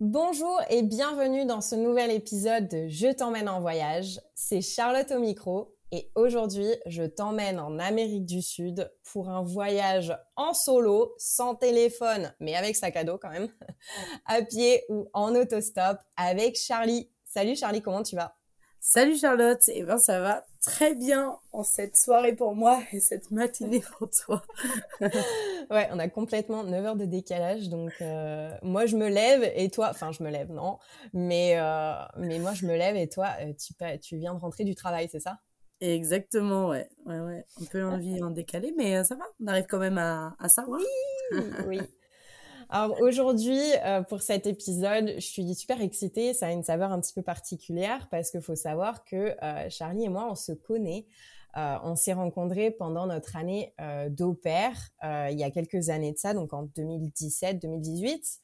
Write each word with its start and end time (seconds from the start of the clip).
Bonjour 0.00 0.60
et 0.68 0.82
bienvenue 0.82 1.46
dans 1.46 1.62
ce 1.62 1.74
nouvel 1.74 2.10
épisode 2.10 2.68
de 2.68 2.86
Je 2.86 3.10
t'emmène 3.14 3.48
en 3.48 3.60
voyage. 3.60 4.20
C'est 4.34 4.60
Charlotte 4.60 5.10
au 5.10 5.18
micro 5.18 5.74
et 5.90 6.10
aujourd'hui 6.14 6.68
je 6.84 7.04
t'emmène 7.04 7.58
en 7.58 7.78
Amérique 7.78 8.26
du 8.26 8.42
Sud 8.42 8.92
pour 9.10 9.30
un 9.30 9.42
voyage 9.42 10.14
en 10.36 10.52
solo, 10.52 11.14
sans 11.16 11.54
téléphone, 11.54 12.34
mais 12.40 12.54
avec 12.54 12.76
sac 12.76 12.94
à 12.94 13.04
dos 13.04 13.16
quand 13.16 13.30
même, 13.30 13.48
à 14.26 14.42
pied 14.42 14.84
ou 14.90 15.08
en 15.14 15.34
autostop 15.34 15.96
avec 16.18 16.58
Charlie. 16.58 17.10
Salut 17.24 17.56
Charlie, 17.56 17.80
comment 17.80 18.02
tu 18.02 18.16
vas? 18.16 18.36
Salut 18.88 19.16
Charlotte, 19.16 19.68
eh 19.74 19.82
ben 19.82 19.98
ça 19.98 20.20
va 20.20 20.46
très 20.62 20.94
bien 20.94 21.36
en 21.50 21.64
cette 21.64 21.96
soirée 21.96 22.36
pour 22.36 22.54
moi 22.54 22.80
et 22.92 23.00
cette 23.00 23.32
matinée 23.32 23.82
pour 23.98 24.08
toi. 24.08 24.44
ouais, 25.70 25.88
on 25.90 25.98
a 25.98 26.08
complètement 26.08 26.62
9 26.62 26.84
heures 26.84 26.94
de 26.94 27.04
décalage, 27.04 27.68
donc 27.68 27.90
euh, 28.00 28.52
moi 28.62 28.86
je 28.86 28.96
me 28.96 29.08
lève 29.08 29.42
et 29.56 29.70
toi, 29.70 29.88
enfin 29.90 30.12
je 30.12 30.22
me 30.22 30.30
lève 30.30 30.52
non, 30.52 30.78
mais 31.12 31.58
euh, 31.58 31.94
mais 32.16 32.38
moi 32.38 32.54
je 32.54 32.64
me 32.64 32.76
lève 32.76 32.94
et 32.94 33.08
toi 33.08 33.30
euh, 33.40 33.52
tu, 33.54 33.74
tu 34.00 34.18
viens 34.18 34.34
de 34.34 34.38
rentrer 34.38 34.62
du 34.62 34.76
travail, 34.76 35.08
c'est 35.10 35.18
ça? 35.18 35.40
Exactement, 35.80 36.68
ouais, 36.68 36.88
ouais, 37.06 37.18
ouais, 37.18 37.44
un 37.60 37.64
peu 37.64 37.84
envie 37.84 38.22
en 38.22 38.30
décalé, 38.30 38.72
mais 38.76 39.02
ça 39.02 39.16
va, 39.16 39.24
on 39.42 39.48
arrive 39.48 39.66
quand 39.68 39.80
même 39.80 39.98
à, 39.98 40.36
à 40.38 40.48
ça. 40.48 40.64
Oui, 40.68 40.84
oui. 41.66 41.80
Alors 42.68 43.00
aujourd'hui, 43.00 43.60
euh, 43.84 44.02
pour 44.02 44.22
cet 44.22 44.46
épisode, 44.46 45.12
je 45.16 45.20
suis 45.20 45.54
super 45.54 45.80
excitée. 45.80 46.34
Ça 46.34 46.48
a 46.48 46.50
une 46.50 46.64
saveur 46.64 46.90
un 46.90 47.00
petit 47.00 47.14
peu 47.14 47.22
particulière 47.22 48.08
parce 48.10 48.30
qu'il 48.30 48.40
faut 48.42 48.56
savoir 48.56 49.04
que 49.04 49.36
euh, 49.40 49.70
Charlie 49.70 50.04
et 50.04 50.08
moi, 50.08 50.26
on 50.28 50.34
se 50.34 50.50
connaît. 50.50 51.06
Euh, 51.56 51.76
on 51.84 51.94
s'est 51.94 52.12
rencontrés 52.12 52.72
pendant 52.72 53.06
notre 53.06 53.36
année 53.36 53.72
d'au 54.10 54.34
pair, 54.34 54.72
il 55.02 55.38
y 55.38 55.44
a 55.44 55.50
quelques 55.50 55.88
années 55.88 56.12
de 56.12 56.18
ça, 56.18 56.34
donc 56.34 56.52
en 56.52 56.66
2017-2018. 56.66 58.40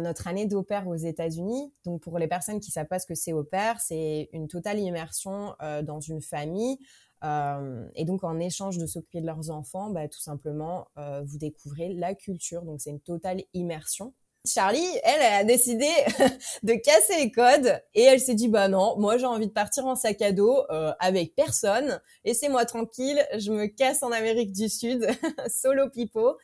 notre 0.00 0.26
année 0.26 0.46
d'au 0.46 0.62
pair 0.62 0.88
aux 0.88 0.96
États-Unis. 0.96 1.70
Donc 1.84 2.00
pour 2.00 2.18
les 2.18 2.28
personnes 2.28 2.60
qui 2.60 2.70
savent 2.70 2.86
pas 2.86 2.98
ce 2.98 3.06
que 3.06 3.14
c'est 3.14 3.34
au 3.34 3.44
pair, 3.44 3.78
c'est 3.80 4.30
une 4.32 4.48
totale 4.48 4.78
immersion 4.78 5.54
dans 5.82 6.00
une 6.00 6.22
famille 6.22 6.78
euh, 7.24 7.86
et 7.94 8.04
donc, 8.04 8.24
en 8.24 8.38
échange 8.38 8.78
de 8.78 8.86
s'occuper 8.86 9.20
de 9.20 9.26
leurs 9.26 9.50
enfants, 9.50 9.90
bah, 9.90 10.08
tout 10.08 10.20
simplement, 10.20 10.88
euh, 10.98 11.22
vous 11.24 11.38
découvrez 11.38 11.92
la 11.92 12.14
culture. 12.14 12.62
Donc, 12.62 12.80
c'est 12.80 12.90
une 12.90 13.00
totale 13.00 13.42
immersion. 13.54 14.12
Charlie, 14.46 14.86
elle, 15.04 15.20
elle 15.20 15.32
a 15.34 15.44
décidé 15.44 15.86
de 16.62 16.72
casser 16.72 17.16
les 17.18 17.30
codes 17.30 17.78
et 17.94 18.02
elle 18.02 18.20
s'est 18.20 18.34
dit 18.34 18.48
bah 18.48 18.68
non, 18.68 18.98
moi 18.98 19.18
j'ai 19.18 19.26
envie 19.26 19.48
de 19.48 19.52
partir 19.52 19.84
en 19.84 19.96
sac 19.96 20.22
à 20.22 20.32
dos 20.32 20.64
euh, 20.70 20.92
avec 20.98 21.34
personne, 21.34 22.00
laissez-moi 22.24 22.64
tranquille, 22.64 23.22
je 23.36 23.52
me 23.52 23.66
casse 23.66 24.02
en 24.02 24.12
Amérique 24.12 24.52
du 24.52 24.70
Sud, 24.70 25.06
solo 25.48 25.90
pipo. 25.90 26.38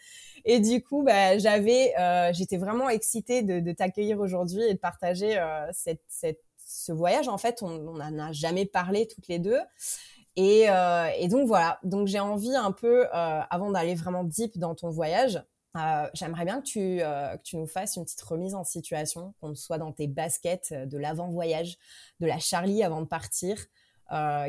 Et 0.44 0.60
du 0.60 0.82
coup, 0.82 1.02
bah 1.02 1.38
j'avais, 1.38 1.94
euh, 1.98 2.32
j'étais 2.34 2.58
vraiment 2.58 2.90
excitée 2.90 3.42
de, 3.42 3.60
de 3.60 3.72
t'accueillir 3.72 4.20
aujourd'hui 4.20 4.62
et 4.62 4.74
de 4.74 4.78
partager 4.78 5.38
euh, 5.38 5.66
cette, 5.72 6.02
cette, 6.06 6.40
ce 6.58 6.92
voyage. 6.92 7.28
En 7.28 7.38
fait, 7.38 7.62
on 7.62 7.78
n'en 7.78 8.18
a 8.18 8.32
jamais 8.32 8.66
parlé 8.66 9.08
toutes 9.08 9.26
les 9.28 9.38
deux. 9.38 9.58
Et, 10.36 10.68
euh, 10.68 11.08
et 11.18 11.28
donc 11.28 11.46
voilà, 11.46 11.80
donc 11.82 12.08
j'ai 12.08 12.20
envie 12.20 12.54
un 12.54 12.70
peu, 12.72 13.06
euh, 13.06 13.40
avant 13.50 13.70
d'aller 13.70 13.94
vraiment 13.94 14.22
deep 14.22 14.58
dans 14.58 14.74
ton 14.74 14.90
voyage, 14.90 15.42
euh, 15.76 16.08
j'aimerais 16.12 16.44
bien 16.44 16.60
que 16.60 16.66
tu, 16.66 16.98
que 16.98 17.42
tu 17.42 17.56
nous 17.56 17.66
fasses 17.66 17.96
une 17.96 18.04
petite 18.04 18.20
remise 18.22 18.54
en 18.54 18.64
situation, 18.64 19.34
qu'on 19.40 19.54
soit 19.54 19.78
dans 19.78 19.92
tes 19.92 20.06
baskets 20.06 20.72
de 20.72 20.98
l'avant-voyage, 20.98 21.76
de 22.20 22.26
la 22.26 22.38
Charlie 22.38 22.82
avant 22.82 23.00
de 23.00 23.06
partir, 23.06 23.56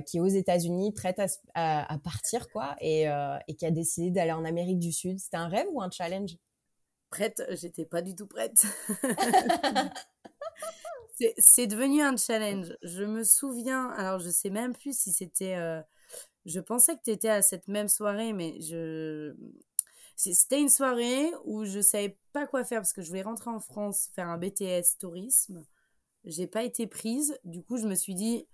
qui 0.06 0.18
est 0.18 0.20
aux 0.20 0.28
États-Unis, 0.28 0.94
prête 0.94 1.20
à, 1.20 1.94
à, 1.94 1.98
partir, 1.98 2.48
quoi, 2.50 2.76
et, 2.80 3.08
et 3.48 3.56
qui 3.56 3.66
a 3.66 3.72
décidé 3.72 4.10
d'aller 4.12 4.32
en 4.32 4.46
Amérique 4.46 4.80
du 4.80 4.94
Sud. 4.94 5.20
C'était 5.20 5.38
un 5.38 5.50
rêve 5.50 5.68
ou 5.74 5.82
un 5.82 5.90
challenge? 5.90 6.38
Prête, 7.10 7.42
j'étais 7.60 7.86
pas 7.86 8.02
du 8.02 8.16
tout 8.16 8.28
prête. 8.28 8.66
C'est 11.38 11.68
devenu 11.68 12.02
un 12.02 12.16
challenge. 12.18 12.76
Je 12.84 13.04
me 13.04 13.24
souviens, 13.24 13.90
alors 13.92 14.20
je 14.20 14.30
sais 14.30 14.50
même 14.50 14.74
plus 14.74 14.98
si 14.98 15.12
c'était. 15.12 15.56
Euh, 15.56 15.82
je 16.46 16.60
pensais 16.60 16.96
que 16.96 17.02
tu 17.04 17.12
étais 17.12 17.30
à 17.30 17.42
cette 17.42 17.68
même 17.68 17.88
soirée, 17.88 18.34
mais 18.34 18.60
je. 18.62 19.36
C'était 20.16 20.60
une 20.60 20.70
soirée 20.70 21.32
où 21.46 21.64
je 21.66 21.80
savais 21.80 22.18
pas 22.34 22.48
quoi 22.48 22.64
faire 22.64 22.80
parce 22.80 22.94
que 22.94 23.02
je 23.04 23.10
voulais 23.10 23.22
rentrer 23.22 23.52
en 23.52 23.60
France 23.60 24.10
faire 24.16 24.28
un 24.30 24.38
BTS 24.38 24.98
tourisme. 25.00 25.64
J'ai 26.26 26.48
pas 26.48 26.64
été 26.64 26.88
prise. 26.88 27.38
Du 27.44 27.64
coup, 27.64 27.78
je 27.78 27.88
me 27.88 27.96
suis 27.96 28.16
dit, 28.16 28.48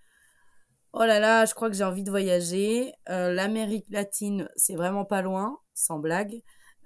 oh 0.93 1.03
là 1.05 1.19
là, 1.19 1.45
je 1.45 1.53
crois 1.53 1.69
que 1.69 1.75
j'ai 1.75 1.83
envie 1.83 2.03
de 2.03 2.09
voyager. 2.09 2.93
Euh, 3.09 3.33
L'Amérique 3.33 3.85
latine, 3.89 4.49
c'est 4.55 4.75
vraiment 4.75 5.05
pas 5.05 5.21
loin, 5.21 5.59
sans 5.73 5.99
blague. 5.99 6.41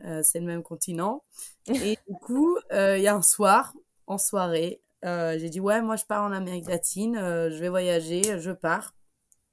Euh, 0.05 0.21
c'est 0.23 0.39
le 0.39 0.45
même 0.45 0.63
continent. 0.63 1.23
Et 1.67 1.97
du 2.07 2.15
coup, 2.21 2.57
il 2.71 3.01
y 3.01 3.07
a 3.07 3.15
un 3.15 3.21
soir, 3.21 3.73
en 4.07 4.17
soirée, 4.17 4.81
euh, 5.07 5.37
j'ai 5.39 5.49
dit 5.49 5.59
ouais, 5.59 5.81
moi 5.81 5.95
je 5.95 6.05
pars 6.05 6.23
en 6.23 6.31
Amérique 6.33 6.67
latine, 6.67 7.17
euh, 7.17 7.49
je 7.51 7.57
vais 7.59 7.69
voyager, 7.69 8.39
je 8.39 8.51
pars. 8.51 8.93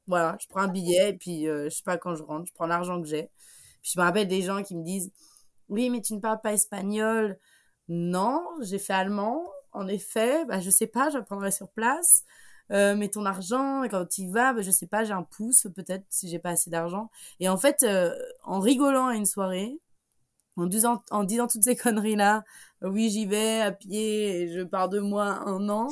Voilà, 0.06 0.36
je 0.40 0.46
prends 0.48 0.62
un 0.62 0.68
billet 0.68 1.10
et 1.10 1.14
puis 1.18 1.48
euh, 1.48 1.66
je 1.70 1.76
sais 1.76 1.82
pas 1.84 1.98
quand 1.98 2.14
je 2.14 2.22
rentre, 2.22 2.46
je 2.48 2.52
prends 2.54 2.66
l'argent 2.66 3.00
que 3.00 3.08
j'ai. 3.08 3.30
Puis 3.82 3.92
je 3.94 4.00
me 4.00 4.04
rappelle 4.04 4.28
des 4.28 4.42
gens 4.42 4.62
qui 4.62 4.76
me 4.76 4.84
disent 4.84 5.12
oui, 5.68 5.90
mais 5.90 6.00
tu 6.02 6.14
ne 6.14 6.20
parles 6.20 6.40
pas 6.42 6.52
espagnol. 6.54 7.38
Non, 7.88 8.42
j'ai 8.62 8.78
fait 8.78 8.92
allemand. 8.94 9.44
En 9.72 9.88
effet, 9.88 10.44
bah, 10.46 10.60
je 10.60 10.70
sais 10.70 10.86
pas, 10.86 11.10
j'apprendrai 11.10 11.50
sur 11.50 11.70
place. 11.70 12.24
mais 12.70 13.08
ton 13.10 13.26
argent, 13.26 13.82
quand 13.90 14.06
tu 14.06 14.22
y 14.22 14.30
vas, 14.30 14.52
bah, 14.54 14.62
je 14.62 14.70
sais 14.70 14.86
pas, 14.86 15.04
j'ai 15.04 15.12
un 15.12 15.24
pouce 15.24 15.66
peut-être 15.74 16.04
si 16.10 16.28
j'ai 16.28 16.38
pas 16.38 16.50
assez 16.50 16.70
d'argent. 16.70 17.10
Et 17.40 17.48
en 17.48 17.56
fait, 17.58 17.86
en 18.44 18.60
rigolant 18.60 19.08
à 19.08 19.16
une 19.16 19.26
soirée, 19.26 19.78
en 20.56 20.66
disant, 20.66 21.02
en 21.10 21.24
disant 21.24 21.46
toutes 21.46 21.64
ces 21.64 21.76
conneries-là, 21.76 22.44
oui, 22.82 23.10
j'y 23.10 23.26
vais 23.26 23.60
à 23.60 23.72
pied, 23.72 24.48
je 24.48 24.62
pars 24.62 24.88
de 24.88 25.00
moi 25.00 25.24
un 25.46 25.68
an. 25.68 25.88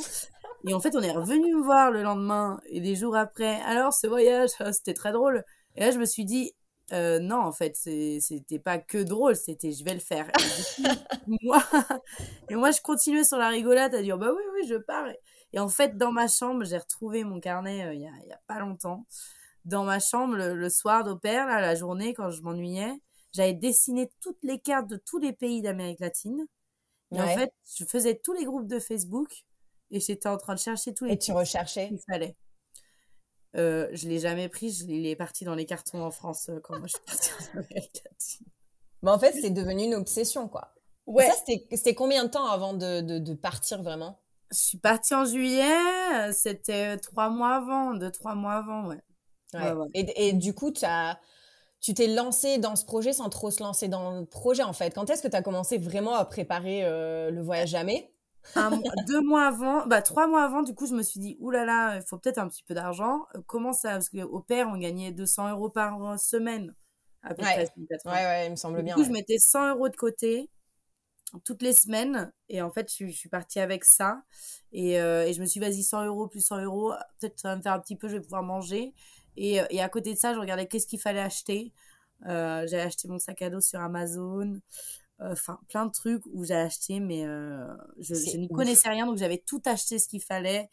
Et 0.66 0.74
en 0.74 0.80
fait, 0.80 0.94
on 0.94 1.02
est 1.02 1.10
revenu 1.10 1.54
me 1.54 1.62
voir 1.62 1.90
le 1.90 2.02
lendemain 2.02 2.60
et 2.66 2.80
des 2.80 2.94
jours 2.94 3.16
après. 3.16 3.60
Alors, 3.62 3.92
ce 3.92 4.06
voyage, 4.06 4.50
c'était 4.72 4.94
très 4.94 5.12
drôle. 5.12 5.44
Et 5.74 5.80
là, 5.80 5.90
je 5.90 5.98
me 5.98 6.04
suis 6.04 6.24
dit, 6.24 6.52
euh, 6.92 7.18
non, 7.18 7.38
en 7.38 7.52
fait, 7.52 7.74
c'était 7.74 8.58
pas 8.58 8.78
que 8.78 8.98
drôle, 8.98 9.34
c'était 9.34 9.72
je 9.72 9.84
vais 9.84 9.94
le 9.94 10.00
faire. 10.00 10.30
Et, 10.38 11.36
moi, 11.42 11.62
et 12.50 12.54
moi, 12.54 12.70
je 12.70 12.80
continuais 12.80 13.24
sur 13.24 13.38
la 13.38 13.48
rigolade 13.48 13.94
à 13.94 14.02
dire, 14.02 14.18
bah 14.18 14.30
oui, 14.34 14.42
oui, 14.54 14.68
je 14.68 14.76
pars. 14.76 15.06
Et 15.52 15.58
en 15.58 15.68
fait, 15.68 15.96
dans 15.96 16.12
ma 16.12 16.28
chambre, 16.28 16.64
j'ai 16.64 16.78
retrouvé 16.78 17.24
mon 17.24 17.40
carnet 17.40 17.84
euh, 17.84 17.94
il 17.94 18.02
y, 18.02 18.06
a, 18.06 18.10
y, 18.26 18.32
a, 18.32 18.40
pas 18.46 18.58
longtemps. 18.60 19.06
Dans 19.64 19.84
ma 19.84 20.00
chambre, 20.00 20.36
le, 20.36 20.68
soir 20.70 21.04
d'opère, 21.04 21.46
la 21.46 21.74
journée, 21.74 22.14
quand 22.14 22.30
je 22.30 22.42
m'ennuyais, 22.42 22.92
j'avais 23.32 23.54
dessiné 23.54 24.10
toutes 24.20 24.42
les 24.42 24.58
cartes 24.58 24.88
de 24.88 24.96
tous 24.96 25.18
les 25.18 25.32
pays 25.32 25.62
d'Amérique 25.62 26.00
latine. 26.00 26.46
Et 27.12 27.20
en 27.20 27.28
fait, 27.28 27.52
je 27.78 27.84
faisais 27.84 28.18
tous 28.22 28.32
les 28.32 28.44
groupes 28.44 28.66
de 28.66 28.78
Facebook 28.78 29.44
et 29.90 30.00
j'étais 30.00 30.28
en 30.28 30.38
train 30.38 30.54
de 30.54 30.58
chercher 30.58 30.94
tous 30.94 31.04
les. 31.04 31.12
Et 31.12 31.18
tu 31.18 31.32
recherchais 31.32 31.88
Il 31.92 32.00
fallait. 32.00 32.36
Euh, 33.54 33.88
je 33.92 34.08
l'ai 34.08 34.18
jamais 34.18 34.48
pris, 34.48 34.72
je 34.72 34.86
l'ai 34.86 35.14
parti 35.14 35.44
dans 35.44 35.54
les 35.54 35.66
cartons 35.66 36.02
en 36.02 36.10
France 36.10 36.48
euh, 36.48 36.58
quand 36.60 36.78
moi 36.78 36.86
je 36.86 36.94
suis 36.94 37.04
partie 37.04 37.30
en 37.54 37.58
Amérique 37.58 38.02
latine. 38.04 38.46
Mais 39.02 39.10
en 39.10 39.18
fait, 39.18 39.32
c'est 39.32 39.50
devenu 39.50 39.84
une 39.84 39.94
obsession, 39.94 40.48
quoi. 40.48 40.72
Ouais. 41.06 41.28
c'était 41.74 41.94
combien 41.94 42.24
de 42.24 42.30
temps 42.30 42.46
avant 42.46 42.72
de, 42.72 43.00
de, 43.00 43.34
partir 43.34 43.82
vraiment? 43.82 44.20
Je 44.52 44.58
suis 44.58 44.78
partie 44.78 45.14
en 45.14 45.24
juillet, 45.24 46.32
c'était 46.32 46.96
trois 46.98 47.28
mois 47.28 47.56
avant, 47.56 47.94
deux, 47.94 48.12
trois 48.12 48.36
mois 48.36 48.54
avant, 48.54 48.86
ouais. 48.86 49.02
ouais. 49.54 49.88
Et, 49.94 50.28
et, 50.28 50.32
du 50.32 50.54
coup, 50.54 50.70
tu 50.70 50.84
as 50.84 51.18
tu 51.82 51.94
t'es 51.94 52.06
lancé 52.06 52.58
dans 52.58 52.76
ce 52.76 52.84
projet 52.84 53.12
sans 53.12 53.28
trop 53.28 53.50
se 53.50 53.62
lancer 53.62 53.88
dans 53.88 54.20
le 54.20 54.24
projet 54.24 54.62
en 54.62 54.72
fait. 54.72 54.94
Quand 54.94 55.10
est-ce 55.10 55.20
que 55.20 55.28
tu 55.28 55.36
as 55.36 55.42
commencé 55.42 55.78
vraiment 55.78 56.14
à 56.14 56.24
préparer 56.24 56.84
euh, 56.84 57.30
le 57.30 57.42
voyage 57.42 57.70
jamais? 57.70 58.10
Deux 59.06 59.20
mois 59.20 59.46
avant, 59.46 59.86
bah 59.86 60.00
trois 60.00 60.26
mois 60.26 60.44
avant, 60.44 60.62
du 60.62 60.74
coup, 60.74 60.86
je 60.86 60.94
me 60.94 61.02
suis 61.02 61.20
dit, 61.20 61.36
oulala, 61.40 61.64
là 61.64 61.94
là, 61.94 61.96
il 61.96 62.02
faut 62.08 62.18
peut-être 62.18 62.38
un 62.38 62.48
petit 62.48 62.62
peu 62.62 62.74
d'argent. 62.74 63.26
Euh, 63.34 63.40
comment 63.46 63.72
ça 63.72 63.92
Parce 63.92 64.08
qu'au 64.08 64.40
père, 64.40 64.68
on 64.68 64.78
gagnait 64.78 65.12
200 65.12 65.50
euros 65.50 65.70
par 65.70 66.18
semaine, 66.18 66.74
à 67.22 67.34
peu 67.34 67.42
près. 67.42 67.68
Ouais, 67.76 68.12
ouais, 68.12 68.46
il 68.46 68.50
me 68.50 68.56
semble 68.56 68.82
bien. 68.82 68.94
Du 68.94 69.02
coup, 69.02 69.06
je 69.06 69.12
mettais 69.12 69.38
100 69.38 69.70
euros 69.70 69.88
de 69.88 69.96
côté 69.96 70.50
toutes 71.44 71.62
les 71.62 71.72
semaines. 71.72 72.32
Et 72.48 72.62
en 72.62 72.70
fait, 72.70 72.92
je, 72.96 73.06
suis 73.06 73.28
partie 73.28 73.60
avec 73.60 73.84
ça. 73.84 74.22
Et, 74.72 75.00
euh, 75.00 75.26
et 75.26 75.32
je 75.32 75.40
me 75.40 75.46
suis 75.46 75.60
dit, 75.60 75.66
vas-y, 75.66 75.82
100 75.82 76.06
euros 76.06 76.26
plus 76.26 76.44
100 76.44 76.62
euros, 76.62 76.92
peut-être 77.20 77.38
ça 77.38 77.48
va 77.48 77.56
me 77.56 77.62
faire 77.62 77.72
un 77.72 77.80
petit 77.80 77.96
peu, 77.96 78.08
je 78.08 78.14
vais 78.14 78.20
pouvoir 78.20 78.42
manger. 78.42 78.92
Et, 79.36 79.60
et 79.70 79.80
à 79.80 79.88
côté 79.88 80.14
de 80.14 80.18
ça, 80.18 80.34
je 80.34 80.38
regardais 80.38 80.66
qu'est-ce 80.66 80.86
qu'il 80.86 81.00
fallait 81.00 81.20
acheter. 81.20 81.72
Euh, 82.26 82.66
j'avais 82.68 82.82
acheté 82.82 83.08
mon 83.08 83.18
sac 83.18 83.42
à 83.42 83.50
dos 83.50 83.60
sur 83.60 83.80
Amazon. 83.80 84.60
Enfin 85.20 85.60
plein 85.68 85.86
de 85.86 85.92
trucs 85.92 86.24
où 86.32 86.44
j'ai 86.44 86.54
acheté 86.54 86.98
mais 86.98 87.24
euh, 87.26 87.68
je, 88.00 88.14
je 88.14 88.36
n'y 88.36 88.48
connaissais 88.48 88.88
rien 88.88 89.06
donc 89.06 89.18
j'avais 89.18 89.38
tout 89.38 89.62
acheté 89.66 89.98
ce 89.98 90.08
qu'il 90.08 90.22
fallait. 90.22 90.68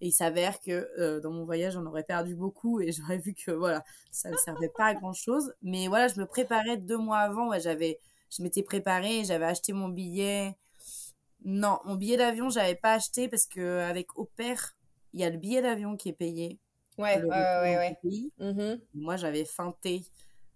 Et 0.00 0.08
il 0.08 0.12
s'avère 0.12 0.60
que 0.60 0.88
euh, 0.98 1.20
dans 1.20 1.30
mon 1.30 1.44
voyage 1.44 1.74
j'en 1.74 1.86
aurais 1.86 2.02
perdu 2.02 2.34
beaucoup 2.34 2.80
et 2.80 2.90
j'aurais 2.92 3.18
vu 3.18 3.34
que 3.34 3.52
voilà 3.52 3.84
ça 4.10 4.30
ne 4.30 4.36
servait 4.36 4.70
pas 4.70 4.86
à 4.86 4.94
grand 4.94 5.12
chose 5.12 5.52
mais 5.62 5.86
voilà 5.86 6.08
je 6.08 6.18
me 6.18 6.26
préparais 6.26 6.76
deux 6.76 6.98
mois 6.98 7.18
avant. 7.18 7.48
Ouais, 7.48 7.60
j'avais 7.60 8.00
je 8.30 8.42
m'étais 8.42 8.62
préparée 8.62 9.24
j'avais 9.24 9.44
acheté 9.44 9.72
mon 9.72 9.88
billet. 9.88 10.56
Non 11.44 11.78
mon 11.84 11.94
billet 11.94 12.16
d'avion 12.16 12.50
j'avais 12.50 12.74
pas 12.74 12.94
acheté 12.94 13.28
parce 13.28 13.46
que 13.46 13.80
avec 13.80 14.18
au 14.18 14.28
il 15.14 15.20
y 15.20 15.24
a 15.24 15.30
le 15.30 15.36
billet 15.36 15.62
d'avion 15.62 15.96
qui 15.96 16.08
est 16.08 16.14
payé 16.14 16.58
ouais 16.98 17.22
ouais 17.22 17.28
ouais, 17.28 17.76
ouais. 17.76 17.96
Mmh 18.38 18.76
moi 18.94 19.16
j'avais 19.16 19.44
feinté 19.44 20.04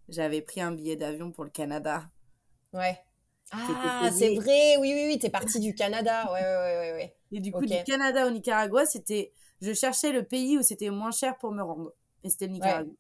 j'avais 0.08 0.42
pris 0.42 0.60
un 0.60 0.72
billet 0.72 0.96
d'avion 0.96 1.32
pour 1.32 1.44
le 1.44 1.50
Canada. 1.50 2.04
Ouais. 2.72 2.98
Ah, 3.50 4.10
c'est 4.12 4.34
vrai, 4.34 4.76
oui, 4.78 4.92
oui, 4.94 5.04
oui, 5.06 5.18
t'es 5.18 5.30
parti 5.30 5.60
du 5.60 5.74
Canada, 5.74 6.30
ouais, 6.32 6.40
ouais, 6.40 6.78
ouais, 6.78 6.92
ouais. 6.94 7.16
Et 7.32 7.40
du 7.40 7.52
coup, 7.52 7.66
du 7.66 7.82
Canada 7.82 8.26
au 8.26 8.30
Nicaragua, 8.30 8.86
c'était, 8.86 9.32
je 9.60 9.72
cherchais 9.72 10.12
le 10.12 10.24
pays 10.24 10.58
où 10.58 10.62
c'était 10.62 10.90
moins 10.90 11.10
cher 11.10 11.38
pour 11.38 11.52
me 11.52 11.62
rendre, 11.62 11.92
et 12.24 12.30
c'était 12.30 12.46
le 12.46 12.52
Nicaragua. 12.52 12.92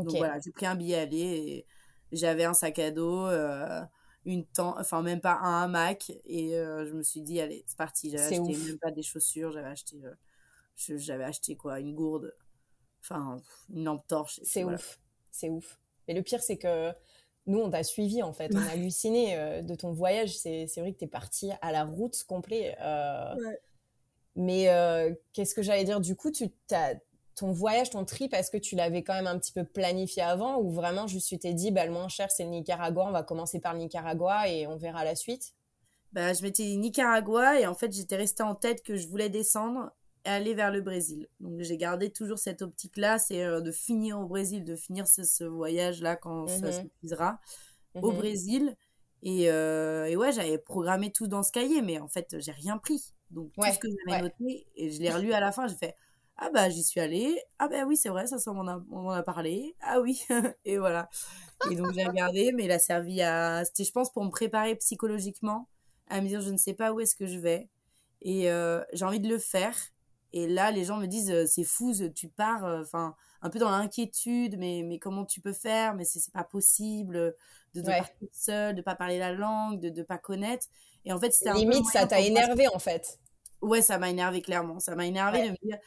Donc 0.00 0.16
voilà, 0.16 0.38
j'ai 0.40 0.52
pris 0.52 0.66
un 0.66 0.76
billet 0.76 0.96
aller, 0.98 1.18
et 1.20 1.66
j'avais 2.12 2.44
un 2.44 2.54
sac 2.54 2.78
à 2.78 2.90
dos, 2.90 3.26
euh, 3.26 3.82
une 4.24 4.46
tente, 4.46 4.76
enfin 4.78 5.02
même 5.02 5.20
pas 5.20 5.38
un 5.42 5.64
hamac, 5.64 6.12
et 6.24 6.56
euh, 6.58 6.86
je 6.86 6.92
me 6.94 7.02
suis 7.02 7.22
dit, 7.22 7.40
allez, 7.40 7.64
c'est 7.66 7.78
parti. 7.78 8.10
J'avais 8.10 8.26
acheté 8.26 8.56
même 8.56 8.78
pas 8.78 8.90
des 8.90 9.02
chaussures, 9.02 9.52
j'avais 9.52 9.68
acheté, 9.68 10.02
euh, 10.04 10.14
j'avais 10.76 11.24
acheté 11.24 11.56
quoi, 11.56 11.80
une 11.80 11.94
gourde, 11.94 12.34
enfin 13.04 13.40
une 13.72 13.84
lampe 13.84 14.06
torche. 14.06 14.40
C'est 14.42 14.64
ouf, 14.64 14.98
c'est 15.30 15.50
ouf. 15.50 15.78
Mais 16.08 16.14
le 16.14 16.22
pire, 16.22 16.42
c'est 16.42 16.56
que 16.56 16.92
nous, 17.46 17.60
on 17.60 17.70
t'a 17.70 17.82
suivi 17.82 18.22
en 18.22 18.32
fait. 18.32 18.50
On 18.54 18.58
a 18.58 18.70
halluciné 18.72 19.36
euh, 19.36 19.62
de 19.62 19.74
ton 19.74 19.92
voyage. 19.92 20.36
C'est 20.36 20.66
vrai 20.78 20.92
que 20.92 20.98
tu 20.98 21.04
es 21.04 21.08
parti 21.08 21.50
à 21.60 21.72
la 21.72 21.84
route 21.84 22.24
complet. 22.24 22.76
Euh. 22.80 23.34
Mais 24.36 24.68
euh, 24.68 25.14
qu'est-ce 25.32 25.54
que 25.54 25.62
j'allais 25.62 25.84
dire? 25.84 26.00
Du 26.00 26.16
coup, 26.16 26.30
tu 26.30 26.50
ton 27.36 27.50
voyage, 27.50 27.90
ton 27.90 28.04
trip, 28.04 28.32
est-ce 28.32 28.48
que 28.48 28.58
tu 28.58 28.76
l'avais 28.76 29.02
quand 29.02 29.14
même 29.14 29.26
un 29.26 29.38
petit 29.38 29.52
peu 29.52 29.64
planifié 29.64 30.22
avant? 30.22 30.58
Ou 30.58 30.70
vraiment 30.70 31.08
juste 31.08 31.28
tu 31.28 31.38
t'es 31.38 31.52
dit, 31.52 31.72
bah, 31.72 31.84
le 31.84 31.90
moins 31.90 32.08
cher, 32.08 32.30
c'est 32.30 32.44
le 32.44 32.50
Nicaragua, 32.50 33.06
on 33.06 33.10
va 33.10 33.24
commencer 33.24 33.58
par 33.58 33.72
le 33.72 33.80
Nicaragua 33.80 34.48
et 34.48 34.68
on 34.68 34.76
verra 34.76 35.04
la 35.04 35.16
suite? 35.16 35.52
Bah, 36.12 36.32
Je 36.32 36.42
m'étais 36.42 36.62
dit 36.62 36.78
Nicaragua 36.78 37.58
et 37.58 37.66
en 37.66 37.74
fait, 37.74 37.92
j'étais 37.92 38.14
restée 38.14 38.44
en 38.44 38.54
tête 38.54 38.84
que 38.84 38.96
je 38.96 39.08
voulais 39.08 39.30
descendre 39.30 39.90
aller 40.24 40.54
vers 40.54 40.70
le 40.70 40.80
Brésil. 40.80 41.28
Donc 41.40 41.60
j'ai 41.60 41.76
gardé 41.76 42.10
toujours 42.10 42.38
cette 42.38 42.62
optique-là, 42.62 43.18
c'est 43.18 43.44
euh, 43.44 43.60
de 43.60 43.70
finir 43.70 44.18
au 44.18 44.26
Brésil, 44.26 44.64
de 44.64 44.76
finir 44.76 45.06
ce, 45.06 45.44
voyage-là 45.44 46.16
quand 46.16 46.46
ça 46.46 46.66
mhm. 46.66 46.72
s'épuisera 46.72 47.40
au 47.94 48.10
mhm. 48.10 48.16
Brésil. 48.18 48.76
Et, 49.22 49.50
euh, 49.50 50.04
et 50.04 50.16
ouais, 50.16 50.32
j'avais 50.32 50.58
programmé 50.58 51.10
tout 51.10 51.26
dans 51.26 51.42
ce 51.42 51.50
cahier, 51.50 51.80
mais 51.80 51.98
en 51.98 52.08
fait, 52.08 52.36
j'ai 52.38 52.52
rien 52.52 52.76
pris. 52.78 53.14
Donc 53.30 53.52
tout 53.52 53.62
ce 53.62 53.78
que 53.78 53.88
j'avais 54.06 54.22
noté, 54.22 54.66
et 54.76 54.90
je 54.90 55.00
l'ai 55.00 55.10
relu 55.10 55.32
à 55.32 55.40
la 55.40 55.50
fin, 55.50 55.66
j'ai 55.66 55.76
fait 55.76 55.94
ah 56.36 56.50
bah 56.50 56.68
j'y 56.68 56.82
suis 56.82 57.00
allée, 57.00 57.40
ah 57.58 57.68
bah 57.68 57.84
oui 57.86 57.96
c'est 57.96 58.08
vrai, 58.08 58.26
ça, 58.26 58.38
ça 58.38 58.50
on 58.50 58.54
m'en 58.54 59.10
a, 59.10 59.22
parlé, 59.22 59.76
ah 59.80 60.00
oui, 60.00 60.24
et 60.64 60.78
voilà. 60.78 61.08
Et 61.70 61.76
donc 61.76 61.92
j'ai 61.94 62.04
regardé, 62.04 62.52
mais 62.52 62.64
il 62.64 62.72
a 62.72 62.78
servi 62.78 63.22
à, 63.22 63.64
c'était 63.64 63.84
je 63.84 63.92
pense 63.92 64.12
pour 64.12 64.24
me 64.24 64.30
préparer 64.30 64.74
psychologiquement, 64.76 65.68
à 66.08 66.20
me 66.20 66.26
dire 66.26 66.40
je 66.40 66.50
ne 66.50 66.56
sais 66.56 66.74
pas 66.74 66.92
où 66.92 67.00
est-ce 67.00 67.14
que 67.14 67.26
je 67.26 67.38
vais, 67.38 67.68
et 68.22 68.50
euh, 68.50 68.82
j'ai 68.92 69.04
envie 69.04 69.20
de 69.20 69.28
le 69.28 69.38
faire, 69.38 69.76
et 70.36 70.48
là, 70.48 70.72
les 70.72 70.84
gens 70.84 70.96
me 70.96 71.06
disent, 71.06 71.30
euh, 71.30 71.46
c'est 71.46 71.62
fou, 71.62 71.92
tu 72.12 72.28
pars, 72.28 72.64
euh, 72.64 72.82
enfin, 72.82 73.14
un 73.40 73.50
peu 73.50 73.60
dans 73.60 73.70
l'inquiétude, 73.70 74.58
mais, 74.58 74.82
mais 74.84 74.98
comment 74.98 75.24
tu 75.24 75.40
peux 75.40 75.52
faire? 75.52 75.94
Mais 75.94 76.04
c'est 76.04 76.32
pas 76.32 76.42
possible 76.42 77.36
de, 77.72 77.80
de 77.80 77.86
partir 77.86 78.28
seul, 78.32 78.74
de 78.74 78.82
pas 78.82 78.96
parler 78.96 79.20
la 79.20 79.30
langue, 79.30 79.78
de 79.78 79.90
ne 79.90 80.02
pas 80.02 80.18
connaître. 80.18 80.66
Et 81.04 81.12
en 81.12 81.20
fait, 81.20 81.30
c'était 81.30 81.52
Limite, 81.52 81.86
ça 81.86 82.08
t'a 82.08 82.18
énervé, 82.18 82.66
en 82.74 82.80
fait. 82.80 83.20
Ouais, 83.62 83.80
ça 83.80 83.96
m'a 83.98 84.10
énervé, 84.10 84.42
clairement. 84.42 84.80
Ça 84.80 84.96
m'a 84.96 85.06
énervé 85.06 85.40
de 85.46 85.50
me 85.52 85.56
dire. 85.62 85.78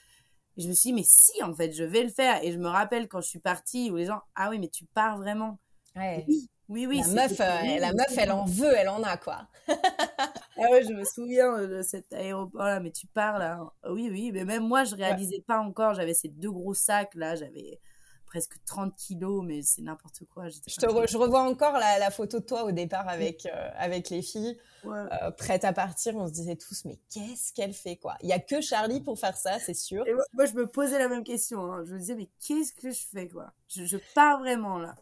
Je 0.56 0.70
me 0.70 0.74
suis 0.74 0.92
dit, 0.92 0.94
mais 0.94 1.04
si, 1.04 1.44
en 1.44 1.54
fait, 1.54 1.74
je 1.74 1.84
vais 1.84 2.04
le 2.04 2.10
faire. 2.10 2.42
Et 2.42 2.54
je 2.54 2.58
me 2.58 2.70
rappelle 2.70 3.10
quand 3.10 3.20
je 3.20 3.28
suis 3.28 3.40
partie, 3.40 3.92
où 3.92 3.98
les 3.98 4.06
gens, 4.06 4.22
ah 4.36 4.50
oui, 4.50 4.60
mais 4.60 4.70
tu 4.70 4.86
pars 4.86 5.18
vraiment. 5.18 5.60
Ouais. 5.94 6.24
Oui, 6.30 6.48
oui, 6.70 6.88
oui. 6.88 7.02
La 7.02 7.08
meuf, 7.28 7.38
euh, 7.42 7.80
la 7.80 7.92
meuf, 7.92 8.18
elle 8.18 8.32
en 8.32 8.46
veut, 8.46 8.74
elle 8.78 8.88
en 8.88 9.04
a, 9.04 9.18
quoi. 9.18 9.50
ah 10.58 10.72
ouais, 10.72 10.84
je 10.84 10.94
me 10.94 11.04
souviens 11.04 11.68
de 11.68 11.82
cet 11.82 12.14
aéroport-là, 12.14 12.80
mais 12.80 12.92
tu 12.92 13.08
parles 13.08 13.40
là. 13.40 13.60
Oui, 13.90 14.10
oui, 14.12 14.32
mais 14.32 14.46
même 14.46 14.68
moi, 14.68 14.84
je 14.84 14.96
réalisais 14.96 15.44
pas 15.46 15.60
encore. 15.60 15.94
J'avais 15.94 16.14
ces 16.14 16.30
deux 16.30 16.52
gros 16.52 16.74
sacs 16.74 17.16
là, 17.16 17.36
j'avais 17.36 17.80
presque 18.28 18.56
30 18.66 18.96
kilos, 18.96 19.44
mais 19.44 19.62
c'est 19.64 19.82
n'importe 19.82 20.24
quoi. 20.34 20.50
Je, 20.50 20.60
te 20.60 21.08
je 21.08 21.18
revois 21.18 21.42
encore 21.42 21.74
la, 21.74 22.12
photo 22.12 22.40
de 22.40 22.46
toi 22.46 22.66
au 22.66 22.72
départ 22.72 23.08
avec, 23.08 23.46
euh, 23.46 23.70
avec 23.78 24.10
les 24.10 24.22
filles, 24.22 24.58
euh, 24.86 25.32
prête 25.32 25.64
à 25.64 25.74
partir. 25.74 26.16
On 26.16 26.28
se 26.28 26.34
disait 26.34 26.58
tous, 26.58 26.86
mais 26.86 27.00
qu'est-ce 27.12 27.54
qu'elle 27.54 27.74
fait, 27.74 27.96
quoi? 27.96 28.18
Il 28.22 28.30
y 28.30 28.34
a 28.34 28.40
que 28.40 28.62
Charlie 28.62 29.02
pour 29.02 29.18
faire 29.18 29.38
ça, 29.38 29.60
c'est 29.60 29.74
sûr. 29.74 30.06
Et 30.08 30.14
moi, 30.34 30.46
je 30.46 30.54
me 30.54 30.68
posais 30.68 31.00
la 31.00 31.08
même 31.08 31.24
question. 31.24 31.72
Hein. 31.72 31.84
Je 31.86 31.94
me 31.94 32.00
disais, 32.00 32.16
mais 32.16 32.30
qu'est-ce 32.46 32.74
que 32.74 32.92
je 32.92 33.06
fais, 33.12 33.28
quoi? 33.28 33.54
Je, 33.70 33.86
je 33.86 33.98
pars 34.14 34.40
vraiment 34.40 34.78
là. 34.78 34.96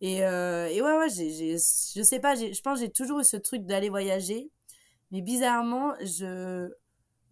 Et, 0.00 0.24
euh, 0.24 0.68
et 0.68 0.80
ouais, 0.80 0.96
ouais, 0.96 1.08
j'ai, 1.10 1.56
je 1.56 2.02
sais 2.02 2.20
pas, 2.20 2.36
je 2.36 2.60
pense 2.60 2.78
que 2.78 2.86
j'ai 2.86 2.92
toujours 2.92 3.20
eu 3.20 3.24
ce 3.24 3.36
truc 3.36 3.66
d'aller 3.66 3.88
voyager. 3.88 4.50
Mais 5.10 5.22
bizarrement, 5.22 5.94
je, 6.00 6.70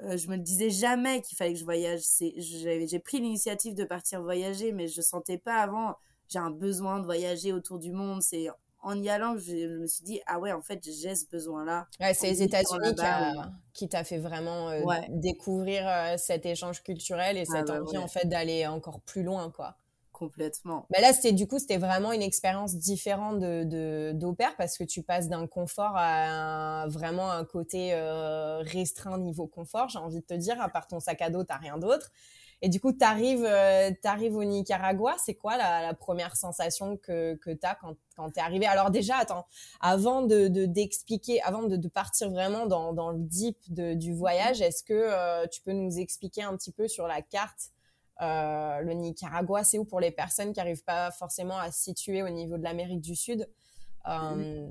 euh, 0.02 0.16
je 0.16 0.28
me 0.28 0.36
disais 0.36 0.70
jamais 0.70 1.20
qu'il 1.22 1.36
fallait 1.36 1.52
que 1.52 1.58
je 1.58 1.64
voyage. 1.64 2.00
C'est, 2.02 2.34
j'ai 2.38 2.98
pris 2.98 3.20
l'initiative 3.20 3.74
de 3.74 3.84
partir 3.84 4.22
voyager, 4.22 4.72
mais 4.72 4.88
je 4.88 5.00
sentais 5.00 5.38
pas 5.38 5.56
avant, 5.56 5.96
j'ai 6.28 6.38
un 6.38 6.50
besoin 6.50 7.00
de 7.00 7.04
voyager 7.04 7.52
autour 7.52 7.78
du 7.78 7.92
monde. 7.92 8.22
C'est 8.22 8.48
en 8.80 9.02
y 9.02 9.08
allant 9.08 9.34
que 9.34 9.40
je, 9.40 9.78
me 9.78 9.86
suis 9.86 10.04
dit, 10.04 10.20
ah 10.26 10.38
ouais, 10.38 10.52
en 10.52 10.62
fait, 10.62 10.84
j'ai 10.84 11.14
ce 11.14 11.26
besoin-là. 11.26 11.88
Ouais, 12.00 12.14
c'est 12.14 12.28
les 12.28 12.42
États-Unis 12.42 12.94
qui, 13.72 13.88
t'a 13.88 14.04
fait 14.04 14.18
vraiment 14.18 14.70
euh, 14.70 14.82
découvrir 15.08 15.88
cet 16.18 16.46
échange 16.46 16.82
culturel 16.82 17.36
et 17.36 17.44
ah 17.48 17.52
cette 17.52 17.70
envie, 17.70 17.98
en 17.98 18.08
fait, 18.08 18.26
d'aller 18.26 18.66
encore 18.66 19.00
plus 19.00 19.22
loin, 19.22 19.50
quoi. 19.50 19.76
Complètement. 20.16 20.86
Mais 20.88 21.02
là, 21.02 21.12
c'était 21.12 21.34
du 21.34 21.46
coup, 21.46 21.58
c'était 21.58 21.76
vraiment 21.76 22.10
une 22.10 22.22
expérience 22.22 22.74
différente 22.76 23.38
de 23.38 24.12
d'opère 24.14 24.56
parce 24.56 24.78
que 24.78 24.84
tu 24.84 25.02
passes 25.02 25.28
d'un 25.28 25.46
confort 25.46 25.92
à 25.94 26.86
vraiment 26.88 27.30
un 27.30 27.44
côté 27.44 27.90
euh, 27.92 28.60
restreint 28.60 29.18
niveau 29.18 29.46
confort, 29.46 29.90
j'ai 29.90 29.98
envie 29.98 30.20
de 30.20 30.24
te 30.24 30.32
dire. 30.32 30.58
À 30.62 30.70
part 30.70 30.86
ton 30.86 31.00
sac 31.00 31.20
à 31.20 31.28
dos, 31.28 31.44
t'as 31.44 31.58
rien 31.58 31.76
d'autre. 31.76 32.12
Et 32.62 32.70
du 32.70 32.80
coup, 32.80 32.94
tu 32.94 33.04
arrives, 33.04 33.44
euh, 33.44 33.90
au 34.32 34.44
Nicaragua. 34.44 35.14
C'est 35.22 35.34
quoi 35.34 35.58
la, 35.58 35.92
première 35.92 36.34
sensation 36.34 36.96
que, 36.96 37.34
que 37.34 37.50
tu 37.50 37.66
as 37.66 37.74
quand, 37.74 37.94
quand 38.16 38.30
tu 38.30 38.38
es 38.38 38.42
arrivé? 38.42 38.64
Alors 38.64 38.90
déjà, 38.90 39.16
attends, 39.16 39.44
avant 39.82 40.22
de 40.22 40.48
d'expliquer, 40.48 41.42
avant 41.42 41.64
de, 41.64 41.76
de, 41.76 41.88
partir 41.88 42.30
vraiment 42.30 42.64
dans, 42.64 42.94
dans 42.94 43.10
le 43.10 43.18
deep 43.18 43.58
de, 43.68 43.92
du 43.92 44.14
voyage, 44.14 44.62
est-ce 44.62 44.82
que 44.82 44.94
euh, 44.94 45.46
tu 45.48 45.60
peux 45.60 45.72
nous 45.72 45.98
expliquer 45.98 46.42
un 46.42 46.56
petit 46.56 46.72
peu 46.72 46.88
sur 46.88 47.06
la 47.06 47.20
carte 47.20 47.72
euh, 48.22 48.80
le 48.80 48.92
Nicaragua, 48.94 49.62
c'est 49.62 49.78
où 49.78 49.84
pour 49.84 50.00
les 50.00 50.10
personnes 50.10 50.52
qui 50.52 50.58
n'arrivent 50.58 50.84
pas 50.84 51.10
forcément 51.10 51.58
à 51.58 51.70
se 51.70 51.82
situer 51.82 52.22
au 52.22 52.28
niveau 52.28 52.56
de 52.56 52.62
l'Amérique 52.62 53.02
du 53.02 53.14
Sud 53.14 53.48
euh, 54.08 54.68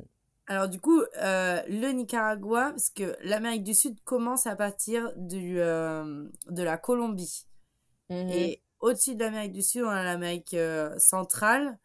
Alors 0.48 0.68
du 0.68 0.80
coup, 0.80 1.02
euh, 1.18 1.62
le 1.68 1.92
Nicaragua, 1.92 2.72
parce 2.72 2.90
que 2.90 3.16
l'Amérique 3.22 3.64
du 3.64 3.76
Sud 3.76 4.00
commence 4.04 4.48
à 4.48 4.56
partir 4.56 5.12
du, 5.16 5.56
de 5.56 6.64
la 6.64 6.78
Colombie. 6.78 7.46
Mhm. 8.10 8.30
Et 8.30 8.62
au-dessus 8.80 9.16
de 9.16 9.20
l'Amérique 9.20 9.54
du 9.54 9.62
Sud, 9.62 9.84
on 9.84 9.90
a 9.90 10.04
l'Amérique 10.04 10.56
centrale 10.98 11.78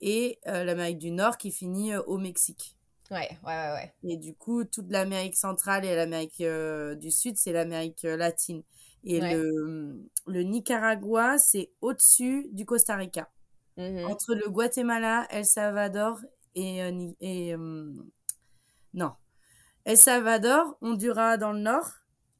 et 0.00 0.38
l'Amérique 0.44 0.98
du 0.98 1.10
Nord 1.10 1.36
qui 1.36 1.50
finit 1.50 1.96
au 1.96 2.18
Mexique. 2.18 2.76
Ouais, 3.10 3.28
ouais, 3.44 3.72
ouais, 3.72 3.92
Et 4.04 4.16
du 4.16 4.34
coup, 4.34 4.64
toute 4.64 4.88
l'Amérique 4.88 5.36
centrale 5.36 5.84
et 5.84 5.94
l'Amérique 5.94 6.42
du 6.42 7.10
Sud, 7.10 7.36
c'est 7.36 7.52
l'Amérique 7.52 8.04
latine. 8.04 8.62
Et 9.04 9.20
le, 9.20 10.08
le 10.26 10.42
Nicaragua, 10.42 11.38
c'est 11.38 11.72
au-dessus 11.80 12.48
du 12.52 12.64
Costa 12.64 12.96
Rica. 12.96 13.28
Mm-hmm. 13.76 14.04
Entre 14.06 14.34
le 14.34 14.48
Guatemala, 14.48 15.26
El 15.30 15.44
Salvador 15.44 16.20
et. 16.54 16.82
Euh, 16.82 17.08
et 17.20 17.54
euh, 17.54 17.92
non. 18.94 19.12
El 19.84 19.96
Salvador, 19.96 20.76
Honduras 20.80 21.36
dans 21.36 21.52
le 21.52 21.58
nord. 21.58 21.88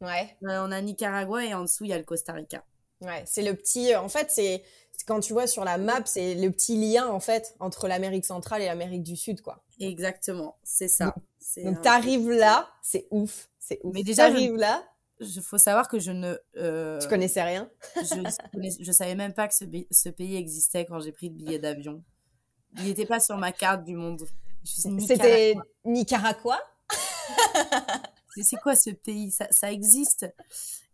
Ouais. 0.00 0.36
Euh, 0.44 0.64
on 0.66 0.70
a 0.70 0.80
Nicaragua 0.80 1.44
et 1.44 1.54
en 1.54 1.62
dessous, 1.62 1.84
il 1.84 1.90
y 1.90 1.92
a 1.92 1.98
le 1.98 2.04
Costa 2.04 2.32
Rica. 2.32 2.64
Ouais, 3.00 3.24
c'est 3.26 3.42
le 3.42 3.54
petit. 3.54 3.94
En 3.96 4.08
fait, 4.08 4.30
c'est. 4.30 4.62
Quand 5.06 5.18
tu 5.18 5.32
vois 5.32 5.48
sur 5.48 5.64
la 5.64 5.78
map, 5.78 6.02
c'est 6.04 6.36
le 6.36 6.48
petit 6.50 6.76
lien, 6.76 7.08
en 7.08 7.18
fait, 7.18 7.56
entre 7.58 7.88
l'Amérique 7.88 8.24
centrale 8.24 8.62
et 8.62 8.66
l'Amérique 8.66 9.02
du 9.02 9.16
Sud, 9.16 9.40
quoi. 9.40 9.64
Exactement, 9.80 10.58
c'est 10.62 10.86
ça. 10.86 11.16
Donc, 11.56 11.82
tu 11.82 11.88
arrives 11.88 12.30
là, 12.30 12.70
c'est 12.82 13.08
ouf 13.10 13.48
C'est 13.58 13.80
Mais 13.82 14.04
déjà, 14.04 14.30
j'arrive 14.30 14.54
là. 14.54 14.84
Il 15.22 15.42
faut 15.42 15.58
savoir 15.58 15.88
que 15.88 15.98
je 15.98 16.10
ne. 16.10 16.36
Euh, 16.56 16.98
tu 16.98 17.08
connaissais 17.08 17.42
rien 17.42 17.70
je, 17.96 18.86
ne 18.86 18.92
savais 18.92 19.14
même 19.14 19.32
pas 19.32 19.48
que 19.48 19.54
ce, 19.54 19.64
ce 19.90 20.08
pays 20.08 20.36
existait 20.36 20.84
quand 20.84 21.00
j'ai 21.00 21.12
pris 21.12 21.28
le 21.28 21.34
billet 21.34 21.58
d'avion. 21.58 22.02
Il 22.78 22.84
n'était 22.84 23.06
pas 23.06 23.20
sur 23.20 23.36
ma 23.36 23.52
carte 23.52 23.84
du 23.84 23.94
monde. 23.94 24.22
C'était 24.64 25.54
Nicaragua 25.84 26.58
C'est 28.36 28.56
quoi 28.56 28.74
ce 28.74 28.90
pays? 28.90 29.30
Ça, 29.30 29.46
ça, 29.50 29.70
existe. 29.70 30.26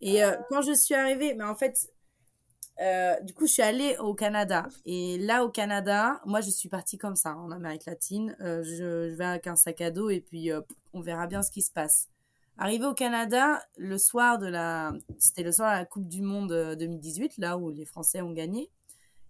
Et 0.00 0.25
euh, 0.25 0.37
quand 0.49 0.61
je 0.62 0.73
suis 0.73 0.94
arrivée, 0.94 1.35
mais 1.35 1.44
en 1.44 1.54
fait, 1.54 1.88
euh, 2.80 3.14
du 3.20 3.32
coup, 3.32 3.47
je 3.47 3.52
suis 3.52 3.62
allée 3.62 3.97
au 3.99 4.12
Canada. 4.14 4.66
Et 4.85 5.18
là, 5.18 5.44
au 5.44 5.49
Canada, 5.49 6.20
moi, 6.25 6.40
je 6.40 6.50
suis 6.50 6.68
partie 6.68 6.99
comme 6.99 7.14
ça, 7.14 7.37
en 7.37 7.52
Amérique 7.52 7.87
latine. 7.87 8.37
Je, 8.40 9.14
vais 9.14 9.25
avec 9.25 9.47
un 9.47 9.54
sac 9.54 9.80
à 9.80 9.92
dos 9.92 10.11
et 10.11 10.20
puis 10.20 10.50
on 10.92 11.00
verra 11.00 11.28
bien 11.28 11.42
ce 11.42 11.52
qui 11.52 11.62
se 11.62 11.70
passe. 11.70 12.08
Arrivé 12.58 12.86
au 12.86 12.94
Canada, 12.94 13.62
le 13.76 13.98
soir 13.98 14.38
de 14.38 14.46
la, 14.46 14.92
c'était 15.18 15.44
le 15.44 15.52
soir 15.52 15.72
de 15.72 15.78
la 15.78 15.84
Coupe 15.84 16.08
du 16.08 16.22
Monde 16.22 16.76
2018, 16.78 17.38
là 17.38 17.56
où 17.56 17.70
les 17.70 17.84
Français 17.84 18.20
ont 18.20 18.32
gagné. 18.32 18.70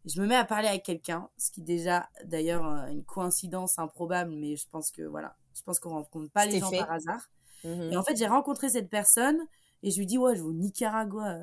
Je 0.06 0.20
me 0.22 0.26
mets 0.26 0.34
à 0.34 0.44
parler 0.44 0.68
avec 0.68 0.82
quelqu'un, 0.82 1.28
ce 1.36 1.50
qui 1.50 1.60
déjà, 1.60 2.08
d'ailleurs, 2.24 2.64
une 2.86 3.04
coïncidence 3.04 3.78
improbable, 3.78 4.30
mais 4.34 4.56
je 4.56 4.66
pense 4.70 4.90
que 4.90 5.02
voilà, 5.02 5.36
je 5.54 5.62
pense 5.62 5.78
qu'on 5.78 5.90
rencontre 5.90 6.30
pas 6.32 6.46
les 6.46 6.60
gens 6.60 6.70
par 6.70 6.90
hasard. 6.90 7.30
Et 7.64 7.96
en 7.96 8.02
fait, 8.02 8.16
j'ai 8.16 8.26
rencontré 8.26 8.70
cette 8.70 8.88
personne 8.88 9.38
et 9.82 9.90
je 9.90 9.98
lui 9.98 10.06
dis 10.06 10.16
ouais, 10.16 10.34
je 10.34 10.40
vais 10.40 10.48
au 10.48 10.52
Nicaragua. 10.52 11.36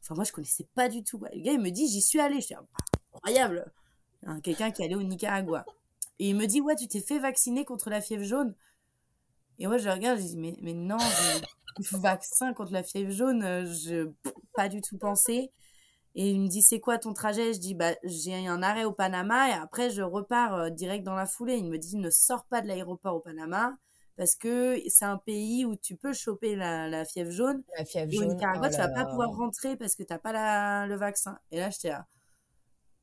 Enfin, 0.00 0.14
moi, 0.14 0.24
je 0.24 0.32
connaissais 0.32 0.68
pas 0.74 0.88
du 0.88 1.02
tout. 1.02 1.18
Le 1.34 1.42
gars, 1.42 1.52
il 1.52 1.60
me 1.60 1.70
dit, 1.70 1.88
j'y 1.88 2.00
suis 2.00 2.20
allé. 2.20 2.40
Je 2.40 2.46
dis, 2.46 2.54
ah, 2.54 2.64
incroyable. 3.14 3.70
Hein, 4.24 4.40
quelqu'un 4.40 4.70
qui 4.70 4.82
est 4.82 4.86
allé 4.86 4.94
au 4.94 5.02
Nicaragua. 5.02 5.66
Et 6.18 6.30
il 6.30 6.36
me 6.36 6.46
dit, 6.46 6.60
ouais, 6.60 6.76
tu 6.76 6.88
t'es 6.88 7.00
fait 7.00 7.18
vacciner 7.18 7.64
contre 7.64 7.90
la 7.90 8.00
fièvre 8.00 8.24
jaune. 8.24 8.54
Et 9.58 9.66
moi, 9.66 9.78
je 9.78 9.88
regarde, 9.88 10.18
je 10.18 10.24
dis, 10.24 10.36
mais, 10.36 10.56
mais 10.62 10.74
non, 10.74 10.98
vaccin 11.92 12.52
contre 12.52 12.72
la 12.72 12.82
fièvre 12.82 13.10
jaune, 13.10 13.42
je 13.64 14.10
pas 14.54 14.68
du 14.68 14.80
tout 14.80 14.98
pensé. 14.98 15.52
Et 16.18 16.30
il 16.30 16.40
me 16.40 16.48
dit, 16.48 16.62
c'est 16.62 16.80
quoi 16.80 16.98
ton 16.98 17.12
trajet? 17.12 17.52
Je 17.52 17.60
dis, 17.60 17.74
bah, 17.74 17.94
j'ai 18.04 18.46
un 18.46 18.62
arrêt 18.62 18.84
au 18.84 18.92
Panama 18.92 19.50
et 19.50 19.52
après, 19.52 19.90
je 19.90 20.00
repars 20.00 20.54
euh, 20.54 20.70
direct 20.70 21.04
dans 21.04 21.14
la 21.14 21.26
foulée. 21.26 21.56
Il 21.56 21.68
me 21.68 21.76
dit, 21.76 21.96
ne 21.96 22.08
sors 22.08 22.46
pas 22.46 22.62
de 22.62 22.68
l'aéroport 22.68 23.16
au 23.16 23.20
Panama 23.20 23.76
parce 24.16 24.34
que 24.34 24.80
c'est 24.88 25.04
un 25.04 25.18
pays 25.18 25.66
où 25.66 25.76
tu 25.76 25.94
peux 25.94 26.14
choper 26.14 26.56
la, 26.56 27.04
fièvre 27.04 27.30
jaune. 27.30 27.62
La 27.76 27.84
fièvre 27.84 28.10
jaune. 28.10 28.30
Au 28.30 28.32
Nicaragua, 28.32 28.68
oh 28.68 28.70
tu 28.70 28.78
vas 28.78 28.88
pas 28.88 29.04
pouvoir 29.04 29.30
rentrer 29.30 29.76
parce 29.76 29.94
que 29.94 30.04
tu 30.04 30.12
n'as 30.12 30.18
pas 30.18 30.86
le 30.86 30.96
vaccin. 30.96 31.38
Et 31.50 31.58
là, 31.58 31.68
j'étais 31.68 31.90
là. 31.90 32.06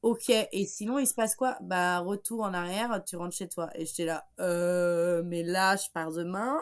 Ok, 0.03 0.29
et 0.29 0.65
sinon, 0.65 0.99
il 0.99 1.07
se 1.07 1.13
passe 1.13 1.33
quoi? 1.33 1.57
Bah, 1.61 1.99
retour 1.99 2.41
en 2.41 2.53
arrière, 2.53 3.01
tu 3.05 3.15
rentres 3.15 3.37
chez 3.37 3.47
toi. 3.47 3.69
Et 3.75 3.85
j'étais 3.85 4.03
là, 4.03 4.27
euh, 4.41 5.23
mais 5.25 5.43
là, 5.43 5.77
je 5.77 5.85
pars 5.93 6.11
demain. 6.11 6.61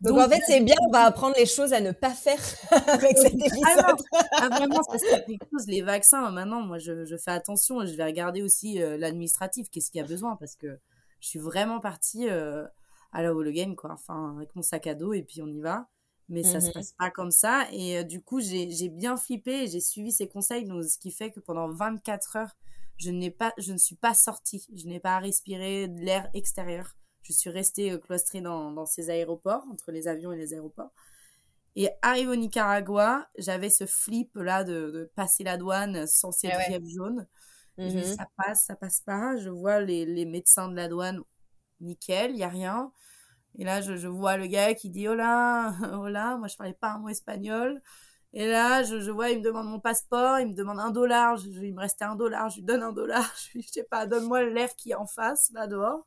Donc, 0.00 0.18
en 0.18 0.26
fait, 0.26 0.40
c'est 0.46 0.60
bien, 0.60 0.74
on 0.88 0.90
va 0.90 1.02
apprendre 1.02 1.36
les 1.36 1.44
choses 1.44 1.74
à 1.74 1.80
ne 1.80 1.92
pas 1.92 2.14
faire 2.14 2.40
avec 2.88 3.18
cet 3.18 3.34
ah. 3.76 3.94
Ah, 4.32 4.48
vraiment, 4.48 4.80
parce 4.88 5.02
que 5.02 5.70
les 5.70 5.82
vaccins, 5.82 6.30
maintenant, 6.30 6.62
moi, 6.62 6.78
je, 6.78 7.04
je, 7.04 7.16
fais 7.18 7.30
attention. 7.30 7.84
Je 7.84 7.94
vais 7.94 8.04
regarder 8.04 8.40
aussi 8.40 8.82
euh, 8.82 8.96
l'administratif, 8.96 9.68
qu'est-ce 9.70 9.90
qu'il 9.90 10.00
y 10.00 10.04
a 10.04 10.08
besoin, 10.08 10.36
parce 10.36 10.56
que 10.56 10.78
je 11.20 11.28
suis 11.28 11.38
vraiment 11.38 11.78
partie 11.78 12.26
euh, 12.30 12.64
à 13.12 13.22
la 13.22 13.34
Hologen, 13.34 13.76
quoi. 13.76 13.92
Enfin, 13.92 14.34
avec 14.38 14.56
mon 14.56 14.62
sac 14.62 14.86
à 14.86 14.94
dos 14.94 15.12
et 15.12 15.22
puis 15.22 15.42
on 15.42 15.46
y 15.46 15.60
va. 15.60 15.86
Mais 16.28 16.42
ça 16.42 16.60
se 16.60 16.70
mmh 16.70 16.72
passe 16.72 16.92
pas 16.92 17.10
comme 17.10 17.30
ça. 17.30 17.66
Et 17.72 17.98
euh, 17.98 18.02
du 18.04 18.22
coup, 18.22 18.40
j'ai 18.40 18.88
bien 18.88 19.16
flippé 19.16 19.64
et 19.64 19.66
j'ai 19.66 19.80
suivi 19.80 20.12
ses 20.12 20.28
conseils. 20.28 20.64
Donc, 20.64 20.84
ce 20.84 20.98
qui 20.98 21.10
fait 21.10 21.30
que 21.30 21.40
pendant 21.40 21.68
24 21.68 22.36
heures, 22.36 22.56
je, 22.96 23.10
n'ai 23.10 23.30
pas, 23.30 23.52
je 23.58 23.72
ne 23.72 23.78
suis 23.78 23.96
pas 23.96 24.14
sortie. 24.14 24.66
Je 24.74 24.86
n'ai 24.86 25.00
pas 25.00 25.18
respiré 25.18 25.88
de 25.88 26.00
l'air 26.00 26.28
extérieur. 26.34 26.94
Je 27.22 27.32
suis 27.32 27.50
restée 27.50 27.92
euh, 27.92 27.98
cloîtrée 27.98 28.40
dans, 28.40 28.72
dans 28.72 28.86
ces 28.86 29.10
aéroports, 29.10 29.64
entre 29.70 29.92
les 29.92 30.08
avions 30.08 30.32
et 30.32 30.36
les 30.36 30.54
aéroports. 30.54 30.92
Et 31.74 31.88
arrive 32.02 32.28
au 32.28 32.36
Nicaragua, 32.36 33.26
j'avais 33.38 33.70
ce 33.70 33.86
flip 33.86 34.34
là 34.34 34.62
de, 34.62 34.90
de, 34.90 35.10
passer 35.14 35.42
la 35.42 35.56
douane 35.56 36.06
sans 36.06 36.30
cette 36.30 36.52
ah 36.52 36.78
jaune. 36.84 37.26
Je 37.78 37.84
mmh 37.84 38.02
ça 38.02 38.28
passe, 38.36 38.64
ça 38.66 38.76
passe 38.76 39.00
pas. 39.00 39.36
Je 39.38 39.48
vois 39.48 39.80
les, 39.80 40.04
les 40.04 40.26
médecins 40.26 40.68
de 40.68 40.76
la 40.76 40.88
douane 40.88 41.22
nickel, 41.80 42.32
il 42.32 42.38
y 42.38 42.42
a 42.42 42.48
rien. 42.48 42.92
Et 43.58 43.64
là, 43.64 43.80
je, 43.80 44.08
vois 44.08 44.36
le 44.36 44.46
gars 44.46 44.74
qui 44.74 44.90
dit 44.90 45.08
hola, 45.08 45.74
hola. 45.92 46.36
Moi, 46.36 46.48
je 46.48 46.56
parlais 46.56 46.72
pas 46.72 46.92
un 46.92 46.98
mot 46.98 47.08
espagnol. 47.08 47.82
Et 48.34 48.46
là, 48.46 48.82
je, 48.82 49.10
vois, 49.10 49.30
il 49.30 49.40
me 49.40 49.44
demande 49.44 49.66
mon 49.66 49.80
passeport, 49.80 50.40
il 50.40 50.48
me 50.48 50.54
demande 50.54 50.80
un 50.80 50.90
dollar. 50.90 51.38
il 51.44 51.74
me 51.74 51.80
restait 51.80 52.04
un 52.04 52.16
dollar, 52.16 52.48
je 52.48 52.56
lui 52.56 52.62
donne 52.64 52.82
un 52.82 52.92
dollar. 52.92 53.30
Je 53.36 53.58
lui 53.58 53.62
sais 53.62 53.84
pas, 53.84 54.06
donne-moi 54.06 54.44
l'air 54.44 54.74
qui 54.74 54.92
est 54.92 54.94
en 54.94 55.06
face, 55.06 55.50
là 55.52 55.66
dehors. 55.66 56.06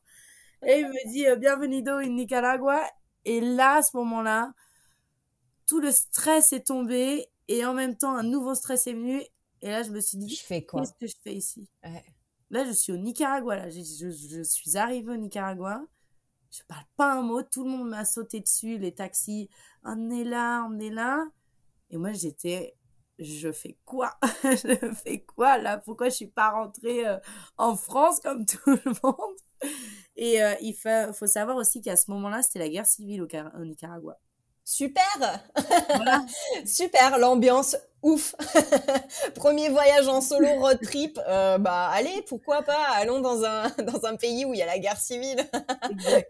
Et 0.66 0.80
il 0.80 0.88
me 0.88 1.12
dit 1.12 1.26
euh, 1.28 1.36
bienvenido 1.36 1.92
in 1.98 2.08
Nicaragua. 2.08 2.80
Et 3.24 3.40
là, 3.40 3.76
à 3.76 3.82
ce 3.82 3.96
moment-là, 3.96 4.52
tout 5.66 5.80
le 5.80 5.92
stress 5.92 6.52
est 6.52 6.66
tombé 6.66 7.28
et 7.48 7.64
en 7.64 7.74
même 7.74 7.96
temps, 7.96 8.14
un 8.14 8.22
nouveau 8.22 8.54
stress 8.54 8.86
est 8.86 8.92
venu. 8.92 9.22
Et 9.62 9.70
là, 9.70 9.82
je 9.82 9.90
me 9.90 10.00
suis 10.00 10.18
dit, 10.18 10.34
je 10.34 10.44
fais 10.44 10.64
quoi? 10.64 10.80
Qu'est-ce 10.80 10.94
que 10.94 11.06
je 11.06 11.16
fais 11.22 11.34
ici? 11.34 11.68
Là, 12.50 12.64
je 12.64 12.72
suis 12.72 12.92
au 12.92 12.96
Nicaragua. 12.96 13.56
Là, 13.56 13.70
je, 13.70 13.80
je, 13.80 14.42
suis 14.42 14.76
arrivée 14.76 15.12
au 15.12 15.16
Nicaragua. 15.16 15.82
Je 16.56 16.62
parle 16.64 16.84
pas 16.96 17.12
un 17.12 17.22
mot. 17.22 17.42
Tout 17.42 17.64
le 17.64 17.70
monde 17.70 17.90
m'a 17.90 18.04
sauté 18.04 18.40
dessus. 18.40 18.78
Les 18.78 18.94
taxis, 18.94 19.50
on 19.84 20.10
est 20.10 20.24
là, 20.24 20.66
on 20.70 20.78
est 20.78 20.90
là. 20.90 21.24
Et 21.90 21.98
moi, 21.98 22.12
j'étais, 22.12 22.76
je 23.18 23.52
fais 23.52 23.76
quoi? 23.84 24.18
Je 24.44 24.94
fais 24.94 25.20
quoi 25.20 25.58
là? 25.58 25.78
Pourquoi 25.78 26.08
je 26.08 26.14
suis 26.16 26.26
pas 26.26 26.50
rentrée 26.50 27.06
euh, 27.06 27.18
en 27.58 27.76
France 27.76 28.20
comme 28.20 28.44
tout 28.46 28.58
le 28.66 28.92
monde? 29.02 29.36
Et 30.16 30.42
euh, 30.42 30.54
il 30.60 30.74
faut, 30.74 31.26
savoir 31.26 31.56
aussi 31.56 31.80
qu'à 31.80 31.96
ce 31.96 32.10
moment-là, 32.10 32.42
c'était 32.42 32.58
la 32.58 32.68
guerre 32.68 32.86
civile 32.86 33.22
au 33.22 33.64
Nicaragua. 33.64 34.18
Super 34.66 35.04
Super, 36.66 37.18
l'ambiance 37.18 37.76
ouf. 38.02 38.34
Premier 39.36 39.68
voyage 39.68 40.08
en 40.08 40.20
solo 40.20 40.48
road 40.58 40.80
trip, 40.82 41.20
euh, 41.28 41.56
bah 41.58 41.88
allez, 41.92 42.22
pourquoi 42.26 42.62
pas, 42.62 42.88
allons 42.94 43.20
dans 43.20 43.44
un, 43.44 43.68
dans 43.84 44.06
un 44.06 44.16
pays 44.16 44.44
où 44.44 44.54
il 44.54 44.58
y 44.58 44.62
a 44.62 44.66
la 44.66 44.80
guerre 44.80 44.98
civile. 44.98 45.38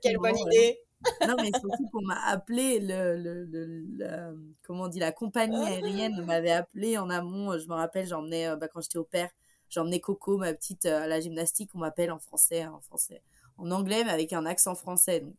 Quelle 0.03 0.19
bonne 0.19 0.37
idée. 0.37 0.79
non, 1.27 1.37
mais 1.41 1.51
surtout 1.59 1.89
qu'on 1.91 2.03
m'a 2.03 2.21
appelé, 2.27 2.79
le, 2.79 3.17
le, 3.17 4.57
comment 4.63 4.85
on 4.85 4.89
dit, 4.89 4.99
la 4.99 5.13
compagnie 5.13 5.65
aérienne 5.65 6.23
m'avait 6.27 6.51
appelé 6.51 6.99
en 6.99 7.09
amont. 7.09 7.59
Je 7.59 7.67
me 7.67 7.75
rappelle, 7.75 8.07
j'emmenais, 8.07 8.49
euh, 8.49 8.57
bah, 8.57 8.69
quand 8.69 8.83
j'étais 8.83 8.99
au 8.99 9.05
père, 9.05 9.31
j'emmenais 9.71 10.01
Coco, 10.01 10.37
ma 10.37 10.53
petite, 10.53 10.85
euh, 10.85 11.05
à 11.05 11.07
la 11.07 11.21
gymnastique. 11.21 11.71
On 11.75 11.79
m'appelle 11.79 12.13
en 12.13 12.19
français, 12.19 12.67
en 12.67 12.81
français, 12.81 13.23
en 13.57 13.71
anglais, 13.71 14.05
mais 14.05 14.13
avec 14.13 14.35
un 14.35 14.45
accent 14.45 14.75
français. 14.75 15.21
Donc, 15.21 15.35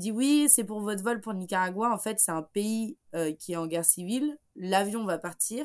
dit 0.00 0.10
oui, 0.10 0.46
c'est 0.48 0.64
pour 0.64 0.80
votre 0.80 1.02
vol 1.02 1.20
pour 1.20 1.32
le 1.32 1.38
Nicaragua. 1.38 1.92
En 1.92 1.98
fait, 1.98 2.18
c'est 2.18 2.32
un 2.32 2.42
pays 2.42 2.98
euh, 3.14 3.32
qui 3.32 3.52
est 3.52 3.56
en 3.56 3.66
guerre 3.66 3.84
civile. 3.84 4.36
L'avion 4.56 5.04
va 5.04 5.18
partir, 5.18 5.64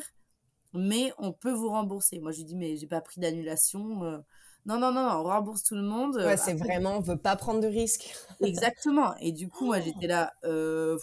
mais 0.74 1.14
on 1.18 1.34
peut 1.34 1.52
vous 1.52 1.70
rembourser. 1.70 2.20
Moi, 2.20 2.32
je 2.32 2.38
lui 2.38 2.46
dis, 2.46 2.56
mais 2.56 2.78
j'ai 2.78 2.88
pas 2.88 3.02
pris 3.02 3.20
d'annulation. 3.20 4.04
Euh. 4.04 4.20
Non, 4.66 4.78
non, 4.78 4.92
non, 4.92 5.02
on 5.02 5.24
rembourse 5.24 5.64
tout 5.64 5.76
le 5.76 5.82
monde. 5.82 6.18
Ouais, 6.18 6.38
c'est 6.38 6.54
vraiment, 6.54 6.98
on 6.98 7.00
veut 7.00 7.18
pas 7.18 7.36
prendre 7.36 7.62
de 7.62 7.68
risques. 7.68 8.14
Exactement. 8.42 9.16
Et 9.18 9.32
du 9.32 9.48
coup, 9.48 9.66
moi, 9.66 9.80
j'étais 9.80 10.08
là, 10.08 10.34
euh, 10.44 10.98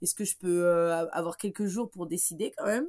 est-ce 0.00 0.14
que 0.14 0.24
je 0.24 0.36
peux 0.38 0.92
avoir 1.12 1.36
quelques 1.36 1.66
jours 1.66 1.90
pour 1.90 2.06
décider 2.06 2.52
quand 2.56 2.66
même? 2.66 2.86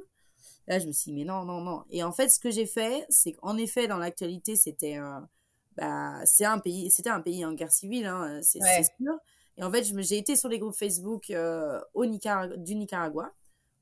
Là, 0.68 0.78
je 0.78 0.86
me 0.86 0.92
suis 0.92 1.10
dit, 1.10 1.18
mais 1.18 1.24
non, 1.24 1.44
non, 1.44 1.60
non. 1.60 1.84
Et 1.90 2.04
en 2.04 2.12
fait, 2.12 2.28
ce 2.28 2.38
que 2.38 2.50
j'ai 2.50 2.66
fait, 2.66 3.04
c'est 3.08 3.32
qu'en 3.32 3.56
effet, 3.56 3.88
dans 3.88 3.98
l'actualité, 3.98 4.54
c'était 4.54 4.98
bah, 5.76 6.20
c'est 6.24 6.44
un 6.44 6.58
pays, 6.58 6.90
c'était 6.90 7.10
un 7.10 7.20
pays 7.20 7.44
en 7.44 7.52
guerre 7.52 7.72
civile, 7.72 8.06
hein, 8.06 8.40
c'est 8.42 8.60
sûr. 8.60 9.18
Et 9.56 9.64
en 9.64 9.70
fait, 9.70 9.84
j'ai 9.84 10.18
été 10.18 10.36
sur 10.36 10.48
les 10.48 10.58
groupes 10.58 10.74
Facebook 10.74 11.30
euh, 11.30 11.80
du 12.56 12.74
Nicaragua, 12.74 13.32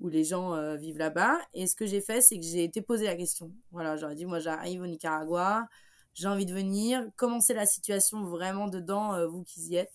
où 0.01 0.09
les 0.09 0.25
gens 0.25 0.55
euh, 0.55 0.77
vivent 0.77 0.99
là-bas. 0.99 1.39
Et 1.55 1.67
ce 1.67 1.77
que 1.77 1.87
j'ai 1.87 2.01
fait, 2.01 2.21
c'est 2.21 2.39
que 2.39 2.45
j'ai 2.45 2.65
été 2.65 2.83
posé 2.83 3.07
la 3.07 3.17
question. 3.17 3.53
Voilà, 3.71 3.97
j'aurais 3.97 4.17
dit, 4.17 4.27
moi, 4.27 4.41
j'arrive 4.41 4.83
au 4.83 4.87
Nicaragua, 4.87 5.69
j'ai 6.15 6.29
envie 6.29 6.47
de 6.47 6.53
venir. 6.53 7.07
Comment 7.17 7.41
c'est 7.41 7.55
la 7.55 7.67
situation 7.67 8.25
vraiment 8.25 8.67
dedans, 8.69 9.15
euh, 9.15 9.27
vous 9.27 9.45
qui 9.45 9.61
y 9.61 9.77
êtes? 9.77 9.93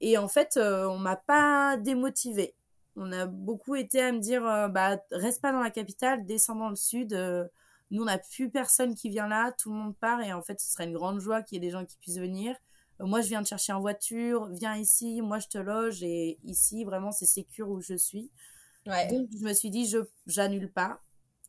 Et 0.00 0.16
en 0.18 0.28
fait, 0.28 0.56
on 0.56 0.98
m'a 0.98 1.16
pas 1.16 1.76
démotivé. 1.76 2.54
On 2.96 3.12
a 3.12 3.26
beaucoup 3.26 3.76
été 3.76 4.00
à 4.00 4.12
me 4.12 4.18
dire, 4.18 4.42
bah, 4.70 4.98
reste 5.10 5.42
pas 5.42 5.52
dans 5.52 5.60
la 5.60 5.70
capitale, 5.70 6.24
descends 6.24 6.56
dans 6.56 6.70
le 6.70 6.76
sud. 6.76 7.12
nous, 7.90 8.02
on 8.02 8.06
n'a 8.06 8.18
plus 8.18 8.50
personne 8.50 8.94
qui 8.94 9.10
vient 9.10 9.28
là, 9.28 9.52
tout 9.58 9.70
le 9.70 9.76
monde 9.76 9.96
part. 9.98 10.22
Et 10.22 10.32
en 10.32 10.42
fait, 10.42 10.58
ce 10.58 10.72
serait 10.72 10.84
une 10.84 10.94
grande 10.94 11.20
joie 11.20 11.42
qu'il 11.42 11.56
y 11.56 11.58
ait 11.58 11.68
des 11.68 11.70
gens 11.70 11.84
qui 11.84 11.98
puissent 11.98 12.18
venir 12.18 12.56
moi 13.00 13.20
je 13.20 13.28
viens 13.28 13.42
te 13.42 13.48
chercher 13.48 13.72
en 13.72 13.80
voiture, 13.80 14.48
viens 14.50 14.76
ici, 14.76 15.22
moi 15.22 15.38
je 15.38 15.48
te 15.48 15.58
loge 15.58 16.02
et 16.02 16.38
ici 16.44 16.84
vraiment 16.84 17.12
c'est 17.12 17.26
sécure 17.26 17.68
où 17.68 17.80
je 17.80 17.94
suis. 17.94 18.30
Donc 18.86 19.28
je 19.38 19.44
me 19.44 19.52
suis 19.52 19.70
dit 19.70 19.86
je 19.86 19.98
j'annule 20.26 20.72
pas, 20.72 21.00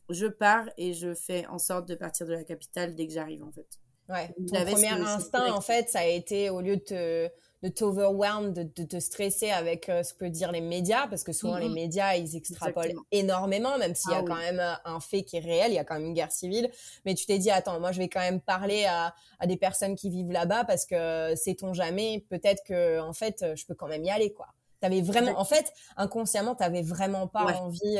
je 0.08 0.26
pars 0.26 0.68
et 0.76 0.92
je 0.92 1.14
fais 1.14 1.46
en 1.46 1.58
sorte 1.58 1.88
de 1.88 1.94
partir 1.94 2.26
de 2.26 2.32
la 2.32 2.44
capitale 2.44 2.94
dès 2.94 3.06
que 3.06 3.12
j'arrive 3.12 3.42
en 3.42 3.52
fait. 3.52 3.68
Ouais. 4.08 4.34
Ton 4.48 4.64
premier 4.64 4.88
instinct 4.88 5.52
en 5.52 5.60
fait 5.60 5.88
ça 5.88 6.00
a 6.00 6.06
été 6.06 6.50
au 6.50 6.60
lieu 6.60 6.76
de 6.76 6.82
te 6.82 7.28
de 7.62 7.68
t'overwhelm, 7.68 8.52
de, 8.52 8.64
de, 8.64 8.82
te 8.82 8.98
stresser 8.98 9.50
avec 9.50 9.88
euh, 9.88 10.02
ce 10.02 10.14
que 10.14 10.24
dire 10.24 10.50
les 10.50 10.60
médias, 10.60 11.06
parce 11.06 11.22
que 11.22 11.32
souvent 11.32 11.58
les 11.58 11.68
médias, 11.68 12.16
ils 12.16 12.36
extrapolent 12.36 12.94
énormément, 13.12 13.78
même 13.78 13.94
s'il 13.94 14.10
y 14.10 14.14
a 14.14 14.18
ah 14.18 14.24
quand 14.26 14.36
même 14.36 14.58
euh, 14.58 14.74
un 14.84 14.98
fait 14.98 15.22
qui 15.22 15.36
est 15.36 15.40
réel, 15.40 15.70
il 15.70 15.74
y 15.74 15.78
a 15.78 15.84
quand 15.84 15.94
même 15.94 16.06
une 16.06 16.14
guerre 16.14 16.32
civile. 16.32 16.70
Mais 17.04 17.14
tu 17.14 17.24
t'es 17.24 17.38
dit, 17.38 17.50
attends, 17.50 17.78
moi 17.78 17.92
je 17.92 17.98
vais 17.98 18.08
quand 18.08 18.20
même 18.20 18.40
parler 18.40 18.84
à, 18.84 19.14
à 19.38 19.46
des 19.46 19.56
personnes 19.56 19.94
qui 19.94 20.10
vivent 20.10 20.32
là-bas, 20.32 20.64
parce 20.64 20.86
que 20.86 21.34
sait-on 21.36 21.72
jamais, 21.72 22.24
peut-être 22.28 22.64
que 22.64 23.00
en 23.00 23.12
fait, 23.12 23.44
je 23.54 23.64
peux 23.64 23.74
quand 23.74 23.88
même 23.88 24.04
y 24.04 24.10
aller, 24.10 24.32
quoi. 24.32 24.48
T'avais 24.80 25.00
vraiment, 25.00 25.38
en 25.38 25.44
fait, 25.44 25.72
inconsciemment, 25.96 26.56
t'avais 26.56 26.82
vraiment 26.82 27.28
pas 27.28 27.44
envie 27.60 27.98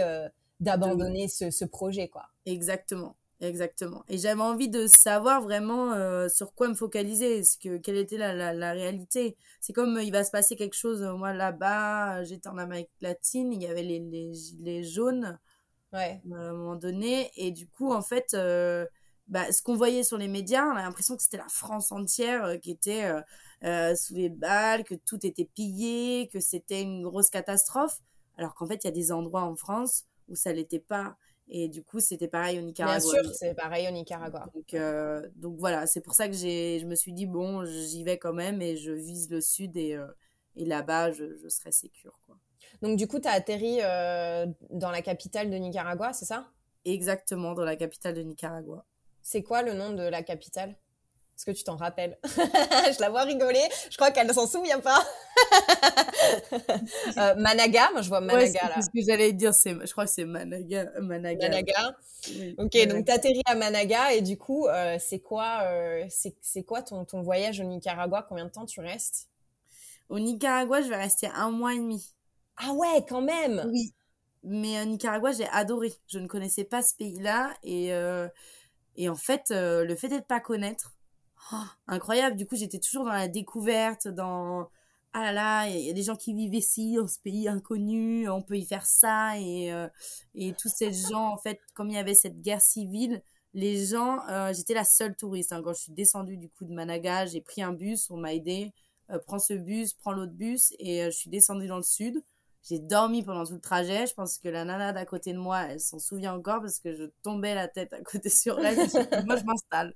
d'abandonner 0.59 1.29
ce, 1.29 1.53
ce, 1.53 1.65
projet, 1.65 2.09
quoi. 2.09 2.25
Exactement. 2.45 3.15
Exactement. 3.43 4.05
Et 4.09 4.19
j'avais 4.19 4.41
envie 4.41 4.69
de 4.69 4.87
savoir 4.87 5.43
vraiment 5.43 5.93
euh, 5.95 6.29
sur 6.29 6.55
quoi 6.55 6.69
me 6.69 6.75
focaliser, 6.75 7.43
ce 7.43 7.59
que, 7.59 7.77
quelle 7.77 7.97
était 7.97 8.17
la, 8.17 8.33
la, 8.33 8.53
la 8.53 8.71
réalité? 8.71 9.37
C'est 9.61 9.73
comme 9.73 9.99
il 10.01 10.13
va 10.13 10.23
se 10.23 10.31
passer 10.31 10.55
quelque 10.55 10.77
chose, 10.77 11.03
euh, 11.03 11.15
moi 11.15 11.33
là-bas, 11.33 12.23
j'étais 12.23 12.49
en 12.49 12.57
Amérique 12.57 12.91
latine, 13.01 13.53
il 13.53 13.61
y 13.61 13.67
avait 13.67 13.83
les, 13.83 13.99
les 13.99 14.33
gilets 14.33 14.85
jaunes 14.85 15.41
ouais. 15.93 16.23
à 16.33 16.37
un 16.37 16.53
moment 16.53 16.77
donné, 16.77 17.33
et 17.35 17.51
du 17.51 17.67
coup, 17.67 17.93
en 17.93 18.01
fait, 18.01 18.33
euh, 18.35 18.87
bah, 19.27 19.51
ce 19.51 19.61
qu'on 19.61 19.75
voyait 19.75 20.05
sur 20.05 20.19
les 20.19 20.29
médias, 20.29 20.65
on 20.65 20.77
a 20.77 20.83
l'impression 20.83 21.17
que 21.17 21.23
c'était 21.25 21.39
la 21.39 21.49
France 21.49 21.91
entière 21.91 22.61
qui 22.61 22.71
était 22.71 23.11
sous 23.97 24.15
les 24.15 24.29
balles, 24.29 24.85
que 24.85 24.95
tout 24.95 25.27
était 25.27 25.47
pillé, 25.53 26.29
que 26.33 26.39
c'était 26.39 26.83
une 26.83 27.03
grosse 27.03 27.31
catastrophe, 27.31 27.99
alors 28.39 28.55
qu'en 28.55 28.69
fait, 28.69 28.85
il 28.85 28.87
y 28.87 28.89
a 28.89 28.93
des 28.93 29.11
endroits 29.11 29.43
en 29.43 29.57
France 29.57 30.05
où 30.29 30.37
ça 30.37 30.53
l'était 30.53 30.79
pas. 30.79 31.17
Et 31.49 31.69
du 31.69 31.83
coup, 31.83 32.01
c'était 32.01 32.29
pareil 32.29 32.59
au 32.59 32.63
Nicaragua. 32.63 32.99
Bien 32.99 33.23
sûr, 33.23 33.35
c'est 33.35 33.55
pareil 33.55 33.87
au 33.89 33.91
Nicaragua. 33.91 34.47
Donc, 34.55 34.75
euh, 34.75 35.29
donc 35.37 35.59
voilà, 35.59 35.87
c'est 35.87 36.01
pour 36.01 36.15
ça 36.15 36.29
que 36.29 36.35
j'ai, 36.35 36.79
je 36.79 36.87
me 36.87 36.95
suis 36.95 37.13
dit, 37.13 37.27
bon, 37.27 37.65
j'y 37.65 38.05
vais 38.05 38.19
quand 38.19 38.33
même 38.33 38.63
et 38.63 38.77
je 38.77 38.93
vise 38.93 39.31
le 39.31 39.41
sud 39.41 39.77
et, 39.77 39.95
euh, 39.95 40.07
et 40.57 40.65
là-bas, 40.65 41.13
je, 41.13 41.37
je, 41.37 41.49
serai 41.49 41.73
sécure. 41.73 42.19
Quoi. 42.27 42.37
Donc 42.81 42.97
du 42.97 43.07
coup, 43.07 43.19
tu 43.19 43.29
as 43.29 43.33
atterri 43.33 43.79
euh, 43.83 44.47
dans 44.71 44.91
la 44.91 45.03
capitale 45.03 45.51
de 45.51 45.57
Nicaragua, 45.57 46.13
c'est 46.13 46.25
ça? 46.25 46.49
Exactement, 46.85 47.55
dans 47.55 47.65
la 47.65 47.77
capitale 47.77 48.15
de 48.15 48.23
Nicaragua. 48.23 48.87
C'est 49.23 49.43
quoi 49.43 49.63
le 49.63 49.75
nom 49.75 49.93
de 49.93 50.03
la 50.03 50.23
capitale? 50.23 50.77
Est-ce 51.43 51.51
que 51.51 51.59
tu 51.59 51.65
t'en 51.65 51.77
rappelles 51.77 52.17
Je 52.25 53.01
la 53.01 53.11
vois 53.11 53.23
rigoler. 53.23 53.63
Je 53.91 53.97
crois 53.97 54.13
qu'elle 54.13 54.29
ne 54.29 54.33
s'en 54.33 54.47
souvient 54.47 54.79
pas. 54.79 55.05
euh, 56.53 57.35
Managa, 57.37 57.91
moi 57.93 58.03
je 58.03 58.09
vois 58.09 58.21
Managa 58.21 58.61
ouais, 58.63 58.69
là. 58.77 58.81
Ce 58.81 58.89
que 58.91 59.05
j'allais 59.05 59.33
dire, 59.33 59.53
c'est, 59.53 59.75
je 59.85 59.91
crois 59.91 60.05
que 60.05 60.11
c'est 60.11 60.25
Managa. 60.25 60.91
Managa. 61.01 61.49
Managa. 61.49 61.97
Ok, 62.59 62.75
Managa. 62.75 62.87
donc 62.87 63.11
atterris 63.11 63.43
à 63.47 63.57
Managa 63.57 64.13
et 64.13 64.21
du 64.21 64.39
coup, 64.39 64.69
euh, 64.69 64.99
c'est 65.01 65.19
quoi, 65.19 65.63
euh, 65.65 66.05
c'est, 66.09 66.63
quoi 66.63 66.83
ton, 66.83 67.05
ton 67.05 67.23
voyage 67.23 67.61
au 67.61 67.65
Nicaragua? 67.65 68.25
Combien 68.29 68.45
de 68.45 68.51
temps 68.51 68.67
tu 68.67 68.81
restes? 68.81 69.29
Au 70.09 70.21
Nicaragua, 70.21 70.81
je 70.81 70.89
vais 70.89 70.97
rester 70.97 71.27
un 71.35 71.51
mois 71.51 71.75
et 71.75 71.79
demi. 71.79 72.15
Ah 72.57 72.73
ouais, 72.73 73.05
quand 73.09 73.23
même. 73.23 73.65
Oui. 73.73 73.93
Mais 74.45 74.81
au 74.81 74.85
Nicaragua, 74.85 75.33
j'ai 75.33 75.49
adoré. 75.49 75.93
Je 76.07 76.21
ne 76.21 76.29
connaissais 76.29 76.65
pas 76.65 76.83
ce 76.83 76.95
pays-là 76.95 77.53
et 77.65 77.93
euh, 77.93 78.29
et 78.97 79.09
en 79.09 79.15
fait, 79.15 79.51
euh, 79.51 79.85
le 79.85 79.97
fait 79.97 80.09
d'être 80.09 80.27
pas 80.27 80.41
connaître 80.41 80.93
oh, 81.53 81.57
incroyable. 81.87 82.37
Du 82.37 82.47
coup, 82.47 82.57
j'étais 82.57 82.79
toujours 82.79 83.05
dans 83.05 83.13
la 83.13 83.29
découverte, 83.29 84.09
dans 84.09 84.69
ah 85.15 85.23
là 85.25 85.33
là, 85.33 85.69
il 85.69 85.81
y 85.87 85.91
a 85.91 85.93
des 85.93 86.03
gens 86.03 86.17
qui 86.17 86.33
vivent 86.33 86.55
ici, 86.55 86.97
dans 86.97 87.07
ce 87.07 87.19
pays 87.21 87.47
inconnu, 87.47 88.29
on 88.31 88.41
peut 88.41 88.57
y 88.57 88.65
faire 88.65 88.87
ça. 88.87 89.39
Et, 89.39 89.71
euh, 89.73 89.89
et 90.35 90.55
tous 90.55 90.71
ces 90.75 90.91
gens, 90.93 91.29
en 91.33 91.37
fait, 91.37 91.61
comme 91.75 91.91
il 91.91 91.97
y 91.97 91.99
avait 91.99 92.15
cette 92.15 92.41
guerre 92.41 92.63
civile, 92.63 93.23
les 93.53 93.85
gens, 93.85 94.27
euh, 94.31 94.53
j'étais 94.55 94.73
la 94.73 94.85
seule 94.85 95.15
touriste. 95.15 95.53
Hein. 95.53 95.61
Quand 95.63 95.75
je 95.75 95.83
suis 95.83 95.93
descendue 95.93 96.39
du 96.39 96.49
coup 96.49 96.65
de 96.65 96.73
Managa, 96.73 97.27
j'ai 97.27 97.43
pris 97.43 97.63
un 97.63 97.73
bus, 97.73 98.11
on 98.11 98.17
m'a 98.17 98.33
aidé. 98.33 98.73
Euh, 99.11 99.19
prends 99.19 99.39
ce 99.39 99.53
bus, 99.53 99.93
prends 99.93 100.13
l'autre 100.13 100.33
bus. 100.33 100.73
Et 100.79 101.05
je 101.05 101.11
suis 101.11 101.29
descendue 101.29 101.67
dans 101.67 101.77
le 101.77 101.83
sud. 101.83 102.23
J'ai 102.63 102.79
dormi 102.79 103.23
pendant 103.23 103.45
tout 103.45 103.55
le 103.55 103.61
trajet. 103.61 104.07
Je 104.07 104.15
pense 104.15 104.39
que 104.39 104.49
la 104.49 104.65
nana 104.65 104.93
d'à 104.93 105.05
côté 105.05 105.35
de 105.35 105.39
moi, 105.39 105.65
elle 105.69 105.81
s'en 105.81 105.99
souvient 105.99 106.33
encore 106.35 106.61
parce 106.61 106.79
que 106.79 106.95
je 106.95 107.05
tombais 107.23 107.55
la 107.55 107.69
tête 107.69 107.93
à 107.93 108.01
côté 108.01 108.31
sur 108.31 108.59
elle. 108.61 108.77
moi, 109.27 109.37
je 109.37 109.45
m'installe. 109.45 109.95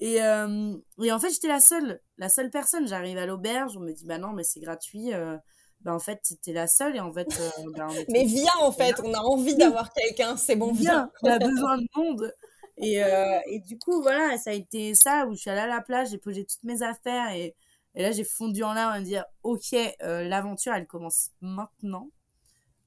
Et, 0.00 0.22
euh, 0.22 0.76
et 1.02 1.12
en 1.12 1.18
fait, 1.18 1.30
j'étais 1.30 1.48
la 1.48 1.60
seule, 1.60 2.00
la 2.18 2.28
seule 2.28 2.50
personne. 2.50 2.86
J'arrive 2.86 3.18
à 3.18 3.26
l'auberge, 3.26 3.76
on 3.76 3.80
me 3.80 3.92
dit, 3.92 4.06
bah 4.06 4.18
non, 4.18 4.32
mais 4.32 4.44
c'est 4.44 4.60
gratuit. 4.60 5.12
Euh, 5.12 5.36
bah 5.82 5.94
en 5.94 5.98
fait, 6.00 6.20
t'es 6.42 6.52
la 6.52 6.66
seule 6.66 6.96
et 6.96 7.00
en 7.00 7.12
fait. 7.12 7.28
Euh, 7.40 7.50
bah, 7.76 7.88
mais 8.08 8.24
viens 8.24 8.56
en 8.60 8.72
fait, 8.72 8.96
on 9.02 9.12
a 9.14 9.20
envie 9.20 9.56
d'avoir 9.56 9.92
quelqu'un, 9.94 10.36
c'est 10.36 10.56
bon, 10.56 10.72
viens. 10.72 11.10
on 11.22 11.30
a 11.30 11.38
besoin 11.38 11.78
de 11.78 11.86
monde. 11.96 12.32
Et, 12.76 13.02
euh, 13.02 13.38
et 13.46 13.60
du 13.60 13.78
coup, 13.78 14.02
voilà, 14.02 14.36
ça 14.38 14.50
a 14.50 14.54
été 14.54 14.94
ça 14.94 15.26
où 15.26 15.34
je 15.34 15.40
suis 15.40 15.50
allée 15.50 15.60
à 15.60 15.66
la 15.66 15.80
plage, 15.80 16.10
j'ai 16.10 16.18
posé 16.18 16.44
toutes 16.44 16.64
mes 16.64 16.82
affaires 16.82 17.32
et, 17.32 17.54
et 17.94 18.02
là, 18.02 18.12
j'ai 18.12 18.24
fondu 18.24 18.62
en 18.62 18.74
larmes 18.74 18.92
à 18.92 19.00
me 19.00 19.04
dire, 19.04 19.24
ok, 19.42 19.74
euh, 20.02 20.22
l'aventure, 20.24 20.72
elle 20.72 20.86
commence 20.86 21.30
maintenant. 21.40 22.10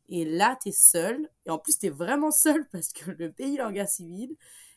Et 0.10 0.26
là, 0.26 0.58
t'es 0.62 0.72
seule. 0.72 1.30
Et 1.46 1.50
en 1.50 1.58
plus, 1.58 1.78
t'es 1.80 1.90
vraiment 1.90 2.32
seule 2.32 2.68
parce 2.72 2.90
que 2.94 3.12
le 3.12 3.32
pays 3.32 3.58
est 3.58 3.62
en 3.62 3.72
guerre 3.72 3.90
civile. 3.90 4.36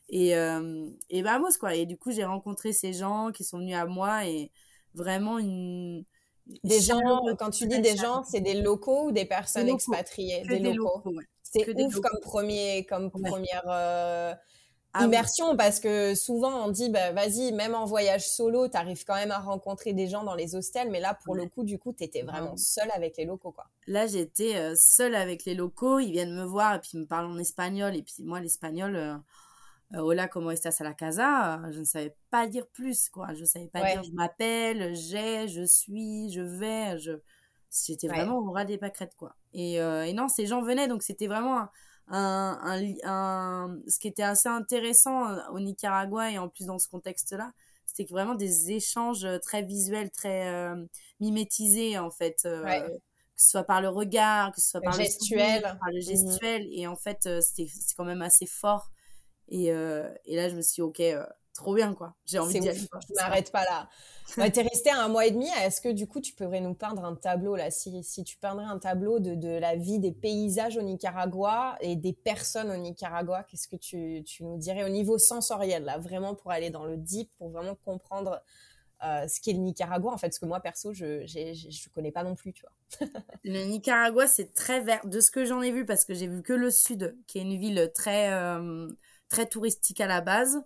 Et, 0.08 0.36
euh, 0.36 0.88
et 1.10 1.22
vamos, 1.22 1.48
quoi. 1.58 1.74
Et 1.74 1.86
du 1.86 1.96
coup, 1.96 2.12
j'ai 2.12 2.24
rencontré 2.24 2.72
ces 2.72 2.92
gens 2.92 3.30
qui 3.32 3.44
sont 3.44 3.58
venus 3.58 3.76
à 3.76 3.86
moi 3.86 4.26
et 4.26 4.50
vraiment 4.94 5.38
une. 5.38 6.04
Des 6.62 6.80
gens, 6.80 7.00
quand 7.38 7.50
tu 7.50 7.66
dis 7.66 7.80
des 7.80 7.96
gens, 7.96 8.22
c'est 8.24 8.40
des 8.42 8.60
locaux 8.60 9.08
ou 9.08 9.12
des 9.12 9.24
personnes 9.24 9.66
Des 9.66 9.72
expatriées? 9.72 10.42
Que 10.42 10.48
Des 10.48 10.60
des 10.60 10.72
locaux. 10.74 10.98
locaux, 10.98 11.16
ouais. 11.16 11.24
C'est 11.42 11.68
ouf 11.82 12.00
comme, 12.00 12.20
premier, 12.20 12.84
comme 12.84 13.10
Ouais. 13.14 13.30
première 13.30 13.62
euh, 13.68 14.34
Ah 14.92 15.00
oui. 15.00 15.06
immersion 15.06 15.56
parce 15.56 15.80
que 15.80 16.14
souvent 16.14 16.66
on 16.66 16.70
dit 16.70 16.90
bah, 16.90 17.12
vas-y, 17.12 17.52
même 17.52 17.74
en 17.74 17.84
voyage 17.86 18.28
solo, 18.28 18.68
t'arrives 18.68 19.04
quand 19.04 19.14
même 19.14 19.30
à 19.30 19.38
rencontrer 19.38 19.92
des 19.94 20.06
gens 20.08 20.22
dans 20.24 20.34
les 20.34 20.54
hostels, 20.54 20.90
mais 20.90 21.00
là 21.00 21.16
pour 21.24 21.34
le 21.34 21.46
coup, 21.46 21.64
du 21.64 21.78
coup, 21.78 21.92
t'étais 21.92 22.22
vraiment 22.22 22.50
Ouais. 22.52 22.58
seule 22.58 22.90
avec 22.92 23.16
les 23.16 23.24
locaux 23.24 23.52
quoi. 23.52 23.64
Là, 23.86 24.06
j'étais 24.06 24.56
euh, 24.56 24.74
seule 24.76 25.14
avec 25.14 25.44
les 25.46 25.54
locaux. 25.54 25.98
Ils 25.98 26.12
viennent 26.12 26.34
me 26.34 26.44
voir 26.44 26.74
et 26.74 26.80
puis 26.80 26.90
ils 26.94 27.00
me 27.00 27.06
parlent 27.06 27.26
en 27.26 27.38
espagnol. 27.38 27.96
Et 27.96 28.02
puis 28.02 28.22
moi, 28.22 28.40
l'espagnol, 28.40 28.96
euh, 28.96 29.14
hola, 29.92 30.28
como 30.28 30.50
estás 30.50 30.80
a 30.80 30.84
la 30.84 30.94
casa 30.94 31.56
euh, 31.66 31.72
Je 31.72 31.80
ne 31.80 31.84
savais 31.84 32.16
pas 32.30 32.46
dire 32.48 32.66
plus, 32.68 33.08
quoi. 33.10 33.34
Je 33.34 33.40
ne 33.40 33.44
savais 33.46 33.68
pas 33.68 33.82
Ouais. 33.82 33.84
dire 33.84 34.02
je 34.02 34.12
m'appelle, 34.12 34.94
j'ai, 34.94 35.48
je 35.48 35.62
suis, 35.64 36.30
je 36.32 36.40
vais. 36.40 36.98
Je... 36.98 37.12
J'étais 37.86 38.08
Ouais. 38.08 38.14
vraiment 38.16 38.38
au 38.38 38.52
ras 38.52 38.64
des 38.64 38.78
pâquerettes, 38.78 39.16
quoi. 39.16 39.34
Et, 39.52 39.80
euh, 39.80 40.04
et 40.04 40.12
non, 40.12 40.28
ces 40.28 40.46
gens 40.46 40.62
venaient, 40.62 40.86
donc 40.88 41.02
c'était 41.02 41.26
vraiment 41.26 41.68
un, 42.08 42.58
un, 43.04 43.78
Ce 43.88 43.98
qui 43.98 44.08
était 44.08 44.22
assez 44.22 44.48
intéressant 44.48 45.28
euh, 45.30 45.40
au 45.52 45.58
Nicaragua 45.60 46.30
et 46.30 46.38
en 46.38 46.48
plus 46.48 46.66
dans 46.66 46.78
ce 46.78 46.88
contexte-là, 46.88 47.52
c'était 47.86 48.04
vraiment 48.12 48.34
des 48.36 48.70
échanges 48.72 49.24
euh, 49.24 49.38
très 49.38 49.62
visuels, 49.62 50.10
très 50.10 50.48
euh, 50.48 50.84
mimétisés, 51.20 51.98
en 51.98 52.10
fait. 52.10 52.42
euh, 52.46 52.62
Ouais. 52.64 53.00
que 53.36 53.42
ce 53.42 53.50
soit 53.50 53.64
par 53.64 53.80
le 53.80 53.88
regard, 53.88 54.52
que 54.52 54.60
ce 54.60 54.68
soit 54.70 54.80
Le 54.80 54.84
par 54.84 54.92
gestuel. 54.92 55.62
le 55.62 55.62
sourire, 55.66 55.76
par 55.80 55.90
le 55.92 56.00
Mhm. 56.12 56.38
gestuel. 56.38 56.68
Et 56.72 56.86
en 56.86 56.96
fait, 56.96 57.26
euh, 57.26 57.40
c'était 57.40 57.66
c'est 57.68 57.94
quand 57.96 58.04
même 58.04 58.22
assez 58.22 58.46
fort. 58.46 58.90
Et, 59.48 59.72
euh, 59.72 60.08
et 60.26 60.36
là, 60.36 60.48
je 60.48 60.56
me 60.56 60.62
suis 60.62 60.74
dit, 60.76 60.82
ok, 60.82 61.00
euh, 61.00 61.24
trop 61.54 61.74
bien, 61.74 61.94
quoi. 61.94 62.14
J'ai 62.26 62.38
envie 62.38 62.58
d'y 62.58 62.68
aller. 62.68 62.78
je 62.80 63.14
m'arrête 63.14 63.52
pas 63.52 63.64
là. 63.64 63.88
Ouais, 64.38 64.50
T'es 64.50 64.62
resté 64.62 64.90
un 64.90 65.08
mois 65.08 65.26
et 65.26 65.30
demi. 65.30 65.48
Est-ce 65.62 65.80
que 65.80 65.90
du 65.90 66.06
coup, 66.06 66.20
tu 66.20 66.32
pourrais 66.32 66.60
nous 66.60 66.74
peindre 66.74 67.04
un 67.04 67.14
tableau 67.14 67.56
là? 67.56 67.70
Si, 67.70 68.02
si 68.02 68.24
tu 68.24 68.36
peindrais 68.38 68.64
un 68.64 68.78
tableau 68.78 69.20
de, 69.20 69.34
de 69.34 69.48
la 69.48 69.76
vie 69.76 69.98
des 69.98 70.12
paysages 70.12 70.76
au 70.76 70.82
Nicaragua 70.82 71.76
et 71.80 71.94
des 71.94 72.12
personnes 72.12 72.70
au 72.70 72.76
Nicaragua, 72.76 73.44
qu'est-ce 73.44 73.68
que 73.68 73.76
tu, 73.76 74.22
tu 74.24 74.44
nous 74.44 74.56
dirais 74.56 74.82
au 74.84 74.88
niveau 74.88 75.18
sensoriel 75.18 75.84
là, 75.84 75.98
vraiment 75.98 76.34
pour 76.34 76.50
aller 76.50 76.70
dans 76.70 76.84
le 76.84 76.96
deep, 76.96 77.30
pour 77.38 77.50
vraiment 77.50 77.76
comprendre 77.84 78.42
euh, 79.04 79.28
ce 79.28 79.40
qu'est 79.40 79.52
le 79.52 79.58
Nicaragua 79.58 80.10
en 80.12 80.16
fait, 80.16 80.28
parce 80.28 80.38
que 80.38 80.46
moi 80.46 80.60
perso, 80.60 80.92
je 80.94 81.26
je 81.26 81.88
connais 81.90 82.12
pas 82.12 82.22
non 82.24 82.34
plus, 82.34 82.52
tu 82.52 82.62
vois. 82.62 83.10
Le 83.44 83.64
Nicaragua, 83.64 84.26
c'est 84.26 84.54
très 84.54 84.80
vert. 84.80 85.06
De 85.06 85.20
ce 85.20 85.30
que 85.30 85.44
j'en 85.44 85.60
ai 85.60 85.70
vu, 85.70 85.84
parce 85.84 86.04
que 86.04 86.14
j'ai 86.14 86.26
vu 86.26 86.42
que 86.42 86.54
le 86.54 86.70
sud, 86.70 87.14
qui 87.26 87.38
est 87.38 87.42
une 87.42 87.58
ville 87.58 87.90
très, 87.94 88.32
euh, 88.32 88.88
très 89.34 89.46
touristique 89.46 90.00
à 90.00 90.06
la 90.06 90.20
base. 90.20 90.62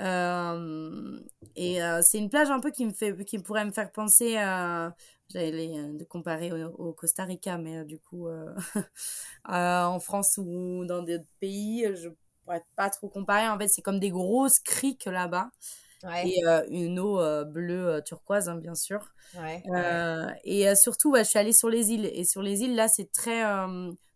Euh, 0.00 1.18
et 1.56 1.82
euh, 1.82 2.00
c'est 2.02 2.18
une 2.18 2.30
plage 2.30 2.50
un 2.50 2.60
peu 2.60 2.70
qui 2.70 2.84
me 2.86 2.92
fait, 2.92 3.24
qui 3.24 3.38
pourrait 3.38 3.64
me 3.64 3.72
faire 3.72 3.90
penser 3.90 4.36
à, 4.36 4.94
j'allais 5.32 5.78
euh, 5.78 5.92
de 5.92 6.04
comparer 6.04 6.52
au, 6.52 6.68
au 6.88 6.92
Costa 6.92 7.24
Rica, 7.24 7.58
mais 7.58 7.84
du 7.84 7.98
coup, 7.98 8.28
en 9.44 9.98
France 10.00 10.38
ou 10.38 10.84
dans 10.84 11.02
d'autres 11.02 11.24
pays, 11.40 11.86
je 11.94 12.08
pourrais 12.44 12.64
pas 12.76 12.90
trop 12.90 13.08
comparer. 13.08 13.48
En 13.48 13.58
fait, 13.58 13.68
c'est 13.68 13.82
comme 13.82 13.98
des 13.98 14.10
grosses 14.10 14.60
criques 14.60 15.06
là-bas 15.06 15.50
Ouais, 16.04 16.28
et 16.28 16.46
euh, 16.46 16.62
une 16.68 16.98
eau 16.98 17.18
euh, 17.18 17.44
bleue 17.44 17.86
euh, 17.86 18.00
turquoise, 18.02 18.48
hein, 18.48 18.56
bien 18.56 18.74
sûr. 18.74 19.14
ouais, 19.34 19.62
ouais. 19.66 20.40
Et 20.44 20.74
surtout, 20.74 21.14
je 21.16 21.22
suis 21.22 21.38
allée 21.38 21.54
sur 21.54 21.70
les 21.70 21.92
îles. 21.92 22.06
Et 22.12 22.24
sur 22.24 22.42
les 22.42 22.62
îles, 22.62 22.74
là, 22.74 22.88
c'est 22.88 23.10
très 23.10 23.42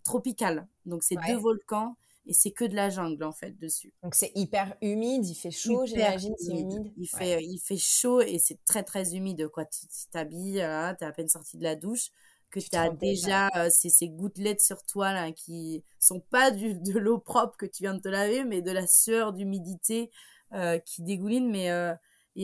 tropical. 0.05 0.69
Donc, 0.87 1.03
c'est 1.03 1.17
deux 1.27 1.37
volcans 1.39 1.97
et 2.29 2.33
c'est 2.35 2.53
que 2.53 2.65
de 2.65 2.75
la 2.77 2.91
jungle, 2.91 3.25
en 3.25 3.33
fait, 3.33 3.59
dessus. 3.59 3.93
Donc 4.03 4.15
c'est 4.15 4.31
hyper 4.37 4.77
humide, 4.81 5.27
il 5.27 5.35
fait 5.35 5.51
chaud, 5.51 5.85
j'imagine, 5.87 6.35
c'est 6.39 6.53
humide. 6.53 6.93
Il 6.97 7.09
Ouais. 7.15 7.37
fait, 7.37 7.45
il 7.45 7.59
fait 7.59 7.77
chaud 7.77 8.21
et 8.21 8.39
c'est 8.39 8.65
très, 8.65 8.83
très 8.85 9.15
humide. 9.17 9.49
Quoi. 9.49 9.65
Tu 9.67 9.87
t'habilles, 10.13 10.55
là, 10.59 10.95
t'es 10.95 11.05
à 11.05 11.13
peine 11.13 11.29
sorti 11.29 11.57
de 11.59 11.65
la 11.65 11.75
douche, 11.75 12.11
que 12.51 12.61
Tu 12.61 12.77
as 12.77 12.91
déjà. 12.91 13.49
euh, 13.57 13.69
ces, 13.71 13.91
ces 13.91 14.09
gouttelettes 14.09 14.61
sur 14.61 14.83
toi, 14.85 15.13
là, 15.13 15.33
qui 15.33 15.85
sont 15.99 16.21
pas 16.21 16.51
du, 16.51 16.75
de 16.75 16.99
l'eau 16.99 17.19
propre 17.19 17.57
que 17.57 17.67
tu 17.67 17.83
viens 17.83 17.95
de 17.95 18.01
te 18.01 18.09
laver, 18.09 18.45
mais 18.45 18.63
de 18.63 18.71
la 18.71 18.87
sueur, 18.87 19.33
d'humidité 19.33 20.11
euh, 20.53 20.79
qui 20.79 21.03
dégouline. 21.03 21.51
Mais 21.51 21.71
euh, 21.71 21.95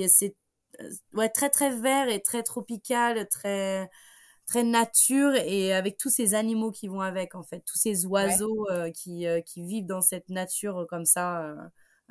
c'est 0.09 0.35
euh, 0.81 0.91
ouais, 1.15 1.29
très, 1.29 1.51
très 1.51 1.71
vert 1.79 2.09
et 2.09 2.21
très 2.21 2.43
tropical, 2.43 3.27
très 3.29 3.89
très 4.47 4.63
nature 4.65 5.35
et 5.35 5.73
avec 5.75 5.97
tous 5.99 6.11
ces 6.11 6.35
animaux 6.35 6.71
qui 6.71 6.89
vont 6.89 7.01
avec 7.01 7.35
en 7.35 7.43
fait 7.43 7.61
tous 7.61 7.79
ces 7.79 8.07
oiseaux 8.07 8.67
euh, 8.71 8.91
qui 8.91 9.27
euh, 9.27 9.41
qui 9.41 9.63
vivent 9.65 9.87
dans 9.87 10.01
cette 10.03 10.29
nature 10.29 10.79
euh, 10.81 10.87
comme 10.87 11.05
ça 11.07 11.43
euh, 11.45 11.57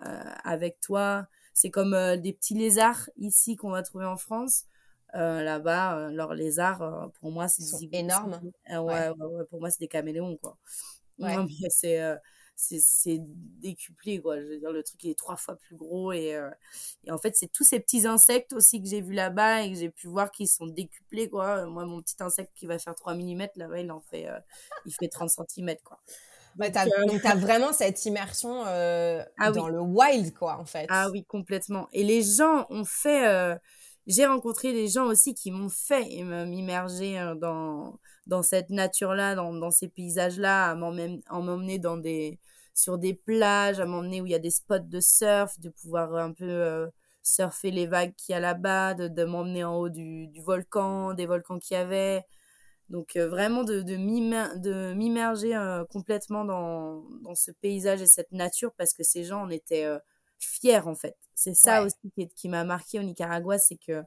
euh, 0.06 0.24
avec 0.44 0.80
toi 0.80 1.28
c'est 1.54 1.70
comme 1.72 1.94
euh, 1.94 2.18
des 2.18 2.34
petits 2.34 2.56
lézards 2.56 3.10
ici 3.18 3.56
qu'on 3.56 3.70
va 3.72 3.84
trouver 3.84 4.06
en 4.06 4.18
France 4.18 4.66
là-bas. 5.14 6.10
leurs 6.10 6.34
lézards, 6.34 7.12
pour 7.20 7.32
moi, 7.32 7.48
c'est 7.48 7.88
énorme. 7.92 8.42
Ouais, 8.88 9.10
ouais. 9.10 9.10
Ouais, 9.10 9.46
pour 9.48 9.60
moi, 9.60 9.70
c'est 9.70 9.80
des 9.80 9.88
caméléons, 9.88 10.38
quoi. 10.38 10.58
C'est 11.70 12.00
c'est 12.56 13.20
décuplé 13.20 14.22
quoi 14.22 14.40
je 14.40 14.46
veux 14.46 14.58
dire 14.58 14.72
le 14.72 14.84
truc 14.84 15.04
est 15.06 15.18
trois 15.18 15.36
fois 15.36 15.56
plus 15.56 15.76
gros 15.76 16.12
et, 16.14 16.40
et 17.06 17.12
en 17.12 17.18
fait 17.18 17.36
c'est 17.36 17.52
tous 17.52 17.64
ces 17.64 17.80
petits 17.80 18.06
insectes 18.06 18.54
aussi 18.54 18.82
que 18.82 18.88
j'ai 18.88 19.02
vu 19.02 19.14
là-bas 19.14 19.64
et 19.64 19.72
que 19.72 19.78
j'ai 19.78 19.90
pu 19.90 20.08
voir 20.08 20.32
qui 20.32 20.48
sont 20.48 20.68
décuplés 20.68 21.30
quoi 21.30 21.66
moi 21.66 21.86
mon 21.86 22.02
petit 22.02 22.22
insecte 22.22 22.52
qui 22.56 22.66
va 22.66 22.80
faire 22.80 22.96
3 22.96 23.16
mm 23.16 23.48
là-bas 23.56 23.80
il 23.80 23.92
en 23.92 24.02
fait 24.02 24.28
il 24.86 24.94
fait 24.94 25.08
30 25.08 25.30
cm 25.30 25.76
quoi 25.84 26.00
bah, 26.56 26.70
donc, 26.70 27.20
tu 27.20 27.28
as 27.28 27.36
vraiment 27.36 27.74
cette 27.74 28.06
immersion 28.06 28.64
ah 28.64 29.52
dans 29.52 29.68
le 29.68 29.80
wild, 29.82 30.34
quoi, 30.34 30.60
en 30.60 30.66
fait. 30.66 30.86
Ah 30.90 31.10
oui, 31.10 31.26
complètement. 31.26 31.88
Et 31.94 32.04
les 32.04 32.22
gens 32.22 32.68
ont 32.70 32.86
fait. 32.86 33.58
J'ai 34.08 34.26
rencontré 34.26 34.74
des 34.74 34.88
gens 34.88 35.06
aussi 35.06 35.34
qui 35.34 35.52
m'ont 35.52 35.70
fait 35.70 36.24
m'immerger 36.46 37.34
dans, 37.40 38.00
dans 38.28 38.44
cette 38.44 38.70
nature-là, 38.70 39.36
dans, 39.36 39.54
dans 39.54 39.72
ces 39.72 39.88
paysages-là, 39.88 40.72
à 40.72 40.76
m'emmener 40.76 41.80
dans 41.80 41.98
des, 41.98 42.40
sur 42.74 42.98
des 42.98 43.14
plages, 43.14 43.80
à 43.80 43.86
m'emmener 43.86 44.22
où 44.22 44.26
il 44.26 44.32
y 44.32 44.36
a 44.36 44.40
des 44.40 44.52
spots 44.52 44.80
de 44.80 45.00
surf, 45.00 45.60
de 45.60 45.70
pouvoir 45.70 46.16
un 46.16 46.34
peu 46.34 46.46
euh, 46.46 46.88
surfer 47.22 47.72
les 47.72 47.88
vagues 47.88 48.14
qu'il 48.16 48.34
y 48.34 48.36
a 48.36 48.40
là-bas, 48.40 48.94
de, 48.96 49.08
de 49.08 49.24
m'emmener 49.24 49.64
en 49.64 49.76
haut 49.76 49.90
du, 49.90 50.28
du, 50.28 50.42
volcan, 50.42 51.14
des 51.14 51.26
volcans 51.26 51.60
qu'il 51.60 51.78
y 51.78 51.80
avait. 51.80 52.24
Donc 52.90 53.16
euh, 53.16 53.28
vraiment 53.30 53.64
de, 53.64 53.82
de 53.82 53.96
m'immerger 54.94 55.56
euh, 55.56 55.86
complètement 55.86 56.46
dans, 56.46 57.04
dans, 57.22 57.36
ce 57.36 57.52
paysage 57.52 58.02
et 58.02 58.08
cette 58.08 58.32
nature 58.32 58.74
parce 58.78 58.94
que 58.94 59.04
ces 59.04 59.24
gens 59.24 59.44
en 59.44 59.50
étaient 59.50 59.88
fiers 60.46 60.86
en 60.86 60.96
fait. 60.96 61.18
C'est 61.36 61.54
ça 61.54 61.84
aussi 61.84 61.96
qui, 62.16 62.28
qui 62.30 62.50
m'a 62.50 62.64
marqué 62.64 63.00
au 63.00 63.04
Nicaragua, 63.04 63.58
c'est 63.58 63.78
que 63.78 64.04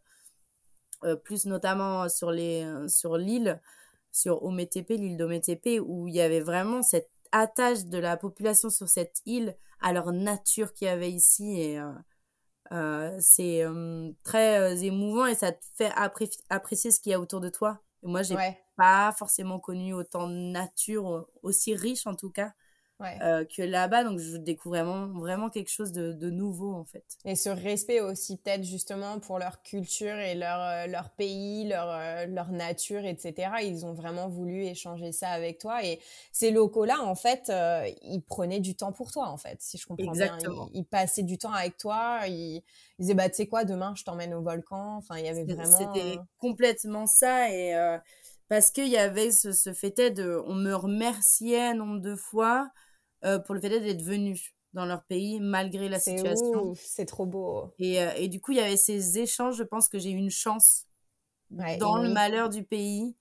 plus 1.25 1.47
notamment 1.47 2.09
sur 2.09 2.31
les 2.31 2.67
sur 2.89 3.17
l'île, 3.17 3.61
sur 4.13 4.43
Ometepe, 4.45 4.89
l'île 4.91 5.17
d'Ometepe, 5.17 5.81
où 5.85 6.09
il 6.09 6.15
y 6.15 6.21
avait 6.21 6.41
vraiment 6.41 6.83
cette 6.83 7.11
attache 7.33 7.85
de 7.85 7.99
la 7.99 8.17
population 8.17 8.71
sur 8.71 8.89
cette 8.89 9.21
île 9.27 9.57
à 9.81 9.93
leur 9.93 10.13
nature 10.13 10.73
qu'il 10.73 10.87
y 10.87 10.91
avait 10.91 11.11
ici. 11.11 11.61
Et 11.61 11.79
euh, 11.79 11.93
euh, 12.73 13.17
c'est 13.21 13.63
euh, 13.63 14.11
très 14.25 14.85
émouvant 14.85 15.27
et 15.27 15.35
ça 15.35 15.53
te 15.53 15.65
fait 15.75 15.93
apprécier 16.49 16.91
ce 16.91 17.01
qu'il 17.01 17.13
y 17.13 17.15
a 17.15 17.21
autour 17.21 17.41
de 17.41 17.49
toi. 17.49 17.81
Et 18.03 18.09
moi, 18.09 18.23
j'ai 18.23 18.37
pas 18.77 19.13
forcément 19.13 19.59
connu 19.59 19.95
autant 19.95 20.29
de 20.29 20.35
nature, 20.35 21.29
aussi 21.43 21.75
riche 21.75 22.07
en 22.07 22.15
tout 22.15 22.31
cas, 22.31 22.53
euh, 23.03 23.45
que 23.45 23.61
là-bas. 23.61 24.05
Donc, 24.05 24.19
je 24.19 24.37
découvre 24.39 24.77
vraiment, 24.77 25.07
vraiment 25.09 25.51
quelque 25.51 25.71
chose 25.71 25.93
de, 25.93 26.13
de, 26.13 26.31
nouveau, 26.31 26.73
en 26.73 26.85
fait. 26.85 27.05
Et 27.27 27.37
ce 27.37 27.51
respect 27.51 28.01
aussi, 28.01 28.39
peut-être 28.39 28.65
justement 28.65 29.21
pour 29.21 29.39
leur 29.39 29.63
culture 29.63 30.17
et 30.17 30.35
leur, 30.35 30.61
euh, 30.61 30.87
leur 30.87 31.11
pays, 31.11 31.69
leur, 31.69 31.91
euh, 31.91 32.25
leur 32.27 32.51
nature, 32.51 33.05
etc. 33.05 33.51
Ils 33.63 33.85
ont 33.85 33.93
vraiment 33.93 34.29
voulu 34.29 34.65
échanger 34.65 35.13
ça 35.13 35.29
avec 35.29 35.59
toi. 35.59 35.85
Et 35.85 36.01
ces 36.33 36.51
locaux-là, 36.51 37.03
en 37.03 37.15
fait, 37.15 37.53
ils 38.03 38.23
prenaient 38.23 38.61
du 38.61 38.75
temps 38.75 38.93
pour 38.93 39.13
toi, 39.13 39.29
en 39.29 39.37
fait, 39.37 39.59
si 39.61 39.77
je 39.77 39.87
comprends 39.87 40.13
Exactement. 40.13 40.67
bien. 40.67 40.81
Ils, 40.81 40.87
passaient 40.87 41.23
du 41.23 41.37
temps 41.37 41.53
avec 41.53 41.77
toi. 41.77 42.21
Ils, 42.27 42.63
ils 42.99 43.03
disaient, 43.03 43.15
bah, 43.15 43.29
tu 43.29 43.37
sais 43.37 43.47
quoi, 43.47 43.65
demain, 43.65 43.93
je 43.95 44.05
t'emmène 44.05 44.33
au 44.33 44.41
volcan. 44.41 44.97
Enfin, 44.97 45.19
il 45.19 45.27
y 45.27 45.29
avait 45.29 45.45
vraiment. 45.45 45.79
C'était 45.79 46.19
complètement 46.39 47.07
ça. 47.07 47.51
Et. 47.53 47.75
parce 48.49 48.71
qu'il 48.71 48.89
y 48.89 48.97
avait 48.97 49.33
ce, 49.33 49.53
ce 49.53 49.75
fait 49.75 50.11
de, 50.11 50.43
on 50.47 50.55
me 50.55 50.73
remerciait 50.73 51.75
nombre 51.75 52.01
de 52.01 52.15
fois, 52.15 52.71
euh, 53.25 53.39
pour 53.39 53.55
le 53.55 53.61
fait 53.61 53.69
d'être 53.69 54.03
venu 54.03 54.39
dans 54.73 54.85
leur 54.85 55.05
pays 55.05 55.41
malgré 55.41 55.89
la 55.89 55.99
situation. 55.99 56.75
C'est 56.75 57.07
trop 57.07 57.27
beau. 57.27 57.73
Et, 57.79 58.03
euh, 58.03 58.11
et, 58.17 58.29
du 58.29 58.41
coup, 58.41 58.53
il 58.53 58.59
y 58.59 58.61
avait 58.61 58.77
ces 58.77 59.19
échanges. 59.19 59.57
Je 59.57 59.63
pense 59.63 59.89
que 59.89 59.99
j'ai 59.99 60.11
eu 60.11 60.17
une 60.17 60.31
chance 60.31 60.87
dans 61.51 61.97
le 61.97 62.13
malheur 62.13 62.51
du 62.51 62.63
pays 62.63 63.17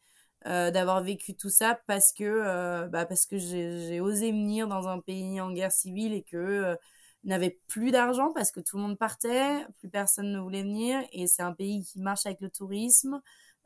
euh, 0.47 0.69
d'avoir 0.69 1.01
vécu 1.01 1.36
tout 1.36 1.49
ça 1.49 1.79
parce 1.88 2.12
que, 2.12 2.88
bah, 2.88 3.05
parce 3.05 3.25
que 3.25 3.38
j'ai 3.38 3.99
osé 4.01 4.31
venir 4.31 4.67
dans 4.67 4.88
un 4.88 4.99
pays 4.99 5.39
en 5.39 5.51
guerre 5.51 5.71
civile 5.71 6.13
et 6.13 6.23
que 6.23 6.77
n'avait 7.23 7.60
plus 7.67 7.91
d'argent 7.91 8.31
parce 8.34 8.51
que 8.51 8.60
tout 8.60 8.77
le 8.77 8.84
monde 8.84 8.99
partait, 8.99 9.65
plus 9.79 9.89
personne 9.89 10.31
ne 10.31 10.39
voulait 10.39 10.62
venir 10.62 11.01
et 11.12 11.25
c'est 11.25 11.41
un 11.41 11.53
pays 11.53 11.84
qui 11.84 11.99
marche 11.99 12.25
avec 12.25 12.41
le 12.41 12.49
tourisme. 12.49 13.21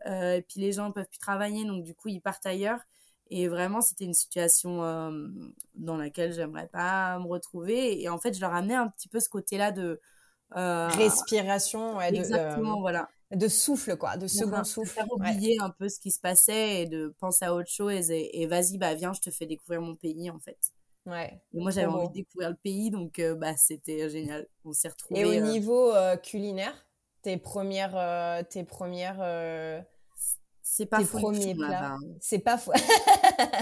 et 0.06 0.46
puis 0.48 0.62
les 0.62 0.72
gens 0.72 0.88
ne 0.90 0.94
peuvent 0.94 1.10
plus 1.10 1.20
travailler, 1.20 1.66
donc 1.66 1.84
du 1.84 1.96
coup 1.96 2.08
ils 2.08 2.22
partent 2.22 2.46
ailleurs. 2.46 2.80
Et 3.30 3.48
vraiment, 3.48 3.82
c'était 3.82 4.06
une 4.06 4.14
situation 4.14 4.84
euh, 4.84 5.28
dans 5.76 5.98
laquelle 5.98 6.34
j'aimerais 6.34 6.68
pas 6.68 7.20
me 7.20 7.28
retrouver. 7.28 8.02
Et 8.02 8.10
en 8.10 8.18
fait, 8.18 8.34
je 8.34 8.42
leur 8.42 8.54
amenais 8.54 8.76
un 8.76 8.88
petit 8.88 9.08
peu 9.08 9.20
ce 9.20 9.30
côté-là 9.30 9.72
de 9.72 10.02
euh, 10.56 10.88
respiration, 10.88 11.98
ouais, 11.98 12.10
exactement, 12.10 12.78
de, 12.78 12.82
voilà, 12.82 13.08
de 13.32 13.48
souffle 13.48 13.96
quoi, 13.98 14.18
de 14.18 14.26
second 14.26 14.64
souffle, 14.64 14.90
faire 14.90 15.12
oublier 15.12 15.58
un 15.62 15.70
peu 15.70 15.90
ce 15.90 16.00
qui 16.00 16.10
se 16.10 16.20
passait 16.20 16.82
et 16.82 16.86
de 16.88 17.14
penser 17.20 17.46
à 17.46 17.54
autre 17.54 17.70
chose. 17.70 18.10
Et, 18.10 18.48
vas-y, 18.48 18.80
bah 18.80 18.96
viens, 18.96 19.14
je 19.14 19.22
te 19.22 19.30
fais 19.30 19.46
découvrir 19.46 19.82
mon 19.82 19.96
pays 19.96 20.32
en 20.32 20.40
fait. 20.40 20.58
Ouais. 21.06 21.40
Et 21.54 21.60
moi, 21.60 21.70
j'avais 21.70 21.88
envie 21.88 22.08
de 22.08 22.14
découvrir 22.14 22.50
le 22.50 22.56
pays, 22.56 22.90
donc 22.90 23.20
euh, 23.20 23.36
bah 23.36 23.56
c'était 23.58 24.10
génial. 24.10 24.48
On 24.66 24.74
s'est 24.74 24.90
retrouvés. 24.90 25.22
Et 25.22 25.26
au 25.26 25.40
niveau 25.40 25.94
culinaire, 26.24 26.88
tes 27.22 27.38
premières, 27.38 28.44
tes 28.50 28.64
premières 28.64 29.22
c'est 30.72 30.86
pas 30.86 31.04
fou. 31.04 31.34
C'est 32.22 32.40
pas 32.40 32.58
fou. 32.58 32.72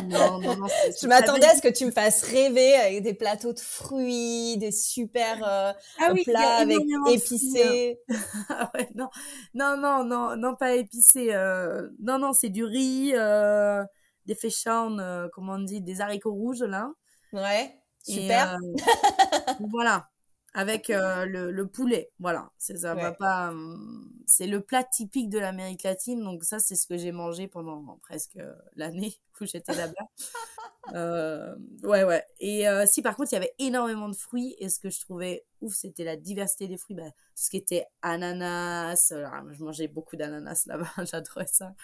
non, 0.07 0.41
non, 0.41 0.57
non. 0.57 0.67
Je 1.01 1.07
m'attendais 1.07 1.45
à 1.45 1.55
ce 1.55 1.61
que 1.61 1.69
tu 1.69 1.85
me 1.85 1.91
fasses 1.91 2.21
rêver 2.21 2.75
avec 2.75 3.01
des 3.01 3.13
plateaux 3.13 3.53
de 3.53 3.61
fruits, 3.61 4.57
des 4.57 4.73
super 4.73 5.37
euh, 5.41 5.71
ah 5.99 6.13
plats 6.25 6.57
avec 6.57 6.79
épicés. 7.09 8.01
ah 8.49 8.69
ouais, 8.75 8.89
non, 8.93 9.07
non, 9.53 9.77
non, 9.77 10.03
non, 10.03 10.35
non, 10.35 10.55
pas 10.55 10.75
épicés. 10.75 11.33
Euh... 11.33 11.87
Non, 12.01 12.19
non, 12.19 12.33
c'est 12.33 12.49
du 12.49 12.65
riz, 12.65 13.13
euh... 13.15 13.85
des 14.25 14.35
féchans, 14.35 14.99
euh, 14.99 15.27
comment 15.31 15.53
on 15.53 15.59
dit, 15.59 15.79
des 15.79 16.01
haricots 16.01 16.33
rouges 16.33 16.63
là. 16.63 16.91
Ouais, 17.31 17.73
super. 18.03 18.57
Euh, 18.57 19.55
voilà 19.71 20.09
avec 20.57 20.89
euh, 20.89 21.25
le, 21.25 21.51
le, 21.51 21.67
poulet. 21.67 22.09
Voilà, 22.19 22.49
c'est 22.57 22.77
ça 22.77 22.95
va 22.95 23.11
pas. 23.11 23.49
Hum, 23.49 24.11
c'est 24.25 24.47
le 24.47 24.59
plat 24.59 24.83
typique 24.83 25.29
de 25.29 25.37
l'Amérique 25.37 25.83
latine, 25.83 26.23
donc 26.23 26.43
ça 26.43 26.57
c'est 26.57 26.75
ce 26.75 26.87
que 26.87 26.97
j'ai 26.97 27.11
mangé 27.11 27.47
pendant 27.47 27.99
presque 28.01 28.39
l'année 28.75 29.13
où 29.39 29.45
j'étais 29.45 29.75
là-bas. 29.75 30.07
euh, 30.95 31.55
ouais, 31.83 32.03
ouais. 32.03 32.25
Et 32.39 32.67
euh, 32.67 32.87
si 32.87 33.03
par 33.03 33.15
contre 33.15 33.33
il 33.33 33.35
y 33.35 33.37
avait 33.37 33.53
énormément 33.59 34.09
de 34.09 34.15
fruits, 34.15 34.55
et 34.57 34.69
ce 34.69 34.79
que 34.79 34.89
je 34.89 34.99
trouvais 34.99 35.45
ouf, 35.61 35.75
c'était 35.75 36.03
la 36.03 36.17
diversité 36.17 36.67
des 36.67 36.77
fruits. 36.77 36.95
Bah, 36.95 37.11
ce 37.35 37.51
qui 37.51 37.57
était 37.57 37.85
ananas, 38.01 39.11
alors, 39.11 39.53
je 39.53 39.63
mangeais 39.63 39.87
beaucoup 39.87 40.15
d'ananas 40.15 40.65
là-bas, 40.65 40.89
j'adorais 41.05 41.45
ça. 41.45 41.75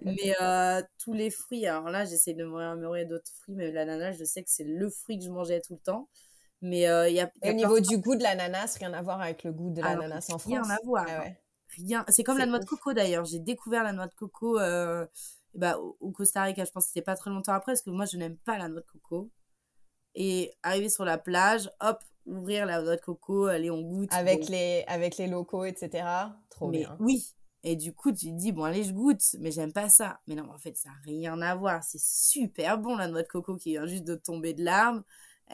Mais 0.00 0.32
euh, 0.40 0.80
tous 0.98 1.12
les 1.12 1.28
fruits, 1.28 1.66
alors 1.66 1.90
là 1.90 2.06
j'essaie 2.06 2.32
de 2.32 2.44
me 2.44 2.54
remémorer 2.54 3.04
d'autres 3.04 3.30
fruits, 3.42 3.56
mais 3.56 3.70
l'ananas, 3.72 4.12
je 4.12 4.24
sais 4.24 4.42
que 4.42 4.48
c'est 4.48 4.64
le 4.64 4.88
fruit 4.88 5.18
que 5.18 5.24
je 5.24 5.30
mangeais 5.30 5.60
tout 5.60 5.74
le 5.74 5.80
temps. 5.80 6.08
Mais 6.62 6.88
euh, 6.88 7.08
il 7.08 7.16
y 7.16 7.20
a, 7.20 7.30
au 7.44 7.52
niveau 7.52 7.80
du 7.80 7.98
goût 7.98 8.14
de 8.14 8.22
l'ananas, 8.22 8.76
rien 8.78 8.92
à 8.94 9.02
voir 9.02 9.20
avec 9.20 9.42
le 9.42 9.52
goût 9.52 9.70
de 9.70 9.82
ah 9.82 9.94
l'ananas 9.94 10.28
en 10.32 10.38
France. 10.38 10.46
Rien 10.46 10.62
à 10.62 10.78
voir. 10.84 11.04
Ah 11.08 11.24
rien. 11.76 12.04
C'est 12.08 12.22
comme 12.22 12.38
la 12.38 12.46
noix 12.46 12.60
de 12.60 12.64
coco 12.64 12.92
d'ailleurs. 12.92 13.24
J'ai 13.24 13.40
découvert 13.40 13.82
la 13.82 13.92
noix 13.92 14.06
de 14.06 14.14
coco 14.14 14.60
euh, 14.60 15.04
bah, 15.54 15.76
au, 15.78 16.12
Costa 16.12 16.44
Rica. 16.44 16.64
Je 16.64 16.70
pense 16.70 16.84
que 16.84 16.88
c'était 16.88 17.02
pas 17.02 17.16
très 17.16 17.30
longtemps 17.30 17.52
après 17.52 17.72
parce 17.72 17.82
que 17.82 17.90
moi 17.90 18.04
je 18.04 18.16
n'aime 18.16 18.36
pas 18.36 18.58
la 18.58 18.68
noix 18.68 18.80
de 18.80 18.86
coco. 18.86 19.30
Et 20.14 20.52
arriver 20.62 20.88
sur 20.88 21.04
la 21.04 21.18
plage, 21.18 21.68
hop, 21.80 21.98
ouvrir 22.26 22.64
la 22.64 22.80
noix 22.80 22.94
de 22.94 23.00
coco, 23.00 23.46
aller 23.46 23.70
on 23.70 23.80
goûte. 23.80 24.12
Avec 24.12 24.48
les 24.48 24.84
avec 24.86 25.16
les 25.16 25.26
locaux, 25.26 25.64
etc. 25.64 26.06
Trop 26.48 26.68
mais, 26.68 26.78
bien. 26.78 26.96
Oui. 27.00 27.34
Et 27.64 27.76
du 27.76 27.92
coup, 27.94 28.10
tu 28.10 28.26
te 28.26 28.36
dis, 28.36 28.50
bon, 28.50 28.64
allez, 28.64 28.82
je 28.82 28.92
goûte, 28.92 29.36
mais 29.38 29.52
j'aime 29.52 29.72
pas 29.72 29.88
ça. 29.88 30.20
Mais 30.26 30.34
non, 30.34 30.50
en 30.50 30.58
fait, 30.58 30.76
ça 30.76 30.88
n'a 30.88 30.96
rien 31.04 31.40
à 31.40 31.54
voir. 31.54 31.84
C'est 31.84 32.00
super 32.00 32.76
bon, 32.76 32.96
la 32.96 33.06
noix 33.06 33.22
de 33.22 33.28
coco 33.28 33.56
qui 33.56 33.70
vient 33.70 33.86
juste 33.86 34.02
de 34.04 34.16
tomber 34.16 34.52
de 34.52 34.64
l'arbre 34.64 35.02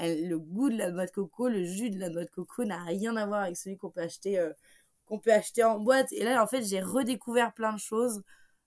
le 0.00 0.38
goût 0.38 0.70
de 0.70 0.76
la 0.76 0.90
noix 0.90 1.06
de 1.06 1.10
coco, 1.10 1.48
le 1.48 1.64
jus 1.64 1.90
de 1.90 1.98
la 1.98 2.10
noix 2.10 2.24
de 2.24 2.30
coco 2.30 2.64
n'a 2.64 2.82
rien 2.84 3.16
à 3.16 3.26
voir 3.26 3.42
avec 3.42 3.56
celui 3.56 3.76
qu'on 3.76 3.90
peut 3.90 4.00
acheter 4.00 4.38
euh, 4.38 4.52
qu'on 5.06 5.18
peut 5.18 5.32
acheter 5.32 5.64
en 5.64 5.78
boîte. 5.80 6.12
Et 6.12 6.24
là, 6.24 6.42
en 6.42 6.46
fait, 6.46 6.62
j'ai 6.64 6.80
redécouvert 6.80 7.54
plein 7.54 7.72
de 7.72 7.78
choses, 7.78 8.22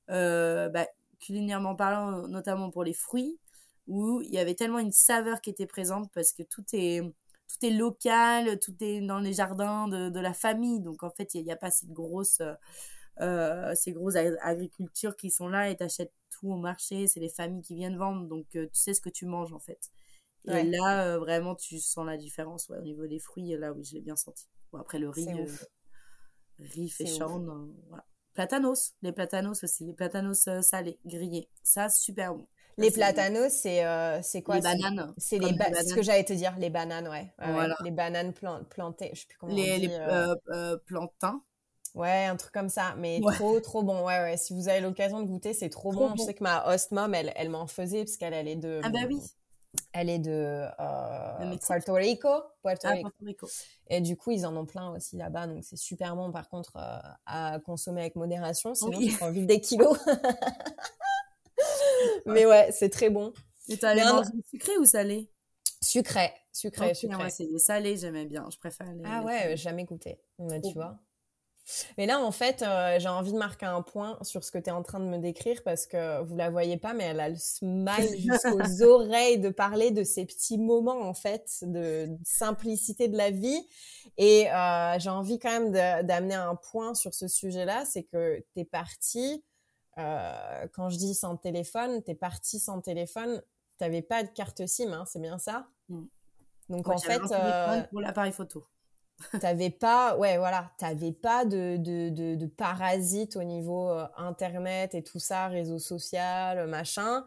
euh, 0.10 0.70
bah, 0.70 0.88
culinairement 1.20 1.76
parlant, 1.76 2.28
notamment 2.28 2.72
pour 2.72 2.84
les 2.84 2.94
fruits, 2.94 3.38
où 3.88 4.22
il 4.24 4.32
y 4.32 4.40
avait 4.40 4.56
tellement 4.56 4.80
une 4.80 4.92
saveur 4.92 5.42
qui 5.42 5.52
était 5.52 5.68
présente 5.68 6.12
parce 6.14 6.34
que 6.34 6.44
tout 6.44 6.66
est 6.74 7.02
tout 7.48 7.66
est 7.66 7.72
local, 7.72 8.60
tout 8.60 8.76
est 8.82 9.02
dans 9.02 9.20
les 9.20 9.34
jardins 9.34 9.88
de, 9.88 10.10
de 10.10 10.20
la 10.20 10.34
famille. 10.34 10.80
Donc 10.80 11.04
en 11.04 11.12
fait, 11.12 11.34
il 11.36 11.44
n'y 11.44 11.52
a, 11.52 11.58
pas 11.58 11.70
grosse 11.90 12.42
euh, 13.20 13.76
ces 13.76 13.92
grosses 13.92 14.16
agricultures 14.16 15.16
qui 15.16 15.30
sont 15.32 15.48
là 15.50 15.70
et 15.70 15.76
t'achètes 15.76 16.14
tout 16.30 16.50
au 16.52 16.58
marché. 16.58 17.08
C'est 17.08 17.20
les 17.20 17.30
familles 17.30 17.62
qui 17.62 17.76
viennent 17.76 17.98
vendre, 17.98 18.28
donc 18.28 18.46
tu 18.52 18.70
sais 18.74 18.94
ce 18.94 19.02
que 19.02 19.10
tu 19.10 19.26
manges 19.26 19.54
en 19.54 19.60
fait. 19.60 19.92
Et 20.48 20.64
là, 20.64 21.06
euh, 21.06 21.20
vraiment, 21.20 21.56
tu 21.56 21.80
sens 21.80 22.06
la 22.06 22.18
différence. 22.18 22.70
Ouais, 22.70 22.78
au 22.78 22.82
niveau 22.82 23.06
des 23.08 23.20
fruits, 23.20 23.56
là, 23.58 23.72
oui, 23.74 23.84
je 23.84 23.94
l'ai 23.96 24.02
bien 24.02 24.16
senti. 24.16 24.48
Bon, 24.72 24.80
après, 24.80 25.00
le 25.00 25.10
riz, 25.10 25.28
euh, 25.30 25.46
riz 26.60 26.90
féchant, 26.90 27.40
euh, 27.40 27.74
voilà. 27.90 28.06
Platanos, 28.34 28.94
les 29.02 29.12
platanos 29.12 29.64
aussi, 29.64 29.86
les 29.86 29.94
platanos 29.94 30.48
salés, 30.62 31.00
grillés. 31.06 31.50
Ça, 31.64 31.90
super 31.90 32.34
bon. 32.34 32.48
Les 32.78 32.90
platanos, 32.90 33.52
c'est 33.52 33.84
c'est 34.24 34.42
quoi? 34.42 34.56
Les 34.56 34.62
bananes. 34.62 35.14
C'est 35.18 35.38
les, 35.38 35.50
ce 35.50 35.94
que 35.94 36.02
j'allais 36.02 36.24
te 36.24 36.34
dire, 36.34 36.56
les 36.58 36.70
bananes, 36.70 37.08
ouais. 37.08 37.34
Les 37.84 37.92
bananes 37.92 38.34
plantées, 38.34 39.12
je 39.14 39.22
sais 39.22 39.28
plus 39.28 39.38
comment 39.38 39.54
les, 39.54 39.74
on 39.74 39.78
dit. 39.78 39.88
Les 39.88 40.78
plantains. 40.86 41.44
Ouais, 41.94 42.24
un 42.24 42.38
truc 42.38 42.54
comme 42.54 42.70
ça, 42.70 42.96
mais 42.98 43.20
trop, 43.34 43.60
trop 43.60 43.84
bon. 43.84 44.06
Ouais, 44.06 44.22
ouais. 44.22 44.38
Si 44.38 44.54
vous 44.54 44.70
avez 44.70 44.80
l'occasion 44.80 45.22
de 45.22 45.28
goûter, 45.28 45.54
c'est 45.54 45.70
trop, 45.70 45.92
bon. 45.92 46.16
Je 46.16 46.24
sais 46.24 46.34
que 46.34 46.42
ma 46.42 46.74
host 46.74 46.92
mom, 46.92 47.14
elle, 47.14 47.34
elle 47.36 47.50
m'en 47.50 47.68
faisait 47.68 48.06
parce 48.06 48.16
qu'elle 48.16 48.48
est 48.48 48.56
de. 48.56 48.80
Ah 48.82 48.90
bah 48.90 49.00
oui. 49.08 49.20
Elle 49.94 50.10
est 50.10 50.20
de 50.20 50.68
euh, 50.80 51.58
Puerto 51.66 51.94
Rico. 51.94 52.30
Puerto 52.62 52.88
ah, 52.88 52.92
Rico. 52.92 53.10
Puerto 53.10 53.26
Rico. 53.26 53.48
Et 53.88 54.02
du 54.02 54.16
coup, 54.16 54.32
ils 54.32 54.46
en 54.46 54.56
ont 54.56 54.66
plein 54.66 54.90
aussi 54.92 55.18
là-bas, 55.18 55.48
donc 55.48 55.64
c'est 55.64 55.78
super 55.78 56.16
bon. 56.16 56.32
Par 56.32 56.50
contre, 56.50 56.78
euh, 56.78 57.00
à 57.26 57.60
consommer 57.60 58.02
avec 58.02 58.16
modération, 58.16 58.74
sinon 58.74 58.98
oui. 58.98 59.10
tu 59.10 59.18
prends 59.18 59.32
vite 59.32 59.48
des 59.48 59.62
kilos. 59.62 59.98
mais 62.26 62.46
ouais, 62.46 62.70
c'est 62.72 62.90
très 62.90 63.10
bon. 63.10 63.34
Et 63.70 63.78
t'as 63.78 63.94
les 63.94 64.04
manger 64.04 64.30
sucré 64.50 64.78
ou 64.78 64.86
salé? 64.86 65.30
Sucré, 65.82 66.32
sucré, 66.52 66.94
sucré. 66.94 67.30
c'est 67.30 67.46
les 67.46 67.60
salés, 67.60 67.98
j'aimais 67.98 68.26
bien. 68.26 68.48
Je 68.52 68.58
préfère 68.58 68.92
les. 68.94 69.04
Ah 69.06 69.24
ouais, 69.24 69.58
jamais 69.58 69.84
goûté. 69.84 70.20
Mais 70.38 70.62
tu 70.62 70.74
vois. 70.74 71.00
Mais 71.98 72.06
là, 72.06 72.20
en 72.20 72.32
fait, 72.32 72.62
euh, 72.62 73.00
j'ai 73.00 73.08
envie 73.08 73.34
de 73.34 73.38
marquer 73.38 73.66
un 73.66 73.82
point 73.82 74.18
sur 74.22 74.44
ce 74.44 74.52
que 74.52 74.58
tu 74.58 74.70
es 74.70 74.72
en 74.72 74.84
train 74.84 75.00
de 75.00 75.06
me 75.06 75.18
décrire 75.18 75.62
parce 75.64 75.86
que 75.86 76.22
vous 76.24 76.36
la 76.36 76.50
voyez 76.50 76.78
pas, 76.78 76.94
mais 76.94 77.06
elle 77.06 77.20
a 77.20 77.30
le 77.30 77.36
smile 77.36 78.10
jusqu'aux 78.18 78.84
oreilles 78.84 79.40
de 79.40 79.50
parler 79.50 79.92
de 79.92 80.04
ces 80.04 80.26
petits 80.26 80.58
moments, 80.58 81.02
en 81.02 81.14
fait, 81.14 81.60
de, 81.62 82.10
simplicité 82.24 83.08
de 83.08 83.18
la 83.18 83.32
vie. 83.32 83.68
Et 84.18 84.52
euh, 84.52 85.00
j'ai 85.00 85.10
envie 85.10 85.40
quand 85.40 85.52
même 85.52 85.72
d'amener 86.06 86.36
un 86.36 86.56
point 86.56 86.94
sur 86.94 87.14
ce 87.14 87.28
sujet-là, 87.28 87.86
c'est 87.86 88.04
que 88.04 88.44
tu 88.54 88.62
es 88.62 88.66
parti, 88.66 89.44
euh, 89.98 90.68
quand 90.74 90.90
je 90.90 90.98
dis 90.98 91.14
sans 91.14 91.38
téléphone, 91.38 92.04
tu 92.04 92.12
es 92.12 92.16
parti 92.16 92.60
sans 92.60 92.82
téléphone, 92.82 93.42
tu 93.78 93.84
n'avais 93.84 94.02
pas 94.02 94.24
de 94.24 94.30
carte 94.30 94.66
SIM, 94.66 94.92
hein, 94.94 95.06
c'est 95.06 95.22
bien 95.22 95.38
ça? 95.38 95.68
Mm. 95.90 96.04
Donc 96.70 96.88
en 96.88 96.98
fait... 96.98 97.20
pour 97.90 98.00
l'appareil 98.00 98.32
photo 98.32 98.66
t'avais 99.40 99.70
pas, 99.70 100.18
ouais, 100.18 100.38
voilà, 100.38 100.72
t'avais 100.78 101.12
pas 101.12 101.46
de, 101.46 101.78
de, 101.78 102.10
de, 102.10 102.36
de 102.36 102.46
parasites 102.46 103.36
au 103.36 103.44
niveau 103.44 103.90
euh, 103.90 104.08
internet 104.18 104.96
et 104.96 105.04
tout 105.04 105.20
ça, 105.20 105.48
réseau 105.48 105.80
social, 105.80 106.68
machin, 106.68 107.26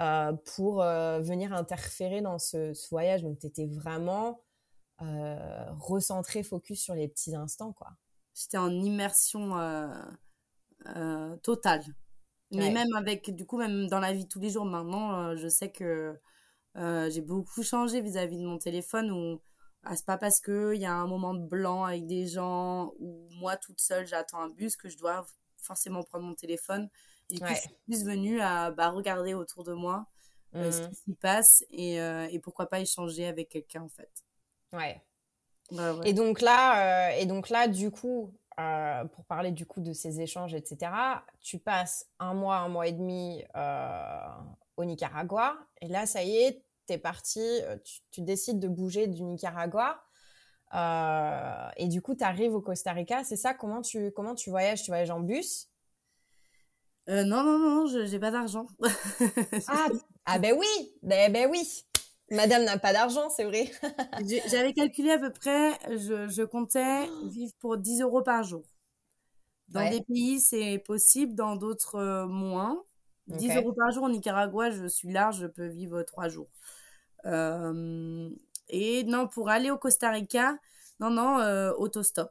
euh, 0.00 0.32
pour 0.54 0.82
euh, 0.82 1.20
venir 1.20 1.52
interférer 1.52 2.20
dans 2.20 2.38
ce, 2.38 2.72
ce 2.74 2.88
voyage. 2.90 3.22
Donc, 3.22 3.38
t'étais 3.38 3.66
vraiment 3.66 4.42
recentré, 5.78 6.42
focus 6.42 6.82
sur 6.82 6.94
les 6.94 7.08
petits 7.08 7.34
instants, 7.34 7.72
quoi. 7.72 7.88
J'étais 8.34 8.58
en 8.58 8.70
immersion 8.70 9.52
totale. 11.42 11.82
Mais 12.50 12.70
même 12.70 12.94
avec, 12.94 13.34
du 13.34 13.46
coup, 13.46 13.56
même 13.56 13.86
dans 13.88 13.98
la 13.98 14.12
vie 14.12 14.28
tous 14.28 14.40
les 14.40 14.50
jours, 14.50 14.66
maintenant, 14.66 15.34
je 15.36 15.48
sais 15.48 15.72
que 15.72 16.20
j'ai 16.74 17.22
beaucoup 17.22 17.62
changé 17.62 18.02
vis-à-vis 18.02 18.36
-vis 18.36 18.42
de 18.42 18.46
mon 18.46 18.58
téléphone 18.58 19.10
où 19.10 19.40
ah, 19.84 19.96
c'est 19.96 20.06
pas 20.06 20.18
parce 20.18 20.40
qu'il 20.40 20.76
y 20.76 20.86
a 20.86 20.92
un 20.92 21.06
moment 21.06 21.34
de 21.34 21.46
blanc 21.46 21.84
avec 21.84 22.06
des 22.06 22.26
gens 22.26 22.92
ou 22.98 23.28
moi 23.30 23.56
toute 23.56 23.80
seule 23.80 24.06
j'attends 24.06 24.40
un 24.40 24.50
bus 24.50 24.76
que 24.76 24.88
je 24.88 24.98
dois 24.98 25.24
forcément 25.62 26.02
prendre 26.02 26.24
mon 26.24 26.34
téléphone. 26.34 26.88
Et 27.30 27.34
du 27.34 27.40
coup, 27.40 27.46
je 27.48 27.60
suis 27.60 27.70
plus 27.84 28.04
venue 28.04 28.40
à 28.40 28.70
bah, 28.72 28.90
regarder 28.90 29.34
autour 29.34 29.62
de 29.64 29.72
moi 29.72 30.06
euh, 30.56 30.72
ce 30.72 30.82
mmh. 30.82 30.88
qui 30.88 30.94
s'y 30.96 31.14
passe 31.14 31.64
et, 31.70 32.00
euh, 32.00 32.26
et, 32.30 32.40
pourquoi 32.40 32.68
pas 32.68 32.80
échanger 32.80 33.26
avec 33.26 33.50
quelqu'un 33.50 33.82
en 33.82 33.88
fait. 33.88 34.10
Ouais. 34.72 35.00
Et 36.04 36.12
donc 36.12 36.40
là, 36.40 37.10
euh, 37.12 37.16
et 37.16 37.26
donc 37.26 37.48
là, 37.48 37.68
du 37.68 37.92
coup, 37.92 38.34
pour 38.56 39.24
parler 39.26 39.52
du 39.52 39.64
coup 39.64 39.80
de 39.80 39.92
ces 39.92 40.20
échanges, 40.20 40.54
etc., 40.54 40.90
tu 41.40 41.58
passes 41.58 42.08
un 42.18 42.34
mois, 42.34 42.56
un 42.56 42.68
mois 42.68 42.88
et 42.88 42.92
demi 42.92 43.44
au 44.76 44.84
Nicaragua, 44.84 45.56
et 45.80 45.86
là, 45.86 46.06
ça 46.06 46.24
y 46.24 46.36
est, 46.36 46.64
parti, 46.98 47.40
euh, 47.40 47.76
tu, 48.10 48.22
décides 48.22 48.58
de 48.58 48.68
bouger 48.68 49.06
du 49.06 49.22
Nicaragua. 49.22 50.02
Euh, 50.74 51.68
et 51.76 51.88
du 51.88 52.00
coup, 52.00 52.14
tu 52.14 52.24
arrives 52.24 52.54
au 52.54 52.60
Costa 52.60 52.92
Rica. 52.92 53.24
C'est 53.24 53.36
ça 53.36 53.54
comment 53.54 53.82
tu, 53.82 54.12
comment 54.12 54.34
tu 54.34 54.50
voyages? 54.50 54.82
Tu 54.82 54.90
voyages 54.90 55.10
en 55.10 55.20
bus? 55.20 55.68
Euh, 57.08 57.24
Non, 57.24 57.42
non, 57.42 57.58
non, 57.58 57.86
je 57.86 58.06
j'ai 58.06 58.18
pas 58.18 58.30
d'argent. 58.30 58.66
ah, 59.68 59.88
ah, 60.26 60.38
ben 60.38 60.54
oui, 60.58 60.92
ben, 61.02 61.32
ben 61.32 61.48
oui. 61.50 61.84
Madame 62.30 62.64
n'a 62.64 62.78
pas 62.78 62.92
d'argent, 62.92 63.28
c'est 63.28 63.44
vrai. 63.44 63.68
J'avais 64.48 64.72
calculé 64.72 65.10
à 65.10 65.18
peu 65.18 65.32
près, 65.32 65.72
je, 65.88 66.28
je, 66.28 66.42
comptais 66.44 67.08
vivre 67.24 67.52
pour 67.58 67.76
10 67.76 68.02
euros 68.02 68.22
par 68.22 68.44
jour. 68.44 68.62
Dans 69.68 69.88
des 69.90 70.02
pays, 70.02 70.38
c'est 70.38 70.78
possible, 70.78 71.34
dans 71.34 71.56
d'autres, 71.56 72.26
moins. 72.26 72.84
10 73.38 73.56
euros 73.56 73.72
par 73.72 73.90
jour 73.90 74.04
au 74.04 74.08
Nicaragua, 74.08 74.70
je 74.70 74.86
suis 74.86 75.10
large, 75.10 75.40
je 75.40 75.46
peux 75.46 75.66
vivre 75.66 76.02
3 76.02 76.28
jours. 76.28 76.48
Euh, 77.26 78.30
et 78.68 79.04
non, 79.04 79.28
pour 79.28 79.48
aller 79.48 79.70
au 79.70 79.78
Costa 79.78 80.10
Rica, 80.10 80.56
non, 81.00 81.10
non, 81.10 81.38
euh, 81.40 81.72
autostop. 81.76 82.30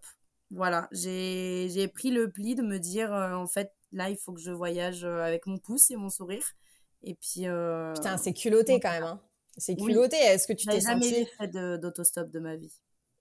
Voilà, 0.52 0.88
j'ai 0.92 1.88
pris 1.94 2.12
le 2.12 2.32
pli 2.32 2.56
de 2.56 2.64
me 2.64 2.80
dire, 2.80 3.14
euh, 3.14 3.34
en 3.34 3.48
fait, 3.48 3.72
là, 3.92 4.10
il 4.10 4.18
faut 4.18 4.34
que 4.34 4.42
je 4.42 4.52
voyage 4.52 5.04
avec 5.04 5.46
mon 5.46 5.58
pouce 5.58 5.92
et 5.92 5.96
mon 5.96 6.10
sourire. 6.10 6.46
Et 7.04 7.16
puis. 7.16 7.46
Putain, 7.96 8.18
c'est 8.18 8.34
culotté 8.34 8.80
quand 8.80 8.92
même. 8.92 9.04
Hein. 9.04 9.22
C'est 9.58 9.76
culotté. 9.76 10.18
Est-ce 10.18 10.48
que 10.48 10.54
tu 10.54 10.66
t'es 10.66 10.80
senti. 10.80 11.10
jamais 11.10 11.26
fait 11.26 11.48
d'autostop 11.78 12.30
de, 12.30 12.40
ma 12.40 12.56
vie. 12.56 12.74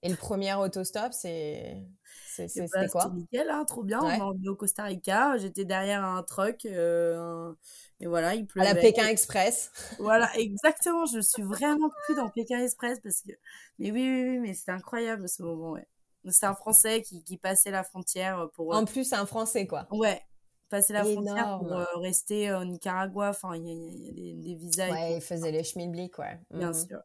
Et 0.02 0.09
le 0.09 0.16
premier 0.16 0.54
autostop, 0.54 1.12
c'est. 1.12 1.83
C'était 2.26 2.68
bah, 2.72 2.87
quoi? 2.88 3.11
nickel, 3.14 3.50
hein, 3.50 3.64
trop 3.64 3.83
bien. 3.83 4.00
On 4.00 4.40
est 4.40 4.48
au 4.48 4.54
Costa 4.54 4.85
Rica. 4.85 5.37
J'étais 5.38 5.64
derrière 5.64 6.04
un 6.04 6.22
truck. 6.22 6.64
Euh, 6.66 7.52
et 8.00 8.06
voilà, 8.06 8.34
il 8.34 8.46
pleuvait. 8.46 8.68
À 8.68 8.74
la 8.74 8.80
Pékin 8.80 9.06
Express. 9.08 9.72
voilà, 9.98 10.30
exactement. 10.37 11.04
Je 11.06 11.20
suis 11.20 11.42
vraiment 11.42 11.90
plus 12.04 12.14
dans 12.14 12.28
Pékin 12.28 12.62
Express 12.62 13.00
parce 13.00 13.22
que. 13.22 13.32
Mais 13.78 13.90
oui, 13.90 14.00
oui, 14.00 14.28
oui, 14.30 14.38
mais 14.38 14.54
c'était 14.54 14.72
incroyable 14.72 15.28
ce 15.28 15.42
moment, 15.42 15.72
ouais. 15.72 15.87
C'est 16.30 16.46
un 16.46 16.54
Français 16.54 17.02
qui, 17.02 17.22
qui, 17.22 17.38
passait 17.38 17.70
la 17.70 17.84
frontière 17.84 18.50
pour. 18.54 18.74
En 18.74 18.84
plus, 18.84 19.12
un 19.12 19.26
Français, 19.26 19.66
quoi. 19.66 19.87
Ouais. 19.90 20.20
Passer 20.68 20.92
la 20.92 21.02
frontière 21.02 21.58
pour 21.58 21.72
euh, 21.72 21.84
rester 21.96 22.52
au 22.52 22.64
Nicaragua. 22.64 23.30
Enfin, 23.30 23.56
il 23.56 23.66
y, 23.66 23.70
a, 23.70 24.12
des, 24.12 24.34
des 24.34 24.54
visas. 24.54 24.90
Ouais, 24.90 25.16
il 25.16 25.22
faisait 25.22 25.50
les 25.50 25.64
schmilblick, 25.64 26.18
ouais. 26.18 26.38
Bien 26.50 26.68
mhm. 26.68 26.74
sûr. 26.74 27.00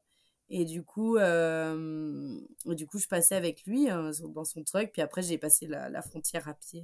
Et 0.49 0.65
du 0.65 0.83
coup, 0.83 1.17
euh, 1.17 2.39
du 2.65 2.85
coup, 2.85 2.99
je 2.99 3.07
passais 3.07 3.35
avec 3.35 3.65
lui 3.65 3.89
euh, 3.89 4.11
dans 4.35 4.43
son 4.43 4.63
truck. 4.63 4.91
Puis 4.91 5.01
après, 5.01 5.21
j'ai 5.21 5.37
passé 5.37 5.65
la, 5.65 6.01
frontière 6.01 6.47
à 6.47 6.53
pied. 6.53 6.83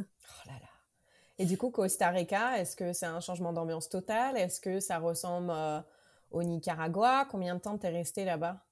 oh 0.00 0.02
là 0.46 0.52
là. 0.52 0.67
Et 1.38 1.46
du 1.46 1.56
coup, 1.56 1.70
Costa 1.70 2.10
Rica, 2.10 2.58
est-ce 2.58 2.76
que 2.76 2.92
c'est 2.92 3.06
un 3.06 3.20
changement 3.20 3.52
d'ambiance 3.52 3.88
total? 3.88 4.36
Est-ce 4.36 4.60
que 4.60 4.80
ça 4.80 4.98
ressemble 4.98 5.50
euh, 5.50 5.80
au 6.30 6.42
Nicaragua? 6.42 7.26
Combien 7.30 7.54
de 7.54 7.60
temps 7.60 7.78
t'es 7.78 7.90
resté 7.90 8.24
là-bas? 8.24 8.64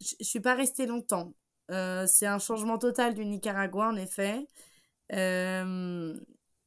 Je, 0.00 0.14
ne 0.20 0.24
suis 0.24 0.40
pas 0.40 0.54
restée 0.54 0.86
longtemps. 0.86 1.32
c'est 1.68 2.26
un 2.26 2.38
changement 2.38 2.78
total 2.78 3.14
du 3.14 3.24
Nicaragua, 3.24 3.88
en 3.88 3.96
effet. 3.96 4.46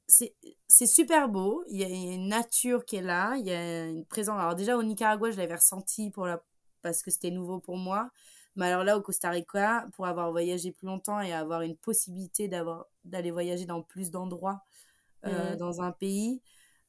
c'est 0.08 0.88
super 0.88 1.30
beau. 1.30 1.64
Il 1.70 1.80
y 1.80 1.84
a 1.84 1.88
une 1.88 2.28
nature 2.28 2.86
qui 2.86 2.98
est 2.98 3.02
là. 3.02 3.36
Il 3.38 3.46
y 3.46 3.52
a 3.52 3.86
une 3.86 4.06
présence. 4.06 4.40
Alors 4.40 4.56
déjà 4.56 4.78
au 4.78 4.84
Nicaragua, 4.84 5.32
je 5.32 5.38
l'avais 5.38 5.56
ressenti 5.56 6.10
pour 6.12 6.26
la 6.26 6.42
parce 6.86 7.02
que 7.02 7.12
c'était 7.12 7.32
nouveau 7.32 7.60
pour 7.60 7.78
moi. 7.78 8.12
Mais 8.56 8.68
alors 8.68 8.84
là, 8.84 8.98
au 8.98 9.02
Costa 9.02 9.30
Rica, 9.32 9.88
pour 9.96 10.06
avoir 10.06 10.32
voyagé 10.32 10.72
plus 10.72 10.86
longtemps 10.86 11.20
et 11.20 11.34
avoir 11.34 11.62
une 11.64 11.76
possibilité 11.76 12.48
d'aller 12.48 13.32
voyager 13.32 13.66
dans 13.66 13.82
plus 13.82 14.12
d'endroits 14.12 14.62
euh, 14.62 14.75
mmh. 15.26 15.56
dans 15.58 15.82
un 15.82 15.92
pays, 15.92 16.42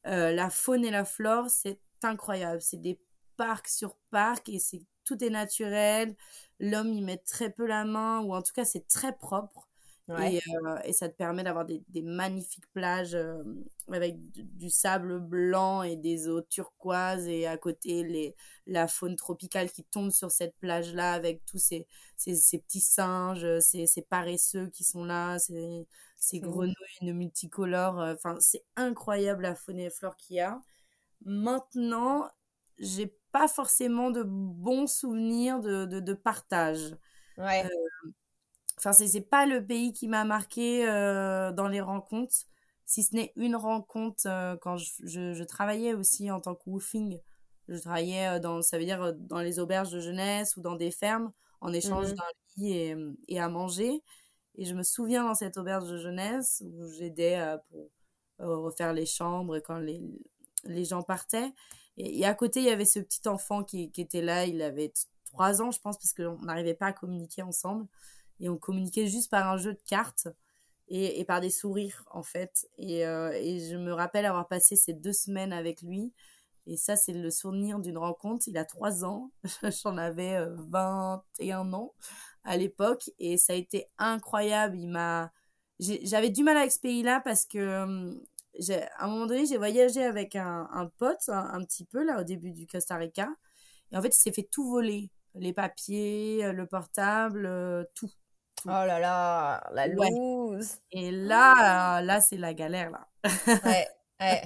euh, 0.07 0.31
la 0.31 0.49
faune 0.49 0.85
et 0.85 0.91
la 0.91 1.05
flore, 1.05 1.49
c'est 1.49 1.79
incroyable. 2.03 2.61
C'est 2.61 2.81
des 2.81 2.99
parcs 3.35 3.67
sur 3.67 3.97
parcs 4.09 4.49
et 4.49 4.59
c'est 4.59 4.81
tout 5.03 5.23
est 5.23 5.29
naturel. 5.29 6.15
L'homme 6.59 6.93
y 6.93 7.01
met 7.01 7.17
très 7.17 7.49
peu 7.49 7.65
la 7.65 7.85
main 7.85 8.21
ou 8.21 8.33
en 8.33 8.41
tout 8.41 8.53
cas 8.53 8.65
c'est 8.65 8.87
très 8.87 9.15
propre. 9.15 9.67
Et, 10.09 10.37
euh, 10.37 10.77
et, 10.85 10.93
ça 10.93 11.09
te 11.09 11.17
permet 11.17 11.43
d'avoir 11.43 11.65
des, 11.65 11.83
des, 11.89 12.01
magnifiques 12.01 12.71
plages 12.71 13.13
euh, 13.13 13.43
avec 13.91 14.15
du, 14.31 14.69
sable 14.69 15.19
blanc 15.19 15.83
et 15.83 15.97
des 15.97 16.29
eaux 16.29 16.41
turquoises 16.41 17.27
et 17.27 17.45
à 17.45 17.57
côté 17.57 18.05
les, 18.05 18.33
la 18.67 18.87
faune 18.87 19.17
tropicale 19.17 19.69
qui 19.69 19.83
tombe 19.83 20.11
sur 20.11 20.31
cette 20.31 20.55
plage-là 20.59 21.11
avec 21.11 21.43
tous 21.43 21.57
ces, 21.57 21.87
ces, 22.15 22.35
ces, 22.35 22.59
petits 22.59 22.79
singes, 22.79 23.59
ces, 23.59 23.85
ces 23.85 24.01
paresseux 24.01 24.69
qui 24.69 24.85
sont 24.85 25.03
là, 25.03 25.39
ces, 25.39 25.85
ces 26.17 26.39
grenouilles 26.39 26.73
multicolores. 27.01 27.99
Euh, 27.99 28.13
enfin, 28.13 28.35
c'est 28.39 28.65
incroyable 28.75 29.43
la 29.43 29.55
faune 29.55 29.79
et 29.79 29.89
flore 29.89 30.15
qu'il 30.15 30.37
y 30.37 30.39
a. 30.39 30.61
Maintenant, 31.25 32.29
j'ai 32.79 33.15
pas 33.31 33.47
forcément 33.47 34.11
de 34.11 34.23
bons 34.23 34.87
souvenirs 34.87 35.59
de, 35.61 35.85
de, 35.85 35.99
de 35.99 36.13
partage. 36.13 36.95
Ouais. 37.37 37.65
Enfin, 38.77 38.93
c'est 38.93 39.21
pas 39.21 39.45
le 39.45 39.65
pays 39.65 39.91
qui 39.91 40.07
m'a 40.07 40.23
marqué 40.23 40.87
euh, 40.87 41.51
dans 41.51 41.67
les 41.67 41.81
rencontres, 41.81 42.35
si 42.85 43.01
ce 43.01 43.15
n'est 43.15 43.33
une 43.35 43.55
rencontre 43.55 44.27
euh, 44.27 44.55
quand 44.61 44.77
je, 44.77 45.33
je, 45.33 45.43
travaillais 45.43 45.93
aussi 45.93 46.29
en 46.29 46.39
tant 46.39 46.53
que 46.53 46.61
woofing. 46.67 47.19
Je 47.67 47.79
travaillais 47.79 48.27
euh, 48.27 48.39
dans, 48.39 48.61
ça 48.61 48.77
veut 48.77 48.85
dire 48.85 49.13
dans 49.15 49.39
les 49.39 49.57
auberges 49.57 49.91
de 49.91 49.99
jeunesse 49.99 50.57
ou 50.57 50.61
dans 50.61 50.75
des 50.75 50.91
fermes 50.91 51.31
en 51.59 51.73
échange 51.73 52.11
mmh 52.11 52.15
d'un 52.15 52.23
lit 52.57 52.73
et, 52.73 52.95
et, 53.27 53.39
à 53.39 53.49
manger. 53.49 54.03
Et 54.57 54.65
je 54.65 54.73
me 54.73 54.83
souviens 54.83 55.23
dans 55.23 55.35
cette 55.35 55.57
auberge 55.57 55.89
de 55.89 55.97
jeunesse 55.97 56.63
où 56.65 56.87
j'aidais 56.87 57.39
pour 57.67 57.91
refaire 58.63 58.93
les 58.93 59.05
chambres 59.05 59.59
quand 59.59 59.77
les, 59.77 60.01
les 60.65 60.85
gens 60.85 61.03
partaient. 61.03 61.51
Et, 61.97 62.25
à 62.25 62.33
côté, 62.33 62.59
il 62.59 62.65
y 62.65 62.69
avait 62.69 62.85
ce 62.85 62.99
petit 62.99 63.27
enfant 63.27 63.63
qui, 63.63 63.91
était 63.97 64.21
là. 64.21 64.45
Il 64.45 64.61
avait 64.61 64.93
trois 65.25 65.61
ans, 65.61 65.71
je 65.71 65.79
pense, 65.79 65.97
parce 65.97 66.13
qu'on 66.13 66.39
n'arrivait 66.45 66.75
pas 66.75 66.87
à 66.87 66.93
communiquer 66.93 67.41
ensemble 67.41 67.87
et 68.39 68.49
on 68.49 68.57
communiquait 68.57 69.07
juste 69.07 69.31
par 69.31 69.49
un 69.49 69.57
jeu 69.57 69.73
de 69.73 69.81
cartes. 69.87 70.27
et, 70.89 71.25
par 71.25 71.41
des 71.41 71.49
sourires 71.49 72.05
en 72.11 72.23
fait. 72.23 72.67
Et, 72.77 72.99
et, 73.01 73.69
je 73.69 73.75
me 73.75 73.93
rappelle 73.93 74.25
avoir 74.25 74.47
passé 74.47 74.75
ces 74.75 74.93
deux 74.93 75.13
semaines 75.13 75.53
avec 75.53 75.81
lui. 75.81 76.13
Et 76.67 76.75
ça, 76.75 76.97
c'est 76.97 77.13
le 77.13 77.31
souvenir 77.31 77.79
d'une 77.79 77.97
rencontre. 77.97 78.47
Il 78.47 78.57
a 78.57 78.65
trois 78.65 79.05
ans, 79.05 79.31
j'en 79.83 79.97
avais 79.97 80.45
21 80.69 81.73
ans 81.73 81.93
à 82.43 82.57
l'époque, 82.57 83.09
et 83.19 83.37
ça 83.37 83.53
a 83.53 83.55
été 83.55 83.87
incroyable. 83.97 84.77
Il 84.77 84.89
m'a, 84.89 85.31
j'avais 85.79 86.29
du 86.29 86.43
mal 86.43 86.57
avec 86.57 86.71
ce 86.71 86.79
pays-là 86.79 87.21
parce 87.23 87.45
que 87.45 88.15
à 88.97 89.05
un 89.05 89.07
moment 89.07 89.27
donné, 89.27 89.45
j'ai 89.45 89.57
voyagé 89.57 90.03
avec 90.03 90.35
un, 90.35 90.67
un 90.71 90.87
pote 90.97 91.29
un, 91.29 91.63
petit 91.63 91.85
peu 91.85 92.03
là 92.03 92.19
au 92.19 92.23
début 92.23 92.51
du 92.51 92.67
Costa 92.67 92.95
Rica. 92.95 93.29
Et 93.91 93.97
en 93.97 94.01
fait, 94.01 94.09
il 94.09 94.19
s'est 94.19 94.33
fait 94.33 94.47
tout 94.51 94.69
voler. 94.69 95.09
Les 95.35 95.53
papiers, 95.53 96.51
le 96.51 96.65
portable, 96.65 97.87
tout. 97.93 98.09
Oh 98.65 98.69
là 98.69 98.99
là, 98.99 99.69
la 99.73 99.87
loose. 99.87 100.79
Et 100.91 101.11
là, 101.11 102.01
là, 102.01 102.19
c'est 102.19 102.37
la 102.37 102.53
galère 102.53 102.89
là. 102.89 103.07
ouais, 103.65 103.87
ouais. 104.19 104.41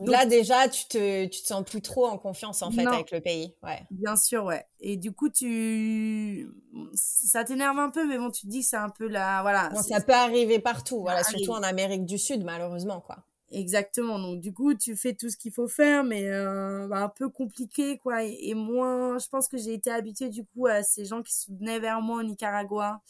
Là 0.00 0.26
déjà, 0.26 0.68
tu 0.68 0.86
te, 0.86 1.26
tu 1.26 1.42
te 1.42 1.46
sens 1.46 1.64
plus 1.64 1.82
trop 1.82 2.06
en 2.06 2.18
confiance 2.18 2.62
en 2.62 2.70
fait 2.70 2.86
avec 2.86 3.10
le 3.10 3.20
pays. 3.20 3.54
Ouais. 3.62 3.82
Bien 3.90 4.16
sûr, 4.16 4.44
ouais. 4.44 4.64
Et 4.80 4.96
du 4.96 5.12
coup, 5.12 5.28
tu, 5.28 6.48
ça 6.94 7.44
t'énerve 7.44 7.78
un 7.78 7.90
peu, 7.90 8.06
mais 8.06 8.18
bon, 8.18 8.30
tu 8.30 8.42
te 8.42 8.46
dis 8.46 8.60
que 8.60 8.66
c'est 8.66 8.76
un 8.76 8.90
peu 8.90 9.08
la, 9.08 9.42
voilà. 9.42 9.70
ça 9.74 10.00
peut 10.00 10.12
arriver 10.12 10.58
partout, 10.58 11.00
voilà, 11.00 11.22
surtout 11.24 11.52
en 11.52 11.62
Amérique 11.62 12.04
du 12.04 12.18
Sud, 12.18 12.44
malheureusement, 12.44 13.00
quoi. 13.00 13.24
Exactement. 13.50 14.18
Donc 14.18 14.40
du 14.40 14.52
coup, 14.52 14.74
tu 14.74 14.94
fais 14.94 15.14
tout 15.14 15.30
ce 15.30 15.36
qu'il 15.36 15.52
faut 15.52 15.68
faire, 15.68 16.04
mais 16.04 16.28
euh, 16.28 16.86
bah, 16.86 16.98
un 16.98 17.08
peu 17.08 17.28
compliqué, 17.30 17.98
quoi. 17.98 18.22
Et, 18.24 18.54
moins, 18.54 19.18
je 19.18 19.28
pense 19.28 19.48
que 19.48 19.56
j'ai 19.56 19.72
été 19.72 19.90
habituée 19.90 20.28
du 20.28 20.44
coup 20.44 20.66
à 20.66 20.82
ces 20.82 21.06
gens 21.06 21.22
qui 21.22 21.34
venaient 21.58 21.80
vers 21.80 22.02
moi 22.02 22.18
au 22.18 22.22
Nicaragua, 22.22 23.00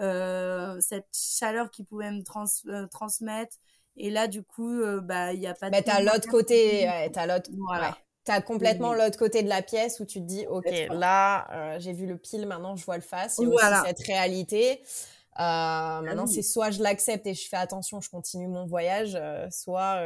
euh, 0.00 0.80
cette 0.80 1.08
chaleur 1.12 1.70
qu'ils 1.70 1.84
pouvaient 1.84 2.10
me 2.10 2.22
trans, 2.22 2.46
euh, 2.68 2.86
transmettre. 2.86 3.56
Et 3.96 4.10
là, 4.10 4.26
du 4.26 4.42
coup, 4.42 4.80
euh, 4.80 5.00
bah, 5.00 5.32
il 5.32 5.40
n'y 5.40 5.46
a 5.46 5.54
pas 5.54 5.70
de. 5.70 5.76
Mais 5.76 5.82
t'as 5.82 6.00
l'autre 6.00 6.28
côté, 6.28 6.86
ouais, 6.86 7.10
t'as 7.10 7.26
l'autre. 7.26 7.50
Voilà. 7.66 7.96
T'as 8.24 8.40
complètement 8.40 8.94
l'autre 8.94 9.18
côté 9.18 9.42
de 9.42 9.48
la 9.48 9.62
pièce 9.62 9.98
où 9.98 10.04
tu 10.04 10.20
te 10.20 10.24
dis, 10.24 10.46
ok, 10.46 10.70
là, 10.90 11.48
euh, 11.50 11.80
j'ai 11.80 11.92
vu 11.92 12.06
le 12.06 12.16
pile, 12.16 12.46
maintenant 12.46 12.76
je 12.76 12.84
vois 12.84 12.94
le 12.94 13.02
face. 13.02 13.38
Il 13.38 13.48
y 13.48 13.50
a 13.50 13.54
aussi 13.54 13.88
cette 13.88 14.06
réalité. 14.06 14.80
Euh, 14.80 15.34
ah 15.38 16.00
maintenant, 16.04 16.26
c'est 16.26 16.42
soit 16.42 16.70
je 16.70 16.82
l'accepte 16.82 17.26
et 17.26 17.34
je 17.34 17.48
fais 17.48 17.56
attention, 17.56 18.00
je 18.00 18.10
continue 18.10 18.46
mon 18.46 18.66
voyage, 18.66 19.18
soit, 19.50 20.02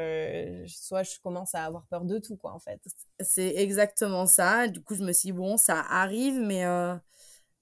soit 0.67 1.03
je 1.03 1.19
commence 1.23 1.55
à 1.55 1.65
avoir 1.65 1.85
peur 1.89 2.05
de 2.05 2.19
tout, 2.19 2.37
quoi, 2.37 2.53
en 2.53 2.59
fait. 2.59 2.81
C'est 3.21 3.57
exactement 3.57 4.27
ça. 4.27 4.67
Du 4.69 4.83
coup, 4.83 4.95
je 4.95 5.03
me 5.03 5.13
suis 5.13 5.27
dit, 5.27 5.33
bon, 5.33 5.59
ça 5.59 5.85
arrive, 5.91 6.41
mais 6.41 6.65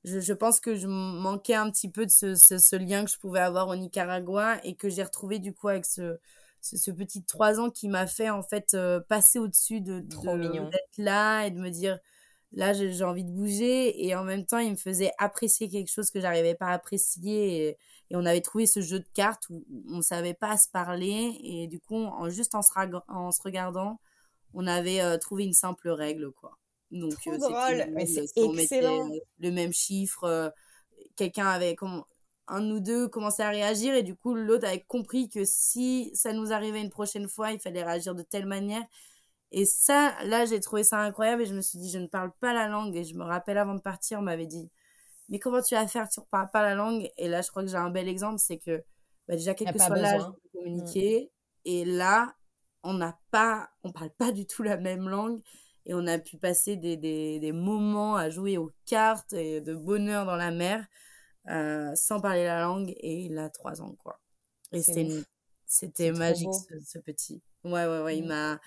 je, 0.04 0.20
je, 0.20 0.32
pense 0.32 0.60
que 0.60 0.74
je 0.74 0.86
manquais 0.86 1.54
un 1.54 1.70
petit 1.70 1.90
peu 1.90 2.06
de 2.06 2.10
ce, 2.10 2.34
ce, 2.34 2.76
lien 2.76 3.04
que 3.04 3.10
je 3.10 3.18
pouvais 3.18 3.40
avoir 3.40 3.68
au 3.68 3.76
Nicaragua 3.76 4.64
et 4.64 4.74
que 4.74 4.88
j'ai 4.88 5.02
retrouvé 5.02 5.38
du 5.38 5.54
coup 5.54 5.68
avec 5.68 5.86
ce, 5.86 6.18
ce, 6.60 6.90
petit 6.90 7.24
trois 7.24 7.58
ans 7.60 7.70
qui 7.70 7.88
m'a 7.88 8.06
fait 8.06 8.30
en 8.30 8.42
fait 8.42 8.74
euh, 8.74 9.00
passer 9.00 9.38
au-dessus 9.38 9.80
de, 9.80 10.00
d'être 10.00 10.98
là 10.98 11.46
et 11.46 11.50
de 11.50 11.58
me 11.58 11.70
dire 11.70 11.98
là 12.52 12.72
j'ai, 12.72 13.02
envie 13.02 13.24
de 13.24 13.30
bouger. 13.30 14.06
Et 14.06 14.14
en 14.14 14.24
même 14.24 14.44
temps 14.46 14.58
il 14.58 14.72
me 14.72 14.76
faisait 14.76 15.12
apprécier 15.18 15.68
quelque 15.68 15.90
chose 15.90 16.10
que 16.10 16.20
j'arrivais 16.20 16.54
pas 16.54 16.66
à 16.66 16.72
apprécier 16.74 17.68
et, 17.68 17.78
et, 18.10 18.16
on 18.16 18.26
avait 18.26 18.42
trouvé 18.42 18.66
ce 18.66 18.80
jeu 18.80 19.00
de 19.00 19.08
cartes 19.14 19.48
où 19.48 19.64
on 19.88 20.02
savait 20.02 20.34
pas 20.34 20.56
se 20.58 20.68
parler. 20.68 21.38
Et 21.42 21.66
du 21.66 21.80
coup 21.80 21.96
en, 21.96 22.28
juste 22.28 22.54
en 22.54 22.62
se, 22.62 22.72
en 23.08 23.32
se 23.32 23.42
regardant 23.42 24.00
on 24.54 24.66
avait 24.66 25.00
euh, 25.00 25.18
trouvé 25.18 25.44
une 25.44 25.52
simple 25.52 25.88
règle 25.90 26.30
quoi 26.32 26.58
donc, 26.94 27.14
Trop 27.20 27.36
drôle, 27.36 27.86
mais 27.92 28.06
c'est 28.06 28.24
excellent. 28.36 29.10
Le 29.40 29.50
même 29.50 29.72
chiffre, 29.72 30.52
quelqu'un 31.16 31.48
avait 31.48 31.76
un 32.46 32.70
ou 32.70 32.80
deux 32.80 33.08
commençait 33.08 33.42
à 33.42 33.50
réagir 33.50 33.94
et 33.94 34.02
du 34.02 34.14
coup 34.14 34.34
l'autre 34.34 34.66
avait 34.66 34.84
compris 34.86 35.28
que 35.28 35.44
si 35.44 36.10
ça 36.14 36.32
nous 36.32 36.52
arrivait 36.52 36.80
une 36.80 36.90
prochaine 36.90 37.28
fois, 37.28 37.52
il 37.52 37.58
fallait 37.58 37.82
réagir 37.82 38.14
de 38.14 38.22
telle 38.22 38.46
manière. 38.46 38.84
Et 39.50 39.64
ça, 39.64 40.14
là, 40.24 40.46
j'ai 40.46 40.58
trouvé 40.58 40.82
ça 40.82 40.98
incroyable 40.98 41.42
et 41.42 41.46
je 41.46 41.54
me 41.54 41.60
suis 41.60 41.78
dit, 41.78 41.88
je 41.88 41.98
ne 41.98 42.08
parle 42.08 42.32
pas 42.40 42.52
la 42.52 42.66
langue. 42.66 42.96
Et 42.96 43.04
je 43.04 43.14
me 43.14 43.22
rappelle 43.22 43.56
avant 43.56 43.74
de 43.74 43.80
partir, 43.80 44.18
on 44.18 44.22
m'avait 44.22 44.46
dit, 44.46 44.68
mais 45.28 45.38
comment 45.38 45.62
tu 45.62 45.76
vas 45.76 45.86
faire, 45.86 46.08
tu 46.08 46.20
ne 46.20 46.24
parles 46.24 46.50
pas 46.52 46.62
la 46.62 46.74
langue 46.74 47.08
Et 47.18 47.28
là, 47.28 47.40
je 47.40 47.50
crois 47.50 47.62
que 47.62 47.70
j'ai 47.70 47.76
un 47.76 47.90
bel 47.90 48.08
exemple, 48.08 48.40
c'est 48.40 48.58
que 48.58 48.82
bah, 49.28 49.36
déjà, 49.36 49.54
quel 49.54 49.72
que 49.72 49.78
soit 49.78 49.96
l'âge, 49.96 50.22
de 50.22 50.28
mmh. 50.28 50.36
communiquer. 50.52 51.30
Et 51.64 51.84
là, 51.84 52.34
on 52.82 52.94
n'a 52.94 53.16
pas, 53.30 53.70
on 53.84 53.92
parle 53.92 54.10
pas 54.10 54.32
du 54.32 54.44
tout 54.46 54.62
la 54.62 54.76
même 54.76 55.08
langue 55.08 55.40
et 55.86 55.94
on 55.94 56.06
a 56.06 56.18
pu 56.18 56.36
passer 56.36 56.76
des, 56.76 56.96
des, 56.96 57.40
des, 57.40 57.52
moments 57.52 58.16
à 58.16 58.30
jouer 58.30 58.56
aux 58.56 58.72
cartes 58.86 59.32
et 59.32 59.60
de 59.60 59.74
bonheur 59.74 60.24
dans 60.24 60.36
la 60.36 60.50
mer 60.50 60.86
euh, 61.50 61.94
sans 61.94 62.20
parler 62.20 62.44
la 62.44 62.62
langue 62.62 62.90
et 62.96 63.20
il 63.24 63.38
a 63.38 63.50
trois 63.50 63.82
ans 63.82 63.94
quoi. 64.02 64.18
Et 64.72 64.82
c'était 65.66 66.12
magique 66.12 66.48
ce, 66.86 66.98
petit. 66.98 67.42
Ouais 67.64 67.86
ouais 67.86 68.00
ouais 68.00 68.18
il 68.18 68.24
mm. 68.24 68.28
m'a 68.28 68.60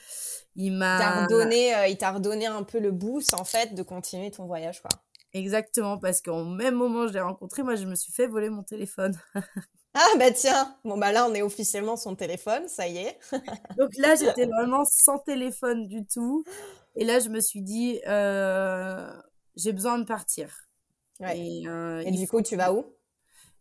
il 0.56 0.74
m'a 0.74 1.24
redonné 1.24 1.76
euh, 1.76 1.88
il 1.88 1.98
t'a 1.98 2.12
redonné 2.12 2.46
un 2.46 2.64
peu 2.64 2.80
le 2.80 2.92
boost 2.92 3.34
en 3.34 3.46
fait 3.46 3.74
de 3.74 3.84
continuer 3.84 4.32
ton 4.32 4.46
voyage 4.46 4.82
quoi. 4.82 4.92
Exactement 5.34 5.98
parce 5.98 6.22
qu'au 6.22 6.46
même 6.46 6.76
moment 6.76 7.08
je 7.08 7.14
l'ai 7.14 7.22
rencontré 7.22 7.64
moi 7.64 7.76
je 7.76 7.86
me 7.86 7.96
suis 7.96 8.14
fait 8.14 8.28
voler 8.28 8.50
mon 8.50 8.64
téléphone 8.64 9.20
Ah 9.94 10.14
bah 10.20 10.32
tiens, 10.32 10.76
bon 10.84 10.98
bah 10.98 11.12
là 11.12 11.28
on 11.28 11.34
est 11.34 11.42
officiellement 11.42 11.96
son 11.96 12.16
téléphone, 12.16 12.68
ça 12.68 12.88
y 12.88 12.98
est. 12.98 13.18
Donc 13.78 13.90
là 13.98 14.16
j'étais 14.16 14.46
vraiment 14.46 14.86
sans 14.86 15.18
téléphone 15.20 15.88
du 15.88 16.06
tout. 16.06 16.44
Et 16.96 17.04
là 17.04 17.20
je 17.20 17.30
me 17.30 17.40
suis 17.40 17.62
dit, 17.62 18.00
euh, 18.08 19.10
j'ai 19.56 19.74
besoin 19.74 19.98
de 19.98 20.04
partir. 20.04 20.68
Et, 21.34 21.68
euh, 21.68 22.04
du 22.12 22.28
coup 22.28 22.42
tu 22.42 22.56
vas 22.56 22.74
où? 22.74 22.86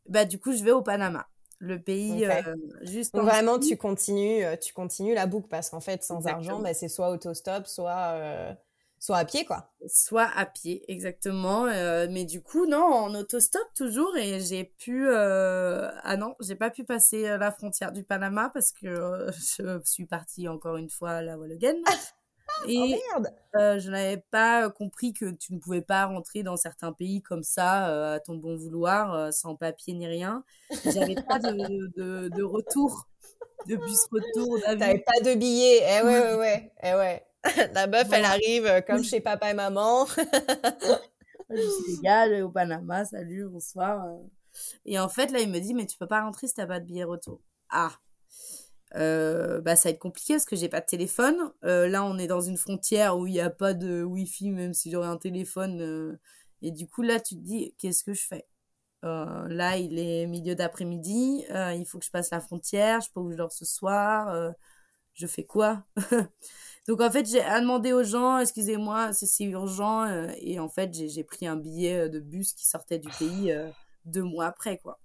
Bah 0.08 0.24
du 0.24 0.38
coup 0.38 0.52
je 0.52 0.62
vais 0.62 0.72
au 0.72 0.82
Panama. 0.82 1.26
Le 1.58 1.80
pays 1.80 2.26
euh, 2.26 2.54
juste. 2.82 3.14
Donc 3.14 3.24
vraiment 3.24 3.58
tu 3.58 3.78
continues, 3.78 4.44
tu 4.60 4.74
continues 4.74 5.14
la 5.14 5.26
boucle 5.26 5.48
parce 5.48 5.70
qu'en 5.70 5.80
fait 5.80 6.04
sans 6.04 6.26
argent, 6.26 6.60
bah, 6.60 6.74
c'est 6.74 6.88
soit 6.88 7.08
autostop, 7.10 7.66
soit 7.66 8.56
Soit 8.98 9.18
à 9.18 9.24
pied, 9.24 9.44
quoi. 9.44 9.70
Soit 9.86 10.28
à 10.34 10.46
pied, 10.46 10.84
exactement. 10.90 11.66
Euh, 11.66 12.06
mais 12.10 12.24
du 12.24 12.40
coup, 12.42 12.66
non, 12.66 12.82
en 12.82 13.14
autostop 13.14 13.62
toujours. 13.74 14.16
Et 14.16 14.40
j'ai 14.40 14.64
pu... 14.64 15.06
Euh... 15.08 15.90
Ah 16.02 16.16
non, 16.16 16.34
j'ai 16.40 16.54
pas 16.54 16.70
pu 16.70 16.84
passer 16.84 17.28
euh, 17.28 17.36
la 17.36 17.52
frontière 17.52 17.92
du 17.92 18.04
Panama 18.04 18.50
parce 18.52 18.72
que 18.72 18.86
euh, 18.86 19.30
je 19.58 19.80
suis 19.84 20.06
partie 20.06 20.48
encore 20.48 20.76
une 20.76 20.88
fois 20.88 21.10
à 21.10 21.22
la 21.22 21.36
Wallogen. 21.36 21.76
Oh, 21.86 22.68
et 22.68 22.98
oh 23.18 23.22
je 23.54 23.90
n'avais 23.90 24.24
pas 24.30 24.70
compris 24.70 25.12
que 25.12 25.30
tu 25.30 25.52
ne 25.52 25.58
pouvais 25.58 25.82
pas 25.82 26.06
rentrer 26.06 26.42
dans 26.42 26.56
certains 26.56 26.92
pays 26.92 27.20
comme 27.20 27.42
ça, 27.42 28.14
à 28.14 28.20
ton 28.20 28.36
bon 28.36 28.56
vouloir, 28.56 29.30
sans 29.32 29.56
papier 29.56 29.92
ni 29.92 30.06
rien. 30.06 30.42
J'avais 30.84 31.16
pas 31.28 31.38
de, 31.38 31.52
de, 31.96 32.28
de, 32.28 32.42
retour, 32.42 33.08
de 33.66 33.76
bus 33.76 34.06
retour. 34.10 34.58
T'avais 34.62 35.00
pas 35.00 35.20
de 35.22 35.34
billets. 35.34 35.82
Eh 35.82 36.02
ouais, 36.02 36.20
ouais, 36.20 36.34
ouais. 36.36 36.72
Eh 36.82 36.94
ouais. 36.94 37.25
la 37.74 37.86
meuf, 37.86 38.08
elle 38.12 38.24
arrive 38.24 38.66
euh, 38.66 38.80
comme 38.80 39.04
chez 39.04 39.20
papa 39.20 39.50
et 39.50 39.54
maman. 39.54 40.06
je 41.50 41.56
suis 41.56 42.00
les 42.02 42.42
au 42.42 42.50
Panama, 42.50 43.04
salut, 43.04 43.48
bonsoir. 43.48 44.04
Euh. 44.06 44.18
Et 44.84 44.98
en 44.98 45.08
fait, 45.08 45.30
là, 45.30 45.40
il 45.40 45.50
me 45.50 45.58
dit, 45.58 45.74
mais 45.74 45.86
tu 45.86 45.98
peux 45.98 46.06
pas 46.06 46.22
rentrer 46.22 46.46
si 46.46 46.54
t'as 46.54 46.66
pas 46.66 46.80
de 46.80 46.86
billet 46.86 47.04
retour. 47.04 47.40
Ah, 47.68 47.92
euh, 48.94 49.60
bah 49.60 49.74
ça 49.74 49.88
va 49.88 49.94
être 49.94 49.98
compliqué 49.98 50.34
parce 50.34 50.44
que 50.44 50.56
j'ai 50.56 50.68
pas 50.68 50.80
de 50.80 50.86
téléphone. 50.86 51.36
là, 51.62 52.04
on 52.04 52.18
est 52.18 52.28
dans 52.28 52.40
une 52.40 52.56
frontière 52.56 53.18
où 53.18 53.26
il 53.26 53.32
n'y 53.32 53.40
a 53.40 53.50
pas 53.50 53.74
de 53.74 54.02
wifi, 54.02 54.50
même 54.50 54.72
si 54.72 54.90
j'aurais 54.90 55.08
un 55.08 55.18
téléphone. 55.18 56.18
et 56.62 56.70
du 56.70 56.88
coup, 56.88 57.02
là, 57.02 57.20
tu 57.20 57.34
te 57.34 57.40
dis, 57.40 57.74
qu'est-ce 57.78 58.04
que 58.04 58.14
je 58.14 58.26
fais? 58.26 58.46
Là, 59.02 59.76
il 59.76 59.98
est 59.98 60.26
milieu 60.26 60.54
d'après-midi, 60.54 61.44
il 61.50 61.84
faut 61.86 61.98
que 61.98 62.04
je 62.04 62.10
passe 62.10 62.30
la 62.30 62.40
frontière, 62.40 63.00
je 63.00 63.10
peux 63.12 63.20
où 63.20 63.30
je 63.30 63.36
dors 63.36 63.52
ce 63.52 63.64
soir, 63.64 64.54
je 65.14 65.26
fais 65.26 65.44
quoi? 65.44 65.84
Donc 66.88 67.00
en 67.00 67.10
fait, 67.10 67.26
j'ai 67.26 67.40
demandé 67.40 67.92
aux 67.92 68.04
gens, 68.04 68.38
excusez-moi, 68.38 69.12
c'est 69.12 69.44
urgent. 69.44 70.04
Euh, 70.04 70.28
et 70.38 70.60
en 70.60 70.68
fait, 70.68 70.94
j'ai 70.94 71.24
pris 71.24 71.46
un 71.46 71.56
billet 71.56 72.06
euh, 72.06 72.08
de 72.08 72.20
bus 72.20 72.52
qui 72.52 72.66
sortait 72.66 72.98
du 72.98 73.08
pays 73.18 73.50
euh, 73.50 73.68
deux 74.04 74.22
mois 74.22 74.46
après, 74.46 74.78
quoi. 74.78 75.00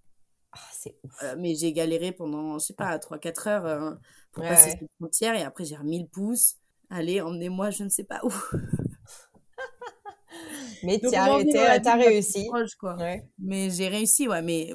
Ah, 0.52 0.60
c'est 0.74 0.96
ouf. 1.04 1.24
mais 1.38 1.56
j'ai 1.56 1.74
galéré 1.74 2.12
pendant, 2.12 2.60
je 2.60 2.66
sais 2.66 2.74
pas, 2.74 2.98
3-4 2.98 3.48
heures 3.48 3.98
pour 4.34 4.44
passer 4.44 4.72
cette 4.72 4.90
frontière. 5.00 5.34
Et 5.36 5.44
après, 5.44 5.64
j'ai 5.64 5.78
remis 5.78 6.02
le 6.02 6.08
pouce. 6.08 6.58
Allez, 6.90 7.22
emmenez-moi, 7.22 7.70
je 7.70 7.86
ne 7.86 7.90
sais 7.90 8.04
pas 8.04 8.20
où. 8.24 8.34
mais 10.84 11.00
tu 11.00 11.16
as, 11.16 11.96
réussi. 11.96 12.50
quoi. 12.78 12.98
Mais 13.40 13.70
j'ai 13.70 13.88
réussi, 13.88 14.28
ouais, 14.28 14.42
mais. 14.42 14.74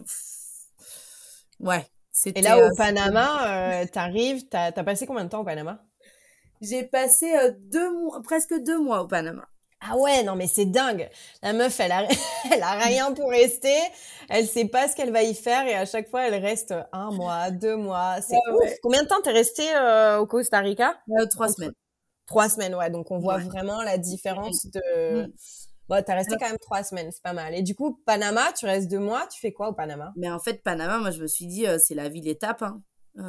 Ouais. 1.60 1.86
Et 2.24 2.40
là, 2.40 2.66
au 2.66 2.74
Panama, 2.74 3.84
tu 3.84 3.90
t'arrives, 3.90 4.48
t'as 4.48 4.72
as 4.74 4.84
passé 4.84 5.06
combien 5.06 5.24
de 5.24 5.28
temps 5.28 5.40
au 5.40 5.44
Panama? 5.44 5.85
J'ai 6.60 6.84
passé 6.84 7.34
euh, 7.36 7.52
deux 7.58 7.92
mois, 7.92 8.20
presque 8.22 8.54
deux 8.62 8.78
mois 8.78 9.02
au 9.02 9.08
Panama. 9.08 9.46
Ah 9.80 9.96
ouais, 9.98 10.22
non 10.22 10.36
mais 10.36 10.46
c'est 10.46 10.64
dingue. 10.64 11.08
La 11.42 11.52
meuf, 11.52 11.78
elle 11.80 11.92
a, 11.92 12.06
elle 12.52 12.62
a 12.62 12.72
rien 12.72 13.12
pour 13.12 13.30
rester. 13.30 13.76
Elle 14.28 14.46
sait 14.46 14.64
pas 14.64 14.88
ce 14.88 14.96
qu'elle 14.96 15.12
va 15.12 15.22
y 15.22 15.34
faire 15.34 15.66
et 15.66 15.74
à 15.74 15.84
chaque 15.84 16.08
fois, 16.08 16.26
elle 16.26 16.42
reste 16.42 16.74
un 16.92 17.10
mois, 17.10 17.50
deux 17.50 17.76
mois. 17.76 18.16
C'est 18.22 18.36
ouf. 18.52 18.70
Combien 18.82 19.02
de 19.02 19.08
temps 19.08 19.20
t'es 19.22 19.32
resté 19.32 19.62
euh, 19.76 20.18
au 20.18 20.26
Costa 20.26 20.60
Rica? 20.60 20.98
Euh, 21.10 21.26
Trois 21.30 21.48
semaines. 21.48 21.72
Trois 22.26 22.48
semaines, 22.48 22.74
ouais. 22.74 22.90
Donc 22.90 23.10
on 23.10 23.18
voit 23.18 23.38
vraiment 23.38 23.82
la 23.82 23.98
différence 23.98 24.66
de. 24.66 25.26
Mm. 25.26 25.32
Bon, 25.88 26.02
t'as 26.04 26.14
resté 26.14 26.34
quand 26.40 26.48
même 26.48 26.58
trois 26.58 26.82
semaines, 26.82 27.10
c'est 27.12 27.22
pas 27.22 27.32
mal. 27.32 27.54
Et 27.54 27.62
du 27.62 27.76
coup, 27.76 28.00
Panama, 28.06 28.52
tu 28.58 28.66
restes 28.66 28.90
deux 28.90 28.98
mois, 28.98 29.28
tu 29.32 29.38
fais 29.38 29.52
quoi 29.52 29.68
au 29.68 29.72
Panama? 29.72 30.12
Mais 30.16 30.28
en 30.28 30.40
fait, 30.40 30.60
Panama, 30.64 30.98
moi, 30.98 31.12
je 31.12 31.22
me 31.22 31.28
suis 31.28 31.46
dit, 31.46 31.64
c'est 31.78 31.94
la 31.94 32.08
ville 32.08 32.26
étape. 32.26 32.62
Hein. 32.62 32.82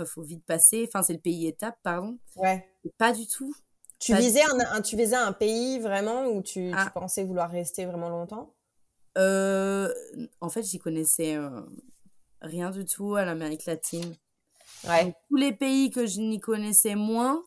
Faut 0.06 0.22
vite 0.22 0.46
passer. 0.46 0.86
Enfin, 0.88 1.04
c'est 1.04 1.14
le 1.14 1.20
pays 1.20 1.48
étape, 1.48 1.78
pardon. 1.84 2.18
Ouais. 2.36 2.68
pas 2.98 3.14
du 3.14 3.28
tout. 3.28 3.54
Tu 4.00 4.16
visais 4.16 4.44
un, 4.44 4.82
tu 4.82 4.96
visais 4.96 5.16
un 5.16 5.34
pays 5.34 5.80
vraiment 5.80 6.28
où 6.28 6.44
tu, 6.44 6.70
tu 6.70 6.72
ah. 6.76 6.92
pensais 6.94 7.24
vouloir 7.24 7.50
rester 7.50 7.86
vraiment 7.86 8.10
longtemps? 8.10 8.54
En 9.16 10.50
fait, 10.50 10.62
j'y 10.62 10.78
connaissais 10.78 11.38
rien 12.42 12.70
du 12.72 12.86
tout 12.86 13.16
à 13.16 13.26
l'Amérique 13.26 13.66
latine. 13.66 14.16
tous 14.84 15.36
les 15.36 15.54
pays 15.54 15.90
que 15.90 16.06
je 16.06 16.20
n'y 16.20 16.40
connaissais 16.40 16.96
moins, 16.96 17.44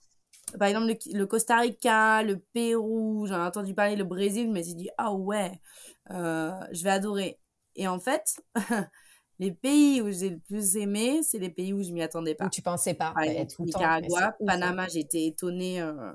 par 0.59 0.69
exemple 0.69 0.95
le, 1.13 1.27
Costa 1.27 1.59
Rica, 1.59 2.23
le 2.23 2.39
Pérou, 2.39 3.27
j'en 3.27 3.37
ai 3.37 3.47
entendu 3.47 3.75
parler, 3.75 3.97
le 3.97 4.05
Brésil, 4.05 4.51
me 4.51 4.63
suis 4.63 4.75
dit, 4.75 4.91
ah 4.99 5.13
ouais, 5.13 5.61
euh, 6.11 6.53
je 6.73 6.83
vais 6.83 6.91
adorer. 6.91 7.39
Et 7.77 7.87
en 7.87 8.01
fait, 8.01 8.43
les 9.41 9.51
pays 9.51 10.01
où 10.01 10.13
j'ai 10.13 10.31
le 10.31 10.39
plus 10.39 10.77
aimé, 10.77 11.23
c'est 11.25 11.41
les 11.41 11.51
pays 11.51 11.73
où 11.73 11.83
je 11.83 11.91
m'y 11.91 12.03
attendais 12.03 12.37
pas. 12.37 12.47
Où 12.47 12.51
tu 12.51 12.63
pensais 12.63 12.95
pas. 12.95 13.13
Par 13.13 13.25
Nicaragua, 13.59 14.37
Panama, 14.47 14.87
j'ai 14.87 15.01
été 15.01 15.27
étonnée. 15.27 15.83
Euh, 15.83 16.13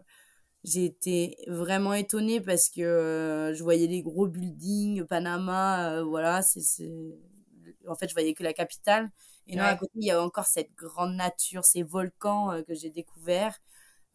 j'ai 0.64 0.86
été 0.86 1.38
vraiment 1.48 1.94
étonnée 1.94 2.40
parce 2.40 2.70
que 2.70 2.82
euh, 2.82 3.54
je 3.54 3.62
voyais 3.62 3.86
les 3.86 4.02
gros 4.02 4.28
buildings, 4.28 5.04
Panama, 5.04 6.02
voilà, 6.02 6.42
c'est 6.42 6.86
en 7.88 7.96
fait, 7.96 8.08
je 8.08 8.14
voyais 8.14 8.34
que 8.34 8.44
la 8.44 8.54
capitale. 8.54 9.10
Et 9.48 9.56
non, 9.56 9.64
à 9.64 9.76
côté, 9.76 9.92
il 9.96 10.06
y 10.06 10.12
a 10.12 10.22
encore 10.22 10.46
cette 10.46 10.74
grande 10.76 11.16
nature, 11.16 11.66
ces 11.66 11.84
volcans 11.84 12.52
euh, 12.52 12.62
que 12.64 12.74
j'ai 12.74 12.90
découverts, 12.90 13.58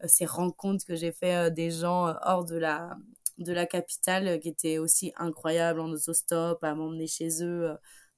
euh, 0.03 0.07
ces 0.07 0.25
rencontres 0.25 0.85
que 0.85 0.95
j'ai 0.95 1.11
fait 1.11 1.35
euh, 1.35 1.49
des 1.49 1.71
gens 1.71 2.13
hors 2.23 2.43
de 2.43 2.57
la, 2.57 2.97
de 3.37 3.53
la 3.53 3.65
capitale 3.65 4.39
qui 4.39 4.49
étaient 4.49 4.77
aussi 4.77 5.13
incroyables 5.15 5.79
en 5.79 5.89
autostop, 5.89 6.63
à 6.63 6.75
m'emmener 6.75 7.07
chez 7.07 7.43
eux, 7.43 7.71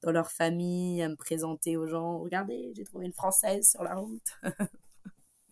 dans 0.04 0.12
leur 0.12 0.32
famille, 0.32 1.01
à 1.01 1.10
me 1.10 1.16
présenter 1.16 1.78
aux 1.78 1.88
gens. 1.88 2.20
Regardez, 2.20 2.72
j'ai 2.76 2.84
trouvé 2.84 3.06
une 3.06 3.14
Française 3.14 3.70
sur 3.70 3.84
la 3.84 3.95
route. 3.95 4.39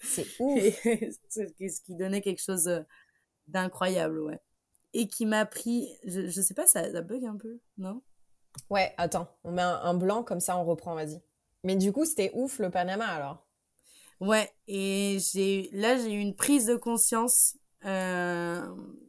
C'est 0.01 0.27
ouf. 0.39 0.61
ce 0.83 1.81
qui 1.81 1.95
donnait 1.95 2.21
quelque 2.21 2.41
chose 2.41 2.69
d'incroyable, 3.47 4.19
ouais. 4.19 4.39
Et 4.93 5.07
qui 5.07 5.25
m'a 5.25 5.45
pris, 5.45 5.87
je, 6.05 6.27
je 6.27 6.41
sais 6.41 6.53
pas, 6.53 6.67
ça, 6.67 6.91
ça 6.91 7.01
bug 7.01 7.25
un 7.25 7.37
peu, 7.37 7.59
non? 7.77 8.01
Ouais, 8.69 8.93
attends, 8.97 9.27
on 9.43 9.51
met 9.51 9.61
un, 9.61 9.93
blanc 9.93 10.23
comme 10.23 10.39
ça, 10.39 10.57
on 10.57 10.63
reprend, 10.63 10.95
vas-y. 10.95 11.21
Mais 11.63 11.75
du 11.75 11.91
coup, 11.91 12.05
c'était 12.05 12.31
ouf 12.33 12.59
le 12.59 12.69
Panama 12.69 13.05
alors. 13.05 13.45
Ouais, 14.19 14.51
et 14.67 15.17
j'ai 15.19 15.69
là 15.73 15.97
j'ai 15.97 16.13
eu 16.13 16.19
une 16.19 16.35
prise 16.35 16.67
de 16.67 16.75
conscience 16.75 17.57
euh, 17.85 18.63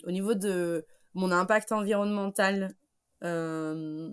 au 0.05 0.11
niveau 0.11 0.34
de 0.34 0.86
mon 1.14 1.30
impact 1.30 1.72
environnemental. 1.72 2.74
Euh, 3.22 4.11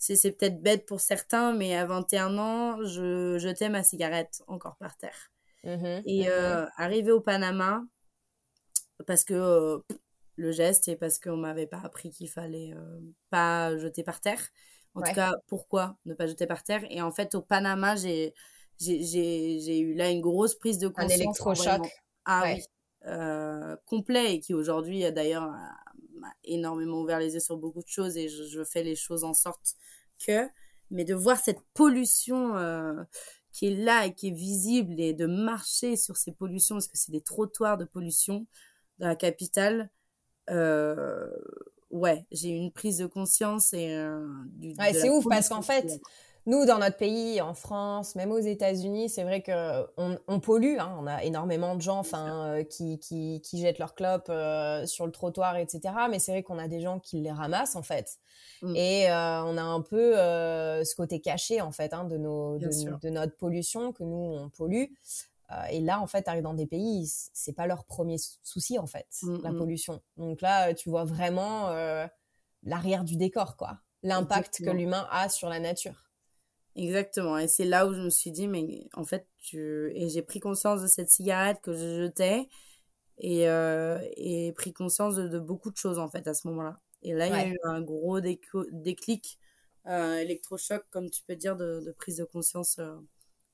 c'est 0.00 0.32
peut-être 0.32 0.62
bête 0.62 0.86
pour 0.86 1.00
certains, 1.00 1.52
mais 1.52 1.76
à 1.76 1.84
21 1.84 2.38
ans, 2.38 2.82
je 2.84 3.38
jetais 3.38 3.68
ma 3.68 3.82
cigarette 3.82 4.42
encore 4.46 4.76
par 4.76 4.96
terre. 4.96 5.30
Mmh 5.62 6.00
et 6.06 6.24
mmh 6.24 6.28
euh, 6.30 6.66
arrivé 6.76 7.12
au 7.12 7.20
Panama, 7.20 7.82
parce 9.06 9.24
que 9.24 9.82
le 10.36 10.52
geste 10.52 10.88
et 10.88 10.96
parce 10.96 11.18
qu'on 11.18 11.36
m'avait 11.36 11.66
pas 11.66 11.80
appris 11.84 12.10
qu'il 12.10 12.30
fallait 12.30 12.72
euh, 12.74 13.00
pas 13.28 13.76
jeter 13.76 14.02
par 14.02 14.20
terre. 14.20 14.42
En 14.94 15.02
tout 15.02 15.12
cas, 15.12 15.34
pourquoi 15.46 15.96
ne 16.06 16.14
pas 16.14 16.26
jeter 16.26 16.46
par 16.46 16.64
terre? 16.64 16.82
Et 16.90 17.00
en 17.00 17.12
fait, 17.12 17.34
au 17.34 17.42
Panama, 17.42 17.94
j'ai 17.94 18.34
j'ai 18.78 19.78
eu 19.78 19.94
là 19.94 20.10
une 20.10 20.22
grosse 20.22 20.54
prise 20.54 20.78
de 20.78 20.88
conscience. 20.88 21.12
Un 21.12 21.14
électrochoc. 21.14 21.88
Ah 22.24 22.42
oui, 22.46 22.64
euh, 23.06 23.76
complet 23.84 24.34
et 24.34 24.40
qui 24.40 24.54
aujourd'hui 24.54 25.10
d'ailleurs 25.12 25.54
m'a 26.20 26.32
énormément 26.44 27.00
ouvert 27.00 27.18
les 27.18 27.34
yeux 27.34 27.40
sur 27.40 27.56
beaucoup 27.56 27.82
de 27.82 27.88
choses 27.88 28.16
et 28.16 28.28
je, 28.28 28.64
fais 28.64 28.82
les 28.82 28.96
choses 28.96 29.24
en 29.24 29.34
sorte 29.34 29.74
que. 30.24 30.48
Mais 30.90 31.04
de 31.04 31.14
voir 31.14 31.38
cette 31.38 31.60
pollution 31.74 32.56
euh, 32.56 33.02
qui 33.52 33.66
est 33.66 33.76
là 33.76 34.06
et 34.06 34.14
qui 34.14 34.28
est 34.28 34.34
visible 34.34 35.00
et 35.00 35.12
de 35.12 35.26
marcher 35.26 35.96
sur 35.96 36.16
ces 36.16 36.32
pollutions 36.32 36.76
parce 36.76 36.88
que 36.88 36.98
c'est 36.98 37.12
des 37.12 37.20
trottoirs 37.20 37.78
de 37.78 37.84
pollution 37.84 38.46
dans 38.98 39.06
la 39.06 39.16
capitale 39.16 39.90
euh, 40.50 41.28
ouais, 41.90 42.24
j'ai 42.30 42.50
eu 42.50 42.56
une 42.56 42.72
prise 42.72 42.98
de 42.98 43.06
conscience 43.06 43.72
et 43.72 43.90
euh, 43.90 44.26
du, 44.52 44.74
ouais, 44.78 44.92
c'est 44.92 45.10
ouf 45.10 45.24
parce 45.28 45.48
qu'en 45.48 45.62
fait, 45.62 46.00
nous, 46.50 46.66
dans 46.66 46.78
notre 46.78 46.96
pays, 46.96 47.40
en 47.40 47.54
France, 47.54 48.14
même 48.14 48.32
aux 48.32 48.38
États-Unis, 48.38 49.08
c'est 49.08 49.22
vrai 49.22 49.42
que 49.42 49.86
on, 49.96 50.40
pollue. 50.40 50.78
Hein, 50.78 50.94
on 50.98 51.06
a 51.06 51.22
énormément 51.24 51.74
de 51.74 51.80
gens, 51.80 51.98
enfin, 51.98 52.54
euh, 52.54 52.64
qui, 52.64 52.98
qui, 52.98 53.40
qui, 53.42 53.60
jettent 53.60 53.78
leurs 53.78 53.94
clopes 53.94 54.32
sur 54.86 55.06
le 55.06 55.12
trottoir, 55.12 55.56
etc. 55.56 55.94
Mais 56.10 56.18
c'est 56.18 56.32
vrai 56.32 56.42
qu'on 56.42 56.58
a 56.58 56.68
des 56.68 56.80
gens 56.80 56.98
qui 56.98 57.20
les 57.20 57.32
ramassent 57.32 57.76
en 57.76 57.82
fait. 57.82 58.18
Mm. 58.62 58.76
Et 58.76 59.06
on 59.08 59.56
a 59.56 59.62
un 59.62 59.80
peu 59.80 60.12
ce 60.14 60.94
côté 60.94 61.20
caché 61.20 61.60
en 61.60 61.72
fait 61.72 61.94
hein, 61.94 62.04
de 62.04 62.16
nos 62.16 62.58
de, 62.58 62.68
de, 63.00 63.08
notre 63.08 63.36
pollution 63.36 63.92
que 63.92 64.02
nous 64.02 64.16
on 64.16 64.50
pollue. 64.50 64.86
Euh, 65.52 65.64
et 65.70 65.80
là, 65.80 66.00
en 66.00 66.06
fait, 66.06 66.24
tu 66.24 66.30
arrives 66.30 66.42
dans 66.42 66.54
des 66.54 66.66
pays, 66.66 67.10
c'est 67.32 67.52
pas 67.52 67.66
leur 67.66 67.84
premier 67.84 68.16
souci, 68.42 68.78
en 68.78 68.86
fait, 68.86 69.06
mmh, 69.22 69.38
la 69.42 69.50
mmh. 69.52 69.58
pollution. 69.58 70.02
Donc 70.16 70.40
là, 70.40 70.72
tu 70.74 70.90
vois 70.90 71.04
vraiment 71.04 71.68
euh, 71.68 72.06
l'arrière 72.62 73.04
du 73.04 73.16
décor, 73.16 73.56
quoi. 73.56 73.78
L'impact 74.02 74.64
que 74.64 74.70
l'humain 74.70 75.06
a 75.10 75.28
sur 75.28 75.48
la 75.48 75.60
nature. 75.60 76.09
Exactement. 76.76 77.38
Et 77.38 77.48
c'est 77.48 77.64
là 77.64 77.86
où 77.86 77.94
je 77.94 78.00
me 78.00 78.10
suis 78.10 78.30
dit, 78.30 78.48
mais 78.48 78.88
en 78.94 79.04
fait, 79.04 79.26
tu... 79.38 79.92
et 79.94 80.08
j'ai 80.08 80.22
pris 80.22 80.40
conscience 80.40 80.82
de 80.82 80.86
cette 80.86 81.10
cigarette 81.10 81.60
que 81.62 81.72
je 81.72 82.04
jetais 82.04 82.48
et, 83.18 83.48
euh, 83.48 83.98
et 84.16 84.52
pris 84.52 84.72
conscience 84.72 85.16
de, 85.16 85.38
beaucoup 85.38 85.70
de 85.70 85.76
choses, 85.76 85.98
en 85.98 86.08
fait, 86.08 86.26
à 86.26 86.34
ce 86.34 86.48
moment-là. 86.48 86.78
Et 87.02 87.12
là, 87.12 87.26
il 87.26 87.32
y 87.32 87.36
a 87.36 87.48
eu 87.48 87.58
un 87.64 87.80
gros 87.80 88.20
déclic, 88.20 89.38
électrochoc, 89.86 90.84
comme 90.90 91.10
tu 91.10 91.22
peux 91.26 91.36
dire, 91.36 91.56
de, 91.56 91.80
de 91.80 91.92
prise 91.92 92.18
de 92.18 92.24
conscience 92.24 92.78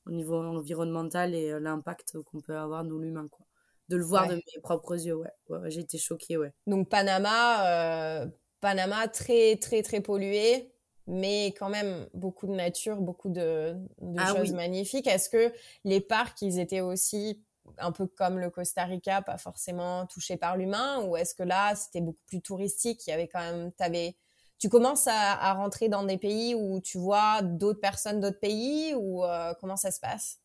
au 0.07 0.11
niveau 0.11 0.35
environnemental 0.35 1.35
et 1.35 1.51
euh, 1.51 1.59
l'impact 1.59 2.17
qu'on 2.23 2.41
peut 2.41 2.55
avoir 2.55 2.83
nous 2.83 2.99
l'humain 2.99 3.27
quoi. 3.29 3.45
De 3.89 3.95
le 3.95 4.03
voir 4.03 4.27
de 4.27 4.35
mes 4.35 4.61
propres 4.61 4.95
yeux 5.05 5.15
ouais, 5.15 5.29
j'ai 5.69 5.81
été 5.81 5.97
choquée 5.97 6.37
ouais. 6.37 6.53
Donc 6.65 6.89
Panama 6.89 8.21
euh, 8.21 8.27
Panama 8.59 9.07
très 9.07 9.57
très 9.57 9.81
très 9.81 10.01
pollué 10.01 10.71
mais 11.07 11.47
quand 11.57 11.69
même 11.69 12.07
beaucoup 12.13 12.47
de 12.47 12.53
nature 12.53 12.97
beaucoup 12.97 13.29
de, 13.29 13.75
ah 14.17 14.35
choses 14.35 14.53
magnifiques 14.53 15.07
est-ce 15.07 15.29
que 15.29 15.53
les 15.83 16.01
parcs 16.01 16.41
ils 16.41 16.59
étaient 16.59 16.81
aussi 16.81 17.41
un 17.79 17.91
peu 17.91 18.07
comme 18.07 18.39
le 18.39 18.49
Costa 18.49 18.83
Rica 18.85 19.21
pas 19.21 19.37
forcément 19.37 20.05
touchés 20.05 20.37
par 20.37 20.57
l'humain 20.57 21.01
ou 21.01 21.17
est-ce 21.17 21.33
que 21.33 21.43
là 21.43 21.75
c'était 21.75 22.01
beaucoup 22.01 22.23
plus 22.27 22.41
touristique 22.41 23.07
il 23.07 23.09
y 23.09 23.13
avait 23.13 23.27
quand 23.27 23.39
même 23.39 23.71
t'avais 23.71 24.15
tu 24.59 24.69
commences 24.69 25.07
à, 25.07 25.53
rentrer 25.53 25.87
dans 25.87 26.03
des 26.03 26.17
pays 26.17 26.55
où 26.55 26.81
tu 26.81 26.97
vois 26.97 27.41
d'autres 27.41 27.79
personnes 27.79 28.19
d'autres 28.19 28.39
pays 28.39 28.93
ou 28.95 29.23
euh, 29.23 29.53
comment 29.59 29.77
ça 29.77 29.91
se 29.91 29.99
passe? 29.99 30.39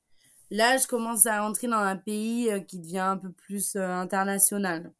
Là, 0.51 0.77
je 0.77 0.87
commence 0.87 1.25
à 1.25 1.41
rentrer 1.41 1.67
dans 1.67 1.79
un 1.79 1.97
pays 1.97 2.51
euh, 2.51 2.61
qui 2.61 2.79
devient 2.79 2.99
un 2.99 3.17
peu 3.17 3.33
plus 3.33 3.75
euh, 3.75 3.89
international, 3.89 4.93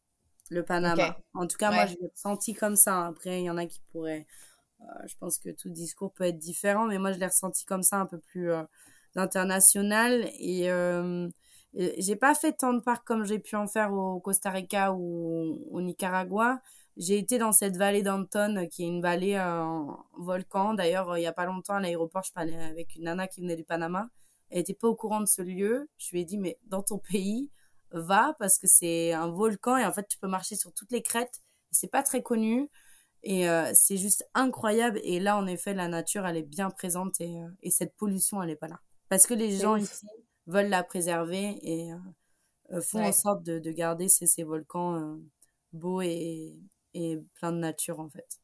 le 0.49 0.63
Panama. 0.63 1.15
En 1.35 1.45
tout 1.45 1.57
cas, 1.57 1.71
moi, 1.71 1.85
je 1.85 1.93
l'ai 1.93 2.07
ressenti 2.07 2.55
comme 2.55 2.75
ça. 2.75 3.05
Après, 3.05 3.41
il 3.41 3.45
y 3.45 3.49
en 3.51 3.57
a 3.57 3.67
qui 3.67 3.81
pourraient. 3.91 4.25
Je 5.05 5.15
pense 5.19 5.37
que 5.37 5.49
tout 5.49 5.69
discours 5.69 6.13
peut 6.13 6.25
être 6.25 6.37
différent, 6.37 6.87
mais 6.87 6.97
moi, 6.97 7.11
je 7.11 7.19
l'ai 7.19 7.27
ressenti 7.27 7.65
comme 7.65 7.83
ça, 7.83 7.97
un 7.97 8.05
peu 8.05 8.19
plus 8.19 8.51
international. 9.15 10.29
Et 10.39 10.69
j'ai 11.73 12.15
pas 12.15 12.35
fait 12.35 12.53
tant 12.53 12.73
de 12.73 12.79
parcs 12.79 13.05
comme 13.05 13.25
j'ai 13.25 13.39
pu 13.39 13.55
en 13.55 13.67
faire 13.67 13.93
au 13.93 14.19
Costa 14.19 14.49
Rica 14.49 14.93
ou 14.93 15.67
au 15.71 15.81
Nicaragua 15.81 16.61
j'ai 16.97 17.17
été 17.17 17.37
dans 17.37 17.51
cette 17.51 17.77
vallée 17.77 18.03
d'Anton, 18.03 18.67
qui 18.69 18.83
est 18.83 18.87
une 18.87 19.01
vallée 19.01 19.39
en 19.39 20.05
volcan. 20.17 20.73
D'ailleurs, 20.73 21.17
il 21.17 21.21
n'y 21.21 21.27
a 21.27 21.33
pas 21.33 21.45
longtemps, 21.45 21.75
à 21.75 21.79
l'aéroport, 21.79 22.23
je 22.23 22.31
parlais 22.31 22.55
avec 22.55 22.95
une 22.95 23.05
nana 23.05 23.27
qui 23.27 23.41
venait 23.41 23.55
du 23.55 23.63
Panama. 23.63 24.09
Elle 24.49 24.59
n'était 24.59 24.75
pas 24.75 24.87
au 24.87 24.95
courant 24.95 25.19
de 25.19 25.25
ce 25.25 25.41
lieu. 25.41 25.89
Je 25.97 26.11
lui 26.11 26.21
ai 26.21 26.25
dit, 26.25 26.37
mais 26.37 26.59
dans 26.65 26.83
ton 26.83 26.99
pays, 26.99 27.49
va, 27.91 28.35
parce 28.39 28.59
que 28.59 28.67
c'est 28.67 29.13
un 29.13 29.29
volcan 29.29 29.77
et 29.77 29.85
en 29.85 29.91
fait, 29.91 30.07
tu 30.07 30.17
peux 30.19 30.27
marcher 30.27 30.55
sur 30.55 30.73
toutes 30.73 30.91
les 30.91 31.01
crêtes. 31.01 31.41
C'est 31.71 31.91
pas 31.91 32.03
très 32.03 32.21
connu 32.21 32.69
et 33.23 33.49
euh, 33.49 33.71
c'est 33.73 33.97
juste 33.97 34.27
incroyable. 34.33 34.99
Et 35.03 35.19
là, 35.19 35.37
en 35.37 35.47
effet, 35.47 35.73
la 35.73 35.87
nature, 35.87 36.25
elle 36.25 36.37
est 36.37 36.43
bien 36.43 36.69
présente 36.69 37.21
et, 37.21 37.37
euh, 37.37 37.47
et 37.61 37.71
cette 37.71 37.95
pollution, 37.95 38.41
elle 38.43 38.49
n'est 38.49 38.55
pas 38.55 38.67
là. 38.67 38.79
Parce 39.09 39.25
que 39.25 39.33
les 39.33 39.57
gens 39.57 39.77
ici 39.77 40.05
veulent 40.45 40.69
la 40.69 40.83
préserver 40.83 41.57
et 41.61 41.93
euh, 42.73 42.81
font 42.81 43.03
en 43.03 43.11
sorte 43.13 43.43
de, 43.43 43.59
de 43.59 43.71
garder 43.71 44.09
ces, 44.09 44.27
ces 44.27 44.43
volcans 44.43 45.17
beaux 45.71 46.01
et, 46.01 46.59
et 46.93 47.19
plein 47.35 47.51
de 47.53 47.57
nature 47.57 47.99
en 47.99 48.09
fait. 48.09 48.39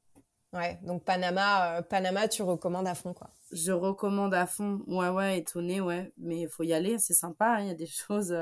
Ouais, 0.54 0.80
donc 0.84 1.04
Panama, 1.04 1.84
Panama, 1.84 2.28
tu 2.28 2.42
recommandes 2.42 2.88
à 2.88 2.96
fond 2.96 3.14
quoi. 3.14 3.30
Je 3.52 3.72
recommande 3.72 4.34
à 4.34 4.48
fond, 4.48 4.82
ouais, 4.88 5.10
ouais, 5.10 5.40
étonné, 5.40 5.82
ouais, 5.82 6.12
mais 6.18 6.42
il 6.42 6.50
faut 6.50 6.64
y 6.64 6.74
aller, 6.74 6.98
c'est 6.98 7.14
sympa, 7.14 7.58
hein. 7.58 7.62
il 7.62 7.68
y 7.68 7.72
a 7.72 7.76
des 7.76 7.86
choses 7.88 8.36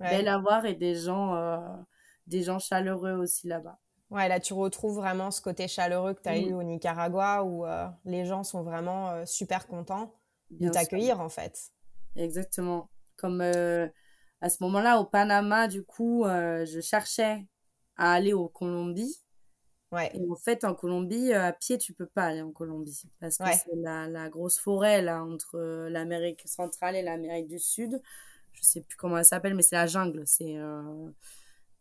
belles 0.00 0.28
à 0.28 0.38
voir 0.38 0.64
et 0.66 0.74
des 0.74 0.94
gens, 0.94 1.86
des 2.26 2.42
gens 2.42 2.58
chaleureux 2.58 3.12
aussi 3.12 3.46
là-bas. 3.46 3.78
Ouais, 4.12 4.28
là 4.28 4.38
tu 4.40 4.52
retrouves 4.52 4.96
vraiment 4.96 5.30
ce 5.30 5.40
côté 5.40 5.68
chaleureux 5.68 6.14
que 6.14 6.22
tu 6.22 6.28
as 6.28 6.38
eu 6.38 6.52
au 6.52 6.62
Nicaragua 6.62 7.44
où 7.44 7.64
les 8.04 8.26
gens 8.26 8.44
sont 8.44 8.62
vraiment 8.62 9.24
super 9.26 9.66
contents 9.66 10.14
de 10.50 10.68
t'accueillir 10.68 11.20
en 11.20 11.28
fait. 11.28 11.72
Exactement. 12.14 12.90
Comme 13.16 13.40
à 13.40 14.50
ce 14.50 14.62
moment-là 14.62 14.98
au 15.00 15.04
Panama, 15.04 15.66
du 15.66 15.82
coup, 15.82 16.24
je 16.26 16.80
cherchais 16.82 17.46
à 17.96 18.12
aller 18.12 18.34
au 18.34 18.48
Colombie 18.48 19.22
Ouais. 19.92 20.10
Et 20.14 20.30
en 20.30 20.36
fait, 20.36 20.64
en 20.64 20.74
Colombie, 20.74 21.34
à 21.34 21.52
pied, 21.52 21.76
tu 21.76 21.92
peux 21.92 22.06
pas 22.06 22.24
aller 22.24 22.40
en 22.40 22.50
Colombie 22.50 23.02
parce 23.20 23.36
que 23.36 23.44
c'est 23.52 23.76
la, 23.76 24.08
la, 24.08 24.30
grosse 24.30 24.58
forêt 24.58 25.02
là 25.02 25.22
entre 25.22 25.58
l'Amérique 25.90 26.42
centrale 26.46 26.96
et 26.96 27.02
l'Amérique 27.02 27.46
du 27.46 27.58
Sud. 27.58 28.00
Je 28.54 28.62
sais 28.62 28.80
plus 28.80 28.96
comment 28.96 29.18
elle 29.18 29.26
s'appelle, 29.26 29.54
mais 29.54 29.60
c'est 29.60 29.76
la 29.76 29.86
jungle. 29.86 30.22
C'est 30.24 30.56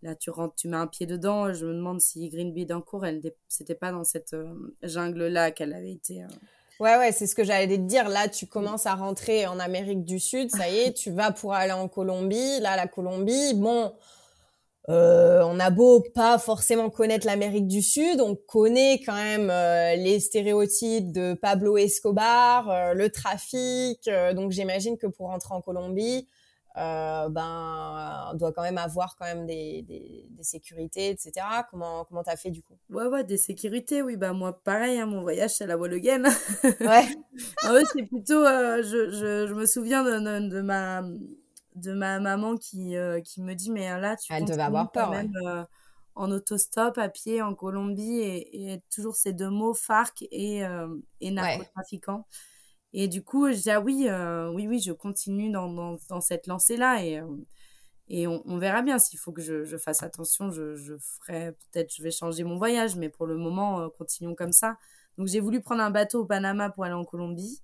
Là, 0.03 0.15
tu 0.15 0.31
rentres, 0.31 0.55
tu 0.55 0.67
mets 0.67 0.77
un 0.77 0.87
pied 0.87 1.05
dedans. 1.05 1.53
Je 1.53 1.65
me 1.65 1.73
demande 1.73 2.01
si 2.01 2.27
Green 2.29 2.53
Bedancourt, 2.53 3.05
elle 3.05 3.21
c'était 3.47 3.75
pas 3.75 3.91
dans 3.91 4.03
cette 4.03 4.33
euh, 4.33 4.53
jungle-là 4.81 5.51
qu'elle 5.51 5.73
avait 5.73 5.91
été. 5.91 6.23
Euh. 6.23 6.27
Ouais, 6.79 6.97
ouais, 6.97 7.11
c'est 7.11 7.27
ce 7.27 7.35
que 7.35 7.43
j'allais 7.43 7.67
te 7.67 7.83
dire. 7.83 8.09
Là, 8.09 8.27
tu 8.27 8.47
commences 8.47 8.87
à 8.87 8.95
rentrer 8.95 9.45
en 9.45 9.59
Amérique 9.59 10.03
du 10.03 10.19
Sud. 10.19 10.49
Ça 10.49 10.67
y 10.69 10.79
est, 10.79 10.93
tu 10.93 11.11
vas 11.11 11.31
pour 11.31 11.53
aller 11.53 11.71
en 11.71 11.87
Colombie. 11.87 12.59
Là, 12.59 12.75
la 12.75 12.87
Colombie, 12.87 13.53
bon, 13.53 13.93
euh, 14.89 15.43
on 15.45 15.59
a 15.59 15.69
beau 15.69 16.03
pas 16.15 16.39
forcément 16.39 16.89
connaître 16.89 17.27
l'Amérique 17.27 17.67
du 17.67 17.83
Sud, 17.83 18.19
on 18.19 18.35
connaît 18.35 18.99
quand 19.05 19.13
même 19.13 19.49
les 19.99 20.19
stéréotypes 20.19 21.11
de 21.11 21.35
Pablo 21.35 21.77
Escobar, 21.77 22.95
le 22.95 23.09
trafic. 23.09 24.09
donc, 24.33 24.49
j'imagine 24.49 24.97
que 24.97 25.05
pour 25.05 25.27
rentrer 25.27 25.53
en 25.53 25.61
Colombie, 25.61 26.27
euh, 26.77 27.27
ben, 27.29 28.29
on 28.31 28.37
doit 28.37 28.53
quand 28.53 28.61
même 28.61 28.77
avoir 28.77 29.17
quand 29.17 29.25
même 29.25 29.45
des, 29.45 29.81
des, 29.81 30.25
des 30.29 30.43
sécurités, 30.43 31.09
etc. 31.09 31.33
Comment 31.69 32.05
comment 32.05 32.23
t'as 32.23 32.37
fait 32.37 32.49
du 32.49 32.63
coup? 32.63 32.77
Ouais 32.89 33.07
ouais 33.07 33.25
des 33.25 33.37
sécurités 33.37 34.01
oui 34.01 34.15
bah 34.15 34.31
moi 34.31 34.57
pareil 34.63 34.97
hein, 34.99 35.05
mon 35.05 35.21
voyage 35.21 35.51
c'est 35.51 35.65
à 35.65 35.67
la 35.67 35.77
Wall 35.77 35.93
again. 35.93 36.23
ouais. 36.63 37.05
en 37.65 37.73
fait 37.73 37.85
c'est 37.93 38.03
plutôt 38.03 38.45
euh, 38.45 38.81
je, 38.83 39.09
je, 39.11 39.47
je, 39.47 39.53
me 39.53 39.65
souviens 39.65 40.03
de, 40.03 40.47
de, 40.49 40.61
ma 40.61 41.03
de 41.75 41.91
ma 41.91 42.21
maman 42.21 42.55
qui 42.55 42.95
euh, 42.95 43.19
qui 43.19 43.41
me 43.41 43.53
dit 43.53 43.69
mais 43.69 43.99
là 43.99 44.15
tu 44.15 44.31
elle 44.31 44.45
devait 44.45 44.61
avoir 44.61 44.91
peur 44.91 45.11
même 45.11 45.33
ouais. 45.43 45.63
en 46.15 46.31
autostop 46.31 46.97
à 46.97 47.09
pied 47.09 47.41
en 47.41 47.53
Colombie 47.53 48.19
et, 48.19 48.73
et 48.73 48.81
toujours 48.95 49.17
ces 49.17 49.33
deux 49.33 49.49
mots 49.49 49.73
FARC 49.73 50.23
et 50.31 50.63
et 51.19 51.31
narcotrafiquant. 51.31 52.25
Et 52.93 53.07
du 53.07 53.23
coup, 53.23 53.49
je 53.51 53.57
dis, 53.57 53.71
ah 53.71 53.79
oui, 53.79 54.07
euh, 54.09 54.51
oui, 54.51 54.67
oui, 54.67 54.79
je 54.79 54.91
continue 54.91 55.49
dans, 55.49 55.71
dans, 55.71 55.97
dans 56.09 56.21
cette 56.21 56.47
lancée-là 56.47 57.03
et, 57.03 57.19
euh, 57.19 57.27
et 58.09 58.27
on, 58.27 58.57
verra 58.57 58.81
bien 58.81 58.99
s'il 58.99 59.17
faut 59.17 59.31
que 59.31 59.41
je, 59.41 59.63
je, 59.63 59.77
fasse 59.77 60.03
attention. 60.03 60.51
Je, 60.51 60.75
je 60.75 60.95
ferai, 60.97 61.53
peut-être, 61.53 61.93
je 61.95 62.03
vais 62.03 62.11
changer 62.11 62.43
mon 62.43 62.57
voyage, 62.57 62.97
mais 62.97 63.07
pour 63.07 63.25
le 63.25 63.37
moment, 63.37 63.79
euh, 63.79 63.87
continuons 63.97 64.35
comme 64.35 64.51
ça. 64.51 64.77
Donc, 65.17 65.27
j'ai 65.27 65.39
voulu 65.39 65.61
prendre 65.61 65.81
un 65.81 65.91
bateau 65.91 66.23
au 66.23 66.25
Panama 66.25 66.69
pour 66.69 66.83
aller 66.83 66.93
en 66.93 67.05
Colombie. 67.05 67.61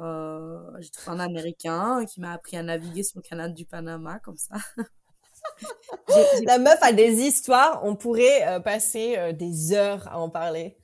Euh, 0.00 0.60
j'ai 0.78 0.90
trouvé 0.90 1.16
un 1.16 1.20
Américain 1.20 2.04
qui 2.06 2.20
m'a 2.20 2.32
appris 2.32 2.56
à 2.56 2.62
naviguer 2.62 3.02
sur 3.02 3.18
le 3.18 3.28
canal 3.28 3.54
du 3.54 3.64
Panama, 3.64 4.20
comme 4.20 4.36
ça. 4.36 4.54
La 6.46 6.58
meuf 6.58 6.78
a 6.80 6.92
des 6.92 7.22
histoires, 7.22 7.80
on 7.84 7.96
pourrait 7.96 8.62
passer 8.62 9.32
des 9.34 9.72
heures 9.72 10.06
à 10.08 10.18
en 10.18 10.30
parler 10.30 10.76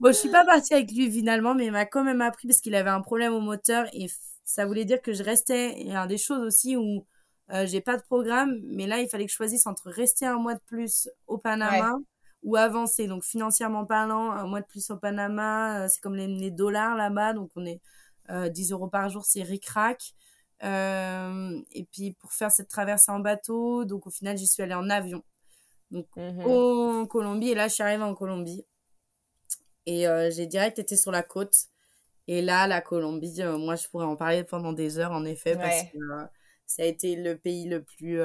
bon, 0.00 0.08
je 0.08 0.16
suis 0.16 0.30
pas 0.30 0.44
partie 0.44 0.74
avec 0.74 0.90
lui 0.92 1.10
finalement, 1.10 1.54
mais 1.54 1.66
il 1.66 1.72
m'a 1.72 1.86
quand 1.86 2.04
même 2.04 2.20
appris 2.20 2.48
parce 2.48 2.60
qu'il 2.60 2.74
avait 2.74 2.90
un 2.90 3.00
problème 3.00 3.32
au 3.32 3.40
moteur 3.40 3.86
et 3.92 4.06
ça 4.44 4.66
voulait 4.66 4.84
dire 4.84 5.00
que 5.00 5.12
je 5.12 5.22
restais. 5.22 5.74
Il 5.80 5.88
y 5.88 5.94
a 5.94 6.06
des 6.06 6.18
choses 6.18 6.42
aussi 6.42 6.76
où 6.76 7.06
euh, 7.52 7.66
j'ai 7.66 7.80
pas 7.80 7.96
de 7.96 8.02
programme, 8.02 8.60
mais 8.64 8.86
là 8.86 9.00
il 9.00 9.08
fallait 9.08 9.26
que 9.26 9.30
je 9.30 9.36
choisisse 9.36 9.66
entre 9.66 9.90
rester 9.90 10.26
un 10.26 10.38
mois 10.38 10.54
de 10.54 10.60
plus 10.66 11.08
au 11.26 11.38
Panama 11.38 11.98
ou 12.42 12.56
avancer. 12.56 13.06
Donc 13.06 13.24
financièrement 13.24 13.84
parlant, 13.84 14.30
un 14.30 14.46
mois 14.46 14.60
de 14.60 14.66
plus 14.66 14.90
au 14.90 14.96
Panama, 14.96 15.84
euh, 15.84 15.88
c'est 15.88 16.00
comme 16.00 16.14
les, 16.14 16.50
dollars 16.50 16.96
là-bas, 16.96 17.32
donc 17.32 17.50
on 17.56 17.64
est 17.66 17.80
10 18.28 18.72
euh, 18.72 18.74
euros 18.74 18.88
par 18.88 19.08
jour, 19.08 19.24
c'est 19.24 19.42
ric-rac. 19.42 20.14
et 20.62 21.88
puis 21.92 22.12
pour 22.20 22.32
faire 22.32 22.50
cette 22.52 22.68
traversée 22.68 23.10
en 23.10 23.18
bateau, 23.18 23.84
donc 23.84 24.06
au 24.06 24.10
final 24.10 24.36
j'y 24.36 24.46
suis 24.46 24.62
allée 24.62 24.74
en 24.74 24.88
avion. 24.88 25.22
Donc 25.90 26.06
mmh 26.16 26.42
en 26.46 27.06
Colombie, 27.06 27.50
et 27.50 27.54
là 27.54 27.66
je 27.66 27.74
suis 27.74 27.82
arrivée 27.82 28.04
en 28.04 28.14
Colombie. 28.14 28.64
Et 29.86 30.06
euh, 30.06 30.30
j'ai 30.30 30.46
direct 30.46 30.78
été 30.78 30.96
sur 30.96 31.10
la 31.10 31.22
côte. 31.22 31.54
Et 32.26 32.42
là, 32.42 32.66
la 32.66 32.80
Colombie, 32.80 33.42
euh, 33.42 33.58
moi, 33.58 33.74
je 33.74 33.88
pourrais 33.88 34.06
en 34.06 34.16
parler 34.16 34.44
pendant 34.44 34.72
des 34.72 34.98
heures, 34.98 35.12
en 35.12 35.24
effet, 35.24 35.56
parce 35.56 35.82
que 35.84 35.98
euh, 35.98 36.26
ça 36.66 36.82
a 36.82 36.86
été 36.86 37.16
le 37.16 37.36
pays 37.36 37.68
le 37.68 37.82
plus... 37.82 38.20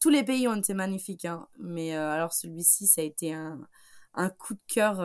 tous 0.00 0.08
les 0.08 0.24
pays 0.24 0.48
ont 0.48 0.56
été 0.56 0.72
magnifiques, 0.72 1.26
hein, 1.26 1.46
mais 1.58 1.94
alors 1.94 2.32
celui-ci, 2.32 2.86
ça 2.86 3.02
a 3.02 3.04
été 3.04 3.34
un, 3.34 3.60
un 4.14 4.30
coup 4.30 4.54
de 4.54 4.60
cœur 4.66 4.96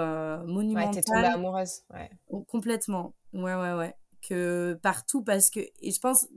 monumental. 0.46 0.90
Ouais, 0.90 0.96
t'es 0.96 1.02
tombée 1.02 1.26
amoureuse, 1.26 1.82
ouais. 1.94 2.10
Oh, 2.30 2.44
complètement, 2.44 3.14
ouais, 3.34 3.56
ouais, 3.56 3.74
ouais. 3.74 3.96
Que 4.22 4.80
partout, 4.82 5.22
parce 5.22 5.50
que... 5.50 5.60
Et 5.82 5.92
je 5.92 6.00
pense 6.00 6.28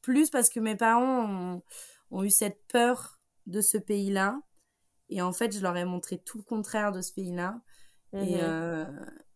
plus 0.00 0.30
parce 0.30 0.48
que 0.48 0.58
mes 0.58 0.74
parents 0.74 1.24
ont, 1.30 1.62
ont 2.10 2.24
eu 2.24 2.30
cette 2.30 2.60
peur 2.66 3.20
de 3.46 3.60
ce 3.60 3.78
pays-là. 3.78 4.40
Et 5.08 5.22
en 5.22 5.32
fait, 5.32 5.56
je 5.56 5.60
leur 5.60 5.76
ai 5.76 5.84
montré 5.84 6.18
tout 6.18 6.38
le 6.38 6.42
contraire 6.42 6.90
de 6.90 7.00
ce 7.00 7.12
pays-là. 7.12 7.60
Et, 8.14 8.36
mmh 8.36 8.40
euh, 8.42 8.84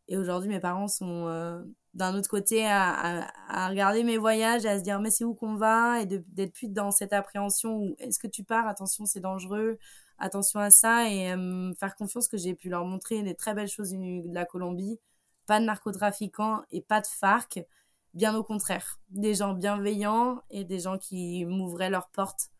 et 0.08 0.16
aujourd'hui, 0.16 0.48
mes 0.48 0.60
parents 0.60 0.86
sont 0.86 1.26
euh, 1.26 1.60
d'un 1.94 2.14
autre 2.14 2.28
côté 2.28 2.64
à, 2.64 3.26
à, 3.48 3.68
regarder 3.68 4.04
mes 4.04 4.18
voyages 4.18 4.64
et 4.64 4.68
à 4.68 4.78
se 4.78 4.84
dire 4.84 5.00
mais 5.00 5.10
c'est 5.10 5.24
où 5.24 5.34
qu'on 5.34 5.56
va? 5.56 6.00
Et 6.00 6.06
d'être 6.06 6.52
plus 6.52 6.68
dans 6.68 6.92
cette 6.92 7.12
appréhension 7.12 7.76
où 7.76 7.96
est-ce 7.98 8.20
que 8.20 8.28
tu 8.28 8.44
pars? 8.44 8.68
Attention 8.68 9.04
c'est 9.04 9.20
dangereux. 9.20 9.78
Attention 10.18 10.60
à 10.60 10.70
ça 10.70 11.10
et 11.10 11.32
euh, 11.32 11.72
faire 11.74 11.96
confiance 11.96 12.28
que 12.28 12.36
j'ai 12.36 12.54
pu 12.54 12.68
leur 12.68 12.84
montrer 12.84 13.22
des 13.22 13.34
très 13.34 13.52
belles 13.54 13.68
choses 13.68 13.90
de 13.90 14.32
la 14.32 14.44
Colombie. 14.44 15.00
Pas 15.46 15.58
de 15.60 15.64
narcotrafiquants 15.64 16.62
et 16.70 16.82
pas 16.82 17.00
de 17.00 17.06
FARC 17.06 17.66
bien 18.14 18.36
au 18.36 18.44
contraire. 18.44 19.00
Des 19.10 19.34
gens 19.34 19.54
bienveillants 19.54 20.40
et 20.50 20.64
des 20.64 20.78
gens 20.78 20.98
qui 20.98 21.44
m'ouvraient 21.44 21.90
leurs 21.90 22.08
portes 22.10 22.50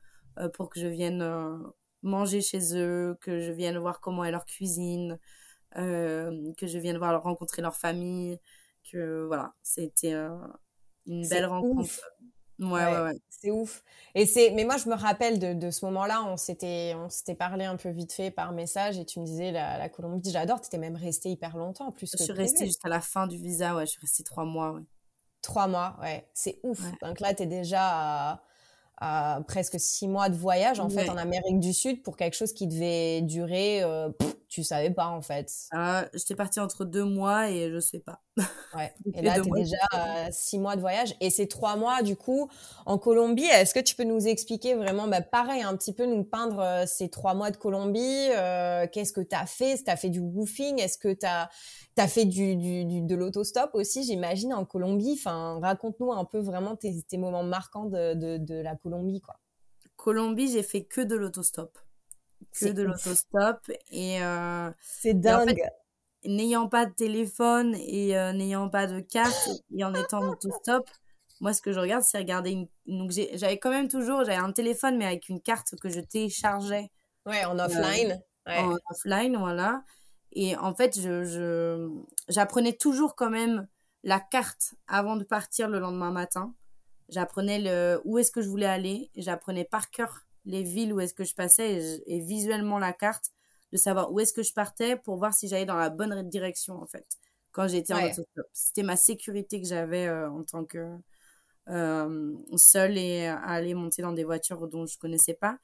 pour 0.55 0.69
que 0.69 0.81
je 0.81 0.87
vienne 0.87 1.23
manger 2.03 2.41
chez 2.41 2.77
eux 2.77 3.17
que 3.21 3.41
je 3.41 3.53
vienne 3.53 3.79
voir 3.79 4.01
comment 4.01 4.25
est 4.25 4.31
leur 4.31 4.45
cuisine 4.45 5.13
euh, 5.13 5.17
que 5.77 6.67
je 6.67 6.79
vienne 6.79 6.99
voir 6.99 7.23
rencontrer 7.23 7.63
leur 7.63 7.77
famille, 7.77 8.41
que 8.91 9.25
voilà, 9.27 9.55
c'était 9.63 10.15
une 11.07 11.29
belle 11.29 11.47
rencontre. 11.47 12.01
Ouais, 12.59 12.87
ouais, 12.87 13.03
ouais. 13.03 13.21
C'est 13.29 13.51
ouf. 13.51 13.85
Et 14.15 14.25
c'est, 14.25 14.51
mais 14.53 14.65
moi, 14.65 14.79
je 14.79 14.89
me 14.89 14.95
rappelle 14.95 15.39
de, 15.39 15.53
de 15.53 15.71
ce 15.71 15.85
moment-là, 15.85 16.25
on 16.25 16.39
s'était, 16.39 16.95
on 16.97 17.11
s'était 17.11 17.35
parlé 17.35 17.67
un 17.67 17.77
peu 17.77 17.91
vite 17.91 18.15
fait 18.15 18.31
par 18.31 18.53
message 18.53 18.99
et 18.99 19.05
tu 19.05 19.21
me 19.21 19.27
disais 19.27 19.53
la, 19.53 19.77
la 19.77 19.91
Colombie, 19.91 20.31
j'adore. 20.31 20.63
Tu 20.63 20.69
étais 20.69 20.79
même 20.79 20.97
restée 20.97 21.29
hyper 21.29 21.57
longtemps, 21.59 21.93
plus 21.93 22.11
Je 22.19 22.23
suis 22.23 22.33
restée 22.33 22.65
jusqu'à 22.65 22.89
la 22.89 23.03
fin 23.03 23.27
du 23.27 23.37
visa, 23.37 23.77
ouais. 23.77 23.85
Je 23.85 23.91
suis 23.91 24.01
restée 24.01 24.25
trois 24.25 24.47
mois, 24.47 24.73
ouais. 24.73 24.85
Trois 25.43 25.69
mois, 25.69 25.99
ouais. 26.01 26.27
C'est 26.33 26.59
ouf. 26.63 26.81
Donc 27.03 27.21
là, 27.21 27.35
tu 27.35 27.43
es 27.43 27.47
déjà 27.47 27.83
à, 27.83 28.43
à, 28.97 29.43
presque 29.47 29.79
six 29.79 30.09
mois 30.09 30.31
de 30.31 30.37
voyage, 30.37 30.81
en 30.81 30.89
fait, 30.89 31.11
en 31.11 31.19
Amérique 31.19 31.61
du 31.61 31.75
Sud 31.75 32.03
pour 32.03 32.17
quelque 32.17 32.35
chose 32.35 32.55
qui 32.55 32.67
devait 32.67 33.21
durer 33.21 33.83
euh, 33.83 34.09
tu 34.49 34.63
savais 34.63 34.91
pas 34.91 35.09
en 35.09 35.23
fait 35.23 35.53
ah, 35.73 36.07
J'étais 36.15 36.35
partie 36.35 36.61
entre 36.61 36.85
deux 36.85 37.05
mois 37.05 37.51
et 37.51 37.71
je 37.71 37.81
sais 37.81 37.99
pas. 37.99 38.23
Ouais. 38.75 38.93
et 39.15 39.23
là, 39.23 39.41
tu 39.41 39.49
es 39.49 39.63
déjà 39.63 39.77
à 39.93 40.31
six 40.31 40.59
mois 40.59 40.77
de 40.77 40.81
voyage. 40.81 41.15
Et 41.21 41.31
ces 41.31 41.49
trois 41.49 41.77
mois, 41.77 42.03
du 42.03 42.17
coup, 42.17 42.49
en 42.85 42.99
Colombie, 42.99 43.45
est-ce 43.45 43.75
que 43.75 43.81
tu 43.81 43.97
peux 43.97 44.05
nous 44.05 44.27
expliquer 44.29 44.75
vraiment, 44.75 45.09
bah, 45.09 45.21
pareil, 45.21 45.63
un 45.63 45.77
petit 45.77 45.93
peu 45.93 46.07
nous 46.07 46.23
peindre 46.23 46.61
euh, 46.61 46.85
ces 46.87 47.09
trois 47.09 47.35
mois 47.35 47.51
de 47.51 47.57
Colombie 47.57 48.29
euh, 48.31 48.87
Qu'est-ce 48.93 49.13
que 49.13 49.21
tu 49.21 49.35
as 49.35 49.47
fait? 49.47 49.71
Est-ce 49.71 49.81
que 49.81 49.87
tu 49.87 49.93
as 49.93 49.97
fait 49.97 50.11
du 50.11 50.21
woofing? 50.21 50.81
Est-ce 50.81 50.99
que 50.99 51.13
tu 51.13 51.27
as, 51.27 51.51
as, 51.99 52.09
fait 52.09 52.25
du, 52.25 52.57
du, 52.57 53.03
de 53.03 53.15
l'autostop 53.15 53.71
aussi, 53.75 54.05
j'imagine, 54.05 54.55
en 54.55 54.65
Colombie? 54.65 55.17
Enfin, 55.19 55.59
Raconte-nous 55.61 56.13
un 56.13 56.25
peu 56.25 56.39
vraiment 56.39 56.77
tes, 56.77 57.03
tes 57.03 57.19
moments 57.19 57.45
marquants 57.45 57.87
de, 57.87 58.15
de, 58.15 58.37
de 58.39 58.55
la 58.55 58.77
Colombie. 58.77 59.21
quoi. 59.21 59.37
Colombie, 59.97 60.53
j'ai 60.53 60.63
fait 60.63 60.85
que 60.85 61.01
de 61.01 61.17
l'autostop 61.17 61.79
que 62.61 62.69
de 62.69 62.83
l'autostop. 62.83 63.71
Et 63.91 64.23
euh, 64.23 64.71
c'est 64.81 65.15
dingue. 65.15 65.61
n'ayant 66.25 66.69
pas 66.69 66.87
de 66.87 66.93
téléphone 66.93 67.75
et 67.77 68.17
euh, 68.17 68.33
n'ayant 68.33 68.69
pas 68.69 68.87
de 68.87 69.01
carte 69.01 69.51
et 69.75 69.85
en 69.85 69.95
étant 69.95 70.21
en 70.21 70.29
autostop, 70.31 70.89
moi 71.41 71.53
ce 71.53 71.61
que 71.61 71.73
je 71.73 71.79
regarde 71.79 72.03
c'est 72.03 72.19
regarder 72.19 72.51
une... 72.51 72.69
donc 72.87 73.13
j'avais 73.35 73.59
quand 73.59 73.71
même 73.71 73.89
toujours 73.89 74.25
j'avais 74.25 74.37
un 74.37 74.53
téléphone 74.53 74.97
mais 74.97 75.07
avec 75.07 75.29
une 75.29 75.41
carte 75.41 75.75
que 75.81 75.89
je 75.89 76.01
téléchargeais. 76.01 76.91
Ouais 77.27 77.45
en 77.45 77.59
offline. 77.59 78.23
Euh, 78.49 78.53
en 78.53 78.77
offline 78.91 79.37
voilà. 79.37 79.85
Et 80.33 80.57
en 80.57 80.75
fait 80.75 80.99
je 80.99 81.89
j'apprenais 82.29 82.73
toujours 82.73 83.15
quand 83.15 83.31
même 83.31 83.69
la 84.03 84.21
carte 84.21 84.75
avant 84.87 85.17
de 85.17 85.25
partir 85.25 85.69
le 85.69 85.79
lendemain 85.79 86.11
matin. 86.11 86.55
J'apprenais 87.09 87.61
le 87.61 88.01
où 88.05 88.19
est-ce 88.19 88.33
que 88.33 88.43
je 88.43 88.49
voulais 88.49 88.67
aller. 88.67 89.11
J'apprenais 89.17 89.65
par 89.65 89.91
cœur 89.91 90.26
les 90.47 90.63
villes 90.63 90.93
où 90.93 91.01
est-ce 91.01 91.13
que 91.13 91.25
je 91.25 91.35
passais 91.35 92.01
et, 92.07 92.21
visuellement 92.21 92.79
la 92.79 92.93
carte, 92.93 93.33
de 93.73 93.77
savoir 93.77 94.13
où 94.13 94.21
est-ce 94.21 94.33
que 94.33 94.43
je 94.43 94.53
partais 94.53 94.97
pour 94.97 95.17
voir 95.17 95.35
si 95.35 95.49
j'allais 95.49 95.67
dans 95.67 95.77
la 95.77 95.91
bonne 95.91 96.29
direction 96.29 96.81
en 96.81 96.87
fait. 96.87 97.07
Quand 97.53 97.69
j'étais 97.69 97.95
en 97.95 98.05
autostop, 98.05 98.47
c'était 98.53 98.83
ma 98.83 98.97
sécurité 98.97 99.61
que 99.61 99.67
j'avais 99.67 100.07
euh, 100.07 100.31
en 100.31 100.45
tant 100.45 100.65
que 100.65 100.97
euh, 101.69 102.35
seule 102.57 102.97
et 102.97 103.27
à 103.27 103.39
aller 103.41 103.75
monter 103.75 104.03
dans 104.03 104.13
des 104.13 104.25
voitures 104.25 104.69
dont 104.69 104.87
je 104.87 104.99
connaissais 104.99 105.35
pas. 105.35 105.59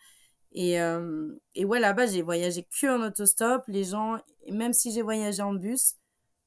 Et, 0.52 0.80
euh, 0.80 1.32
et 1.54 1.64
ouais, 1.64 1.80
là-bas, 1.80 2.06
j'ai 2.06 2.22
voyagé 2.22 2.64
que 2.64 2.86
en 2.86 3.06
autostop. 3.06 3.62
Les 3.68 3.84
gens, 3.84 4.18
même 4.50 4.72
si 4.72 4.90
j'ai 4.92 5.02
voyagé 5.02 5.42
en 5.42 5.54
bus, 5.54 5.96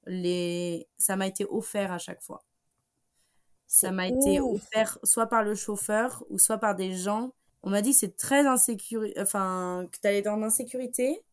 les... 0.06 0.88
ça 0.98 1.16
m'a 1.16 1.28
été 1.28 1.46
offert 1.46 1.92
à 1.92 1.98
chaque 1.98 2.22
fois. 2.22 2.44
Ça 3.68 3.92
m'a 3.92 4.08
été 4.08 4.40
offert 4.40 5.00
soit 5.04 5.28
par 5.28 5.44
le 5.44 5.56
chauffeur 5.56 6.24
ou 6.30 6.38
soit 6.38 6.60
par 6.60 6.76
des 6.76 6.94
gens 6.94 7.34
on 7.66 7.72
m'a 7.72 7.82
dit 7.84 7.92
que 7.92 7.98
c'est 7.98 8.18
très 8.18 8.48
insécurité, 8.48 9.20
enfin, 9.22 9.88
que 9.92 10.00
tu 10.02 10.08
allais 10.08 10.24
dans 10.24 10.38
l'insécurité, 10.38 11.24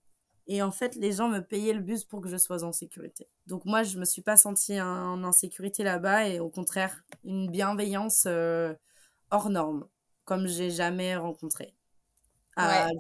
Et 0.49 0.63
en 0.63 0.73
fait, 0.73 0.97
les 0.97 1.13
gens 1.15 1.29
me 1.31 1.41
payaient 1.41 1.75
le 1.75 1.81
bus 1.83 2.05
pour 2.05 2.21
que 2.23 2.29
je 2.31 2.37
sois 2.39 2.65
en 2.65 2.73
sécurité. 2.73 3.29
Donc 3.49 3.65
moi, 3.67 3.85
je 3.85 3.99
me 3.99 4.05
suis 4.07 4.23
pas 4.23 4.37
sentie 4.39 4.81
en 4.83 5.25
insécurité 5.25 5.85
là-bas 5.85 6.29
et 6.29 6.41
au 6.41 6.51
contraire, 6.51 7.05
une 7.25 7.51
bienveillance 7.51 8.25
euh, 8.29 8.75
hors 9.33 9.51
norme, 9.51 9.89
comme 10.27 10.49
j'ai 10.49 10.71
jamais 10.71 11.17
rencontré. 11.17 11.75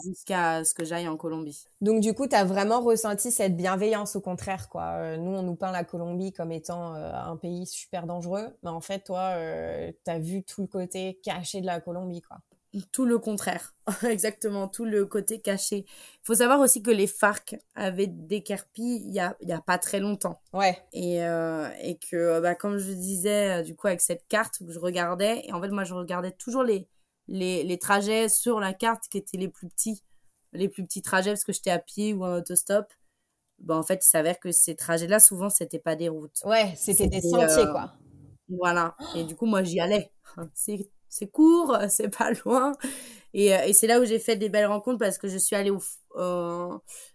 jusqu'à 0.05 0.65
ce 0.65 0.75
que 0.75 0.85
j'aille 0.85 1.09
en 1.09 1.17
Colombie. 1.17 1.65
Donc 1.83 2.01
du 2.01 2.15
coup, 2.15 2.27
tu 2.27 2.35
as 2.35 2.45
vraiment 2.45 2.81
ressenti 2.81 3.31
cette 3.31 3.57
bienveillance 3.57 4.17
au 4.17 4.21
contraire 4.21 4.69
quoi. 4.71 4.85
Euh, 4.99 5.17
nous 5.19 5.31
on 5.33 5.43
nous 5.43 5.57
peint 5.57 5.73
la 5.73 5.85
Colombie 5.85 6.33
comme 6.33 6.53
étant 6.53 6.95
euh, 6.95 7.13
un 7.15 7.37
pays 7.37 7.67
super 7.67 8.07
dangereux, 8.07 8.57
mais 8.63 8.71
en 8.71 8.81
fait 8.81 9.01
toi 9.05 9.35
tu 10.05 10.11
as 10.11 10.19
vu 10.19 10.43
tout 10.45 10.63
le 10.63 10.67
côté 10.69 11.21
caché 11.23 11.61
de 11.61 11.67
la 11.67 11.81
Colombie 11.81 12.23
quoi 12.23 12.39
tout 12.93 13.05
le 13.05 13.19
contraire. 13.19 13.75
Exactement, 14.09 14.69
tout 14.69 14.85
le 14.85 15.05
côté 15.07 15.41
caché. 15.41 15.85
Il 15.87 16.25
faut 16.25 16.35
savoir 16.35 16.61
aussi 16.61 16.83
que 16.83 16.91
les 16.91 17.07
FARC 17.07 17.57
avaient 17.75 18.07
décarpi 18.07 19.03
il 19.05 19.13
y 19.13 19.21
a, 19.21 19.37
y 19.43 19.53
a 19.53 19.61
pas 19.61 19.79
très 19.79 20.01
longtemps. 20.01 20.41
Ouais. 20.53 20.79
Et, 20.93 21.23
euh, 21.23 21.69
et 21.83 21.99
que, 21.99 22.41
bah, 22.41 22.55
comme 22.55 22.79
je 22.79 22.93
disais, 22.93 23.61
euh, 23.61 23.63
du 23.63 23.77
coup, 23.77 23.89
avec 23.89 24.01
cette 24.01 24.27
carte, 24.29 24.63
je 24.67 24.79
regardais, 24.79 25.43
et 25.47 25.53
en 25.53 25.61
fait, 25.61 25.69
moi, 25.69 25.85
je 25.85 25.95
regardais 25.95 26.33
toujours 26.33 26.63
les, 26.63 26.89
les, 27.29 27.63
les 27.65 27.79
trajets 27.79 28.29
sur 28.29 28.61
la 28.61 28.73
carte 28.73 29.05
qui 29.11 29.19
étaient 29.19 29.37
les 29.37 29.49
plus 29.49 29.69
petits, 29.69 30.03
les 30.53 30.69
plus 30.69 30.85
petits 30.85 31.03
trajets, 31.03 31.31
parce 31.31 31.45
que 31.45 31.53
j'étais 31.53 31.71
à 31.71 31.79
pied 31.79 32.15
ou 32.15 32.25
en 32.25 32.37
autostop. 32.37 32.87
Bah, 33.59 33.77
en 33.77 33.83
fait, 33.83 34.05
il 34.05 34.09
s'avère 34.09 34.41
que 34.41 34.51
ces 34.51 34.75
trajets-là, 34.77 35.21
souvent, 35.21 35.51
c'était 35.51 35.79
pas 35.79 35.95
des 35.95 36.09
routes. 36.09 36.41
Ouais, 36.45 36.73
c'était 36.77 37.07
des 37.07 37.21
sentiers, 37.21 37.67
euh, 37.67 37.71
quoi. 37.71 37.93
Voilà. 38.49 38.97
Et 39.15 39.25
du 39.25 39.37
coup, 39.37 39.47
moi, 39.47 39.63
j'y 39.63 39.81
allais. 39.81 40.11
C'est 40.55 40.91
c'est 41.13 41.31
court, 41.31 41.77
c'est 41.91 42.09
pas 42.09 42.33
loin. 42.45 42.73
Et, 43.35 43.55
euh, 43.55 43.65
et 43.67 43.73
c'est 43.75 43.87
là 43.87 44.01
où 44.01 44.05
j'ai 44.05 44.19
fait 44.19 44.37
des 44.37 44.49
belles 44.49 44.67
rencontres 44.67 44.99
parce 44.99 45.19
que 45.19 45.29
je 45.29 45.39
suis 45.39 45.55
allée 45.55 45.71
au. 45.71 45.81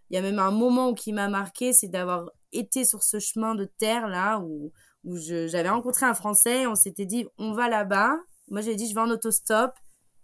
Il 0.09 0.15
y 0.15 0.17
a 0.17 0.21
même 0.21 0.39
un 0.39 0.51
moment 0.51 0.93
qui 0.93 1.11
m'a 1.11 1.27
marqué, 1.27 1.73
c'est 1.73 1.89
d'avoir 1.89 2.29
été 2.53 2.85
sur 2.85 3.03
ce 3.03 3.19
chemin 3.19 3.55
de 3.55 3.65
terre 3.65 4.07
là 4.07 4.39
où, 4.39 4.71
où 5.03 5.17
j'avais 5.17 5.67
rencontré 5.67 6.05
un 6.05 6.13
Français. 6.13 6.65
on 6.65 6.75
s'était 6.75 7.05
dit, 7.05 7.25
on 7.37 7.51
va 7.51 7.67
là-bas. 7.67 8.15
Moi, 8.49 8.61
j'ai 8.61 8.75
dit, 8.75 8.87
je 8.87 8.95
vais 8.95 9.01
en 9.01 9.09
autostop. 9.09 9.71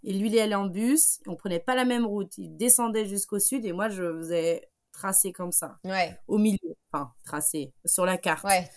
Et 0.04 0.12
lui, 0.14 0.30
il 0.30 0.38
allait 0.38 0.54
en 0.54 0.66
bus. 0.66 1.20
on 1.26 1.36
prenait 1.36 1.60
pas 1.60 1.74
la 1.74 1.84
même 1.84 2.06
route. 2.06 2.32
Il 2.38 2.56
descendait 2.56 3.04
jusqu'au 3.06 3.38
sud 3.38 3.66
et 3.66 3.72
moi, 3.72 3.88
je 3.90 4.16
faisais 4.18 4.70
tracer 4.92 5.32
comme 5.32 5.52
ça. 5.52 5.76
Ouais. 5.84 6.16
Au 6.28 6.38
milieu. 6.38 6.76
Enfin, 6.92 7.12
tracer 7.24 7.74
sur 7.84 8.06
la 8.06 8.16
carte. 8.16 8.44
Ouais. 8.44 8.70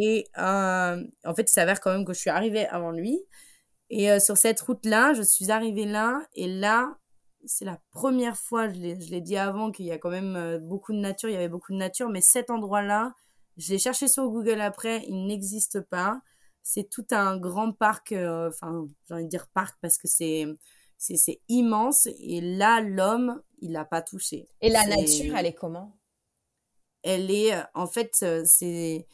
Et 0.00 0.26
euh, 0.38 1.04
en 1.24 1.34
fait, 1.34 1.42
il 1.42 1.52
s'avère 1.52 1.80
quand 1.80 1.92
même 1.92 2.04
que 2.04 2.12
je 2.12 2.20
suis 2.20 2.30
arrivée 2.30 2.66
avant 2.66 2.90
lui. 2.90 3.20
Et 3.90 4.10
euh, 4.10 4.20
sur 4.20 4.36
cette 4.36 4.60
route-là, 4.60 5.14
je 5.14 5.22
suis 5.22 5.50
arrivée 5.50 5.84
là, 5.84 6.22
et 6.34 6.46
là, 6.46 6.96
c'est 7.44 7.64
la 7.64 7.80
première 7.90 8.36
fois, 8.36 8.68
je 8.68 8.78
l'ai 8.78 9.20
dit 9.20 9.36
avant, 9.36 9.72
qu'il 9.72 9.86
y 9.86 9.90
a 9.90 9.98
quand 9.98 10.10
même 10.10 10.36
euh, 10.36 10.58
beaucoup 10.58 10.92
de 10.92 10.98
nature, 10.98 11.28
il 11.28 11.32
y 11.32 11.36
avait 11.36 11.48
beaucoup 11.48 11.72
de 11.72 11.78
nature, 11.78 12.08
mais 12.08 12.20
cet 12.20 12.50
endroit-là, 12.50 13.14
je 13.56 13.72
l'ai 13.72 13.78
cherché 13.78 14.06
sur 14.06 14.28
Google 14.28 14.60
après, 14.60 15.04
il 15.08 15.26
n'existe 15.26 15.80
pas. 15.80 16.20
C'est 16.62 16.88
tout 16.88 17.06
un 17.10 17.36
grand 17.36 17.72
parc, 17.72 18.12
euh, 18.12 18.48
enfin, 18.48 18.86
j'ai 19.08 19.14
envie 19.14 19.24
de 19.24 19.28
dire 19.28 19.48
parc 19.52 19.76
parce 19.82 19.98
que 19.98 20.08
c'est 20.08 20.46
c'est 20.98 21.40
immense, 21.48 22.06
et 22.18 22.42
là, 22.42 22.82
l'homme, 22.82 23.40
il 23.60 23.72
l'a 23.72 23.86
pas 23.86 24.02
touché. 24.02 24.48
Et 24.60 24.68
la 24.68 24.86
nature, 24.86 25.34
elle 25.34 25.46
est 25.46 25.54
comment? 25.54 25.96
Elle 27.02 27.30
est, 27.30 27.54
en 27.72 27.86
fait, 27.86 28.22
c'est 28.44 29.06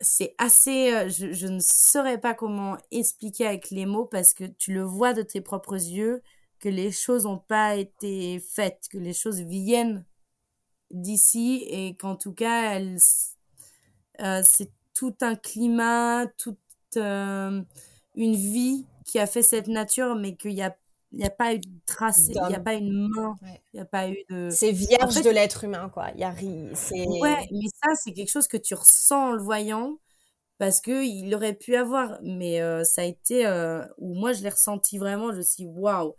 c'est 0.00 0.34
assez, 0.38 0.92
euh, 0.92 1.08
je, 1.08 1.46
ne 1.46 1.60
saurais 1.60 2.18
pas 2.18 2.34
comment 2.34 2.76
expliquer 2.90 3.46
avec 3.46 3.70
les 3.70 3.86
mots 3.86 4.06
parce 4.06 4.34
que 4.34 4.44
tu 4.44 4.72
le 4.72 4.82
vois 4.82 5.14
de 5.14 5.22
tes 5.22 5.40
propres 5.40 5.74
yeux 5.74 6.22
que 6.60 6.68
les 6.68 6.92
choses 6.92 7.24
n'ont 7.24 7.38
pas 7.38 7.76
été 7.76 8.40
faites, 8.40 8.88
que 8.90 8.98
les 8.98 9.12
choses 9.12 9.40
viennent 9.40 10.04
d'ici 10.90 11.64
et 11.68 11.96
qu'en 11.96 12.16
tout 12.16 12.32
cas, 12.32 12.80
euh, 12.80 14.42
c'est 14.44 14.72
tout 14.94 15.14
un 15.20 15.34
climat, 15.36 16.26
toute 16.38 16.58
euh, 16.96 17.62
une 18.14 18.36
vie 18.36 18.86
qui 19.04 19.18
a 19.18 19.26
fait 19.26 19.42
cette 19.42 19.68
nature, 19.68 20.14
mais 20.14 20.36
qu'il 20.36 20.54
n'y 20.54 20.62
a 20.62 20.76
il 21.14 21.18
n'y 21.18 21.24
a 21.24 21.30
pas 21.30 21.54
eu 21.54 21.60
de 21.60 21.68
trace, 21.86 22.26
il 22.28 22.42
n'y 22.48 22.54
a 22.54 22.60
pas 22.60 22.74
une 22.74 23.08
main, 23.08 23.36
il 23.72 23.76
n'y 23.76 23.80
a 23.80 23.84
pas 23.84 24.08
eu 24.08 24.16
de... 24.28 24.48
C'est 24.50 24.72
vierge 24.72 25.22
de 25.22 25.30
l'être 25.30 25.62
humain, 25.62 25.88
quoi. 25.88 26.10
Il 26.14 26.20
y 26.20 26.24
a 26.24 26.32
Ouais, 26.32 27.48
mais 27.52 27.68
ça, 27.82 27.94
c'est 27.94 28.12
quelque 28.12 28.30
chose 28.30 28.48
que 28.48 28.56
tu 28.56 28.74
ressens 28.74 29.28
en 29.28 29.32
le 29.32 29.42
voyant, 29.42 29.98
parce 30.58 30.80
qu'il 30.80 31.32
aurait 31.32 31.54
pu 31.54 31.76
avoir, 31.76 32.18
mais 32.22 32.60
euh, 32.60 32.82
ça 32.82 33.02
a 33.02 33.04
été... 33.04 33.46
Euh, 33.46 33.84
où 33.98 34.14
moi, 34.14 34.32
je 34.32 34.42
l'ai 34.42 34.48
ressenti 34.48 34.98
vraiment, 34.98 35.30
je 35.30 35.36
me 35.36 35.42
suis 35.42 35.64
dit, 35.64 35.70
waouh, 35.72 36.16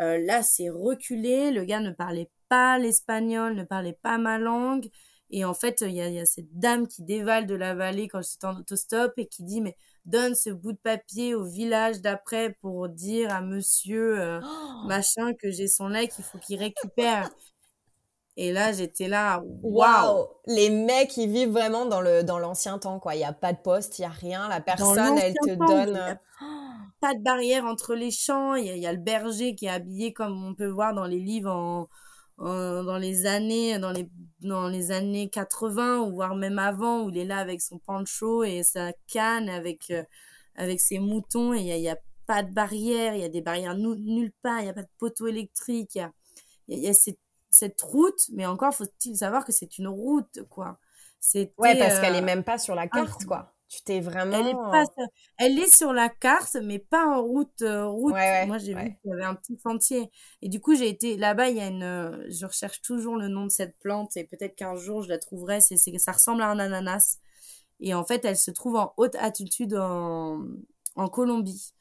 euh, 0.00 0.18
là, 0.26 0.42
c'est 0.42 0.68
reculé, 0.68 1.52
le 1.52 1.64
gars 1.64 1.80
ne 1.80 1.92
parlait 1.92 2.30
pas 2.48 2.76
l'espagnol, 2.78 3.54
ne 3.54 3.62
parlait 3.62 3.98
pas 4.02 4.18
ma 4.18 4.38
langue, 4.38 4.90
et 5.30 5.44
en 5.44 5.54
fait, 5.54 5.82
il 5.82 5.92
y 5.92 6.00
a, 6.00 6.08
y 6.08 6.18
a, 6.18 6.26
cette 6.26 6.58
dame 6.58 6.88
qui 6.88 7.04
dévale 7.04 7.46
de 7.46 7.54
la 7.54 7.74
vallée 7.74 8.08
quand 8.08 8.20
j'étais 8.20 8.46
en 8.46 8.56
autostop 8.56 9.12
et 9.16 9.26
qui 9.26 9.44
dit, 9.44 9.60
mais 9.60 9.76
donne 10.04 10.34
ce 10.34 10.50
bout 10.50 10.72
de 10.72 10.78
papier 10.78 11.34
au 11.34 11.44
village 11.44 12.00
d'après 12.00 12.56
pour 12.60 12.88
dire 12.88 13.32
à 13.32 13.40
monsieur 13.40 14.20
euh, 14.20 14.40
oh 14.42 14.86
machin 14.86 15.32
que 15.34 15.50
j'ai 15.50 15.66
son 15.66 15.88
lait 15.88 16.08
qu'il 16.08 16.24
faut 16.24 16.38
qu'il 16.38 16.58
récupère. 16.58 17.30
Et 18.36 18.52
là, 18.52 18.72
j'étais 18.72 19.06
là, 19.06 19.42
waouh 19.62 20.26
Les 20.46 20.68
mecs, 20.68 21.16
ils 21.16 21.30
vivent 21.30 21.52
vraiment 21.52 21.86
dans 21.86 22.00
le 22.00 22.24
dans 22.24 22.40
l'ancien 22.40 22.78
temps, 22.78 22.98
quoi. 22.98 23.14
Il 23.14 23.18
n'y 23.18 23.24
a 23.24 23.32
pas 23.32 23.52
de 23.52 23.58
poste, 23.58 23.98
il 23.98 24.02
n'y 24.02 24.06
a 24.06 24.10
rien. 24.10 24.48
La 24.48 24.60
personne, 24.60 25.16
elle 25.18 25.34
te 25.34 25.54
donne... 25.54 25.96
Euh, 25.96 26.14
pas 27.00 27.14
de 27.14 27.22
barrière 27.22 27.64
entre 27.64 27.94
les 27.94 28.10
champs. 28.10 28.56
Il 28.56 28.66
y, 28.66 28.80
y, 28.80 28.86
a 28.86 28.92
le 28.92 28.98
berger 28.98 29.54
qui 29.54 29.66
est 29.66 29.70
habillé 29.70 30.12
comme 30.12 30.44
on 30.44 30.54
peut 30.54 30.66
voir 30.66 30.94
dans 30.94 31.06
les 31.06 31.20
livres 31.20 31.52
en, 31.52 31.88
dans 32.38 32.98
les 32.98 33.26
années 33.26 33.78
dans 33.78 33.92
les 33.92 34.08
dans 34.40 34.68
les 34.68 34.90
années 34.90 35.28
80 35.28 36.00
ou 36.00 36.14
voire 36.14 36.34
même 36.34 36.58
avant 36.58 37.04
où 37.04 37.10
il 37.10 37.18
est 37.18 37.24
là 37.24 37.38
avec 37.38 37.60
son 37.60 37.78
pancho 37.78 38.44
et 38.44 38.62
sa 38.62 38.92
canne 39.06 39.48
avec 39.48 39.90
euh, 39.90 40.04
avec 40.54 40.80
ses 40.80 40.98
moutons. 40.98 41.54
Et 41.54 41.60
il 41.60 41.80
y 41.80 41.88
a, 41.88 41.96
pas 42.26 42.42
de 42.42 42.52
barrière 42.52 43.14
il 43.14 43.20
y 43.20 43.24
a 43.24 43.28
des 43.28 43.42
barrières 43.42 43.76
nulle 43.76 44.32
part 44.40 44.60
il 44.60 44.66
y 44.66 44.68
a 44.70 44.72
pas 44.72 44.82
de 44.82 44.88
poteau 44.98 45.26
électrique. 45.26 45.98
Il 46.68 46.78
y 46.78 46.88
a, 46.88 46.94
cette, 46.94 47.18
cette, 47.50 47.82
route 47.82 48.28
mais 48.32 48.46
encore 48.46 48.74
faut-il 48.74 49.16
savoir 49.16 49.44
que 49.44 49.52
c'est 49.52 49.78
une 49.78 49.88
route 49.88 50.40
quoi. 50.48 50.78
Ouais 51.58 51.78
parce 51.78 52.00
qu'elle 52.00 52.14
est 52.14 52.22
euh, 52.22 52.24
même 52.24 52.44
pas 52.44 52.58
sur 52.58 52.74
la 52.74 52.88
carte 52.88 53.24
quoi 53.26 53.53
tu 53.74 53.82
t'es 53.82 54.00
vraiment. 54.00 54.38
Elle 54.38 54.48
est, 54.48 54.52
pas, 54.52 54.84
elle 55.38 55.58
est 55.58 55.74
sur 55.74 55.92
la 55.92 56.08
carte, 56.08 56.56
mais 56.62 56.78
pas 56.78 57.06
en 57.06 57.22
route. 57.22 57.62
Euh, 57.62 57.86
route. 57.86 58.14
Moi, 58.46 58.58
j'ai 58.58 58.74
vu 58.74 58.96
qu'il 59.02 59.10
y 59.10 59.12
avait 59.12 59.24
un 59.24 59.34
petit 59.34 59.58
sentier. 59.58 60.10
Et 60.42 60.48
du 60.48 60.60
coup, 60.60 60.74
j'ai 60.76 60.88
été 60.88 61.16
là-bas. 61.16 61.50
Il 61.50 61.56
y 61.56 61.60
a 61.60 61.66
une. 61.66 61.82
Euh, 61.82 62.24
je 62.28 62.46
recherche 62.46 62.82
toujours 62.82 63.16
le 63.16 63.28
nom 63.28 63.44
de 63.44 63.50
cette 63.50 63.78
plante 63.78 64.16
et 64.16 64.24
peut-être 64.24 64.54
qu'un 64.54 64.76
jour 64.76 65.02
je 65.02 65.08
la 65.08 65.18
trouverai. 65.18 65.60
C'est, 65.60 65.76
ça 65.76 66.12
ressemble 66.12 66.42
à 66.42 66.48
un 66.48 66.58
ananas. 66.58 67.18
Et 67.80 67.94
en 67.94 68.04
fait, 68.04 68.24
elle 68.24 68.36
se 68.36 68.50
trouve 68.50 68.76
en 68.76 68.94
haute 68.96 69.16
altitude 69.16 69.74
en, 69.74 70.44
en 70.94 71.08
Colombie. 71.08 71.74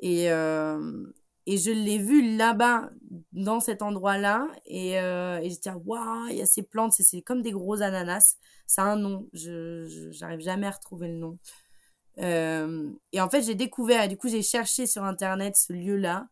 Et, 0.00 0.30
euh, 0.30 1.06
et 1.46 1.58
je 1.58 1.70
l'ai 1.70 1.98
vue 1.98 2.36
là-bas, 2.36 2.90
dans 3.32 3.60
cet 3.60 3.82
endroit-là. 3.82 4.48
Et, 4.64 4.98
euh, 4.98 5.38
et 5.38 5.50
j'étais, 5.50 5.70
waouh, 5.70 6.28
il 6.28 6.36
y 6.36 6.42
a 6.42 6.46
ces 6.46 6.62
plantes, 6.62 6.92
c'est 6.92 7.22
comme 7.22 7.42
des 7.42 7.52
gros 7.52 7.82
ananas. 7.82 8.36
Ça 8.66 8.82
a 8.82 8.86
un 8.86 8.96
nom, 8.96 9.28
je 9.32 10.10
j'arrive 10.10 10.40
jamais 10.40 10.66
à 10.66 10.72
retrouver 10.72 11.08
le 11.08 11.18
nom. 11.18 11.38
Euh, 12.18 12.90
et 13.12 13.20
en 13.20 13.28
fait, 13.28 13.42
j'ai 13.42 13.54
découvert, 13.54 14.08
du 14.08 14.16
coup, 14.16 14.28
j'ai 14.28 14.42
cherché 14.42 14.86
sur 14.86 15.04
Internet 15.04 15.56
ce 15.56 15.72
lieu-là. 15.72 16.28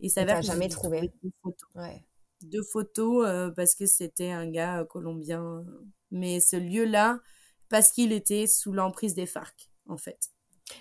Et 0.00 0.08
ça 0.08 0.24
va 0.24 0.40
jamais 0.40 0.68
trouvé. 0.68 1.12
Deux 1.22 1.32
photos. 1.42 1.68
Ouais. 1.74 2.04
Deux 2.42 2.62
photos 2.62 3.26
euh, 3.26 3.50
parce 3.50 3.74
que 3.74 3.86
c'était 3.86 4.30
un 4.30 4.50
gars 4.50 4.80
euh, 4.80 4.84
colombien. 4.84 5.64
Mais 6.10 6.40
ce 6.40 6.56
lieu-là, 6.56 7.20
parce 7.68 7.92
qu'il 7.92 8.12
était 8.12 8.46
sous 8.46 8.72
l'emprise 8.72 9.14
des 9.14 9.26
FARC, 9.26 9.70
en 9.88 9.96
fait. 9.96 10.30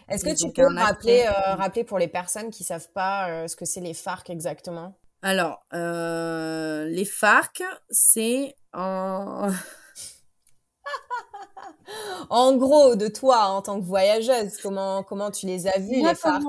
Est-ce 0.10 0.26
que 0.26 0.36
tu 0.36 0.52
peux 0.52 0.68
rappeler, 0.76 1.26
euh, 1.28 1.56
rappeler 1.56 1.84
pour 1.84 1.98
les 1.98 2.08
personnes 2.08 2.50
qui 2.50 2.64
savent 2.64 2.90
pas 2.94 3.30
euh, 3.30 3.48
ce 3.48 3.56
que 3.56 3.66
c'est 3.66 3.82
les 3.82 3.94
FARC 3.94 4.30
exactement? 4.30 4.96
Alors, 5.22 5.66
euh, 5.74 6.86
les 6.86 7.06
FARC, 7.06 7.64
c'est 7.90 8.56
en... 8.74 9.50
en 12.30 12.56
gros, 12.58 12.96
de 12.96 13.08
toi 13.08 13.46
en 13.46 13.62
tant 13.62 13.80
que 13.80 13.86
voyageuse, 13.86 14.58
comment, 14.58 15.04
comment 15.04 15.32
tu 15.32 15.46
les 15.46 15.68
as 15.68 15.80
vus, 15.80 16.04
les 16.04 16.16
FARC? 16.16 16.44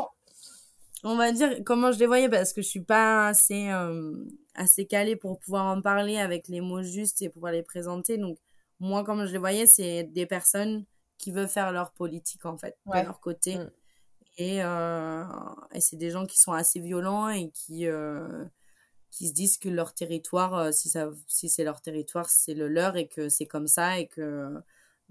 On 1.04 1.16
va 1.16 1.32
dire 1.32 1.58
comment 1.66 1.90
je 1.90 1.98
les 1.98 2.06
voyais 2.06 2.28
parce 2.28 2.52
que 2.52 2.62
je 2.62 2.68
suis 2.68 2.84
pas 2.84 3.26
assez, 3.26 3.68
assez 4.54 4.86
calée 4.86 5.16
pour 5.16 5.40
pouvoir 5.40 5.66
en 5.66 5.82
parler 5.82 6.16
avec 6.16 6.46
les 6.46 6.60
mots 6.60 6.84
justes 6.84 7.22
et 7.22 7.28
pouvoir 7.28 7.52
les 7.52 7.64
présenter. 7.64 8.18
Donc, 8.18 8.38
moi, 8.78 9.02
comment 9.02 9.26
je 9.26 9.32
les 9.32 9.38
voyais, 9.38 9.66
c'est 9.66 10.04
des 10.04 10.26
personnes 10.26 10.84
qui 11.22 11.30
veulent 11.30 11.48
faire 11.48 11.70
leur 11.72 11.92
politique 11.92 12.44
en 12.44 12.58
fait 12.58 12.76
de 12.84 13.00
leur 13.00 13.20
côté. 13.20 13.56
Mm. 13.56 13.70
et, 14.38 14.64
euh, 14.64 15.24
et 15.72 15.80
c'est 15.80 15.96
des 15.96 16.10
gens 16.10 16.26
qui 16.26 16.38
sont 16.38 16.52
assez 16.52 16.80
violents 16.80 17.28
et 17.28 17.50
qui 17.50 17.86
euh, 17.86 18.44
qui 19.10 19.28
se 19.28 19.32
disent 19.32 19.56
que 19.56 19.68
leur 19.68 19.94
territoire 19.94 20.54
euh, 20.54 20.72
si 20.72 20.88
ça 20.88 21.10
si 21.28 21.48
c'est 21.48 21.62
leur 21.62 21.80
territoire 21.80 22.28
c'est 22.28 22.54
le 22.54 22.66
leur 22.66 22.96
et 22.96 23.06
que 23.06 23.28
c'est 23.28 23.46
comme 23.46 23.68
ça 23.68 24.00
et 24.00 24.08
que 24.08 24.52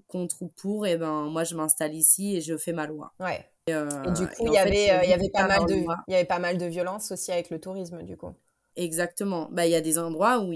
contre 0.08 0.42
ou 0.42 0.50
pour 0.50 0.86
et 0.86 0.98
ben 0.98 1.30
moi 1.30 1.46
je 1.46 1.56
m'installe 1.56 1.94
ici 1.94 2.36
et 2.36 2.42
je 2.42 2.58
fais 2.58 2.74
ma 2.74 2.88
loi. 2.88 3.14
Ouais. 3.20 3.48
Et, 3.68 3.74
du 3.74 4.28
coup 4.28 4.48
il 4.48 4.54
y 4.54 4.58
avait 4.58 5.06
il 5.06 5.10
y 5.10 5.14
avait 5.14 5.30
pas 5.30 5.48
mal 5.48 5.66
de 5.66 5.76
il 5.76 6.12
y 6.12 6.16
avait 6.16 6.26
pas 6.26 6.40
mal 6.40 6.58
de 6.58 6.66
violence 6.66 7.12
aussi 7.12 7.32
avec 7.32 7.50
le 7.52 7.60
tourisme 7.62 8.04
du 8.04 8.18
coup. 8.18 8.34
Exactement. 8.76 9.48
Bah 9.52 9.66
il 9.66 9.72
y 9.72 9.76
a 9.76 9.82
des 9.82 9.98
endroits 9.98 10.40
où 10.40 10.52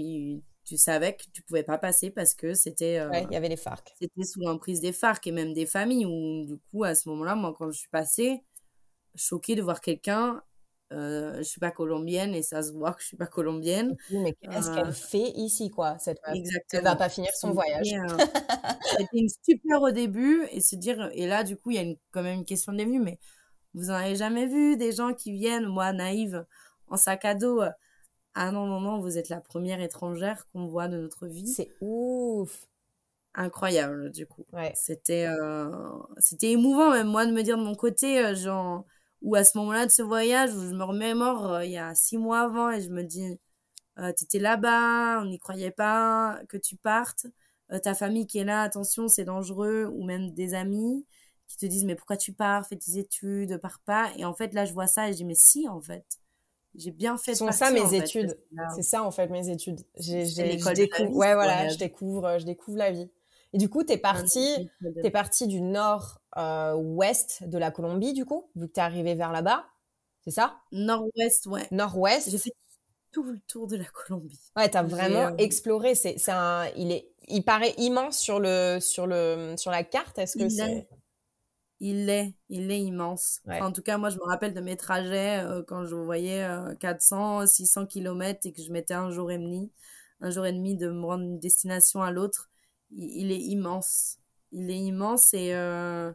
tu 0.66 0.76
savais 0.76 1.14
que 1.14 1.22
tu 1.32 1.42
pouvais 1.42 1.62
pas 1.62 1.78
passer 1.78 2.10
parce 2.10 2.34
que 2.34 2.52
c'était. 2.52 2.98
Euh, 2.98 3.10
il 3.20 3.32
y 3.32 3.36
avait 3.36 3.48
les 3.48 3.56
FARC. 3.56 3.94
C'était 3.98 4.24
sous 4.24 4.40
l'emprise 4.40 4.80
des 4.80 4.92
FARC 4.92 5.26
et 5.26 5.32
même 5.32 5.54
des 5.54 5.64
familles 5.64 6.06
où, 6.06 6.44
du 6.44 6.58
coup, 6.70 6.84
à 6.84 6.94
ce 6.94 7.08
moment-là, 7.08 7.36
moi, 7.36 7.54
quand 7.56 7.70
je 7.70 7.78
suis 7.78 7.88
passée, 7.88 8.42
choquée 9.14 9.54
de 9.54 9.62
voir 9.62 9.80
quelqu'un. 9.80 10.42
Euh, 10.92 11.38
je 11.38 11.42
suis 11.42 11.58
pas 11.58 11.72
colombienne 11.72 12.32
et 12.32 12.42
ça 12.42 12.62
se 12.62 12.70
voit 12.72 12.92
que 12.92 13.02
je 13.02 13.08
suis 13.08 13.16
pas 13.16 13.26
colombienne. 13.26 13.96
mais 14.10 14.34
qu'est-ce 14.34 14.70
qu'elle 14.70 14.86
euh, 14.86 14.92
fait 14.92 15.32
ici, 15.34 15.68
quoi, 15.68 15.98
cette 15.98 16.20
Exactement. 16.32 16.80
Elle 16.80 16.84
va 16.84 16.96
pas 16.96 17.08
finir 17.08 17.32
son 17.34 17.50
voyage. 17.50 17.92
Euh, 17.92 18.16
c'était 18.96 19.18
une 19.18 19.28
super 19.28 19.82
au 19.82 19.90
début 19.90 20.46
et 20.52 20.60
se 20.60 20.76
dire, 20.76 21.10
et 21.12 21.26
là, 21.26 21.42
du 21.42 21.56
coup, 21.56 21.72
il 21.72 21.76
y 21.76 21.78
a 21.78 21.82
une, 21.82 21.96
quand 22.12 22.22
même 22.22 22.38
une 22.38 22.44
question 22.44 22.72
de 22.72 22.84
vue, 22.84 23.00
mais 23.00 23.18
vous 23.74 23.90
en 23.90 23.94
avez 23.94 24.14
jamais 24.14 24.46
vu 24.46 24.76
des 24.76 24.92
gens 24.92 25.12
qui 25.12 25.32
viennent, 25.32 25.66
moi, 25.66 25.92
naïve, 25.92 26.46
en 26.86 26.96
sac 26.96 27.24
à 27.24 27.34
dos, 27.34 27.62
ah 28.38 28.52
non, 28.52 28.66
non, 28.66 28.82
non, 28.82 29.00
vous 29.00 29.16
êtes 29.16 29.30
la 29.30 29.40
première 29.40 29.80
étrangère 29.80 30.46
qu'on 30.52 30.66
voit 30.66 30.88
de 30.88 30.98
notre 30.98 31.26
vie. 31.26 31.48
C'est 31.48 31.70
ouf. 31.80 32.68
Incroyable, 33.32 34.10
du 34.12 34.26
coup. 34.26 34.44
C'était, 34.74 35.26
euh, 35.26 35.70
c'était 36.18 36.50
émouvant, 36.50 36.90
même 36.90 37.06
moi, 37.06 37.24
de 37.24 37.32
me 37.32 37.42
dire 37.42 37.56
de 37.56 37.62
mon 37.62 37.74
côté, 37.74 38.22
euh, 38.22 38.34
genre, 38.34 38.84
ou 39.22 39.36
à 39.36 39.44
ce 39.44 39.56
moment-là 39.56 39.86
de 39.86 39.90
ce 39.90 40.02
voyage, 40.02 40.54
où 40.54 40.60
je 40.60 40.74
me 40.74 40.84
remémore 40.84 41.50
euh, 41.50 41.64
il 41.64 41.70
y 41.70 41.78
a 41.78 41.94
six 41.94 42.18
mois 42.18 42.40
avant 42.40 42.70
et 42.70 42.82
je 42.82 42.90
me 42.90 43.02
dis, 43.04 43.38
t'étais 44.16 44.38
là-bas, 44.38 45.20
on 45.22 45.26
n'y 45.26 45.38
croyait 45.38 45.70
pas 45.70 46.38
que 46.50 46.58
tu 46.58 46.76
partes. 46.76 47.26
ta 47.82 47.94
famille 47.94 48.26
qui 48.26 48.38
est 48.38 48.44
là, 48.44 48.62
attention, 48.62 49.08
c'est 49.08 49.24
dangereux, 49.24 49.86
ou 49.90 50.04
même 50.04 50.32
des 50.32 50.52
amis 50.52 51.06
qui 51.48 51.56
te 51.56 51.64
disent, 51.64 51.84
mais 51.86 51.94
pourquoi 51.96 52.18
tu 52.18 52.34
pars, 52.34 52.66
fais 52.66 52.76
tes 52.76 52.98
études, 52.98 53.58
pars 53.62 53.80
pas. 53.86 54.10
Et 54.18 54.26
en 54.26 54.34
fait, 54.34 54.52
là, 54.52 54.66
je 54.66 54.74
vois 54.74 54.86
ça 54.88 55.08
et 55.08 55.12
je 55.12 55.18
dis, 55.18 55.24
mais 55.24 55.34
si, 55.34 55.66
en 55.68 55.80
fait 55.80 56.04
j'ai 56.78 56.90
bien 56.90 57.16
fait. 57.16 57.34
C'est 57.34 57.52
ça 57.52 57.70
mes 57.70 57.94
études. 57.94 58.38
C'est 58.74 58.82
ça 58.82 59.02
en 59.02 59.10
fait 59.10 59.28
mes 59.28 59.48
études. 59.48 59.80
J'ai, 59.98 60.24
découvre, 60.74 61.16
ouais 61.16 61.34
voilà, 61.34 61.68
je 61.68 61.78
découvre, 61.78 62.38
je 62.38 62.44
découvre 62.44 62.78
la 62.78 62.90
vie. 62.90 63.10
Et 63.52 63.58
du 63.58 63.68
coup, 63.68 63.84
t'es 63.84 63.96
parti, 63.96 64.70
t'es 65.02 65.10
parti 65.10 65.46
du 65.46 65.60
nord-ouest 65.60 67.40
euh, 67.42 67.46
de 67.46 67.58
la 67.58 67.70
Colombie 67.70 68.12
du 68.12 68.24
coup, 68.24 68.50
vu 68.54 68.68
que 68.68 68.72
t'es 68.72 68.80
arrivé 68.80 69.14
vers 69.14 69.32
là-bas, 69.32 69.64
c'est 70.24 70.30
ça? 70.30 70.56
Nord-ouest, 70.72 71.46
ouais. 71.46 71.66
Nord-ouest. 71.70 72.30
J'ai 72.30 72.38
fait 72.38 72.52
tout 73.12 73.22
le 73.22 73.38
tour 73.48 73.66
de 73.66 73.76
la 73.76 73.84
Colombie. 73.84 74.40
Ouais, 74.56 74.68
t'as 74.68 74.82
vraiment 74.82 75.28
euh, 75.28 75.36
exploré. 75.38 75.94
C'est, 75.94 76.18
c'est 76.18 76.32
un, 76.32 76.66
il 76.76 76.92
est, 76.92 77.08
il 77.28 77.44
paraît 77.44 77.74
immense 77.78 78.18
sur 78.18 78.40
le, 78.40 78.78
sur 78.80 79.06
le, 79.06 79.54
sur 79.56 79.70
la 79.70 79.84
carte. 79.84 80.18
Est-ce 80.18 80.36
que 80.36 80.48
c'est 80.48 80.86
il 81.80 82.08
est, 82.08 82.34
il 82.48 82.70
est 82.70 82.80
immense. 82.80 83.40
en 83.46 83.72
tout 83.72 83.82
cas, 83.82 83.98
moi, 83.98 84.10
je 84.10 84.16
me 84.16 84.24
rappelle 84.24 84.54
de 84.54 84.60
mes 84.60 84.76
trajets 84.76 85.44
euh, 85.44 85.62
quand 85.62 85.84
je 85.84 85.94
voyais 85.94 86.46
400, 86.80 87.46
600 87.46 87.86
km 87.86 88.40
et 88.44 88.52
que 88.52 88.62
je 88.62 88.72
mettais 88.72 88.94
un 88.94 89.10
jour 89.10 89.30
et 89.30 89.38
demi, 89.38 89.70
un 90.20 90.30
jour 90.30 90.46
et 90.46 90.52
demi 90.52 90.76
de 90.76 90.88
me 90.88 91.04
rendre 91.04 91.24
d'une 91.24 91.38
destination 91.38 92.02
à 92.02 92.10
l'autre. 92.10 92.50
Il, 92.90 93.30
est 93.32 93.40
immense. 93.40 94.18
Il 94.52 94.70
est 94.70 94.78
immense 94.78 95.34
et 95.34 95.52
euh, 95.52 96.12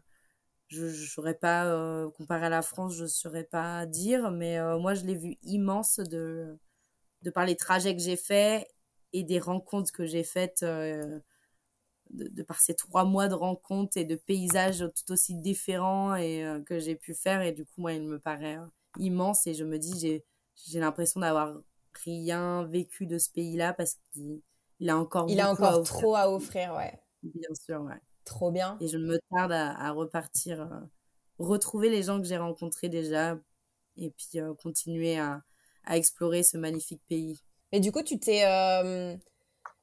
je 0.67 0.85
ne 0.85 0.91
saurais 0.91 1.35
pas, 1.35 1.65
euh, 1.65 2.09
comparé 2.11 2.47
à 2.47 2.49
la 2.49 2.61
France, 2.61 2.95
je 2.95 3.03
ne 3.03 3.07
saurais 3.07 3.43
pas 3.43 3.85
dire, 3.85 4.31
mais 4.31 4.59
moi, 4.79 4.95
je 4.95 5.05
l'ai 5.05 5.15
vu 5.15 5.37
immense 5.43 5.97
de, 5.97 6.57
de 7.21 7.29
par 7.29 7.45
les 7.45 7.55
trajets 7.55 7.95
que 7.95 8.01
j'ai 8.01 8.17
faits 8.17 8.67
et 9.13 9.23
des 9.23 9.39
rencontres 9.39 9.91
que 9.91 10.05
j'ai 10.05 10.23
faites 10.23 10.65
de, 12.13 12.43
par 12.43 12.59
ces 12.59 12.75
trois 12.75 13.05
mois 13.05 13.27
de 13.27 13.35
rencontres 13.35 13.97
et 13.97 14.05
de 14.05 14.15
paysages 14.15 14.79
tout 14.79 15.11
aussi 15.11 15.35
différents 15.35 16.15
et 16.15 16.43
euh, 16.43 16.61
que 16.61 16.79
j'ai 16.79 16.95
pu 16.95 17.13
faire. 17.13 17.41
Et 17.41 17.51
du 17.51 17.65
coup 17.65 17.81
moi 17.81 17.93
il 17.93 18.03
me 18.03 18.19
paraît 18.19 18.57
euh, 18.57 18.65
immense. 18.99 19.47
Et 19.47 19.53
je 19.53 19.63
me 19.63 19.77
dis 19.77 19.99
j'ai 19.99 20.25
j'ai 20.67 20.79
l'impression 20.79 21.21
d'avoir 21.21 21.57
rien 22.05 22.63
vécu 22.65 23.07
de 23.07 23.17
ce 23.17 23.29
pays-là 23.31 23.73
parce 23.73 23.97
qu'il 24.11 24.41
il 24.79 24.89
a 24.89 24.97
encore 24.97 25.29
il 25.29 25.39
a 25.39 25.49
encore 25.49 25.83
trop 25.83 26.15
à 26.15 26.29
offrir 26.29 26.73
ouais. 26.75 26.99
Bien 27.23 27.53
sûr 27.53 27.81
ouais. 27.81 27.99
Trop 28.25 28.51
bien. 28.51 28.77
Et 28.79 28.87
je 28.87 28.97
me 28.97 29.19
tarde 29.31 29.51
à, 29.51 29.91
repartir 29.91 30.61
euh, 30.61 30.79
retrouver 31.39 31.89
les 31.89 32.03
gens 32.03 32.19
que 32.21 32.27
j'ai 32.27 32.37
rencontrés 32.37 32.89
déjà 32.89 33.37
et 33.97 34.11
puis 34.11 34.39
continuer 34.61 35.17
à, 35.17 35.41
à 35.83 35.97
explorer 35.97 36.43
ce 36.43 36.57
magnifique 36.57 37.01
pays. 37.07 37.41
Et 37.71 37.79
du 37.79 37.91
coup 37.91 38.03
tu 38.03 38.19
t'es 38.19 38.43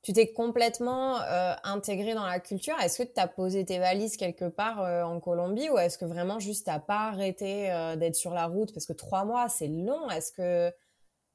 tu 0.03 0.13
t'es 0.13 0.33
complètement 0.33 1.21
euh, 1.23 1.55
intégré 1.65 2.15
dans 2.15 2.27
la 2.27 2.41
culture. 2.41 2.79
Est-ce 2.81 3.03
que 3.03 3.09
tu 3.09 3.21
as 3.21 3.27
posé 3.27 3.65
tes 3.65 3.79
valises 3.79 4.17
quelque 4.17 4.49
part 4.49 4.83
euh, 4.83 5.03
en 5.03 5.21
Colombie 5.21 5.69
ou 5.71 5.79
est-ce 5.79 5.99
que 5.99 6.05
vraiment 6.05 6.39
juste 6.39 6.67
t'as 6.67 6.79
pas 6.79 7.09
arrêté 7.09 7.71
euh, 7.71 7.97
d'être 7.97 8.15
sur 8.15 8.33
la 8.33 8.47
route? 8.47 8.73
Parce 8.73 8.87
que 8.87 8.93
trois 8.93 9.25
mois 9.25 9.49
c'est 9.49 9.69
long. 9.69 10.09
Est-ce 10.11 10.33
que 10.33 10.73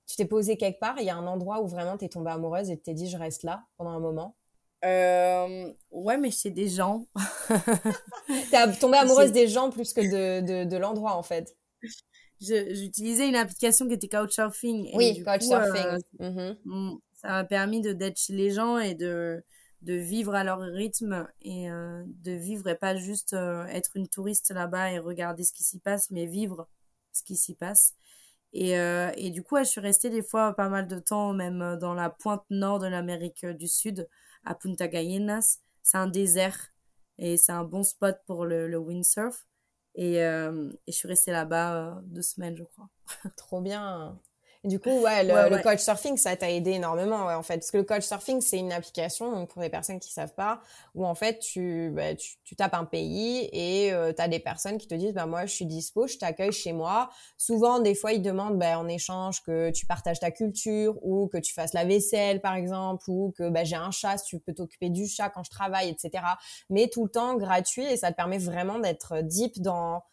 tu 0.08 0.16
t'es 0.16 0.26
posé 0.26 0.58
quelque 0.58 0.80
part? 0.80 0.96
Il 1.00 1.06
y 1.06 1.10
a 1.10 1.16
un 1.16 1.28
endroit 1.28 1.62
où 1.62 1.68
vraiment 1.68 1.98
tu 1.98 2.06
es 2.06 2.10
tombée 2.10 2.32
amoureuse 2.32 2.70
et 2.70 2.78
tu 2.78 2.84
t'es 2.84 2.94
dit 2.94 3.10
je 3.10 3.18
reste 3.18 3.44
là 3.44 3.64
pendant 3.78 3.92
un 3.92 4.00
moment? 4.00 4.36
Ouais, 4.84 6.18
mais 6.18 6.32
c'est 6.32 6.50
des 6.50 6.68
gens. 6.68 7.06
T'es 8.52 8.74
tombée 8.82 8.98
amoureuse 8.98 9.32
des 9.32 9.48
gens 9.48 9.70
plus 9.70 9.94
que 9.94 10.02
de, 10.02 10.66
de, 10.66 10.78
l'endroit 10.78 11.16
en 11.16 11.24
fait. 11.24 11.56
J'utilisais 12.42 13.30
une 13.30 13.38
application 13.38 13.88
qui 13.88 13.94
était 13.94 14.10
Couchsurfing. 14.10 14.92
Oui, 14.94 15.24
Couchsurfing. 15.24 16.02
Mm-hmm 16.20 16.98
ça 17.24 17.30
m'a 17.30 17.44
permis 17.44 17.82
de 17.82 17.94
d'être 17.94 18.22
les 18.30 18.52
gens 18.52 18.78
et 18.80 18.96
de 18.96 19.44
de 19.84 19.94
vivre 19.94 20.34
à 20.34 20.44
leur 20.44 20.60
rythme 20.60 21.28
et 21.42 21.70
euh, 21.70 22.04
de 22.08 22.32
vivre 22.32 22.68
et 22.70 22.76
pas 22.76 22.96
juste 22.96 23.34
euh, 23.34 23.66
être 23.66 23.92
une 23.96 24.08
touriste 24.08 24.52
là-bas 24.52 24.92
et 24.94 25.00
regarder 25.00 25.44
ce 25.44 25.52
qui 25.52 25.64
s'y 25.64 25.80
passe, 25.80 26.10
mais 26.10 26.26
vivre 26.26 26.70
ce 27.12 27.24
qui 27.24 27.36
s'y 27.36 27.54
passe. 27.54 27.94
Et, 28.54 28.78
euh, 28.80 29.12
et 29.18 29.30
du 29.30 29.44
coup, 29.44 29.58
je 29.58 29.64
suis 29.64 29.82
restée 29.82 30.10
des 30.10 30.24
fois 30.24 30.56
pas 30.56 30.70
mal 30.70 30.88
de 30.88 31.00
temps, 31.00 31.34
même 31.34 31.78
dans 31.82 31.94
la 31.94 32.10
pointe 32.10 32.46
nord 32.50 32.80
de 32.80 32.88
l'Amérique 32.88 33.46
du 33.46 33.68
Sud, 33.68 34.08
à 34.46 34.56
Punta 34.56 34.88
Gallinas. 34.88 35.60
C'est 35.82 35.98
un 35.98 36.08
désert 36.08 36.70
et 37.18 37.36
c'est 37.38 37.52
un 37.52 37.64
bon 37.64 37.84
spot 37.84 38.18
pour 38.26 38.46
le, 38.46 38.68
le 38.68 38.78
windsurf. 38.78 39.46
Et, 39.96 40.16
et 40.16 40.22
je 40.88 40.92
suis 40.92 41.08
restée 41.08 41.32
là-bas 41.32 42.02
deux 42.06 42.22
semaines, 42.22 42.56
je 42.58 42.64
crois. 42.64 42.90
Trop 43.38 43.62
bien 43.62 44.20
du 44.64 44.80
coup, 44.80 45.02
ouais, 45.02 45.24
le, 45.26 45.62
coach 45.62 45.80
surfing, 45.80 46.16
ça 46.16 46.38
t'a 46.38 46.50
aidé 46.50 46.72
énormément, 46.72 47.26
en 47.26 47.44
fait. 47.44 47.58
Parce 47.58 47.70
que 47.70 47.78
le 47.78 47.84
coach 47.84 48.04
surfing, 48.04 48.40
c'est 48.40 48.60
une 48.60 48.72
application, 48.72 49.30
donc 49.32 49.50
pour 49.50 49.62
les 49.62 49.70
personnes 49.70 50.00
qui 50.00 50.12
savent 50.12 50.34
pas, 50.34 50.62
où 50.96 51.06
en 51.06 51.16
fait, 51.16 51.40
tu, 51.40 51.92
bah, 51.94 52.16
tu, 52.16 52.56
tapes 52.56 52.74
un 52.74 52.86
pays 52.86 53.50
et 53.52 53.92
euh, 53.92 54.14
tu 54.14 54.22
as 54.22 54.30
des 54.30 54.40
personnes 54.40 54.78
qui 54.78 54.88
te 54.88 54.96
disent, 54.96 55.14
bah, 55.14 55.26
moi, 55.26 55.46
je 55.46 55.54
suis 55.54 55.66
dispo, 55.66 56.08
je 56.08 56.18
t'accueille 56.18 56.54
chez 56.54 56.72
moi. 56.72 57.10
Souvent, 57.38 57.80
des 57.80 57.94
fois, 57.94 58.14
ils 58.14 58.22
demandent, 58.22 58.58
bah, 58.58 58.80
en 58.80 58.88
échange, 58.88 59.44
que 59.44 59.70
tu 59.72 59.86
partages 59.86 60.22
ta 60.22 60.32
culture 60.32 60.98
ou 61.02 61.28
que 61.28 61.38
tu 61.38 61.54
fasses 61.54 61.74
la 61.74 61.84
vaisselle, 61.84 62.40
par 62.40 62.56
exemple, 62.56 63.04
ou 63.10 63.34
que 63.38 63.50
bah, 63.50 63.66
j'ai 63.66 63.76
un 63.76 63.92
chat, 63.92 64.18
si 64.18 64.26
tu 64.28 64.40
peux 64.40 64.54
t'occuper 64.54 64.90
du 64.90 65.08
chat 65.08 65.30
quand 65.30 65.44
je 65.44 65.52
travaille, 65.52 65.90
etc. 65.90 66.24
Mais 66.70 66.88
tout 66.88 67.04
le 67.04 67.10
temps 67.10 67.36
gratuit 67.36 67.86
et 67.86 67.98
ça 67.98 68.12
te 68.12 68.16
permet 68.16 68.38
vraiment 68.38 68.80
d'être 68.80 69.22
deep 69.24 69.62
dans 69.62 70.04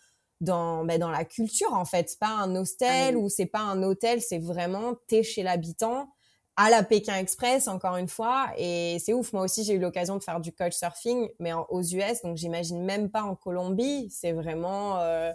dans 0.41 0.85
ben, 0.85 0.99
dans 0.99 1.11
la 1.11 1.25
culture 1.25 1.73
en 1.75 1.85
fait. 1.85 2.11
C'est 2.11 2.19
pas 2.19 2.29
un 2.29 2.55
hostel 2.57 3.15
ah 3.17 3.19
ou 3.19 3.29
c'est 3.29 3.47
pas 3.47 3.61
un 3.61 3.83
hôtel, 3.83 4.21
c'est 4.23 4.39
vraiment 4.39 4.95
t'es 5.09 5.23
chez 5.23 5.43
l'habitant 5.43 6.11
à 6.57 6.71
la 6.71 6.83
Pékin 6.83 7.17
Express 7.17 7.69
encore 7.69 7.97
une 7.97 8.09
fois 8.09 8.51
et 8.57 8.99
c'est 9.01 9.13
ouf. 9.13 9.33
Moi 9.33 9.45
aussi 9.45 9.65
j'ai 9.65 9.75
eu 9.75 9.79
l'occasion 9.79 10.17
de 10.17 10.23
faire 10.23 10.41
du 10.41 10.53
couchsurfing 10.53 11.29
mais 11.39 11.53
aux 11.53 11.83
US 11.83 12.23
donc 12.23 12.37
j'imagine 12.37 12.83
même 12.85 13.11
pas 13.11 13.23
en 13.23 13.35
Colombie. 13.37 14.09
C'est 14.11 14.33
vraiment 14.33 14.99
euh... 15.01 15.33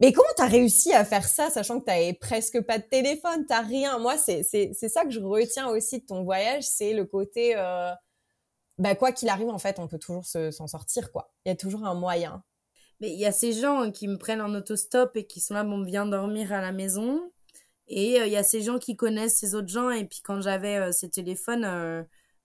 mais 0.00 0.12
comment 0.12 0.28
t'as 0.36 0.46
réussi 0.46 0.92
à 0.92 1.04
faire 1.04 1.26
ça, 1.26 1.50
sachant 1.50 1.80
que 1.80 1.86
t'avais 1.86 2.12
presque 2.12 2.60
pas 2.62 2.78
de 2.78 2.84
téléphone, 2.84 3.46
t'as 3.48 3.62
rien. 3.62 3.98
Moi, 3.98 4.16
c'est 4.18 4.42
c'est 4.42 4.72
c'est 4.74 4.88
ça 4.88 5.04
que 5.04 5.10
je 5.10 5.20
retiens 5.20 5.68
aussi 5.68 6.00
de 6.00 6.06
ton 6.06 6.22
voyage, 6.24 6.64
c'est 6.64 6.92
le 6.92 7.04
côté, 7.04 7.54
euh... 7.56 7.92
bah 8.78 8.94
quoi 8.94 9.12
qu'il 9.12 9.28
arrive, 9.28 9.48
en 9.48 9.58
fait, 9.58 9.78
on 9.78 9.88
peut 9.88 9.98
toujours 9.98 10.24
s'en 10.26 10.66
sortir, 10.66 11.12
quoi. 11.12 11.30
Il 11.44 11.48
y 11.50 11.52
a 11.52 11.56
toujours 11.56 11.84
un 11.86 11.94
moyen. 11.94 12.42
Mais 13.00 13.10
il 13.10 13.18
y 13.18 13.26
a 13.26 13.32
ces 13.32 13.52
gens 13.52 13.90
qui 13.90 14.08
me 14.08 14.16
prennent 14.16 14.40
en 14.40 14.54
autostop 14.54 15.16
et 15.16 15.26
qui 15.26 15.40
sont 15.40 15.54
là, 15.54 15.64
bon, 15.64 15.82
viens 15.82 16.06
dormir 16.06 16.52
à 16.52 16.60
la 16.60 16.72
maison. 16.72 17.30
Et 17.88 18.20
euh, 18.20 18.26
il 18.26 18.32
y 18.32 18.36
a 18.36 18.42
ces 18.42 18.62
gens 18.62 18.78
qui 18.78 18.96
connaissent 18.96 19.36
ces 19.38 19.54
autres 19.54 19.68
gens. 19.68 19.90
Et 19.90 20.04
puis 20.04 20.20
quand 20.22 20.40
j'avais 20.40 20.76
euh, 20.76 20.92
ces 20.92 21.10
téléphones, 21.10 21.64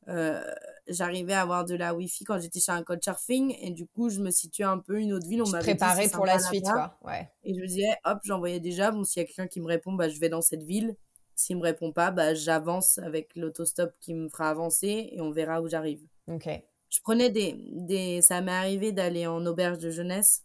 euh, 0.08 0.44
j'arrivais 0.88 1.34
à 1.34 1.42
avoir 1.42 1.66
de 1.66 1.76
la 1.76 1.96
Wi-Fi 1.96 2.26
quand 2.26 2.40
j'étais 2.40 2.60
chez 2.60 2.72
un 2.72 2.84
coach 2.84 3.04
surfing. 3.04 3.56
Et 3.62 3.72
du 3.72 3.88
coup, 3.88 4.10
je 4.10 4.20
me 4.20 4.30
situais 4.30 4.66
un 4.66 4.78
peu 4.78 5.00
une 5.00 5.14
autre 5.14 5.28
ville. 5.28 5.42
On 5.42 5.50
m'avait 5.50 5.64
préparé 5.64 6.10
pour 6.10 6.26
la 6.26 6.40
suite, 6.40 6.66
quoi. 6.66 6.98
Ouais. 7.04 7.30
Et 7.44 7.54
je 7.56 7.62
me 7.62 7.68
disais, 7.68 7.90
hop, 8.04 8.20
j'envoyais 8.24 8.60
déjà. 8.60 8.92
Bon, 8.92 9.04
s'il 9.04 9.22
y 9.22 9.24
a 9.24 9.28
quelqu'un 9.28 9.48
qui 9.48 9.62
me 9.62 9.68
répond, 9.68 9.94
bah, 9.94 10.10
je 10.10 10.20
vais 10.20 10.30
dans 10.30 10.42
cette 10.42 10.64
ville. 10.64 10.96
S'il 11.34 11.58
me 11.58 11.64
répond 11.64 11.92
pas, 11.92 12.12
bah, 12.12 12.36
j'avance 12.36 12.98
avec 13.00 13.36
l'autostop 13.36 13.94
qui 14.00 14.14
me 14.14 14.30
fera 14.30 14.50
avancer 14.50 15.10
et 15.12 15.22
on 15.22 15.32
verra 15.32 15.62
où 15.62 15.68
j'arrive. 15.68 16.06
Ok 16.28 16.50
je 16.92 17.00
prenais 17.02 17.30
des, 17.30 17.56
des 17.72 18.22
ça 18.22 18.42
m'est 18.42 18.52
arrivé 18.52 18.92
d'aller 18.92 19.26
en 19.26 19.44
auberge 19.46 19.80
de 19.80 19.90
jeunesse 19.90 20.44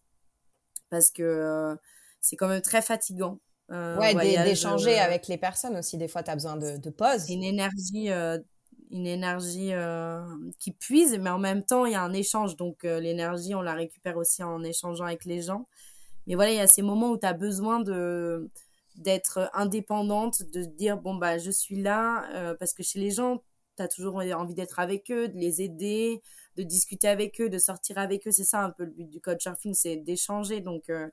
parce 0.91 1.11
que 1.11 1.23
euh, 1.23 1.75
c'est 2.21 2.37
quand 2.37 2.49
même 2.49 2.63
très 2.63 2.83
fatigant. 2.83 3.41
Euh, 3.73 3.99
ouais, 3.99 4.15
d'échanger 4.45 5.01
euh, 5.01 5.03
avec 5.03 5.27
les 5.27 5.39
personnes 5.39 5.77
aussi. 5.77 5.99
Des 5.99 6.07
fois, 6.07 6.23
tu 6.23 6.31
as 6.31 6.37
besoin 6.37 6.57
de, 6.57 6.77
de 6.77 6.91
pause. 6.91 7.29
Une 7.29 7.43
énergie, 7.43 8.11
une 8.93 9.07
énergie 9.07 9.73
qui 10.61 10.71
puise, 10.71 11.19
mais 11.19 11.31
en 11.31 11.41
même 11.41 11.65
temps, 11.65 11.85
il 11.85 11.93
y 11.93 11.97
a 11.97 12.03
un 12.03 12.13
échange. 12.13 12.55
Donc, 12.57 12.85
l'énergie, 12.85 13.57
on 13.57 13.63
la 13.63 13.75
récupère 13.75 14.17
aussi 14.17 14.45
en 14.45 14.63
échangeant 14.63 15.05
avec 15.05 15.25
les 15.25 15.43
gens. 15.43 15.67
Mais 16.29 16.37
voilà, 16.37 16.53
il 16.53 16.57
y 16.57 16.61
a 16.61 16.69
ces 16.69 16.83
moments 16.83 17.11
où 17.11 17.19
tu 17.19 17.27
as 17.27 17.33
besoin 17.33 17.81
de 17.81 18.49
d'être 18.95 19.51
indépendante, 19.53 20.43
de 20.55 20.63
dire 20.63 20.97
bon 20.97 21.17
bah 21.17 21.37
je 21.37 21.51
suis 21.51 21.83
là 21.83 22.55
parce 22.59 22.73
que 22.73 22.83
chez 22.83 22.99
les 22.99 23.11
gens 23.11 23.43
tu 23.77 23.83
as 23.83 23.89
toujours 23.89 24.16
envie 24.16 24.55
d'être 24.55 24.79
avec 24.79 25.11
eux, 25.11 25.29
de 25.29 25.37
les 25.37 25.62
aider, 25.62 26.22
de 26.57 26.62
discuter 26.62 27.09
avec 27.09 27.41
eux, 27.41 27.49
de 27.49 27.59
sortir 27.59 27.99
avec 27.99 28.27
eux. 28.27 28.31
C'est 28.31 28.45
ça 28.45 28.62
un 28.62 28.70
peu 28.70 28.85
le 28.85 28.91
but 28.91 29.09
du 29.09 29.20
couchsurfing, 29.20 29.74
c'est 29.74 29.97
d'échanger. 29.97 30.61
Donc, 30.61 30.91
euh, 30.91 31.09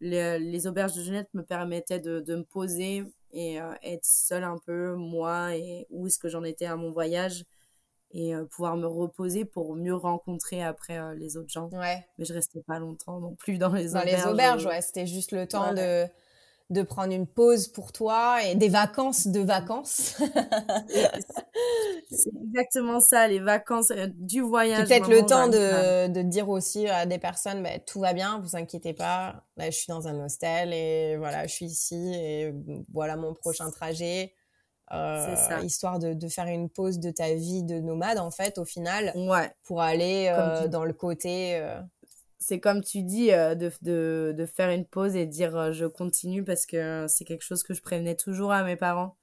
les, 0.00 0.66
auberges 0.66 0.94
de 0.94 1.02
jeunesse 1.02 1.26
me 1.34 1.42
permettaient 1.42 2.00
de, 2.00 2.22
me 2.28 2.42
poser 2.42 3.04
et 3.32 3.60
euh, 3.60 3.72
être 3.82 4.04
seule 4.04 4.44
un 4.44 4.58
peu, 4.64 4.94
moi, 4.94 5.56
et 5.56 5.86
où 5.90 6.06
est-ce 6.06 6.18
que 6.18 6.28
j'en 6.28 6.44
étais 6.44 6.66
à 6.66 6.76
mon 6.76 6.90
voyage 6.90 7.44
et 8.12 8.34
euh, 8.34 8.44
pouvoir 8.44 8.76
me 8.76 8.86
reposer 8.86 9.44
pour 9.44 9.74
mieux 9.74 9.94
rencontrer 9.94 10.62
après 10.62 11.14
les 11.16 11.36
autres 11.36 11.50
gens. 11.50 11.68
Ouais. 11.70 12.06
Mais 12.18 12.24
je 12.24 12.32
restais 12.32 12.62
pas 12.62 12.78
longtemps 12.78 13.20
non 13.20 13.34
plus 13.34 13.58
dans 13.58 13.72
les 13.72 13.90
dans 13.90 14.00
auberges. 14.00 14.24
les 14.24 14.32
auberges, 14.32 14.66
ouais, 14.66 14.80
c'était 14.80 15.06
juste 15.06 15.32
le 15.32 15.46
temps 15.46 15.74
de 15.74 16.06
de 16.70 16.82
prendre 16.82 17.12
une 17.12 17.26
pause 17.26 17.68
pour 17.68 17.92
toi 17.92 18.42
et 18.42 18.56
des 18.56 18.68
vacances 18.68 19.28
de 19.28 19.40
vacances. 19.40 20.16
c'est 22.10 22.32
exactement 22.44 22.98
ça, 22.98 23.28
les 23.28 23.38
vacances 23.38 23.92
euh, 23.92 24.08
du 24.14 24.40
voyage. 24.40 24.88
Peut-être 24.88 25.08
le 25.08 25.24
temps 25.24 25.46
de, 25.48 26.08
de, 26.08 26.22
dire 26.22 26.48
aussi 26.48 26.88
à 26.88 27.06
des 27.06 27.18
personnes, 27.18 27.62
bah, 27.62 27.78
tout 27.86 28.00
va 28.00 28.12
bien, 28.12 28.40
vous 28.40 28.56
inquiétez 28.56 28.94
pas, 28.94 29.44
là, 29.56 29.70
je 29.70 29.76
suis 29.76 29.88
dans 29.88 30.08
un 30.08 30.24
hostel 30.24 30.72
et 30.72 31.16
voilà, 31.16 31.46
je 31.46 31.52
suis 31.52 31.66
ici 31.66 32.14
et 32.14 32.52
voilà 32.92 33.16
mon 33.16 33.32
prochain 33.32 33.70
trajet. 33.70 34.32
Euh, 34.92 35.34
ça. 35.34 35.62
histoire 35.62 35.98
de, 35.98 36.14
de, 36.14 36.28
faire 36.28 36.46
une 36.46 36.70
pause 36.70 37.00
de 37.00 37.10
ta 37.10 37.34
vie 37.34 37.64
de 37.64 37.80
nomade 37.80 38.18
en 38.18 38.30
fait 38.30 38.56
au 38.56 38.64
final 38.64 39.10
ouais. 39.16 39.50
pour 39.64 39.82
aller 39.82 40.32
euh, 40.32 40.68
dans 40.68 40.84
le 40.84 40.92
côté 40.92 41.56
euh, 41.56 41.80
c'est 42.46 42.60
comme 42.60 42.80
tu 42.80 43.02
dis, 43.02 43.32
euh, 43.32 43.56
de, 43.56 43.72
de, 43.82 44.32
de, 44.36 44.46
faire 44.46 44.70
une 44.70 44.84
pause 44.84 45.16
et 45.16 45.26
dire 45.26 45.56
euh, 45.56 45.72
je 45.72 45.84
continue 45.84 46.44
parce 46.44 46.64
que 46.64 47.06
c'est 47.08 47.24
quelque 47.24 47.42
chose 47.42 47.64
que 47.64 47.74
je 47.74 47.82
prévenais 47.82 48.14
toujours 48.14 48.52
à 48.52 48.62
mes 48.62 48.76
parents. 48.76 49.16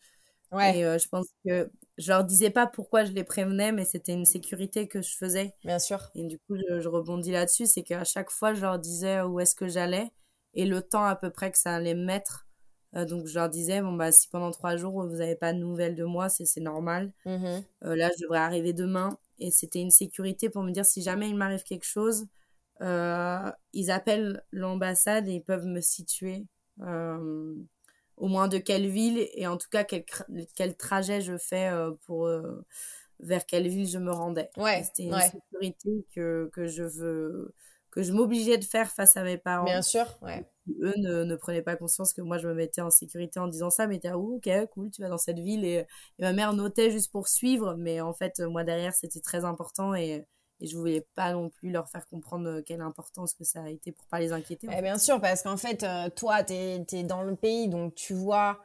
Ouais. 0.51 0.79
Et 0.79 0.85
euh, 0.85 0.97
je 0.97 1.07
pense 1.07 1.27
que 1.45 1.71
je 1.97 2.11
leur 2.11 2.25
disais 2.25 2.49
pas 2.49 2.67
pourquoi 2.67 3.05
je 3.05 3.13
les 3.13 3.23
prévenais, 3.23 3.71
mais 3.71 3.85
c'était 3.85 4.11
une 4.11 4.25
sécurité 4.25 4.89
que 4.89 5.01
je 5.01 5.15
faisais. 5.15 5.55
Bien 5.63 5.79
sûr. 5.79 6.09
Et 6.15 6.25
du 6.25 6.37
coup, 6.37 6.57
je, 6.57 6.85
rebondis 6.85 7.31
là-dessus, 7.31 7.65
c'est 7.65 7.83
qu'à 7.83 8.03
chaque 8.03 8.29
fois, 8.29 8.53
je 8.53 8.59
leur 8.59 8.77
disais 8.77 9.21
où 9.21 9.39
est-ce 9.39 9.55
que 9.55 9.69
j'allais 9.69 10.11
et 10.53 10.65
le 10.65 10.81
temps 10.81 11.05
à 11.05 11.15
peu 11.15 11.29
près 11.29 11.49
que 11.49 11.57
ça 11.57 11.73
allait 11.73 11.95
mettre. 11.95 12.45
donc, 12.91 13.25
je 13.25 13.35
leur 13.35 13.47
disais, 13.47 13.81
bon, 13.81 13.93
bah, 13.93 14.11
si 14.11 14.27
pendant 14.27 14.51
trois 14.51 14.75
jours, 14.75 15.01
vous 15.07 15.15
n'avez 15.15 15.37
pas 15.37 15.53
de 15.53 15.59
nouvelles 15.59 15.95
de 15.95 16.03
moi, 16.03 16.27
c'est 16.27 16.59
normal. 16.59 17.13
Mmh 17.25 17.61
là, 17.83 18.09
je 18.17 18.23
devrais 18.23 18.39
arriver 18.39 18.73
demain. 18.73 19.17
Et 19.39 19.49
c'était 19.49 19.79
une 19.79 19.91
sécurité 19.91 20.49
pour 20.49 20.61
me 20.61 20.71
dire, 20.71 20.85
si 20.85 21.01
jamais 21.01 21.29
il 21.29 21.37
m'arrive 21.37 21.63
quelque 21.63 21.85
chose, 21.85 22.21
euh, 22.21 22.25
ils 22.83 23.91
appellent 23.91 24.43
l'ambassade 24.51 25.27
et 25.27 25.33
ils 25.33 25.43
peuvent 25.43 25.65
me 25.65 25.81
situer 25.81 26.45
euh, 26.81 27.55
au 28.17 28.27
moins 28.27 28.47
de 28.47 28.57
quelle 28.57 28.87
ville 28.87 29.27
et 29.33 29.47
en 29.47 29.57
tout 29.57 29.69
cas 29.69 29.83
quel, 29.83 30.05
quel 30.55 30.75
trajet 30.75 31.21
je 31.21 31.37
fais 31.37 31.67
euh, 31.67 31.91
pour 32.05 32.29
vers 33.19 33.45
quelle 33.45 33.67
ville 33.67 33.87
je 33.87 33.99
me 33.99 34.11
rendais. 34.11 34.49
Ouais, 34.57 34.83
C'était 34.83 35.03
une 35.03 35.19
sécurité 35.19 36.05
que, 36.15 36.49
que 36.53 36.67
je 36.67 36.83
veux 36.83 37.53
que 37.91 38.01
je 38.01 38.11
m'obligeais 38.11 38.57
de 38.57 38.63
faire 38.63 38.89
face 38.89 39.17
à 39.17 39.23
mes 39.23 39.37
parents. 39.37 39.65
Bien 39.65 39.83
sûr, 39.83 40.17
ouais. 40.23 40.43
Eux 40.81 40.95
ne, 40.97 41.23
ne, 41.25 41.35
prenaient 41.35 41.61
pas 41.61 41.75
conscience 41.75 42.11
que 42.11 42.21
moi 42.21 42.39
je 42.39 42.47
me 42.47 42.55
mettais 42.55 42.81
en 42.81 42.89
sécurité 42.89 43.39
en 43.39 43.47
disant 43.47 43.69
ça, 43.69 43.85
mais 43.85 43.99
t'es 43.99 44.11
où 44.13 44.37
ok, 44.37 44.49
cool, 44.71 44.89
tu 44.89 45.03
vas 45.03 45.09
dans 45.09 45.19
cette 45.19 45.37
ville. 45.37 45.63
Et, 45.63 45.85
et, 46.17 46.21
ma 46.23 46.33
mère 46.33 46.53
notait 46.53 46.89
juste 46.89 47.11
pour 47.11 47.27
suivre, 47.27 47.75
mais 47.77 48.01
en 48.01 48.13
fait, 48.13 48.39
moi 48.39 48.63
derrière, 48.63 48.95
c'était 48.95 49.19
très 49.19 49.45
important 49.45 49.93
et, 49.93 50.25
et 50.63 50.67
je 50.67 50.77
voulais 50.77 51.05
pas 51.13 51.33
non 51.33 51.49
plus 51.49 51.69
leur 51.71 51.89
faire 51.89 52.07
comprendre 52.07 52.47
euh, 52.47 52.61
quelle 52.65 52.81
importance 52.81 53.33
que 53.33 53.43
ça 53.43 53.63
a 53.63 53.69
été 53.69 53.91
pour 53.91 54.07
pas 54.07 54.19
les 54.19 54.31
inquiéter. 54.31 54.67
Eh 54.75 54.81
bien 54.81 54.97
sûr, 54.97 55.19
parce 55.19 55.43
qu'en 55.43 55.57
fait, 55.57 55.83
euh, 55.83 56.09
toi, 56.09 56.41
tu 56.43 56.53
es, 56.53 57.03
dans 57.03 57.21
le 57.21 57.35
pays, 57.35 57.67
donc 57.67 57.93
tu 57.95 58.13
vois, 58.13 58.59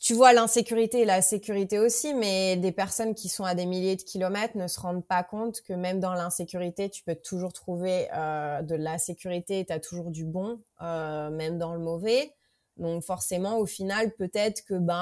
tu 0.00 0.14
vois 0.14 0.32
l'insécurité 0.32 1.02
et 1.02 1.04
la 1.04 1.22
sécurité 1.22 1.78
aussi, 1.78 2.12
mais 2.12 2.56
des 2.56 2.72
personnes 2.72 3.14
qui 3.14 3.28
sont 3.28 3.44
à 3.44 3.54
des 3.54 3.66
milliers 3.66 3.94
de 3.94 4.02
kilomètres 4.02 4.56
ne 4.56 4.66
se 4.66 4.80
rendent 4.80 5.06
pas 5.06 5.22
compte 5.22 5.62
que 5.62 5.72
même 5.72 6.00
dans 6.00 6.12
l'insécurité, 6.12 6.90
tu 6.90 7.04
peux 7.04 7.14
toujours 7.14 7.52
trouver 7.52 8.08
euh, 8.12 8.60
de 8.62 8.74
la 8.74 8.98
sécurité, 8.98 9.64
tu 9.64 9.72
as 9.72 9.78
toujours 9.78 10.10
du 10.10 10.24
bon, 10.24 10.60
même 10.80 11.56
dans 11.56 11.72
le 11.72 11.80
mauvais. 11.80 12.34
Donc 12.78 13.04
forcément, 13.04 13.58
au 13.58 13.66
final, 13.66 14.12
peut-être 14.14 14.64
que 14.64 14.74
ben 14.74 14.96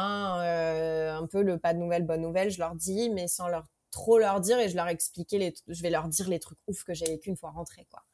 un 1.16 1.26
peu 1.28 1.40
le 1.40 1.56
pas 1.56 1.72
de 1.72 1.78
nouvelles, 1.78 2.04
bonne 2.04 2.20
nouvelle, 2.20 2.50
je 2.50 2.58
leur 2.58 2.74
dis, 2.74 3.08
mais 3.08 3.26
sans 3.26 3.48
leur 3.48 3.64
trop 3.90 4.18
leur 4.18 4.40
dire 4.40 4.58
et 4.58 4.68
je 4.68 4.76
leur 4.76 4.88
expliquer 4.88 5.38
les 5.38 5.54
je 5.68 5.82
vais 5.82 5.90
leur 5.90 6.08
dire 6.08 6.28
les 6.28 6.38
trucs 6.38 6.58
ouf 6.66 6.84
que 6.84 6.94
j'ai 6.94 7.06
vécu 7.06 7.30
une 7.30 7.36
fois 7.36 7.50
rentrée 7.50 7.86
quoi. 7.90 8.04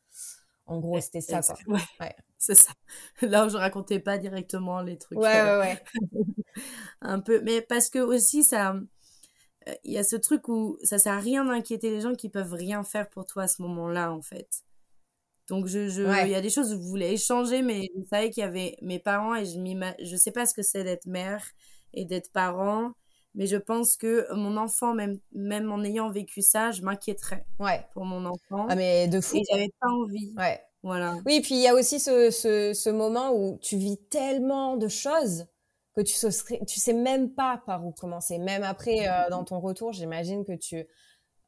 En 0.68 0.80
gros, 0.80 1.00
c'était 1.00 1.20
ça 1.20 1.40
quoi. 1.42 1.78
Ouais. 2.00 2.14
C'est 2.38 2.56
ça. 2.56 2.72
Là 3.22 3.46
où 3.46 3.48
je 3.48 3.56
racontais 3.56 4.00
pas 4.00 4.18
directement 4.18 4.80
les 4.80 4.98
trucs. 4.98 5.18
Ouais 5.18 5.42
ouais 5.42 5.58
ouais. 5.58 5.84
un 7.00 7.20
peu 7.20 7.40
mais 7.42 7.60
parce 7.60 7.88
que 7.88 7.98
aussi 7.98 8.42
ça 8.42 8.74
euh, 9.68 9.74
il 9.84 9.92
y 9.92 9.98
a 9.98 10.04
ce 10.04 10.16
truc 10.16 10.48
où 10.48 10.78
ça 10.82 10.98
sert 10.98 11.14
à 11.14 11.20
rien 11.20 11.44
d'inquiéter 11.44 11.90
les 11.90 12.00
gens 12.00 12.14
qui 12.14 12.28
peuvent 12.28 12.54
rien 12.54 12.82
faire 12.84 13.08
pour 13.08 13.26
toi 13.26 13.44
à 13.44 13.48
ce 13.48 13.62
moment-là 13.62 14.12
en 14.12 14.22
fait. 14.22 14.64
Donc 15.48 15.66
je 15.66 15.88
je 15.88 16.02
il 16.24 16.30
y 16.30 16.34
a 16.34 16.40
des 16.40 16.50
choses 16.50 16.72
où 16.72 16.82
je 16.82 16.88
voulais 16.88 17.12
échanger 17.12 17.62
mais 17.62 17.88
je 17.96 18.04
savais 18.08 18.30
qu'il 18.30 18.42
y 18.42 18.46
avait 18.46 18.76
mes 18.82 18.98
parents 18.98 19.34
et 19.34 19.44
je 19.44 19.58
je 20.02 20.16
sais 20.16 20.32
pas 20.32 20.46
ce 20.46 20.54
que 20.54 20.62
c'est 20.62 20.84
d'être 20.84 21.06
mère 21.06 21.44
et 21.94 22.04
d'être 22.04 22.32
parent 22.32 22.92
mais 23.36 23.46
je 23.46 23.56
pense 23.56 23.96
que 23.96 24.26
mon 24.34 24.56
enfant, 24.56 24.94
même, 24.94 25.18
même 25.32 25.70
en 25.70 25.84
ayant 25.84 26.10
vécu 26.10 26.40
ça, 26.40 26.70
je 26.70 26.82
m'inquiéterais 26.82 27.46
ouais. 27.60 27.86
pour 27.92 28.06
mon 28.06 28.24
enfant. 28.24 28.66
Ah, 28.68 28.74
mais 28.74 29.08
de 29.08 29.20
fou. 29.20 29.36
Et 29.36 29.42
j'avais 29.50 29.70
pas 29.78 29.88
envie. 29.88 30.32
Ouais. 30.38 30.60
Voilà. 30.82 31.16
Oui, 31.26 31.40
puis 31.42 31.54
il 31.56 31.60
y 31.60 31.68
a 31.68 31.74
aussi 31.74 32.00
ce, 32.00 32.30
ce, 32.30 32.72
ce, 32.72 32.90
moment 32.90 33.32
où 33.32 33.58
tu 33.58 33.76
vis 33.76 33.98
tellement 34.08 34.76
de 34.76 34.88
choses 34.88 35.46
que 35.94 36.00
tu, 36.00 36.14
tu 36.66 36.80
sais 36.80 36.92
même 36.94 37.30
pas 37.30 37.62
par 37.66 37.84
où 37.84 37.92
commencer. 37.92 38.38
Même 38.38 38.62
après, 38.62 39.06
euh, 39.06 39.28
dans 39.28 39.44
ton 39.44 39.60
retour, 39.60 39.92
j'imagine 39.92 40.44
que 40.44 40.52
tu... 40.52 40.76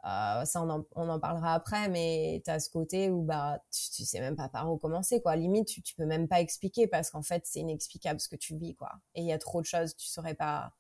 Euh, 0.05 0.45
ça, 0.45 0.62
on 0.62 0.68
en, 0.68 0.84
on 0.95 1.09
en, 1.09 1.18
parlera 1.18 1.55
après, 1.55 1.89
mais 1.89 2.43
tu 2.45 2.51
as 2.51 2.61
ce 2.61 2.68
côté 2.70 3.11
où 3.11 3.22
bah, 3.22 3.62
tu, 3.72 3.91
tu 3.91 4.05
sais 4.05 4.20
même 4.20 4.36
pas 4.36 4.49
par 4.49 4.70
où 4.70 4.76
commencer. 4.76 5.22
Quoi. 5.22 5.36
Limite, 5.36 5.68
tu, 5.68 5.82
tu 5.82 5.95
peux 5.95 6.07
même 6.07 6.28
pas 6.28 6.41
expliquer 6.41 6.86
parce 6.86 7.11
qu'en 7.11 7.22
fait, 7.22 7.43
c'est 7.47 7.61
inexplicable 7.61 8.20
ce 8.20 8.28
que 8.28 8.36
tu 8.36 8.57
vis. 8.57 8.74
Quoi. 8.74 8.91
Et 9.14 9.22
il 9.22 9.26
y 9.26 9.32
a 9.32 9.39
trop 9.39 9.61
de 9.61 9.66
choses, 9.66 9.97
tu 9.97 10.07
saurais 10.07 10.34
pas 10.34 10.72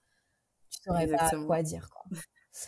saurais 0.88 1.06
pas 1.06 1.30
quoi 1.46 1.62
dire. 1.62 1.88
Quoi. 1.90 2.18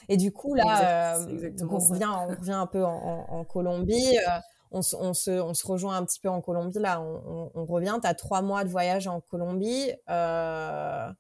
Et 0.08 0.16
du 0.16 0.32
coup, 0.32 0.54
là, 0.54 1.18
euh, 1.18 1.50
on, 1.62 1.78
revient, 1.78 2.06
on 2.06 2.28
revient 2.28 2.52
un 2.52 2.66
peu 2.66 2.84
en, 2.84 3.26
en, 3.28 3.44
Colombie. 3.44 4.18
Euh, 4.18 4.38
on, 4.70 4.80
on, 4.98 5.14
se, 5.14 5.30
on 5.30 5.54
se 5.54 5.66
rejoint 5.66 5.96
un 5.96 6.04
petit 6.04 6.20
peu 6.20 6.28
en 6.28 6.40
Colombie. 6.40 6.78
Là, 6.78 7.00
on, 7.00 7.50
on 7.54 7.64
revient. 7.64 7.98
Tu 8.00 8.08
as 8.08 8.14
trois 8.14 8.42
mois 8.42 8.64
de 8.64 8.68
voyage 8.68 9.06
en 9.06 9.20
Colombie. 9.20 9.92
Euh, 10.08 11.12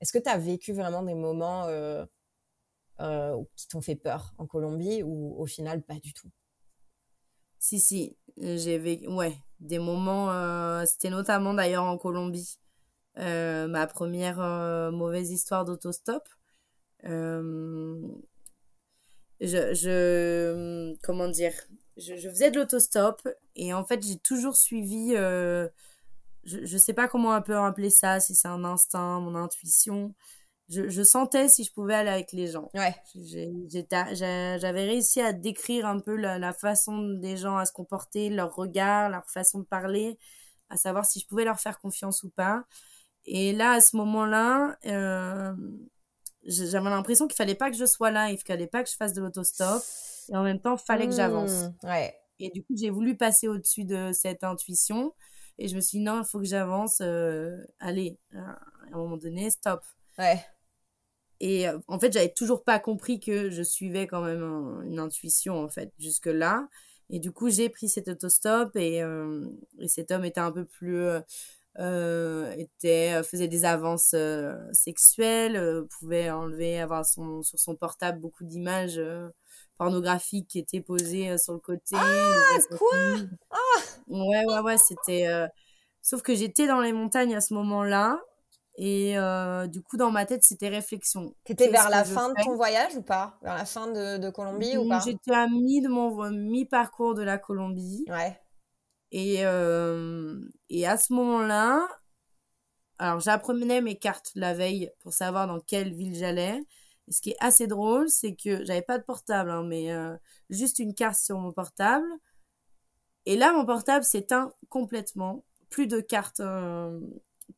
Est-ce 0.00 0.12
que 0.12 0.18
tu 0.18 0.28
as 0.28 0.38
vécu 0.38 0.72
vraiment 0.72 1.02
des 1.02 1.14
moments 1.14 1.66
euh, 1.66 2.04
qui 3.56 3.68
t'ont 3.68 3.80
fait 3.80 3.96
peur 3.96 4.34
en 4.38 4.46
Colombie 4.46 5.02
ou 5.02 5.36
au 5.38 5.46
final, 5.46 5.82
pas 5.82 5.98
du 5.98 6.12
tout? 6.12 6.30
Si, 7.58 7.80
si. 7.80 8.16
J'ai 8.36 8.78
vécu 8.78 9.08
ouais, 9.08 9.36
des 9.60 9.78
moments. 9.78 10.84
C'était 10.86 11.10
notamment 11.10 11.54
d'ailleurs 11.54 11.84
en 11.84 11.98
Colombie. 11.98 12.58
Ma 13.16 13.86
première 13.86 14.38
mauvaise 14.92 15.30
histoire 15.30 15.64
d'autostop. 15.64 16.22
Euh, 17.04 18.00
je, 19.40 19.74
je, 19.74 20.96
comment 21.02 21.28
dire, 21.28 21.52
je, 21.96 22.16
je 22.16 22.28
faisais 22.28 22.50
de 22.50 22.58
l'autostop 22.58 23.26
et 23.54 23.72
en 23.72 23.84
fait 23.84 24.04
j'ai 24.04 24.18
toujours 24.18 24.56
suivi, 24.56 25.12
je, 25.12 25.68
je 26.44 26.78
sais 26.78 26.94
pas 26.94 27.08
comment 27.08 27.36
on 27.36 27.42
peut 27.42 27.56
appeler 27.56 27.90
ça, 27.90 28.20
si 28.20 28.34
c'est 28.34 28.48
un 28.48 28.64
instinct, 28.64 29.20
mon 29.20 29.34
intuition. 29.34 30.14
Je, 30.68 30.88
je, 30.90 31.02
sentais 31.02 31.48
si 31.48 31.64
je 31.64 31.72
pouvais 31.72 31.94
aller 31.94 32.10
avec 32.10 32.32
les 32.32 32.48
gens. 32.48 32.70
Ouais. 32.74 32.94
J'avais 33.14 34.84
réussi 34.84 35.20
à 35.22 35.32
décrire 35.32 35.86
un 35.86 35.98
peu 35.98 36.14
la, 36.14 36.38
la, 36.38 36.52
façon 36.52 37.08
des 37.14 37.38
gens 37.38 37.56
à 37.56 37.64
se 37.64 37.72
comporter, 37.72 38.28
leur 38.28 38.54
regard, 38.54 39.08
leur 39.08 39.26
façon 39.30 39.60
de 39.60 39.64
parler, 39.64 40.18
à 40.68 40.76
savoir 40.76 41.06
si 41.06 41.20
je 41.20 41.26
pouvais 41.26 41.44
leur 41.44 41.58
faire 41.58 41.78
confiance 41.78 42.22
ou 42.22 42.28
pas. 42.28 42.64
Et 43.24 43.52
là, 43.52 43.72
à 43.72 43.80
ce 43.80 43.96
moment-là, 43.96 44.76
euh, 44.86 45.54
j'avais 46.48 46.90
l'impression 46.90 47.26
qu'il 47.26 47.36
fallait 47.36 47.54
pas 47.54 47.70
que 47.70 47.76
je 47.76 47.84
sois 47.84 48.10
là, 48.10 48.30
il 48.30 48.38
fallait 48.38 48.66
pas 48.66 48.82
que 48.82 48.90
je 48.90 48.96
fasse 48.96 49.12
de 49.12 49.20
l'autostop. 49.20 49.82
Et 50.30 50.36
en 50.36 50.42
même 50.42 50.60
temps, 50.60 50.76
il 50.76 50.84
fallait 50.84 51.06
que 51.06 51.14
j'avance. 51.14 51.66
Ouais. 51.82 52.14
Et 52.38 52.50
du 52.50 52.62
coup, 52.62 52.74
j'ai 52.76 52.90
voulu 52.90 53.16
passer 53.16 53.48
au-dessus 53.48 53.84
de 53.84 54.12
cette 54.12 54.44
intuition. 54.44 55.14
Et 55.58 55.68
je 55.68 55.76
me 55.76 55.80
suis 55.80 55.98
dit, 55.98 56.04
non, 56.04 56.20
il 56.22 56.24
faut 56.24 56.38
que 56.38 56.44
j'avance. 56.44 56.98
Euh, 57.00 57.56
allez, 57.80 58.18
à 58.34 58.58
un 58.92 58.96
moment 58.96 59.16
donné, 59.16 59.50
stop. 59.50 59.82
Ouais. 60.18 60.44
Et 61.40 61.68
euh, 61.68 61.78
en 61.88 61.98
fait, 61.98 62.12
j'avais 62.12 62.32
toujours 62.32 62.64
pas 62.64 62.78
compris 62.78 63.20
que 63.20 63.50
je 63.50 63.62
suivais 63.62 64.06
quand 64.06 64.22
même 64.22 64.42
une 64.84 64.98
intuition, 64.98 65.62
en 65.62 65.68
fait, 65.68 65.92
jusque-là. 65.98 66.68
Et 67.10 67.18
du 67.20 67.32
coup, 67.32 67.48
j'ai 67.48 67.68
pris 67.68 67.88
cet 67.88 68.08
autostop 68.08 68.76
et, 68.76 69.02
et 69.78 69.88
cet 69.88 70.10
homme 70.10 70.26
était 70.26 70.40
un 70.40 70.52
peu 70.52 70.66
plus 70.66 71.08
euh, 71.78 72.52
était 72.56 73.14
euh, 73.14 73.22
faisait 73.22 73.48
des 73.48 73.64
avances 73.64 74.12
euh, 74.14 74.56
sexuelles, 74.72 75.56
euh, 75.56 75.86
pouvait 75.98 76.30
enlever 76.30 76.80
avoir 76.80 77.06
son 77.06 77.42
sur 77.42 77.58
son 77.58 77.76
portable 77.76 78.20
beaucoup 78.20 78.44
d'images 78.44 79.00
pornographiques 79.76 80.48
qui 80.48 80.58
étaient 80.58 80.80
posées 80.80 81.38
sur 81.38 81.52
le 81.52 81.60
côté. 81.60 81.94
Ah 81.94 82.58
quoi 82.76 82.88
Ah 83.50 83.56
Ouais 84.08 84.44
ouais 84.44 84.60
ouais, 84.60 84.78
c'était 84.78 85.28
sauf 86.02 86.22
que 86.22 86.34
j'étais 86.34 86.66
dans 86.66 86.80
les 86.80 86.92
montagnes 86.92 87.36
à 87.36 87.40
ce 87.40 87.54
moment-là 87.54 88.20
Et 88.76 89.14
du 89.68 89.82
coup, 89.82 89.96
dans 89.96 90.10
ma 90.10 90.26
tête, 90.26 90.42
c'était 90.44 90.68
réflexion. 90.68 91.34
T'étais 91.44 91.68
vers 91.68 91.90
la 91.90 92.04
fin 92.04 92.30
de 92.30 92.42
ton 92.42 92.56
voyage 92.56 92.96
ou 92.96 93.02
pas? 93.02 93.38
Vers 93.42 93.54
la 93.54 93.64
fin 93.64 93.86
de, 93.86 94.18
de 94.18 94.30
Colombie 94.30 94.76
ou 94.76 94.88
pas? 94.88 95.00
J'étais 95.04 95.32
à 95.32 95.46
mi 95.46 95.80
de 95.80 95.88
mon 95.88 96.30
mi-parcours 96.30 97.14
de 97.14 97.22
la 97.22 97.38
Colombie. 97.38 98.04
Ouais. 98.08 98.36
Et, 99.10 99.44
euh, 99.44 100.40
et 100.68 100.86
à 100.86 100.96
ce 100.96 101.12
moment-là, 101.12 101.88
alors 102.98 103.20
j'apprenais 103.20 103.80
mes 103.80 103.96
cartes 103.96 104.32
la 104.34 104.54
veille 104.54 104.90
pour 105.00 105.12
savoir 105.12 105.46
dans 105.46 105.60
quelle 105.60 105.94
ville 105.94 106.14
j'allais. 106.14 106.60
Et 107.06 107.12
ce 107.12 107.20
qui 107.22 107.30
est 107.30 107.36
assez 107.40 107.66
drôle, 107.66 108.08
c'est 108.08 108.34
que 108.34 108.64
j'avais 108.64 108.82
pas 108.82 108.98
de 108.98 109.04
portable, 109.04 109.50
hein, 109.50 109.62
mais 109.62 109.92
euh, 109.92 110.14
juste 110.50 110.78
une 110.78 110.94
carte 110.94 111.18
sur 111.18 111.38
mon 111.38 111.52
portable. 111.52 112.08
Et 113.24 113.36
là, 113.36 113.52
mon 113.52 113.64
portable 113.64 114.04
s'éteint 114.04 114.52
complètement. 114.68 115.44
Plus 115.70 115.86
de 115.86 116.00
cartes, 116.00 116.40
euh, 116.40 117.00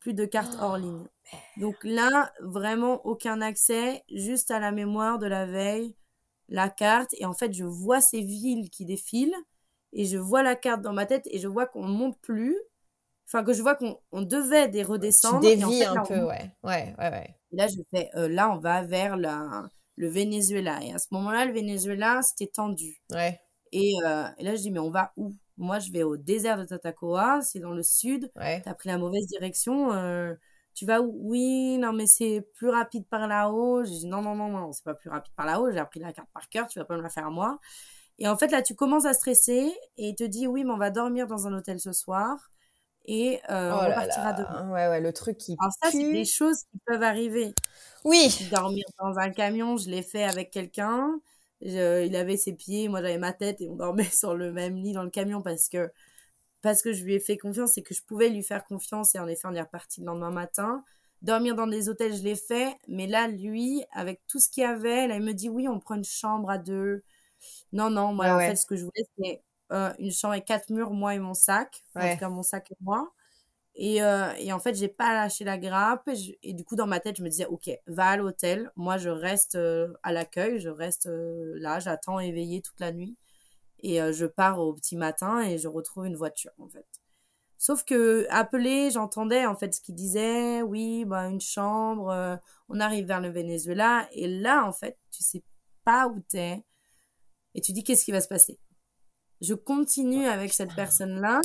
plus 0.00 0.14
de 0.14 0.24
cartes 0.24 0.56
hors 0.60 0.74
oh, 0.74 0.80
ligne. 0.80 1.06
Donc 1.56 1.76
là, 1.84 2.32
vraiment 2.40 3.04
aucun 3.06 3.40
accès, 3.40 4.04
juste 4.12 4.50
à 4.50 4.58
la 4.58 4.72
mémoire 4.72 5.18
de 5.18 5.26
la 5.26 5.46
veille, 5.46 5.94
la 6.48 6.68
carte. 6.68 7.14
Et 7.18 7.24
en 7.24 7.32
fait, 7.32 7.52
je 7.52 7.64
vois 7.64 8.00
ces 8.00 8.20
villes 8.20 8.68
qui 8.70 8.84
défilent 8.84 9.36
et 9.92 10.04
je 10.04 10.18
vois 10.18 10.42
la 10.42 10.56
carte 10.56 10.82
dans 10.82 10.92
ma 10.92 11.06
tête 11.06 11.26
et 11.30 11.38
je 11.38 11.48
vois 11.48 11.66
qu'on 11.66 11.86
monte 11.86 12.18
plus. 12.20 12.56
Enfin, 13.26 13.44
que 13.44 13.52
je 13.52 13.62
vois 13.62 13.76
qu'on 13.76 14.22
devait 14.22 14.68
des 14.68 14.82
redescendre. 14.82 15.40
Tu 15.40 15.56
dévies 15.56 15.84
un 15.84 16.02
peu, 16.02 16.24
ouais. 16.24 16.50
Ouais, 16.64 16.94
ouais, 16.98 17.10
ouais. 17.10 17.36
Et 17.52 17.56
là, 17.56 17.68
je 17.68 17.80
fais, 17.90 18.10
euh, 18.16 18.28
là, 18.28 18.50
on 18.50 18.58
va 18.58 18.82
vers 18.82 19.16
la, 19.16 19.68
le 19.96 20.08
Venezuela. 20.08 20.82
Et 20.82 20.92
à 20.92 20.98
ce 20.98 21.06
moment-là, 21.12 21.44
le 21.44 21.52
Venezuela, 21.52 22.22
c'était 22.22 22.50
tendu. 22.50 23.00
Ouais. 23.12 23.40
Et, 23.70 23.92
euh, 24.04 24.24
et, 24.38 24.42
là, 24.42 24.56
je 24.56 24.62
dis, 24.62 24.72
mais 24.72 24.80
on 24.80 24.90
va 24.90 25.12
où? 25.16 25.32
Moi, 25.58 25.78
je 25.78 25.92
vais 25.92 26.02
au 26.02 26.16
désert 26.16 26.58
de 26.58 26.64
Tatacoa, 26.64 27.40
c'est 27.42 27.60
dans 27.60 27.74
le 27.74 27.84
sud. 27.84 28.32
Ouais. 28.34 28.62
T'as 28.62 28.74
pris 28.74 28.88
la 28.88 28.98
mauvaise 28.98 29.26
direction. 29.26 29.92
Euh, 29.92 30.34
tu 30.74 30.84
vas 30.86 31.00
où? 31.00 31.16
Oui, 31.20 31.78
non, 31.78 31.92
mais 31.92 32.06
c'est 32.06 32.48
plus 32.54 32.70
rapide 32.70 33.06
par 33.08 33.28
là-haut. 33.28 33.84
J'ai 33.84 33.90
dit, 33.90 34.06
non, 34.06 34.22
non, 34.22 34.34
non, 34.34 34.48
non, 34.48 34.72
c'est 34.72 34.84
pas 34.84 34.94
plus 34.94 35.10
rapide 35.10 35.32
par 35.36 35.46
là-haut. 35.46 35.70
J'ai 35.70 35.78
appris 35.78 36.00
la 36.00 36.12
carte 36.12 36.30
par 36.32 36.48
cœur, 36.48 36.66
tu 36.66 36.80
vas 36.80 36.84
pas 36.84 36.96
me 36.96 37.02
la 37.02 37.10
faire 37.10 37.26
à 37.26 37.30
moi. 37.30 37.60
Et 38.20 38.28
en 38.28 38.36
fait, 38.36 38.48
là, 38.48 38.62
tu 38.62 38.74
commences 38.74 39.06
à 39.06 39.14
stresser 39.14 39.72
et 39.96 40.08
il 40.10 40.14
te 40.14 40.24
dit, 40.24 40.46
oui, 40.46 40.64
mais 40.64 40.72
on 40.72 40.76
va 40.76 40.90
dormir 40.90 41.26
dans 41.26 41.46
un 41.46 41.54
hôtel 41.54 41.80
ce 41.80 41.92
soir 41.92 42.50
et 43.06 43.40
euh, 43.50 43.72
oh 43.74 43.80
on 43.82 43.94
partira 43.94 44.32
demain. 44.34 44.70
Ouais, 44.70 44.88
ouais, 44.88 45.00
le 45.00 45.12
truc 45.12 45.38
qui. 45.38 45.56
Alors, 45.58 45.72
ça, 45.82 45.90
c'est 45.90 46.12
des 46.12 46.26
choses 46.26 46.58
qui 46.70 46.78
peuvent 46.86 47.02
arriver. 47.02 47.54
Oui. 48.04 48.46
Dormir 48.50 48.84
dans 48.98 49.18
un 49.18 49.30
camion, 49.30 49.76
je 49.76 49.88
l'ai 49.88 50.02
fait 50.02 50.24
avec 50.24 50.50
quelqu'un. 50.50 51.18
il 51.60 52.14
avait 52.14 52.36
ses 52.36 52.52
pieds, 52.52 52.88
moi 52.88 53.00
j'avais 53.02 53.18
ma 53.18 53.32
tête 53.32 53.60
et 53.60 53.68
on 53.68 53.76
dormait 53.76 54.04
sur 54.12 54.34
le 54.34 54.52
même 54.52 54.76
lit 54.76 54.92
dans 54.92 55.02
le 55.02 55.10
camion 55.10 55.42
parce 55.42 55.68
que 55.68 55.90
parce 56.62 56.82
que 56.82 56.92
je 56.92 57.04
lui 57.04 57.14
ai 57.14 57.20
fait 57.20 57.38
confiance 57.38 57.78
et 57.78 57.82
que 57.82 57.94
je 57.94 58.02
pouvais 58.02 58.28
lui 58.28 58.42
faire 58.42 58.64
confiance 58.64 59.14
et 59.14 59.18
en 59.18 59.26
effet 59.26 59.48
on 59.48 59.54
est 59.54 59.62
reparti 59.62 60.00
le 60.00 60.06
lendemain 60.06 60.30
matin. 60.30 60.84
Dormir 61.22 61.54
dans 61.54 61.66
des 61.66 61.88
hôtels, 61.88 62.14
je 62.14 62.22
l'ai 62.22 62.36
fait, 62.36 62.74
mais 62.86 63.06
là 63.06 63.28
lui, 63.28 63.82
avec 63.92 64.20
tout 64.26 64.38
ce 64.38 64.48
qu'il 64.48 64.62
y 64.62 64.66
avait, 64.66 65.06
là 65.06 65.16
il 65.16 65.22
me 65.22 65.32
dit 65.32 65.48
oui, 65.48 65.68
on 65.68 65.80
prend 65.80 65.94
une 65.94 66.04
chambre 66.04 66.50
à 66.50 66.58
deux. 66.58 67.02
Non 67.72 67.90
non, 67.90 68.12
moi 68.12 68.34
en 68.34 68.38
fait 68.38 68.56
ce 68.56 68.66
que 68.66 68.76
je 68.76 68.84
voulais 68.84 69.04
c'était 69.16 69.42
euh, 69.72 69.92
une 69.98 70.10
chambre 70.10 70.32
avec 70.32 70.46
quatre 70.46 70.70
murs, 70.70 70.90
moi 70.92 71.14
et 71.14 71.18
mon 71.18 71.34
sac, 71.34 71.82
en 71.94 72.00
tout 72.12 72.18
cas 72.18 72.28
mon 72.28 72.42
sac 72.42 72.70
et 72.72 72.76
moi. 72.80 73.12
Et, 73.74 74.02
euh, 74.02 74.32
et, 74.38 74.52
en 74.52 74.58
fait, 74.58 74.74
j'ai 74.74 74.88
pas 74.88 75.14
lâché 75.14 75.44
la 75.44 75.58
grappe. 75.58 76.08
Et, 76.42 76.52
du 76.54 76.64
coup, 76.64 76.76
dans 76.76 76.86
ma 76.86 77.00
tête, 77.00 77.16
je 77.16 77.22
me 77.22 77.28
disais, 77.28 77.46
OK, 77.46 77.70
va 77.86 78.08
à 78.08 78.16
l'hôtel. 78.16 78.70
Moi, 78.76 78.98
je 78.98 79.08
reste 79.08 79.54
euh, 79.54 79.92
à 80.02 80.12
l'accueil. 80.12 80.60
Je 80.60 80.68
reste 80.68 81.06
euh, 81.06 81.54
là. 81.56 81.78
J'attends 81.80 82.20
éveillé 82.20 82.62
toute 82.62 82.78
la 82.80 82.92
nuit. 82.92 83.16
Et 83.82 83.98
je 84.12 84.26
pars 84.26 84.60
au 84.60 84.74
petit 84.74 84.94
matin 84.96 85.40
et 85.40 85.56
je 85.56 85.66
retrouve 85.66 86.04
une 86.06 86.16
voiture, 86.16 86.50
en 86.58 86.68
fait. 86.68 86.86
Sauf 87.56 87.82
que, 87.84 88.26
appelé, 88.30 88.90
j'entendais, 88.90 89.46
en 89.46 89.56
fait, 89.56 89.74
ce 89.74 89.80
qu'il 89.80 89.94
disait. 89.94 90.60
Oui, 90.62 91.06
bah, 91.06 91.28
une 91.28 91.40
chambre. 91.40 92.38
on 92.68 92.80
arrive 92.80 93.06
vers 93.06 93.20
le 93.20 93.30
Venezuela. 93.30 94.06
Et 94.12 94.28
là, 94.28 94.66
en 94.66 94.72
fait, 94.72 94.98
tu 95.10 95.22
sais 95.22 95.42
pas 95.84 96.08
où 96.08 96.20
t'es. 96.28 96.62
Et 97.54 97.60
tu 97.60 97.72
dis, 97.72 97.84
qu'est-ce 97.84 98.04
qui 98.04 98.12
va 98.12 98.20
se 98.20 98.28
passer? 98.28 98.58
Je 99.40 99.54
continue 99.54 100.26
avec 100.26 100.52
cette 100.52 100.74
personne-là 100.74 101.40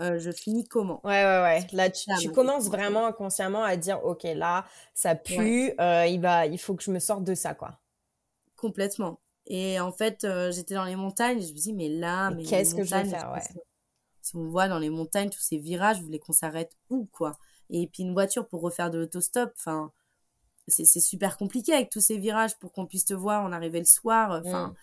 euh, 0.00 0.18
je 0.18 0.32
finis 0.32 0.66
comment? 0.66 1.00
Ouais, 1.04 1.24
ouais, 1.24 1.42
ouais. 1.42 1.66
Là, 1.72 1.88
tu, 1.88 2.30
commences 2.32 2.66
vraiment 2.66 3.06
inconsciemment 3.06 3.62
à 3.62 3.76
dire, 3.76 4.04
ok, 4.04 4.24
là, 4.34 4.66
ça 4.92 5.14
pue, 5.14 5.72
euh, 5.80 6.06
il 6.06 6.20
va, 6.20 6.46
il 6.46 6.58
faut 6.58 6.74
que 6.74 6.82
je 6.82 6.90
me 6.90 6.98
sorte 6.98 7.22
de 7.22 7.34
ça, 7.34 7.54
quoi. 7.54 7.78
Complètement. 8.56 9.20
Et 9.46 9.78
en 9.78 9.92
fait, 9.92 10.24
euh, 10.24 10.50
j'étais 10.50 10.74
dans 10.74 10.84
les 10.84 10.96
montagnes, 10.96 11.40
je 11.40 11.52
me 11.52 11.58
dis, 11.58 11.72
mais 11.72 11.88
là, 11.88 12.30
mais, 12.30 12.42
qu'est-ce 12.42 12.74
que 12.74 12.82
je 12.82 12.94
vais 12.94 13.04
faire, 13.04 13.30
ouais. 13.32 13.62
Si 14.20 14.34
on 14.36 14.48
voit 14.48 14.68
dans 14.68 14.78
les 14.78 14.90
montagnes 14.90 15.28
tous 15.28 15.40
ces 15.40 15.58
virages, 15.58 15.98
vous 15.98 16.06
voulez 16.06 16.18
qu'on 16.18 16.32
s'arrête 16.32 16.72
où, 16.88 17.06
quoi? 17.12 17.36
Et 17.70 17.86
puis 17.86 18.02
une 18.02 18.14
voiture 18.14 18.48
pour 18.48 18.62
refaire 18.62 18.90
de 18.90 18.98
l'autostop, 18.98 19.52
enfin, 19.58 19.92
c'est 20.66 20.84
super 20.84 21.36
compliqué 21.36 21.74
avec 21.74 21.90
tous 21.90 22.00
ces 22.00 22.16
virages 22.16 22.56
pour 22.58 22.72
qu'on 22.72 22.86
puisse 22.86 23.04
te 23.04 23.12
voir. 23.12 23.44
On 23.44 23.52
arrivait 23.52 23.80
le 23.80 23.84
soir, 23.84 24.42
enfin. 24.44 24.68
Mm. 24.68 24.74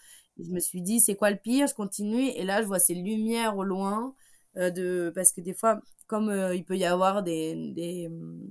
Je 0.43 0.51
me 0.51 0.59
suis 0.59 0.81
dit, 0.81 0.99
c'est 0.99 1.15
quoi 1.15 1.31
le 1.31 1.37
pire? 1.37 1.67
Je 1.67 1.73
continue, 1.73 2.29
et 2.29 2.43
là, 2.43 2.61
je 2.61 2.67
vois 2.67 2.79
ces 2.79 2.95
lumières 2.95 3.57
au 3.57 3.63
loin. 3.63 4.13
Euh, 4.57 4.69
de 4.69 5.13
parce 5.15 5.31
que 5.31 5.39
des 5.39 5.53
fois 5.53 5.79
comme 6.07 6.27
euh, 6.27 6.53
il 6.53 6.65
peut 6.65 6.77
y 6.77 6.83
avoir 6.83 7.23
des, 7.23 7.55
des 7.71 8.09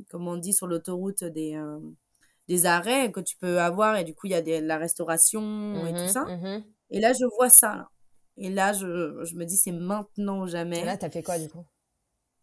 comme 0.09 0.28
on 0.28 0.38
dit 0.38 0.55
sur 0.55 0.66
l'autoroute 0.66 1.24
des 1.24 1.57
euh, 1.57 1.78
des 2.49 2.64
arrêts 2.64 3.12
que 3.12 3.20
tu 3.20 3.36
peux 3.36 3.61
avoir 3.61 3.97
et 3.97 4.05
du 4.05 4.14
coup 4.14 4.26
il 4.26 4.30
y 4.30 4.34
a 4.34 4.41
des, 4.41 4.62
la 4.62 4.78
restauration 4.78 5.84
et 5.84 5.93
tout 5.93 6.01
mhm, 6.01 6.09
ça 6.09 6.24
mhm. 6.24 6.64
et 6.88 7.01
là 7.01 7.12
je 7.12 7.26
vois 7.36 7.51
ça 7.51 7.76
là. 7.76 7.91
et 8.38 8.49
là 8.49 8.72
je, 8.72 9.22
je 9.24 9.34
me 9.34 9.45
dis 9.45 9.59
c'est 9.59 9.72
maintenant 9.72 10.41
ou 10.41 10.47
jamais 10.47 10.80
et 10.80 10.84
là 10.86 10.97
t'as 10.97 11.11
fait 11.11 11.22
quoi 11.22 11.38
du 11.38 11.51
coup? 11.51 11.66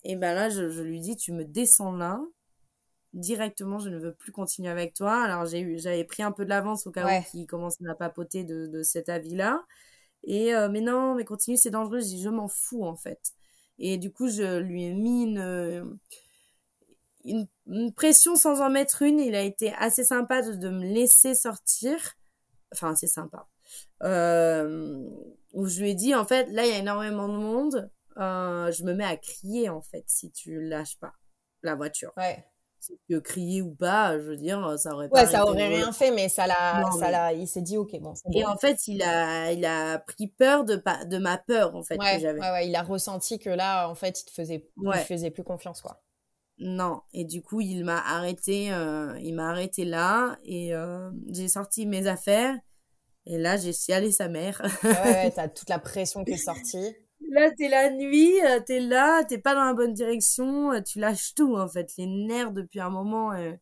Et 0.03 0.15
ben 0.15 0.35
là 0.35 0.49
je, 0.49 0.69
je, 0.69 0.83
lui 0.83 0.99
dis 0.99 1.15
tu 1.15 1.31
me 1.31 1.43
descends 1.43 1.93
là 1.93 2.21
directement 3.13 3.79
je 3.79 3.89
ne 3.89 3.97
veux 3.97 4.13
plus 4.13 4.31
continuer 4.31 4.69
avec 4.69 4.93
toi 4.93 5.23
alors 5.23 5.45
j'ai 5.45 5.59
eu 5.61 5.79
j'avais 5.79 6.03
pris 6.03 6.23
un 6.23 6.31
peu 6.31 6.43
de 6.45 6.49
l'avance 6.49 6.85
au 6.87 6.91
cas 6.91 7.05
où 7.05 7.23
il 7.33 7.47
commençait 7.47 7.87
à 7.87 7.95
papoter 7.95 8.43
de, 8.43 8.67
de 8.67 8.83
cet 8.83 9.09
avis 9.09 9.35
là 9.35 9.63
et 10.23 10.51
mais 10.71 10.81
non 10.81 11.15
mais 11.15 11.25
continue 11.25 11.57
c'est 11.57 11.69
dangereux 11.71 11.99
je 11.99 12.05
dis 12.05 12.21
je 12.21 12.29
m'en 12.29 12.47
fous 12.47 12.83
en 12.83 12.95
fait 12.95 13.33
et 13.79 13.97
du 13.97 14.11
coup, 14.11 14.27
je 14.27 14.59
lui 14.59 14.85
ai 14.85 14.93
mis 14.93 15.23
une, 15.23 15.99
une, 17.65 17.93
pression 17.93 18.35
sans 18.35 18.61
en 18.61 18.69
mettre 18.69 19.01
une. 19.03 19.19
Il 19.19 19.35
a 19.35 19.41
été 19.41 19.73
assez 19.73 20.03
sympa 20.03 20.41
de, 20.41 20.53
de 20.53 20.69
me 20.69 20.83
laisser 20.83 21.35
sortir. 21.35 21.97
Enfin, 22.73 22.95
c'est 22.95 23.07
sympa. 23.07 23.47
Euh, 24.03 25.07
où 25.53 25.67
je 25.67 25.81
lui 25.81 25.91
ai 25.91 25.95
dit, 25.95 26.15
en 26.15 26.25
fait, 26.25 26.47
là, 26.51 26.65
il 26.65 26.71
y 26.71 26.75
a 26.75 26.79
énormément 26.79 27.27
de 27.27 27.37
monde. 27.37 27.89
Euh, 28.17 28.71
je 28.71 28.83
me 28.83 28.93
mets 28.93 29.05
à 29.05 29.15
crier, 29.15 29.69
en 29.69 29.81
fait, 29.81 30.03
si 30.07 30.31
tu 30.31 30.59
lâches 30.61 30.97
pas 30.97 31.13
la 31.61 31.75
voiture. 31.75 32.13
Ouais 32.17 32.45
que 33.09 33.19
crier 33.19 33.61
ou 33.61 33.73
pas, 33.73 34.17
je 34.19 34.23
veux 34.23 34.37
dire, 34.37 34.77
ça 34.77 34.93
aurait 34.93 35.09
pas. 35.09 35.21
Ouais, 35.21 35.27
ça 35.27 35.45
aurait 35.45 35.67
rien 35.67 35.91
fait, 35.91 36.11
mais 36.11 36.29
ça 36.29 36.47
l'a, 36.47 36.83
ça 36.99 37.11
l'a, 37.11 37.33
il 37.33 37.47
s'est 37.47 37.61
dit 37.61 37.77
ok 37.77 37.99
bon. 37.99 38.13
Et 38.33 38.45
en 38.45 38.57
fait, 38.57 38.87
il 38.87 39.01
a, 39.03 39.51
il 39.51 39.65
a 39.65 39.99
pris 39.99 40.27
peur 40.27 40.63
de 40.63 40.81
de 41.05 41.17
ma 41.17 41.37
peur 41.37 41.75
en 41.75 41.83
fait 41.83 41.97
ouais, 41.97 42.15
que 42.15 42.21
j'avais. 42.21 42.39
Ouais, 42.39 42.51
ouais, 42.51 42.67
il 42.67 42.75
a 42.75 42.83
ressenti 42.83 43.39
que 43.39 43.49
là, 43.49 43.89
en 43.89 43.95
fait, 43.95 44.21
il 44.21 44.25
te 44.25 44.31
faisait, 44.31 44.69
il 44.77 44.99
faisait 44.99 45.31
plus 45.31 45.43
confiance 45.43 45.81
quoi. 45.81 46.01
Non, 46.59 47.01
et 47.13 47.23
du 47.23 47.43
coup, 47.43 47.61
il 47.61 47.85
m'a 47.85 47.99
arrêté, 47.99 48.73
euh, 48.73 49.17
il 49.21 49.35
m'a 49.35 49.49
arrêté 49.51 49.85
là 49.85 50.37
et 50.43 50.73
euh, 50.73 51.11
j'ai 51.29 51.47
sorti 51.47 51.85
mes 51.85 52.07
affaires 52.07 52.55
et 53.27 53.37
là 53.37 53.57
j'ai 53.57 53.73
sialé 53.73 54.11
sa 54.11 54.27
mère. 54.27 54.59
ouais, 54.83 54.89
ouais 54.89 55.31
t'as 55.35 55.49
toute 55.49 55.69
la 55.69 55.77
pression 55.77 56.23
qui 56.23 56.31
est 56.31 56.37
sortie. 56.37 56.95
Là, 57.31 57.51
t'es 57.51 57.67
la 57.67 57.89
nuit, 57.91 58.39
euh, 58.45 58.59
t'es 58.59 58.79
là, 58.79 59.23
t'es 59.23 59.37
pas 59.37 59.55
dans 59.55 59.63
la 59.65 59.73
bonne 59.73 59.93
direction, 59.93 60.71
euh, 60.71 60.81
tu 60.81 60.99
lâches 60.99 61.33
tout, 61.33 61.55
en 61.55 61.67
fait, 61.67 61.91
les 61.97 62.05
nerfs 62.05 62.51
depuis 62.51 62.79
un 62.79 62.89
moment. 62.89 63.33
Euh, 63.33 63.53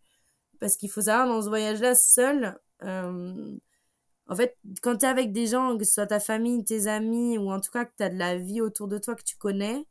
parce 0.60 0.78
qu'il 0.78 0.90
faut 0.90 1.02
savoir, 1.02 1.28
dans 1.28 1.42
ce 1.42 1.50
voyage-là, 1.50 1.96
seul, 1.96 2.58
en 2.82 4.36
fait, 4.36 4.58
quand 4.82 4.98
t'es 4.98 5.08
avec 5.08 5.32
des 5.32 5.48
gens, 5.48 5.78
que 5.78 5.84
ce 5.84 5.94
soit 5.94 6.08
ta 6.08 6.20
famille, 6.20 6.64
tes 6.64 6.88
amis, 6.88 7.38
ou 7.38 7.52
en 7.52 7.60
tout 7.60 7.72
cas 7.72 7.86
que 7.86 7.94
t'as 7.98 8.10
de 8.10 8.18
la 8.18 8.38
vie 8.38 8.62
autour 8.62 8.88
de 8.88 8.98
toi 8.98 9.16
que 9.16 9.24
tu 9.24 9.38
connais, 9.38 9.86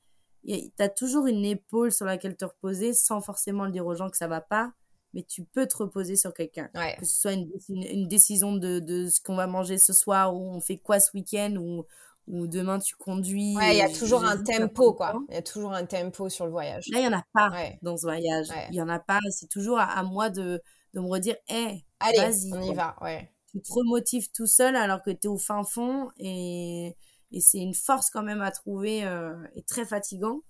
t'as 0.77 0.89
toujours 0.89 1.27
une 1.27 1.45
épaule 1.45 1.93
sur 1.93 2.05
laquelle 2.07 2.37
te 2.37 2.45
reposer 2.45 2.93
sans 2.93 3.21
forcément 3.21 3.65
le 3.65 3.71
dire 3.73 3.87
aux 3.87 3.95
gens 3.95 4.11
que 4.11 4.17
ça 4.17 4.27
va 4.29 4.41
pas, 4.41 4.73
mais 5.13 5.23
tu 5.23 5.45
peux 5.45 5.67
te 5.67 5.77
reposer 5.77 6.17
sur 6.17 6.35
quelqu'un. 6.35 6.71
Que 6.99 7.05
ce 7.07 7.21
soit 7.21 7.33
une, 7.33 7.51
une 7.69 8.09
décision 8.09 8.57
de, 8.57 8.81
de 8.81 9.09
ce 9.09 9.21
qu'on 9.21 9.37
va 9.37 9.47
manger 9.47 9.79
ce 9.79 9.93
soir, 9.93 10.35
ou 10.35 10.51
on 10.55 10.61
fait 10.61 10.79
quoi 10.79 10.99
ce 11.01 11.11
week-end, 11.15 11.55
ou 11.57 11.85
ou 12.27 12.47
demain 12.47 12.79
tu 12.79 12.97
conduis. 12.97 13.57
Ouais, 13.57 13.75
il 13.75 13.79
y 13.79 13.83
a 13.83 13.89
toujours 13.89 14.25
un 14.25 14.43
tempo, 14.43 14.95
quoi. 14.95 15.15
Il 15.29 15.35
y 15.35 15.39
a 15.39 15.43
toujours 15.43 15.73
un 15.73 15.85
tempo 15.85 16.29
sur 16.29 16.47
le 16.47 16.53
voyage. 16.53 16.85
Là, 16.91 16.99
il 17.01 17.03
n'y 17.03 17.15
en 17.15 17.19
a 17.19 17.25
pas 17.33 17.53
dans 17.83 17.97
ce 17.97 18.03
voyage. 18.03 18.47
Il 18.71 18.73
n'y 18.73 18.83
en 18.83 18.89
a 18.89 18.99
pas. 18.99 19.21
C'est 19.31 19.49
toujours 19.49 19.79
à, 19.79 20.03
moi 20.03 20.31
de, 20.31 20.61
de 20.95 21.01
me 21.01 21.09
redire, 21.09 21.37
hé, 21.49 21.85
hey, 22.01 22.17
vas-y. 22.17 22.53
On 22.53 22.63
y 22.63 22.75
va, 22.75 22.97
ouais. 23.03 23.31
Tu 23.53 23.61
te 23.61 23.73
remotives 23.73 24.31
tout 24.33 24.47
seul 24.47 24.75
alors 24.75 25.03
que 25.03 25.11
tu 25.11 25.27
es 25.27 25.29
au 25.29 25.39
fin 25.39 25.63
fond 25.63 26.11
et, 26.19 26.97
et 27.31 27.41
c'est 27.41 27.59
une 27.59 27.75
force 27.75 28.11
quand 28.11 28.23
même 28.23 28.41
à 28.43 28.51
trouver 28.51 29.05
euh, 29.05 29.33
et 29.55 29.63
très 29.63 29.85
fatigant. 29.85 30.41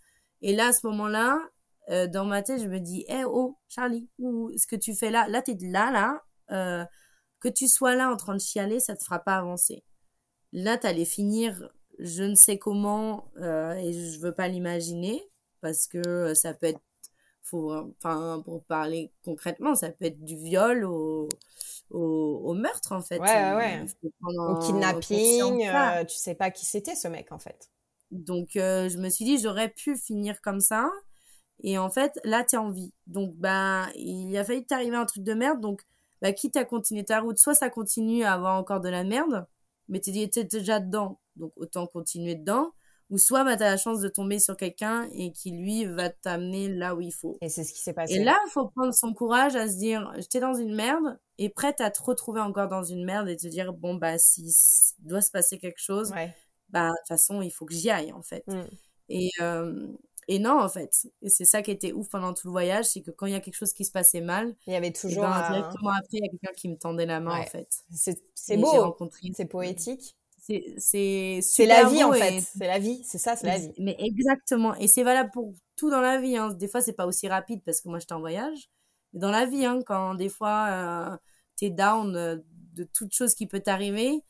Et 0.41 0.55
là, 0.55 0.68
à 0.68 0.72
ce 0.72 0.87
moment-là, 0.87 1.39
euh, 1.91 2.07
dans 2.07 2.25
ma 2.25 2.43
tête, 2.43 2.62
je 2.62 2.66
me 2.68 2.79
dis, 2.81 3.05
hé, 3.09 3.25
oh, 3.27 3.59
Charlie, 3.68 4.09
ou 4.18 4.51
ce 4.57 4.66
que 4.66 4.77
tu 4.77 4.95
fais 4.95 5.11
là, 5.11 5.27
là, 5.29 5.43
tu 5.43 5.51
es 5.51 5.59
là, 5.61 5.91
là, 5.91 6.22
euh, 6.51 6.85
que 7.41 7.49
tu 7.49 7.68
sois 7.68 7.95
là 7.95 8.11
en 8.11 8.16
train 8.16 8.35
de 8.35 8.41
chialer, 8.41 8.81
ça 8.81 8.97
te 8.97 9.05
fera 9.05 9.18
pas 9.18 9.37
avancer. 9.37 9.85
Là, 10.55 10.79
tu 10.79 10.87
allais 10.87 11.05
finir 11.05 11.71
je 11.99 12.25
ne 12.25 12.35
sais 12.35 12.59
comment 12.59 13.31
euh, 13.41 13.75
et 13.75 13.93
je 13.93 14.19
veux 14.19 14.33
pas 14.33 14.49
l'imaginer 14.49 15.23
parce 15.61 15.87
que 15.87 16.35
ça 16.35 16.53
peut 16.53 16.67
être 16.67 16.81
faut, 17.45 17.73
enfin, 17.73 18.43
pour 18.45 18.65
parler 18.65 19.13
concrètement, 19.23 19.75
ça 19.75 19.91
peut 19.91 20.07
être 20.07 20.25
du 20.25 20.37
viol 20.37 20.85
au, 20.85 21.29
au, 21.91 22.55
meurtre, 22.55 22.93
en 22.93 23.03
fait. 23.03 23.19
Ouais, 23.19 23.55
ouais. 23.55 23.85
Au 24.23 24.59
kidnapping, 24.59 25.67
euh, 25.67 26.05
tu 26.05 26.17
sais 26.17 26.35
pas 26.35 26.51
qui 26.51 26.65
c'était 26.65 26.95
ce 26.95 27.07
mec, 27.07 27.33
en 27.33 27.39
fait. 27.39 27.71
Donc, 28.11 28.57
euh, 28.57 28.89
je 28.89 28.99
me 28.99 29.11
suis 29.11 29.25
dit, 29.25 29.39
j'aurais 29.39 29.69
pu 29.69 29.97
finir 29.97 30.41
comme 30.41 30.61
ça. 30.61 30.91
Et 31.63 31.79
en 31.79 31.91
fait, 31.91 32.19
là, 32.25 32.45
t'es 32.45 32.57
en 32.57 32.71
vie. 32.71 32.93
Donc, 33.07 33.35
bah, 33.37 33.89
il 33.95 34.37
a 34.37 34.45
failli 34.45 34.65
t'arriver 34.65 34.97
un 34.97 35.07
truc 35.07 35.23
de 35.23 35.35
merde. 35.35 35.61
Donc, 35.61 35.83
bah, 36.23 36.33
quitte 36.33 36.57
à 36.57 36.65
continuer 36.65 37.05
ta 37.05 37.21
route, 37.21 37.39
soit 37.39 37.55
ça 37.55 37.69
continue 37.69 38.25
à 38.25 38.33
avoir 38.33 38.59
encore 38.59 38.81
de 38.81 38.89
la 38.89 39.05
merde, 39.05 39.47
mais 39.89 40.01
t'es 40.01 40.45
déjà 40.45 40.80
dedans. 40.80 41.20
Donc, 41.37 41.53
autant 41.57 41.87
continuer 41.87 42.35
dedans 42.37 42.72
ou 43.11 43.18
soit 43.18 43.45
bah, 43.45 43.57
tu 43.57 43.62
as 43.62 43.70
la 43.70 43.76
chance 43.76 44.01
de 44.01 44.09
tomber 44.09 44.39
sur 44.39 44.57
quelqu'un 44.57 45.09
et 45.12 45.32
qui 45.32 45.51
lui 45.53 45.85
va 45.85 46.11
t'amener 46.11 46.68
là 46.68 46.95
où 46.95 47.01
il 47.01 47.12
faut. 47.12 47.37
Et 47.43 47.49
c'est 47.49 47.64
ce 47.64 47.72
qui 47.72 47.80
s'est 47.80 47.93
passé. 47.93 48.14
Et 48.14 48.24
là, 48.24 48.39
il 48.47 48.51
faut 48.51 48.68
prendre 48.68 48.95
son 48.95 49.12
courage 49.12 49.57
à 49.57 49.68
se 49.68 49.76
dire 49.76 50.11
j'étais 50.16 50.41
dans 50.41 50.55
une 50.55 50.74
merde 50.74 51.18
et 51.39 51.51
prête 51.51 51.80
à 51.80 51.91
te 51.91 52.03
retrouver 52.03 52.41
encore 52.41 52.68
dans 52.68 52.82
une 52.82 53.05
merde 53.05 53.28
et 53.28 53.37
te 53.37 53.47
dire 53.47 53.72
bon 53.72 53.95
bah 53.95 54.18
si 54.18 54.53
doit 55.01 55.20
se 55.20 55.30
passer 55.30 55.59
quelque 55.59 55.80
chose, 55.80 56.12
bah 56.70 56.89
de 56.89 56.95
toute 56.95 57.09
façon, 57.09 57.43
il 57.43 57.51
faut 57.51 57.66
que 57.66 57.74
j'y 57.74 57.91
aille 57.91 58.12
en 58.12 58.22
fait. 58.22 58.45
Mm. 58.47 58.62
Et 59.11 59.30
euh, 59.41 59.87
et 60.29 60.39
non, 60.39 60.61
en 60.61 60.68
fait, 60.68 61.07
et 61.22 61.29
c'est 61.29 61.45
ça 61.45 61.62
qui 61.62 61.70
était 61.70 61.93
ouf 61.93 62.09
pendant 62.09 62.33
tout 62.33 62.47
le 62.49 62.53
voyage, 62.53 62.87
c'est 62.87 63.03
que 63.03 63.11
quand 63.11 63.27
il 63.27 63.33
y 63.33 63.37
a 63.37 63.41
quelque 63.41 63.57
chose 63.57 63.72
qui 63.72 63.85
se 63.85 63.93
passait 63.93 64.20
mal, 64.20 64.55
il 64.66 64.72
y 64.72 64.77
avait 64.77 64.93
toujours 64.93 65.22
ben, 65.22 65.51
directement 65.51 65.91
après, 65.91 66.09
il 66.12 66.25
y 66.25 66.27
a 66.27 66.31
quelqu'un 66.31 66.53
qui 66.57 66.68
me 66.68 66.77
tendait 66.77 67.07
la 67.07 67.20
main, 67.20 67.41
en 67.41 67.45
fait. 67.45 67.68
C'est 67.93 68.57
beau, 68.57 68.97
c'est 69.35 69.47
poétique. 69.47 70.16
C'est 70.79 71.41
c'est 71.41 71.66
la 71.66 71.89
vie 71.89 72.05
en 72.05 72.12
fait. 72.12 72.41
C'est 72.41 72.66
la 72.66 72.79
vie. 72.79 73.03
C'est 73.05 73.18
ça 73.18 73.35
c'est 73.35 73.47
la 73.47 73.59
vie. 73.59 73.72
mais 73.79 73.97
exactement. 73.99 74.75
Et 74.75 74.89
c'est 74.89 75.03
valable 75.03 75.31
pour 75.33 75.55
tout 75.77 75.91
dans 75.91 76.03
la 76.03 76.20
vie 76.20 76.37
hein. 76.37 76.51
des 76.51 76.68
fois 76.68 76.83
c'est 76.83 76.93
pas 76.93 77.07
aussi 77.07 77.29
rapide 77.29 77.62
parce 77.64 77.81
que 77.81 77.89
moi 77.89 77.99
j'étais 77.99 78.12
en 78.12 78.20
voyage. 78.20 78.68
Mais 79.12 79.20
dans 79.20 79.31
la 79.31 79.47
vie 79.47 79.64
hein, 79.64 79.81
quand 79.87 80.14
des 80.14 80.29
fois 80.29 80.66
euh, 80.68 81.16
t'es 81.57 81.70
down 81.70 82.14
euh, 82.14 82.37
de 82.75 82.85
toute 82.85 83.14
chose 83.14 83.35
qui 83.35 83.47
peut 83.47 83.61
t'arriver 83.61 84.22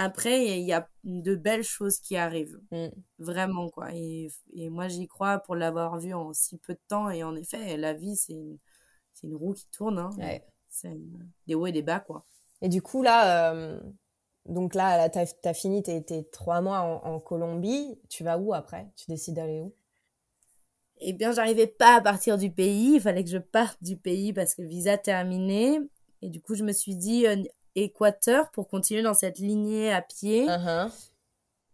après 0.00 0.58
il 0.58 0.64
y 0.64 0.72
a 0.72 0.88
de 1.04 1.34
belles 1.34 1.64
choses 1.64 1.98
qui 1.98 2.16
arrivent 2.16 2.60
mm. 2.70 2.88
vraiment 3.18 3.68
quoi 3.68 3.92
et, 3.92 4.28
et 4.54 4.70
moi 4.70 4.88
j'y 4.88 5.08
crois 5.08 5.38
pour 5.38 5.56
l'avoir 5.56 5.98
vu 5.98 6.14
en 6.14 6.32
si 6.32 6.56
peu 6.58 6.74
de 6.74 6.80
temps 6.88 7.10
et 7.10 7.22
en 7.24 7.34
effet 7.36 7.76
la 7.76 7.92
vie 7.94 8.16
c'est 8.16 8.32
une, 8.32 8.58
une 9.24 9.34
roue 9.34 9.54
qui 9.54 9.66
tourne 9.70 9.98
hein. 9.98 10.10
c'est 10.68 10.96
des 11.46 11.54
hauts 11.54 11.66
et 11.66 11.72
des 11.72 11.82
bas 11.82 12.00
quoi 12.00 12.24
et 12.62 12.68
du 12.68 12.80
coup 12.80 13.02
là 13.02 13.52
euh, 13.52 13.80
donc 14.48 14.74
là, 14.74 15.10
tu 15.10 15.18
as, 15.18 15.54
fini 15.54 15.82
tes, 15.82 16.24
trois 16.32 16.62
mois 16.62 16.80
en, 16.80 17.20
Colombie. 17.20 17.98
Tu 18.08 18.24
vas 18.24 18.38
où 18.38 18.54
après? 18.54 18.88
Tu 18.96 19.04
décides 19.08 19.34
d'aller 19.34 19.60
où? 19.60 19.74
Eh 21.00 21.12
bien, 21.12 21.32
j'arrivais 21.32 21.66
pas 21.66 21.96
à 21.96 22.00
partir 22.00 22.38
du 22.38 22.50
pays. 22.50 22.94
Il 22.94 23.00
fallait 23.00 23.22
que 23.22 23.30
je 23.30 23.38
parte 23.38 23.76
du 23.82 23.96
pays 23.96 24.32
parce 24.32 24.54
que 24.54 24.62
le 24.62 24.68
visa 24.68 24.96
terminé. 24.96 25.78
Et 26.22 26.30
du 26.30 26.40
coup, 26.40 26.54
je 26.54 26.64
me 26.64 26.72
suis 26.72 26.96
dit 26.96 27.26
euh, 27.26 27.36
Équateur 27.84 28.50
pour 28.50 28.68
continuer 28.68 29.02
dans 29.02 29.14
cette 29.14 29.38
lignée 29.38 29.92
à 29.92 30.02
pied. 30.02 30.46
Uh-huh. 30.46 30.90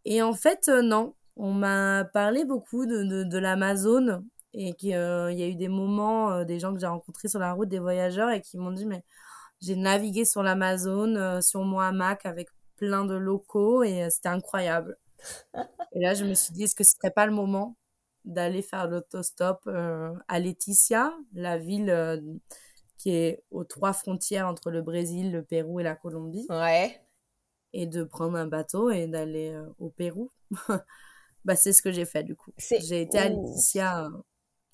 Et 0.04 0.22
en 0.22 0.32
fait, 0.32 0.68
euh, 0.68 0.82
non. 0.82 1.14
On 1.36 1.52
m'a 1.52 2.04
parlé 2.04 2.44
beaucoup 2.44 2.86
de, 2.86 3.24
de, 3.24 3.38
l'Amazone 3.38 4.24
et 4.52 4.74
qu'il 4.74 4.94
euh, 4.94 5.32
y 5.32 5.42
a 5.42 5.48
eu 5.48 5.56
des 5.56 5.66
moments, 5.66 6.44
des 6.44 6.60
gens 6.60 6.72
que 6.72 6.78
j'ai 6.78 6.86
rencontrés 6.86 7.26
sur 7.26 7.40
la 7.40 7.52
route, 7.52 7.68
des 7.68 7.80
voyageurs, 7.80 8.30
et 8.30 8.40
qui 8.40 8.56
m'ont 8.56 8.70
dit 8.70 8.86
mais 8.86 9.02
j'ai 9.60 9.74
navigué 9.74 10.24
sur 10.24 10.44
l'Amazone, 10.44 11.42
sur 11.42 11.64
mon 11.64 11.80
hamac 11.80 12.24
avec 12.24 12.48
plein 12.76 13.04
de 13.04 13.14
locaux 13.14 13.82
et 13.82 14.04
euh, 14.04 14.08
c'était 14.10 14.28
incroyable. 14.28 14.96
et 15.92 16.00
là, 16.00 16.14
je 16.14 16.24
me 16.24 16.34
suis 16.34 16.52
dit, 16.52 16.64
est-ce 16.64 16.74
que 16.74 16.84
ce 16.84 16.92
serait 16.92 17.10
pas 17.10 17.26
le 17.26 17.32
moment 17.32 17.76
d'aller 18.24 18.62
faire 18.62 18.88
l'autostop 18.88 19.60
euh, 19.66 20.12
à 20.28 20.38
Laetitia, 20.38 21.12
la 21.34 21.58
ville 21.58 21.90
euh, 21.90 22.20
qui 23.04 23.14
est 23.14 23.44
aux 23.50 23.64
trois 23.64 23.92
frontières 23.92 24.48
entre 24.48 24.70
le 24.70 24.80
Brésil, 24.80 25.30
le 25.30 25.42
Pérou 25.42 25.78
et 25.78 25.82
la 25.82 25.94
Colombie. 25.94 26.46
Ouais. 26.48 26.98
Et 27.74 27.86
de 27.86 28.02
prendre 28.02 28.38
un 28.38 28.46
bateau 28.46 28.90
et 28.90 29.06
d'aller 29.06 29.54
au 29.78 29.90
Pérou. 29.90 30.30
bah, 31.44 31.54
c'est 31.54 31.74
ce 31.74 31.82
que 31.82 31.92
j'ai 31.92 32.06
fait 32.06 32.22
du 32.22 32.34
coup. 32.34 32.50
J'ai 32.58 33.02
été 33.02 33.18
à 33.18 33.28
Laetitia 33.28 34.08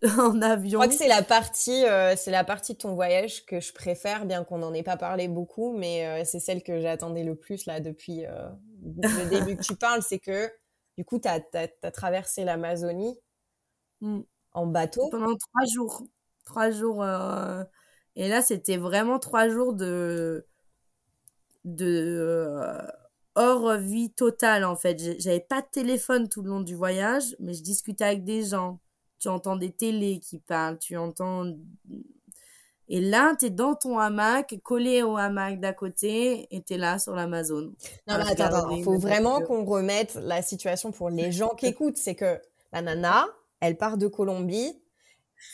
en 0.18 0.40
avion. 0.42 0.70
Je 0.70 0.74
crois 0.76 0.86
que 0.86 0.94
c'est 0.94 1.08
la 1.08 1.24
partie, 1.24 1.84
euh, 1.86 2.14
c'est 2.16 2.30
la 2.30 2.44
partie 2.44 2.74
de 2.74 2.78
ton 2.78 2.94
voyage 2.94 3.44
que 3.46 3.58
je 3.58 3.72
préfère, 3.72 4.26
bien 4.26 4.44
qu'on 4.44 4.58
n'en 4.58 4.72
ait 4.74 4.84
pas 4.84 4.96
parlé 4.96 5.26
beaucoup, 5.26 5.76
mais 5.76 6.06
euh, 6.06 6.24
c'est 6.24 6.38
celle 6.38 6.62
que 6.62 6.80
j'attendais 6.80 7.24
le 7.24 7.34
plus 7.34 7.66
là 7.66 7.80
depuis 7.80 8.26
euh, 8.26 8.48
le 8.84 9.28
début 9.28 9.56
que 9.56 9.62
tu 9.62 9.74
parles, 9.74 10.02
c'est 10.02 10.20
que 10.20 10.48
du 10.96 11.04
coup, 11.04 11.18
tu 11.18 11.28
as, 11.28 11.40
traversé 11.90 12.44
l'Amazonie 12.44 13.18
mm. 14.02 14.20
en 14.52 14.66
bateau. 14.68 15.08
Pendant 15.10 15.34
trois 15.36 15.66
jours. 15.66 16.04
Trois 16.44 16.70
jours. 16.70 17.04
Et 18.16 18.28
là, 18.28 18.42
c'était 18.42 18.76
vraiment 18.76 19.18
trois 19.18 19.48
jours 19.48 19.72
de, 19.72 20.46
de 21.64 22.78
hors 23.34 23.76
vie 23.76 24.10
totale 24.12 24.64
en 24.64 24.76
fait. 24.76 25.20
J'avais 25.20 25.40
pas 25.40 25.62
de 25.62 25.68
téléphone 25.70 26.28
tout 26.28 26.42
le 26.42 26.50
long 26.50 26.60
du 26.60 26.74
voyage, 26.74 27.36
mais 27.38 27.54
je 27.54 27.62
discutais 27.62 28.04
avec 28.04 28.24
des 28.24 28.42
gens 28.44 28.80
tu 29.20 29.28
entends 29.28 29.56
des 29.56 29.70
télés 29.70 30.18
qui 30.18 30.38
parlent, 30.38 30.78
tu 30.78 30.96
entends... 30.96 31.44
Et 32.92 33.00
là, 33.00 33.36
tu 33.38 33.46
es 33.46 33.50
dans 33.50 33.76
ton 33.76 34.00
hamac, 34.00 34.58
collé 34.64 35.04
au 35.04 35.16
hamac 35.16 35.60
d'à 35.60 35.72
côté, 35.72 36.48
et 36.50 36.60
tu 36.62 36.74
es 36.74 36.76
là 36.76 36.98
sur 36.98 37.14
l'Amazon. 37.14 37.72
Non, 38.08 38.18
mais 38.18 38.40
attends, 38.40 38.70
il 38.70 38.82
faut 38.82 38.98
vraiment 38.98 39.40
qu'on 39.42 39.64
remette 39.64 40.16
la 40.16 40.42
situation 40.42 40.90
pour 40.90 41.08
les 41.08 41.30
gens 41.30 41.50
qui 41.50 41.66
écoutent. 41.66 41.98
C'est 41.98 42.16
que 42.16 42.40
la 42.72 42.82
nana, 42.82 43.26
elle 43.60 43.76
part 43.76 43.96
de 43.96 44.08
Colombie, 44.08 44.82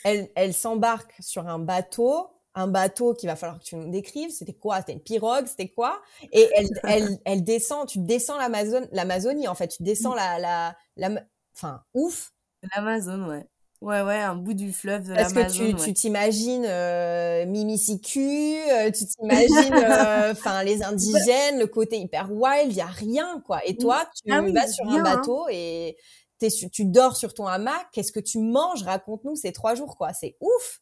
elle, 0.03 0.29
elle 0.33 0.53
s'embarque 0.53 1.13
sur 1.19 1.47
un 1.47 1.59
bateau, 1.59 2.27
un 2.57 2.67
bateau 2.67 3.13
qu'il 3.13 3.29
va 3.29 3.35
falloir 3.35 3.59
que 3.59 3.63
tu 3.63 3.75
nous 3.75 3.89
décrives. 3.91 4.31
C'était 4.31 4.53
quoi? 4.53 4.79
C'était 4.79 4.93
une 4.93 4.99
pirogue? 4.99 5.45
C'était 5.45 5.69
quoi? 5.69 6.01
Et 6.31 6.49
elle, 6.55 6.67
elle, 6.83 7.19
elle 7.23 7.43
descend, 7.43 7.87
tu 7.87 7.99
descends 7.99 8.37
l'Amazon, 8.37 8.87
l'Amazonie, 8.91 9.47
en 9.47 9.55
fait. 9.55 9.67
Tu 9.67 9.83
descends 9.83 10.15
la, 10.15 10.39
la, 10.39 10.75
la, 10.97 11.21
enfin, 11.55 11.83
ouf. 11.93 12.33
L'Amazon, 12.75 13.27
ouais. 13.29 13.45
Ouais, 13.79 14.01
ouais, 14.01 14.17
un 14.17 14.35
bout 14.35 14.55
du 14.55 14.73
fleuve 14.73 15.07
de. 15.07 15.13
Est-ce 15.13 15.35
que 15.35 15.85
tu 15.85 15.93
t'imagines 15.93 16.65
euh, 16.65 17.45
Mimicicu, 17.45 18.57
euh, 18.71 18.89
tu 18.89 19.05
t'imagines 19.19 19.73
euh, 19.75 20.31
enfin 20.31 20.63
les 20.63 20.81
indigènes, 20.81 21.59
le 21.59 21.67
côté 21.67 21.99
hyper 21.99 22.31
wild, 22.31 22.71
il 22.71 22.77
y 22.77 22.81
a 22.81 22.87
rien 22.87 23.39
quoi. 23.45 23.63
Et 23.67 23.77
toi, 23.77 24.09
tu 24.15 24.31
ah 24.31 24.41
vas 24.41 24.67
sur 24.67 24.87
un 24.87 24.95
hein. 24.95 25.03
bateau 25.03 25.45
et 25.51 25.95
es, 26.41 26.47
tu 26.71 26.85
dors 26.85 27.15
sur 27.15 27.35
ton 27.35 27.45
hamac. 27.45 27.85
Qu'est-ce 27.91 28.11
que 28.11 28.19
tu 28.19 28.39
manges? 28.39 28.81
Raconte-nous 28.81 29.35
ces 29.35 29.51
trois 29.51 29.75
jours 29.75 29.95
quoi. 29.95 30.11
C'est 30.11 30.37
ouf. 30.41 30.81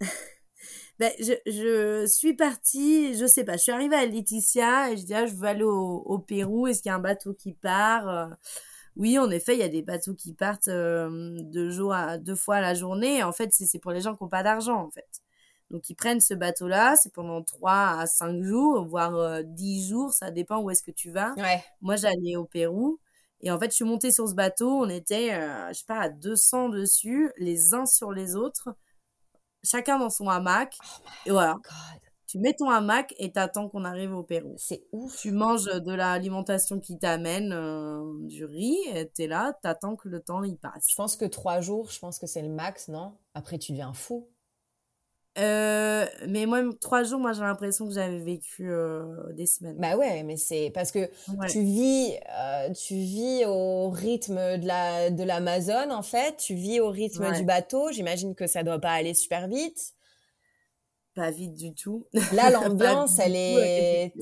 ben, 0.98 1.12
je, 1.18 1.32
je 1.46 2.06
suis 2.06 2.34
partie, 2.34 3.16
je 3.18 3.26
sais 3.26 3.44
pas, 3.44 3.56
je 3.56 3.62
suis 3.62 3.72
arrivée 3.72 3.96
à 3.96 4.06
Laetitia 4.06 4.90
et 4.92 4.96
je 4.96 5.04
dis 5.04 5.14
ah, 5.14 5.26
je 5.26 5.34
veux 5.34 5.46
aller 5.46 5.64
au, 5.64 6.02
au 6.06 6.18
Pérou. 6.18 6.66
Est-ce 6.66 6.82
qu'il 6.82 6.90
y 6.90 6.92
a 6.92 6.96
un 6.96 7.00
bateau 7.00 7.34
qui 7.34 7.52
part 7.52 8.08
euh, 8.08 8.26
oui, 8.96 9.18
en 9.18 9.30
effet, 9.30 9.54
il 9.54 9.60
y 9.60 9.64
a 9.64 9.68
des 9.68 9.82
bateaux 9.82 10.14
qui 10.14 10.34
partent 10.34 10.68
euh, 10.68 11.36
deux, 11.42 11.70
jours 11.70 11.92
à, 11.92 12.16
deux 12.18 12.36
fois 12.36 12.56
à 12.56 12.60
la 12.60 12.74
journée. 12.74 13.22
En 13.24 13.32
fait, 13.32 13.52
c'est 13.52 13.78
pour 13.80 13.90
les 13.90 14.00
gens 14.00 14.14
qui 14.14 14.22
n'ont 14.22 14.28
pas 14.28 14.42
d'argent, 14.44 14.80
en 14.80 14.90
fait. 14.90 15.08
Donc, 15.70 15.88
ils 15.90 15.96
prennent 15.96 16.20
ce 16.20 16.34
bateau-là, 16.34 16.94
c'est 16.96 17.12
pendant 17.12 17.42
trois 17.42 17.98
à 17.98 18.06
cinq 18.06 18.42
jours, 18.42 18.84
voire 18.84 19.16
euh, 19.16 19.42
dix 19.44 19.88
jours, 19.88 20.12
ça 20.12 20.30
dépend 20.30 20.60
où 20.60 20.70
est-ce 20.70 20.82
que 20.82 20.92
tu 20.92 21.10
vas. 21.10 21.34
Moi, 21.80 21.96
j'allais 21.96 22.36
au 22.36 22.44
Pérou. 22.44 23.00
Et 23.40 23.50
en 23.50 23.58
fait, 23.58 23.70
je 23.70 23.76
suis 23.76 23.84
montée 23.84 24.12
sur 24.12 24.28
ce 24.28 24.34
bateau, 24.34 24.70
on 24.70 24.88
était, 24.88 25.34
euh, 25.34 25.68
je 25.68 25.74
sais 25.74 25.84
pas, 25.86 26.00
à 26.00 26.08
200 26.08 26.68
dessus, 26.68 27.30
les 27.36 27.74
uns 27.74 27.86
sur 27.86 28.12
les 28.12 28.36
autres, 28.36 28.68
chacun 29.64 29.98
dans 29.98 30.10
son 30.10 30.28
hamac. 30.28 30.76
Oh 30.80 31.08
et 31.26 31.30
voilà. 31.30 31.56
Tu 32.26 32.40
mets 32.40 32.54
ton 32.54 32.68
hamac 32.68 33.14
et 33.18 33.30
t'attends 33.30 33.68
qu'on 33.68 33.84
arrive 33.84 34.12
au 34.12 34.24
Pérou. 34.24 34.54
C'est 34.56 34.84
ouf. 34.90 35.16
Tu 35.16 35.30
manges 35.30 35.66
de 35.66 35.92
l'alimentation 35.92 36.80
qui 36.80 36.98
t'amène 36.98 37.52
euh, 37.52 38.02
du 38.22 38.44
riz, 38.44 38.76
et 38.92 39.08
t'es 39.08 39.28
là, 39.28 39.52
t'attends 39.62 39.94
que 39.94 40.08
le 40.08 40.20
temps 40.20 40.42
y 40.42 40.56
passe. 40.56 40.86
Je 40.88 40.96
pense 40.96 41.16
que 41.16 41.26
trois 41.26 41.60
jours, 41.60 41.90
je 41.90 41.98
pense 42.00 42.18
que 42.18 42.26
c'est 42.26 42.42
le 42.42 42.48
max, 42.48 42.88
non? 42.88 43.14
Après, 43.34 43.58
tu 43.58 43.70
deviens 43.72 43.92
fou. 43.92 44.28
Euh, 45.38 46.06
mais 46.28 46.46
moi, 46.46 46.62
trois 46.80 47.02
jours, 47.02 47.18
moi, 47.18 47.32
j'ai 47.32 47.42
l'impression 47.42 47.86
que 47.86 47.92
j'avais 47.92 48.20
vécu 48.20 48.70
euh, 48.70 49.32
des 49.32 49.46
semaines. 49.46 49.76
Bah 49.78 49.96
ouais, 49.96 50.22
mais 50.22 50.36
c'est 50.36 50.70
parce 50.72 50.92
que 50.92 51.10
tu 51.48 51.60
vis, 51.60 52.12
tu 52.86 52.94
vis 52.94 53.44
au 53.46 53.90
rythme 53.90 54.58
de 54.58 54.66
la 54.66 55.10
de 55.10 55.24
l'Amazon 55.24 55.90
en 55.90 56.02
fait. 56.02 56.36
Tu 56.36 56.54
vis 56.54 56.80
au 56.80 56.90
rythme 56.90 57.32
du 57.32 57.44
bateau. 57.44 57.90
J'imagine 57.90 58.34
que 58.34 58.46
ça 58.46 58.62
doit 58.62 58.78
pas 58.78 58.92
aller 58.92 59.14
super 59.14 59.48
vite 59.48 59.93
pas 61.14 61.30
vite 61.30 61.54
du 61.54 61.74
tout. 61.74 62.06
Là, 62.32 62.50
l'ambiance, 62.50 63.18
elle 63.18 63.36
est. 63.36 64.12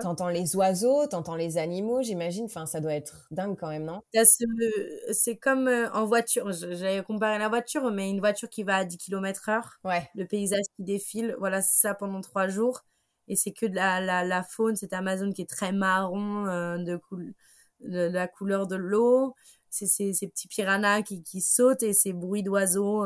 T'entends 0.00 0.28
les 0.28 0.56
oiseaux, 0.56 1.06
t'entends 1.06 1.34
les 1.34 1.58
animaux, 1.58 2.02
j'imagine. 2.02 2.44
Enfin, 2.46 2.66
ça 2.66 2.80
doit 2.80 2.94
être 2.94 3.26
dingue 3.30 3.56
quand 3.58 3.68
même, 3.68 3.84
non? 3.84 4.02
C'est 5.12 5.36
comme 5.36 5.68
euh, 5.68 5.90
en 5.92 6.06
voiture. 6.06 6.52
J'avais 6.52 7.02
comparé 7.02 7.38
la 7.38 7.48
voiture, 7.48 7.90
mais 7.90 8.10
une 8.10 8.20
voiture 8.20 8.48
qui 8.48 8.62
va 8.62 8.76
à 8.76 8.84
10 8.84 8.98
km 8.98 9.48
heure. 9.48 9.78
Ouais. 9.84 10.08
Le 10.14 10.24
paysage 10.26 10.64
qui 10.76 10.84
défile. 10.84 11.36
Voilà, 11.38 11.62
c'est 11.62 11.80
ça 11.80 11.94
pendant 11.94 12.20
trois 12.20 12.48
jours. 12.48 12.82
Et 13.28 13.36
c'est 13.36 13.52
que 13.52 13.66
de 13.66 13.74
la, 13.74 14.00
la, 14.00 14.24
la, 14.24 14.42
faune, 14.42 14.76
cette 14.76 14.92
Amazon 14.92 15.32
qui 15.32 15.42
est 15.42 15.50
très 15.50 15.72
marron, 15.72 16.46
euh, 16.46 16.78
de, 16.78 17.00
de, 17.80 18.08
la 18.08 18.28
couleur 18.28 18.66
de 18.66 18.76
l'eau 18.76 19.34
ces, 19.84 20.12
ces, 20.12 20.26
petits 20.28 20.48
piranhas 20.48 21.02
qui, 21.02 21.22
qui 21.22 21.40
sautent 21.40 21.82
et 21.82 21.92
ces 21.92 22.12
bruits 22.12 22.42
d'oiseaux. 22.42 23.04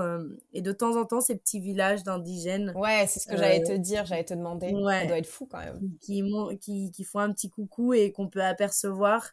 et 0.53 0.63
de 0.63 0.73
temps 0.73 0.97
en 0.97 1.05
temps, 1.05 1.21
ces 1.21 1.37
petits 1.37 1.61
villages 1.61 2.05
d'indigènes. 2.05 2.73
Ouais, 2.77 3.07
c'est 3.09 3.21
ce 3.21 3.27
que 3.27 3.37
j'allais 3.37 3.63
te 3.63 3.73
dire, 3.73 4.07
j'allais 4.07 4.25
te 4.25 4.35
demander. 4.35 4.73
Ouais, 4.73 5.01
ça 5.01 5.07
doit 5.07 5.19
être 5.19 5.27
fou 5.27 5.47
quand 5.47 5.59
même. 5.59 5.81
Qui, 6.01 6.23
qui, 6.61 6.91
qui 6.93 7.05
font 7.05 7.19
un 7.19 7.33
petit 7.33 7.51
coucou 7.51 7.93
et 7.93 8.13
qu'on 8.13 8.29
peut 8.29 8.43
apercevoir 8.43 9.31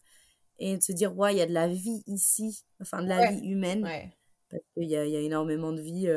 et 0.59 0.77
de 0.77 0.81
se 0.81 0.91
dire, 0.91 1.15
ouais, 1.15 1.35
il 1.35 1.37
y 1.37 1.41
a 1.41 1.45
de 1.45 1.53
la 1.53 1.67
vie 1.67 2.03
ici, 2.07 2.63
enfin 2.81 3.03
de 3.03 3.09
la 3.09 3.31
vie 3.31 3.47
humaine. 3.47 3.83
Ouais. 3.83 4.13
Parce 4.49 4.63
qu'il 4.73 4.89
y 4.89 4.95
a, 4.95 5.05
y 5.05 5.15
a, 5.15 5.19
énormément 5.19 5.73
de 5.73 5.81
vie 5.81 6.07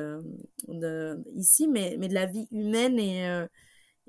de, 0.68 1.22
ici, 1.34 1.68
mais, 1.68 1.96
mais 1.98 2.08
de 2.08 2.14
la 2.14 2.26
vie 2.26 2.46
humaine 2.50 2.98
et 2.98 3.46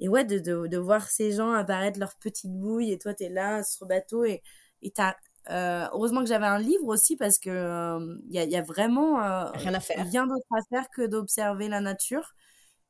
et 0.02 0.10
ouais, 0.10 0.26
de, 0.26 0.40
de, 0.40 0.68
de, 0.68 0.78
voir 0.78 1.08
ces 1.10 1.32
gens 1.32 1.52
apparaître 1.52 2.00
leurs 2.00 2.16
petites 2.16 2.52
bouilles 2.52 2.92
et 2.92 2.98
toi, 2.98 3.14
tu 3.14 3.24
es 3.26 3.30
là 3.30 3.64
sur 3.64 3.86
le 3.86 3.90
bateau 3.90 4.26
et 4.26 4.42
tu 4.84 4.92
as. 4.98 5.16
Euh, 5.50 5.88
heureusement 5.92 6.22
que 6.22 6.28
j'avais 6.28 6.46
un 6.46 6.60
livre 6.60 6.86
aussi 6.86 7.16
parce 7.16 7.40
que 7.40 7.50
il 7.50 7.52
euh, 7.52 8.18
y, 8.30 8.38
a, 8.38 8.44
y, 8.46 8.56
a, 8.56 8.62
vraiment 8.62 9.24
euh, 9.24 9.46
rien 9.52 9.74
à 9.74 9.80
faire. 9.80 10.06
Rien 10.06 10.28
d'autre 10.28 10.46
à 10.52 10.62
faire 10.70 10.90
que 10.92 11.06
d'observer 11.06 11.68
la 11.68 11.82
nature. 11.82 12.34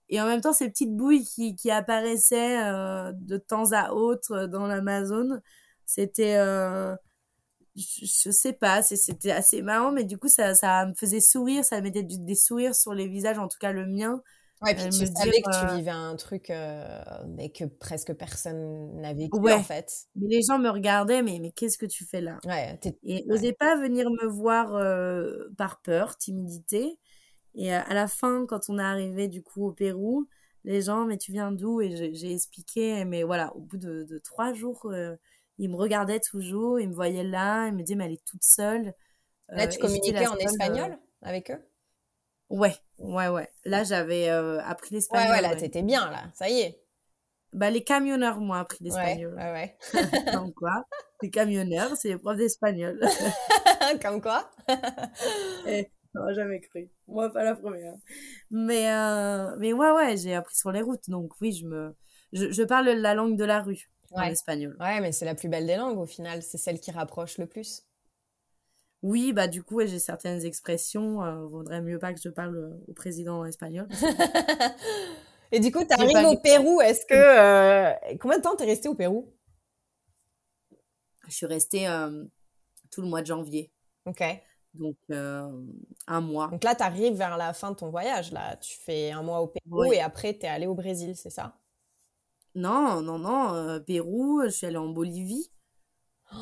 Et 0.10 0.19
en 0.22 0.26
même 0.26 0.41
temps, 0.41 0.53
ces 0.53 0.69
petites 0.69 0.95
bouilles 0.95 1.23
qui, 1.23 1.56
qui 1.56 1.72
apparaissaient 1.72 2.57
de 3.14 3.38
temps 3.38 3.72
à 3.72 3.94
autre 3.94 4.48
dans 4.48 4.68
l'Amazon, 4.68 5.40
c'était. 5.86 6.36
Je, 7.78 8.06
je, 8.06 8.32
sais 8.32 8.52
pas, 8.52 8.82
c'était 8.84 9.32
assez 9.32 9.61
marrant, 9.61 9.94
mais 9.94 10.03
du 10.03 10.18
coup, 10.18 10.28
ça, 10.28 10.53
ça 10.56 10.86
me 10.86 10.94
faisait 10.94 11.22
sourire, 11.22 11.64
ça 11.64 11.80
mettait 11.80 12.03
des 12.03 12.36
sourires 12.36 12.76
sur 12.76 12.94
les 12.94 13.07
visages, 13.07 13.40
en 13.40 13.48
tout 13.48 13.57
cas 13.60 13.72
le 13.72 13.86
mien. 13.86 14.22
Ouais, 14.61 14.75
puis 14.75 14.85
tu 14.89 15.05
savais 15.07 15.41
que 15.41 15.49
tu 15.49 15.65
euh 15.65 15.75
vivais 15.75 15.89
un 15.91 16.15
truc 16.15 16.49
euh, 16.49 17.01
mais 17.29 17.49
que 17.49 17.65
presque 17.65 18.13
personne 18.13 19.01
n'avait 19.01 19.23
vécu 19.25 19.51
en 19.51 19.63
fait. 19.63 20.05
Mais 20.15 20.27
les 20.27 20.41
gens 20.41 20.59
me 20.59 20.69
regardaient, 20.69 21.23
mais, 21.23 21.39
mais 21.39 21.51
qu'est-ce 21.51 21.77
que 21.77 21.85
tu 21.85 22.05
fais 22.05 22.21
là? 22.21 22.39
Ouais, 22.45 22.77
Et 23.03 23.23
n'osez 23.25 23.53
pas 23.53 23.75
venir 23.77 24.09
me 24.09 24.27
voir 24.27 24.75
euh, 24.75 25.49
par 25.57 25.81
peur, 25.81 26.17
timidité. 26.17 26.99
Et 27.55 27.73
à 27.73 27.93
la 27.93 28.07
fin, 28.07 28.45
quand 28.47 28.69
on 28.69 28.79
est 28.79 28.83
arrivé 28.83 29.27
du 29.27 29.41
coup 29.43 29.65
au 29.65 29.71
Pérou, 29.71 30.27
les 30.63 30.81
gens, 30.83 31.05
mais 31.05 31.17
tu 31.17 31.31
viens 31.31 31.51
d'où? 31.51 31.81
Et 31.81 32.13
j'ai 32.13 32.33
expliqué, 32.33 33.05
mais 33.05 33.23
voilà, 33.23 33.55
au 33.55 33.61
bout 33.61 33.77
de, 33.77 34.03
de 34.03 34.17
trois 34.19 34.53
jours, 34.53 34.91
ils 35.57 35.69
me 35.69 35.75
regardaient 35.75 36.19
toujours, 36.19 36.79
ils 36.79 36.89
me 36.89 36.93
voyaient 36.93 37.23
là, 37.23 37.67
ils 37.67 37.73
me 37.73 37.83
disaient, 37.83 37.95
mais 37.95 38.05
elle 38.05 38.13
est 38.13 38.25
toute 38.25 38.43
seule. 38.43 38.93
Là, 39.55 39.67
tu 39.67 39.79
communiquais 39.79 40.27
en 40.27 40.38
espagnol 40.38 40.97
avec 41.21 41.51
eux? 41.51 41.61
Ouais, 42.52 42.76
ouais, 42.99 43.30
ouais. 43.30 43.49
Là, 43.64 43.86
j'avais 43.86 44.30
euh, 44.30 44.61
appris 44.64 44.94
l'espagnol. 44.94 45.30
Ouais, 45.30 45.36
ouais, 45.36 45.41
là, 45.41 45.56
t'étais 45.56 45.84
bien, 45.84 46.11
là. 46.11 46.23
Ça 46.34 46.49
y 46.49 46.60
est. 46.60 46.84
Bah, 47.53 47.69
les 47.69 47.84
camionneurs 47.84 48.41
m'ont 48.41 48.53
appris 48.53 48.84
l'espagnol. 48.84 49.34
Ouais, 49.36 49.52
ouais, 49.52 49.78
ouais. 49.94 50.34
Comme 50.34 50.53
quoi 50.53 50.84
Les 51.22 51.30
camionneurs, 51.30 51.95
c'est 51.95 52.10
les 52.10 52.18
profs 52.18 52.38
d'espagnol. 52.38 52.99
Comme 54.02 54.22
quoi 54.22 54.52
eh, 55.65 55.90
Non, 56.14 56.34
jamais 56.34 56.60
cru. 56.60 56.91
Moi, 57.07 57.32
pas 57.32 57.45
la 57.45 57.56
première. 57.56 57.95
Mais, 58.49 58.91
euh, 58.91 59.56
mais 59.57 59.72
ouais, 59.72 59.91
ouais, 59.91 60.18
j'ai 60.18 60.36
appris 60.36 60.56
sur 60.56 60.73
les 60.73 60.82
routes. 60.82 61.10
Donc, 61.10 61.32
oui, 61.40 61.53
je 61.53 61.65
me... 61.65 61.95
Je, 62.34 62.52
je 62.52 62.64
parle 62.64 62.90
la 62.90 63.14
langue 63.14 63.38
de 63.38 63.45
la 63.45 63.61
rue 63.61 63.90
en 64.11 64.23
espagnol. 64.23 64.76
Ouais, 64.82 64.99
mais 64.99 65.14
c'est 65.14 65.26
la 65.26 65.36
plus 65.36 65.48
belle 65.48 65.68
des 65.68 65.78
langues, 65.78 65.99
au 65.99 66.06
final. 66.06 66.44
C'est 66.44 66.57
celle 66.57 66.82
qui 66.82 66.91
rapproche 66.91 67.38
le 67.38 67.48
plus. 67.48 67.84
Oui, 69.03 69.34
bah 69.34 69.48
du 69.48 69.64
coup, 69.64 69.82
j'ai 69.82 69.99
certaines 69.99 70.45
expressions. 70.45 71.23
Euh, 71.23 71.45
vaudrait 71.48 71.82
mieux 71.82 71.98
pas 71.98 72.14
que 72.14 72.22
je 72.22 72.30
parle 72.30 72.56
euh, 72.56 72.84
au 72.88 72.94
président 72.94 73.45
espagnol. 73.45 73.88
Et 75.52 75.60
du 75.60 75.72
coup, 75.72 75.84
tu 75.84 75.94
arrives 75.94 76.28
au 76.28 76.38
Pérou. 76.38 76.82
Est-ce 76.82 77.06
que 77.06 77.14
euh, 77.14 78.15
combien 78.19 78.38
de 78.38 78.44
temps 78.44 78.56
t'es 78.56 78.65
resté 78.65 78.88
au 78.88 78.95
Pérou? 78.95 79.34
Je 81.28 81.34
suis 81.34 81.45
restée 81.45 81.88
euh, 81.88 82.23
tout 82.91 83.02
le 83.02 83.07
mois 83.07 83.22
de 83.22 83.28
janvier. 83.28 83.72
Ok. 84.06 84.23
Donc 84.76 84.95
un 85.10 86.22
mois. 86.22 86.48
Donc 86.48 86.64
là, 86.64 86.76
tu 86.76 86.84
arrives 86.84 87.15
vers 87.15 87.36
la 87.36 87.53
fin 87.53 87.72
de 87.72 87.76
ton 87.76 87.90
voyage. 87.90 88.32
Là, 88.32 88.56
tu 88.57 88.78
fais 88.78 89.11
un 89.11 89.23
mois 89.23 89.41
au 89.41 89.48
Pérou 89.48 89.91
et 89.91 89.99
après, 89.99 90.38
tu 90.38 90.45
es 90.45 90.49
allé 90.49 90.68
au 90.68 90.76
Brésil, 90.76 91.15
c'est 91.18 91.30
ça? 91.30 91.57
Non, 92.56 93.02
non, 93.02 93.19
non. 93.19 93.82
Pérou, 93.86 94.44
je 94.45 94.49
suis 94.49 94.68
allée 94.68 94.78
en 94.78 94.88
Bolivie. 94.88 95.52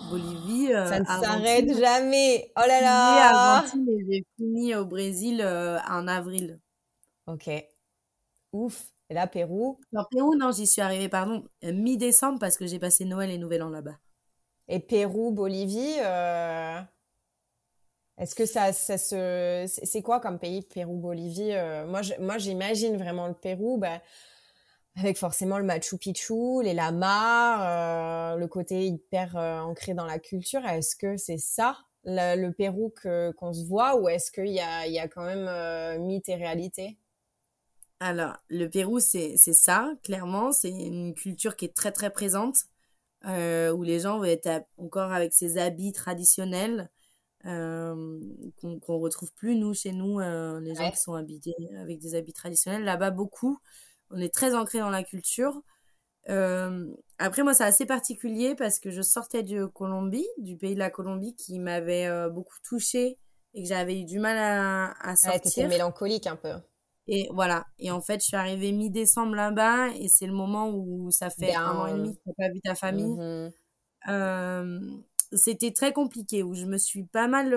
Bolivie. 0.09 0.73
Euh, 0.73 0.87
ça 0.87 0.99
ne 0.99 1.05
s'arrête 1.05 1.77
jamais. 1.77 2.51
Oh 2.57 2.61
là 2.67 2.81
là. 2.81 3.65
j'ai 4.07 4.25
fini 4.37 4.75
au 4.75 4.85
Brésil 4.85 5.41
euh, 5.41 5.79
en 5.89 6.07
avril. 6.07 6.59
Ok. 7.27 7.49
Ouf. 8.53 8.91
Et 9.09 9.13
là, 9.15 9.27
Pérou? 9.27 9.79
Non, 9.91 10.03
Pérou, 10.11 10.35
non, 10.35 10.51
j'y 10.51 10.67
suis 10.67 10.81
arrivée, 10.81 11.09
pardon, 11.09 11.43
mi-décembre 11.63 12.37
parce 12.39 12.57
que 12.57 12.67
j'ai 12.67 12.77
passé 12.77 13.05
Noël 13.05 13.31
et 13.31 13.39
Nouvel 13.39 13.63
An 13.63 13.69
là-bas. 13.69 13.97
Et 14.67 14.79
Pérou, 14.79 15.31
Bolivie, 15.31 15.95
euh, 15.99 16.79
est-ce 18.19 18.35
que 18.35 18.45
ça, 18.45 18.71
ça 18.71 18.99
se. 18.99 19.65
C'est 19.67 20.03
quoi 20.03 20.19
comme 20.19 20.37
pays, 20.37 20.61
Pérou, 20.61 20.97
Bolivie 20.97 21.53
Moi, 21.87 22.37
j'imagine 22.37 22.97
vraiment 22.97 23.27
le 23.27 23.33
Pérou. 23.33 23.77
Bah, 23.77 23.99
avec 24.95 25.17
forcément 25.17 25.57
le 25.57 25.63
Machu 25.63 25.97
Picchu, 25.97 26.61
les 26.63 26.73
lamas, 26.73 28.33
euh, 28.33 28.35
le 28.35 28.47
côté 28.47 28.85
hyper 28.85 29.37
euh, 29.37 29.59
ancré 29.59 29.93
dans 29.93 30.05
la 30.05 30.19
culture. 30.19 30.65
Est-ce 30.65 30.95
que 30.95 31.17
c'est 31.17 31.37
ça 31.37 31.77
le, 32.05 32.49
Pérou 32.51 32.93
que 33.01 33.31
qu'on 33.33 33.53
se 33.53 33.65
voit 33.65 33.99
ou 33.99 34.09
est-ce 34.09 34.31
qu'il 34.31 34.47
y 34.47 34.59
a, 34.59 34.87
y 34.87 34.99
a 34.99 35.07
quand 35.07 35.23
même 35.23 35.47
euh, 35.47 35.99
mythe 35.99 36.29
et 36.29 36.35
réalité? 36.35 36.97
Alors, 37.99 38.37
le 38.49 38.67
Pérou, 38.67 38.99
c'est 38.99 39.35
ça, 39.37 39.91
clairement. 40.03 40.51
C'est 40.53 40.69
une 40.69 41.13
culture 41.13 41.55
qui 41.57 41.65
est 41.65 41.75
très, 41.75 41.91
très 41.91 42.09
présente, 42.09 42.55
où 43.25 43.83
les 43.83 43.99
gens 43.99 44.19
vont 44.19 44.23
être 44.23 44.49
encore 44.77 45.11
avec 45.11 45.33
ces 45.33 45.57
habits 45.57 45.91
traditionnels 45.91 46.89
qu'on 47.43 48.79
qu'on 48.79 48.99
retrouve 48.99 49.33
plus, 49.33 49.57
nous, 49.57 49.73
chez 49.73 49.91
nous, 49.91 50.19
les 50.19 50.75
gens 50.75 50.89
qui 50.91 50.97
sont 50.97 51.13
habillés 51.13 51.55
avec 51.77 51.99
des 51.99 52.15
habits 52.15 52.31
traditionnels. 52.31 52.85
Là-bas, 52.85 53.11
beaucoup 53.11 53.59
on 54.11 54.17
est 54.17 54.33
très 54.33 54.55
ancré 54.55 54.79
dans 54.79 54.89
la 54.89 55.03
culture. 55.03 55.61
Euh, 56.29 56.85
après, 57.17 57.43
moi, 57.43 57.53
c'est 57.53 57.63
assez 57.63 57.85
particulier 57.85 58.55
parce 58.55 58.79
que 58.79 58.91
je 58.91 59.01
sortais 59.01 59.43
de 59.43 59.65
Colombie, 59.65 60.27
du 60.37 60.57
pays 60.57 60.73
de 60.73 60.79
la 60.79 60.89
Colombie, 60.89 61.35
qui 61.35 61.59
m'avait 61.59 62.07
euh, 62.07 62.29
beaucoup 62.29 62.57
touchée 62.67 63.17
et 63.53 63.63
que 63.63 63.67
j'avais 63.67 63.99
eu 63.99 64.05
du 64.05 64.19
mal 64.19 64.37
à, 64.37 64.93
à 65.01 65.15
sortir. 65.15 65.63
Ouais, 65.63 65.69
mélancolique 65.69 66.27
un 66.27 66.35
peu. 66.35 66.53
Et 67.07 67.29
voilà. 67.33 67.65
Et 67.79 67.89
en 67.89 68.01
fait, 68.01 68.21
je 68.21 68.27
suis 68.27 68.37
arrivée 68.37 68.71
mi-décembre 68.71 69.33
là-bas 69.33 69.89
et 69.99 70.07
c'est 70.07 70.27
le 70.27 70.33
moment 70.33 70.69
où 70.69 71.09
ça 71.09 71.31
fait 71.31 71.55
un 71.55 71.71
an 71.71 71.87
et 71.87 71.93
demi 71.93 72.15
que 72.15 72.21
tu 72.21 72.29
n'as 72.29 72.47
pas 72.47 72.53
vu 72.53 72.61
ta 72.61 72.75
famille. 72.75 73.17
Mm-hmm. 73.17 73.51
Euh, 74.09 74.79
c'était 75.33 75.71
très 75.71 75.93
compliqué, 75.93 76.43
où 76.43 76.53
je 76.53 76.65
me 76.65 76.77
suis 76.77 77.05
pas 77.05 77.27
mal 77.27 77.53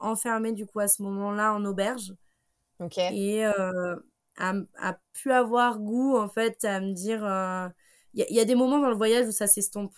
enfermée 0.00 0.52
du 0.52 0.66
coup 0.66 0.80
à 0.80 0.88
ce 0.88 1.02
moment-là 1.02 1.54
en 1.54 1.64
auberge. 1.64 2.14
Ok. 2.80 2.98
Et 2.98 3.44
a, 4.36 4.98
pu 5.12 5.32
avoir 5.32 5.78
goût 5.78 6.16
en 6.16 6.28
fait 6.28 6.64
à 6.64 6.80
me 6.80 6.92
dire 6.92 7.20
il 8.14 8.22
euh, 8.22 8.26
y, 8.30 8.40
a 8.40 8.44
des 8.44 8.54
moments 8.54 8.78
dans 8.78 8.90
le 8.90 8.96
voyage 8.96 9.26
où 9.26 9.32
ça 9.32 9.46
s'estompe. 9.46 9.94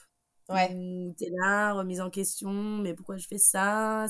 Ouais. 0.49 0.73
Où 0.75 1.15
t'es 1.19 1.31
là 1.43 1.75
remise 1.75 2.01
en 2.01 2.09
question 2.09 2.51
mais 2.79 2.95
pourquoi 2.95 3.19
je 3.19 3.27
fais 3.27 3.39
ça? 3.39 4.07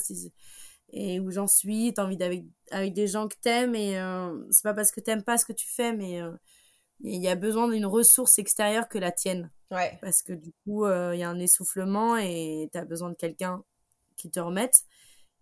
Et 0.91 1.21
où 1.21 1.31
j'en 1.31 1.47
suis 1.47 1.93
t'as 1.95 2.05
envie 2.05 2.17
d'avec 2.17 2.45
avec 2.71 2.95
des 2.95 3.09
gens 3.09 3.29
que 3.29 3.37
t'aimes 3.41 3.75
et 3.75 3.99
euh, 3.99 4.39
c'est 4.51 4.63
pas 4.63 4.75
parce 4.75 4.93
que 4.93 5.01
t'aimes 5.01 5.25
pas 5.25 5.37
ce 5.37 5.45
que 5.45 5.53
tu 5.53 5.67
fais 5.67 5.93
mais 5.93 6.23
euh, 6.23 6.33
il 7.01 7.21
y 7.21 7.29
a 7.29 7.35
besoin 7.35 7.69
d'une 7.69 7.87
ressource 7.87 8.39
extérieure 8.39 8.89
que 8.89 8.99
la 8.99 9.13
tienne. 9.13 9.51
Ouais. 9.71 9.99
Parce 10.01 10.23
que 10.23 10.33
du 10.33 10.53
coup 10.65 10.87
il 10.87 11.19
y 11.19 11.23
a 11.23 11.29
un 11.29 11.39
essoufflement 11.39 12.17
et 12.17 12.69
t'as 12.73 12.85
besoin 12.85 13.11
de 13.11 13.17
quelqu'un 13.17 13.63
qui 14.17 14.31
te 14.31 14.41
remette 14.41 14.85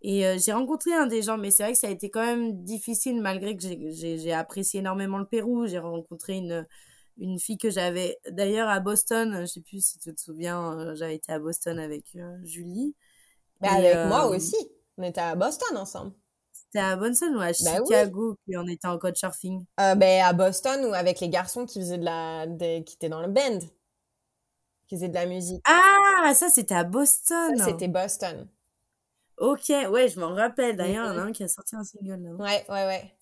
et 0.02 0.26
euh, 0.26 0.36
j'ai 0.38 0.52
rencontré 0.52 0.92
un 0.92 1.06
des 1.06 1.22
gens, 1.22 1.38
mais 1.38 1.50
c'est 1.50 1.62
vrai 1.62 1.72
que 1.72 1.78
ça 1.78 1.88
a 1.88 1.90
été 1.90 2.10
quand 2.10 2.24
même 2.24 2.62
difficile 2.64 3.20
malgré 3.20 3.56
que 3.56 3.62
j'ai 3.62 4.32
apprécié 4.32 4.80
énormément 4.80 5.18
le 5.18 5.26
Pérou. 5.26 5.66
J'ai 5.66 5.78
rencontré 5.78 6.36
une, 6.36 6.66
une 7.18 7.38
fille 7.38 7.58
que 7.58 7.70
j'avais 7.70 8.18
d'ailleurs 8.30 8.68
à 8.68 8.80
Boston. 8.80 9.38
Je 9.40 9.46
sais 9.46 9.62
plus 9.62 9.84
si 9.84 9.98
tu 9.98 10.14
te 10.14 10.20
souviens, 10.20 10.78
euh, 10.78 10.94
j'avais 10.94 11.16
été 11.16 11.32
à 11.32 11.38
Boston 11.38 11.78
avec 11.78 12.04
euh, 12.16 12.36
Julie. 12.44 12.94
Bah, 13.60 13.70
avec 13.72 13.96
moi 14.08 14.26
aussi. 14.28 14.56
On 14.98 15.02
était 15.02 15.20
à 15.20 15.34
Boston 15.34 15.76
ensemble. 15.76 16.12
C'était 16.52 16.84
à 16.84 16.96
Boston 16.96 17.34
ou 17.36 17.40
à 17.40 17.46
bah 17.46 17.52
Chicago 17.52 18.36
oui. 18.48 18.56
on 18.56 18.66
était 18.66 18.88
en 18.88 18.98
surfing 19.14 19.64
ben, 19.76 20.22
À 20.24 20.32
Boston 20.32 20.84
ou 20.86 20.94
avec 20.94 21.20
les 21.20 21.28
garçons 21.28 21.64
qui 21.64 21.80
faisaient 21.80 21.98
de 21.98 22.04
la, 22.04 22.46
qui 22.82 22.94
étaient 22.94 23.08
dans 23.08 23.20
le 23.20 23.28
band, 23.28 23.60
qui 24.86 24.96
faisaient 24.96 25.08
de 25.08 25.14
la 25.14 25.26
musique. 25.26 25.62
Ah, 25.66 26.32
ça 26.34 26.48
c'était 26.48 26.74
à 26.74 26.84
Boston. 26.84 27.56
C'était 27.64 27.88
Boston. 27.88 28.48
Ok, 29.38 29.68
ouais, 29.68 30.08
je 30.08 30.18
m'en 30.18 30.34
rappelle. 30.34 30.76
D'ailleurs, 30.76 31.12
il 31.12 31.16
y 31.16 31.18
en 31.18 31.22
a 31.22 31.26
un 31.26 31.32
qui 31.32 31.44
a 31.44 31.48
sorti 31.48 31.76
un 31.76 31.84
single. 31.84 32.22
Là. 32.22 32.30
Ouais, 32.32 32.64
ouais, 32.68 32.86
ouais. 32.86 33.12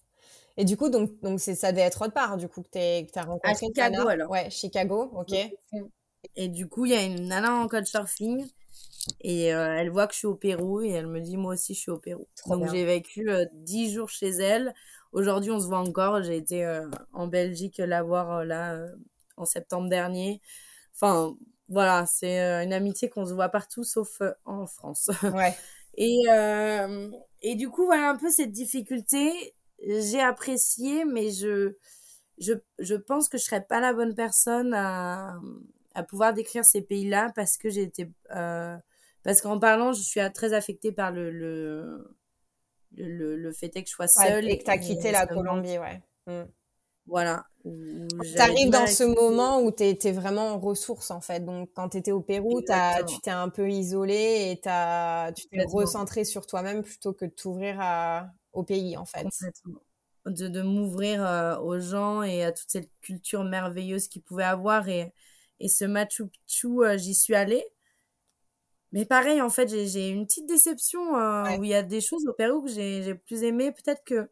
Et 0.56 0.64
du 0.64 0.76
coup, 0.76 0.88
donc, 0.88 1.10
donc 1.20 1.40
c'est 1.40 1.54
ça 1.54 1.72
devait 1.72 1.82
être 1.82 2.02
autre 2.02 2.14
part, 2.14 2.36
du 2.36 2.48
coup, 2.48 2.62
que 2.62 2.68
tu 2.70 3.18
as 3.18 3.22
rencontré. 3.22 3.50
À 3.50 3.54
Chicago, 3.54 4.08
alors. 4.08 4.30
Ouais, 4.30 4.48
Chicago, 4.50 5.10
ok. 5.14 5.34
Et 6.36 6.48
du 6.48 6.68
coup, 6.68 6.86
il 6.86 6.92
y 6.92 6.96
a 6.96 7.02
une 7.02 7.28
nana 7.28 7.52
en 7.54 7.84
surfing 7.84 8.48
et 9.20 9.52
euh, 9.52 9.76
elle 9.76 9.90
voit 9.90 10.06
que 10.06 10.14
je 10.14 10.18
suis 10.20 10.26
au 10.26 10.34
Pérou 10.34 10.80
et 10.80 10.90
elle 10.90 11.06
me 11.06 11.20
dit, 11.20 11.36
moi 11.36 11.54
aussi, 11.54 11.74
je 11.74 11.80
suis 11.80 11.90
au 11.90 11.98
Pérou. 11.98 12.26
donc, 12.46 12.70
j'ai 12.70 12.84
vécu 12.84 13.28
euh, 13.30 13.44
dix 13.52 13.92
jours 13.92 14.08
chez 14.08 14.30
elle. 14.30 14.74
Aujourd'hui, 15.12 15.50
on 15.50 15.60
se 15.60 15.66
voit 15.66 15.80
encore. 15.80 16.22
J'ai 16.22 16.36
été 16.36 16.64
euh, 16.64 16.88
en 17.12 17.26
Belgique 17.26 17.78
la 17.78 18.02
voir 18.02 18.44
là 18.44 18.78
en 19.36 19.44
septembre 19.44 19.88
dernier. 19.88 20.40
Enfin, 20.94 21.36
voilà, 21.68 22.06
c'est 22.06 22.38
une 22.64 22.72
amitié 22.72 23.10
qu'on 23.10 23.26
se 23.26 23.34
voit 23.34 23.48
partout 23.48 23.84
sauf 23.84 24.22
en 24.44 24.66
France. 24.66 25.10
Ouais. 25.24 25.54
Et, 25.96 26.22
euh, 26.30 27.10
et 27.42 27.54
du 27.56 27.68
coup, 27.68 27.84
voilà 27.86 28.10
un 28.10 28.16
peu 28.16 28.30
cette 28.30 28.52
difficulté. 28.52 29.54
J'ai 29.86 30.20
apprécié, 30.20 31.04
mais 31.04 31.30
je, 31.30 31.74
je, 32.38 32.54
je 32.78 32.94
pense 32.94 33.28
que 33.28 33.38
je 33.38 33.44
serais 33.44 33.64
pas 33.64 33.80
la 33.80 33.92
bonne 33.92 34.14
personne 34.14 34.72
à, 34.74 35.38
à 35.94 36.02
pouvoir 36.02 36.32
décrire 36.34 36.64
ces 36.64 36.82
pays-là 36.82 37.32
parce 37.34 37.56
que 37.56 37.68
j'ai 37.68 37.82
été, 37.82 38.10
euh, 38.34 38.76
parce 39.22 39.40
qu'en 39.40 39.58
parlant, 39.58 39.92
je 39.92 40.02
suis 40.02 40.20
très 40.32 40.52
affectée 40.54 40.92
par 40.92 41.10
le, 41.12 41.30
le, 41.30 42.16
le, 42.96 43.36
le 43.36 43.52
fait 43.52 43.70
que 43.70 43.80
je 43.86 43.90
sois 43.92 44.08
seule. 44.08 44.48
et 44.48 44.58
que 44.58 44.64
tu 44.64 44.70
as 44.70 44.78
quitté 44.78 45.10
la 45.12 45.26
Colombie, 45.26 45.78
ouais. 45.78 46.00
Mm. 46.26 46.44
Voilà. 47.06 47.44
Tu 47.64 48.38
arrives 48.38 48.70
dans 48.70 48.86
ce 48.86 49.04
moment 49.04 49.62
où 49.62 49.72
tu 49.72 49.84
es, 49.84 50.12
vraiment 50.12 50.48
en 50.52 50.58
ressources, 50.58 51.10
en 51.10 51.20
fait. 51.20 51.40
Donc, 51.40 51.70
quand 51.74 51.90
tu 51.90 51.96
étais 51.98 52.12
au 52.12 52.20
Pérou, 52.20 52.60
as, 52.68 53.02
tu 53.04 53.18
t'es 53.20 53.30
un 53.30 53.48
peu 53.48 53.70
isolé 53.70 54.14
et 54.62 54.68
as, 54.68 55.32
tu 55.34 55.46
t'es 55.48 55.64
recentré 55.64 56.24
sur 56.24 56.46
toi-même 56.46 56.82
plutôt 56.82 57.14
que 57.14 57.24
de 57.24 57.30
t'ouvrir 57.30 57.80
au 58.52 58.62
pays, 58.64 58.96
en 58.96 59.06
fait. 59.06 59.26
De, 60.26 60.48
de 60.48 60.62
m'ouvrir 60.62 61.24
euh, 61.24 61.58
aux 61.58 61.78
gens 61.78 62.22
et 62.22 62.44
à 62.44 62.52
toute 62.52 62.70
cette 62.70 62.90
culture 63.02 63.44
merveilleuse 63.44 64.08
qu'ils 64.08 64.22
pouvaient 64.22 64.44
avoir. 64.44 64.88
Et, 64.88 65.12
et 65.60 65.68
ce 65.68 65.84
Machu 65.84 66.28
Picchu, 66.28 66.82
euh, 66.82 66.96
j'y 66.96 67.14
suis 67.14 67.34
allée. 67.34 67.64
Mais 68.92 69.04
pareil, 69.04 69.42
en 69.42 69.50
fait, 69.50 69.68
j'ai 69.68 70.08
une 70.08 70.26
petite 70.26 70.46
déception 70.46 71.16
euh, 71.16 71.56
où 71.58 71.64
il 71.64 71.70
y 71.70 71.74
a 71.74 71.82
des 71.82 72.00
choses 72.00 72.26
au 72.26 72.32
Pérou 72.32 72.62
que 72.62 72.70
j'ai 72.70 73.14
plus 73.14 73.42
aimé. 73.42 73.72
Peut-être 73.72 74.04
que 74.04 74.28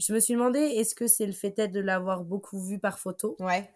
je 0.00 0.12
me 0.14 0.20
suis 0.20 0.34
demandé, 0.34 0.58
est-ce 0.58 0.94
que 0.94 1.06
c'est 1.06 1.26
le 1.26 1.32
fait 1.32 1.68
de 1.68 1.80
l'avoir 1.80 2.24
beaucoup 2.24 2.60
vu 2.60 2.78
par 2.78 2.98
photo 2.98 3.36
Ouais. 3.38 3.70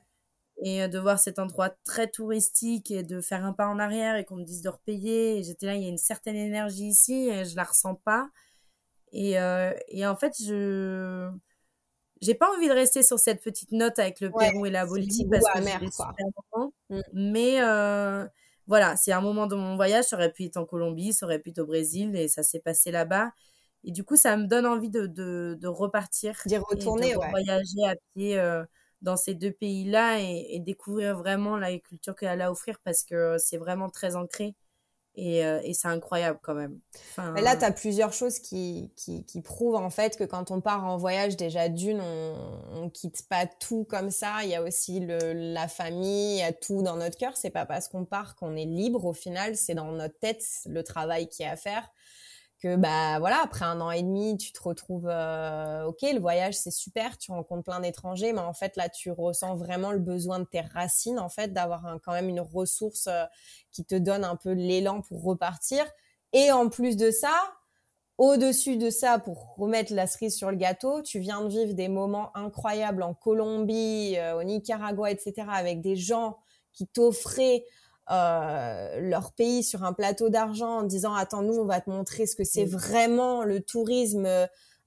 Et 0.62 0.82
euh, 0.82 0.88
de 0.88 0.98
voir 0.98 1.18
cet 1.18 1.38
endroit 1.38 1.70
très 1.84 2.08
touristique 2.08 2.90
et 2.90 3.02
de 3.02 3.20
faire 3.20 3.44
un 3.44 3.52
pas 3.52 3.66
en 3.66 3.78
arrière 3.78 4.16
et 4.16 4.24
qu'on 4.24 4.36
me 4.36 4.44
dise 4.44 4.62
de 4.62 4.68
repayer. 4.68 5.42
J'étais 5.42 5.66
là, 5.66 5.74
il 5.74 5.82
y 5.82 5.86
a 5.86 5.88
une 5.88 5.98
certaine 5.98 6.36
énergie 6.36 6.86
ici 6.86 7.28
et 7.28 7.44
je 7.44 7.56
la 7.56 7.64
ressens 7.64 7.96
pas. 7.96 8.30
Et, 9.12 9.38
euh, 9.38 9.72
et 9.88 10.06
en 10.06 10.16
fait, 10.16 10.34
je 10.40 11.30
j'ai 12.22 12.34
pas 12.34 12.50
envie 12.56 12.68
de 12.68 12.72
rester 12.72 13.02
sur 13.02 13.18
cette 13.18 13.42
petite 13.42 13.72
note 13.72 13.98
avec 13.98 14.20
le 14.20 14.30
Pérou 14.30 14.64
et 14.64 14.70
la 14.70 14.86
Bolivie 14.86 15.28
parce 15.28 15.44
que 15.44 15.62
c'est 15.62 15.92
super 15.92 16.70
mmh. 16.88 17.00
Mais 17.12 17.60
voilà, 18.66 18.96
c'est 18.96 19.12
un 19.12 19.20
moment 19.20 19.46
de 19.46 19.56
mon 19.56 19.76
voyage, 19.76 20.04
ça 20.06 20.16
aurait 20.16 20.32
pu 20.32 20.44
être 20.44 20.56
en 20.56 20.64
Colombie, 20.64 21.12
ça 21.12 21.26
aurait 21.26 21.38
pu 21.38 21.50
être 21.50 21.58
au 21.58 21.66
Brésil, 21.66 22.16
et 22.16 22.28
ça 22.28 22.42
s'est 22.42 22.60
passé 22.60 22.90
là-bas. 22.90 23.30
Et 23.84 23.92
du 23.92 24.02
coup, 24.02 24.16
ça 24.16 24.36
me 24.36 24.46
donne 24.46 24.66
envie 24.66 24.90
de, 24.90 25.06
de, 25.06 25.56
de 25.60 25.68
repartir. 25.68 26.40
D'y 26.46 26.56
retourner, 26.56 27.12
de 27.12 27.30
voyager 27.30 27.84
à 27.86 27.94
pied 28.14 28.38
euh, 28.38 28.64
dans 29.02 29.16
ces 29.16 29.34
deux 29.34 29.52
pays-là 29.52 30.18
et, 30.20 30.58
découvrir 30.60 31.16
vraiment 31.16 31.58
la 31.58 31.78
culture 31.78 32.16
qu'elle 32.16 32.40
a 32.40 32.46
à 32.46 32.50
offrir 32.50 32.78
parce 32.82 33.04
que 33.04 33.36
c'est 33.38 33.58
vraiment 33.58 33.90
très 33.90 34.16
ancré. 34.16 34.54
Et, 35.16 35.44
euh, 35.44 35.60
et 35.62 35.74
c'est 35.74 35.86
incroyable 35.86 36.40
quand 36.42 36.54
même. 36.54 36.80
Mais 37.34 37.40
là, 37.40 37.56
tu 37.56 37.64
as 37.64 37.70
plusieurs 37.70 38.12
choses 38.12 38.40
qui, 38.40 38.90
qui, 38.96 39.24
qui, 39.24 39.42
prouvent 39.42 39.76
en 39.76 39.90
fait 39.90 40.16
que 40.16 40.24
quand 40.24 40.50
on 40.50 40.60
part 40.60 40.84
en 40.84 40.96
voyage, 40.96 41.36
déjà 41.36 41.68
d'une, 41.68 42.00
on, 42.00 42.34
on 42.72 42.90
quitte 42.90 43.28
pas 43.28 43.46
tout 43.46 43.84
comme 43.84 44.10
ça. 44.10 44.42
Il 44.42 44.48
y 44.48 44.56
a 44.56 44.62
aussi 44.62 44.98
le, 44.98 45.32
la 45.52 45.68
famille, 45.68 46.34
il 46.34 46.38
y 46.38 46.42
a 46.42 46.52
tout 46.52 46.82
dans 46.82 46.96
notre 46.96 47.16
cœur. 47.16 47.36
C'est 47.36 47.50
pas 47.50 47.64
parce 47.64 47.86
qu'on 47.86 48.04
part 48.04 48.34
qu'on 48.34 48.56
est 48.56 48.64
libre 48.64 49.04
au 49.04 49.12
final, 49.12 49.54
c'est 49.54 49.74
dans 49.74 49.92
notre 49.92 50.18
tête 50.18 50.44
le 50.66 50.82
travail 50.82 51.28
qui 51.28 51.44
est 51.44 51.48
à 51.48 51.56
faire 51.56 51.88
que 52.60 52.76
bah 52.76 53.18
voilà 53.18 53.40
après 53.42 53.64
un 53.64 53.80
an 53.80 53.90
et 53.90 54.02
demi 54.02 54.36
tu 54.38 54.52
te 54.52 54.62
retrouves 54.62 55.08
euh, 55.08 55.84
ok 55.84 56.02
le 56.02 56.20
voyage 56.20 56.54
c'est 56.54 56.70
super 56.70 57.18
tu 57.18 57.30
rencontres 57.30 57.64
plein 57.64 57.80
d'étrangers 57.80 58.32
mais 58.32 58.40
en 58.40 58.54
fait 58.54 58.76
là 58.76 58.88
tu 58.88 59.10
ressens 59.10 59.56
vraiment 59.56 59.92
le 59.92 59.98
besoin 59.98 60.38
de 60.38 60.44
tes 60.44 60.60
racines 60.60 61.18
en 61.18 61.28
fait 61.28 61.52
d'avoir 61.52 61.98
quand 62.04 62.12
même 62.12 62.28
une 62.28 62.40
ressource 62.40 63.06
euh, 63.08 63.24
qui 63.70 63.84
te 63.84 63.94
donne 63.94 64.24
un 64.24 64.36
peu 64.36 64.52
l'élan 64.52 65.02
pour 65.02 65.22
repartir 65.22 65.84
et 66.32 66.52
en 66.52 66.68
plus 66.68 66.96
de 66.96 67.10
ça 67.10 67.32
au-dessus 68.16 68.76
de 68.76 68.90
ça, 68.90 69.18
pour 69.18 69.56
remettre 69.56 69.92
la 69.92 70.06
cerise 70.06 70.36
sur 70.36 70.50
le 70.50 70.56
gâteau, 70.56 71.02
tu 71.02 71.18
viens 71.18 71.42
de 71.42 71.48
vivre 71.48 71.74
des 71.74 71.88
moments 71.88 72.30
incroyables 72.36 73.02
en 73.02 73.12
Colombie, 73.12 74.14
euh, 74.16 74.38
au 74.38 74.44
Nicaragua, 74.44 75.10
etc., 75.10 75.48
avec 75.50 75.80
des 75.80 75.96
gens 75.96 76.38
qui 76.72 76.86
t'offraient 76.86 77.64
euh, 78.10 79.00
leur 79.00 79.32
pays 79.32 79.62
sur 79.62 79.82
un 79.84 79.92
plateau 79.94 80.28
d'argent 80.28 80.80
en 80.80 80.82
disant 80.82 81.14
attends 81.14 81.42
nous 81.42 81.54
on 81.54 81.64
va 81.64 81.80
te 81.80 81.88
montrer 81.88 82.26
ce 82.26 82.36
que 82.36 82.44
c'est 82.44 82.66
vraiment 82.66 83.44
le 83.44 83.62
tourisme 83.62 84.26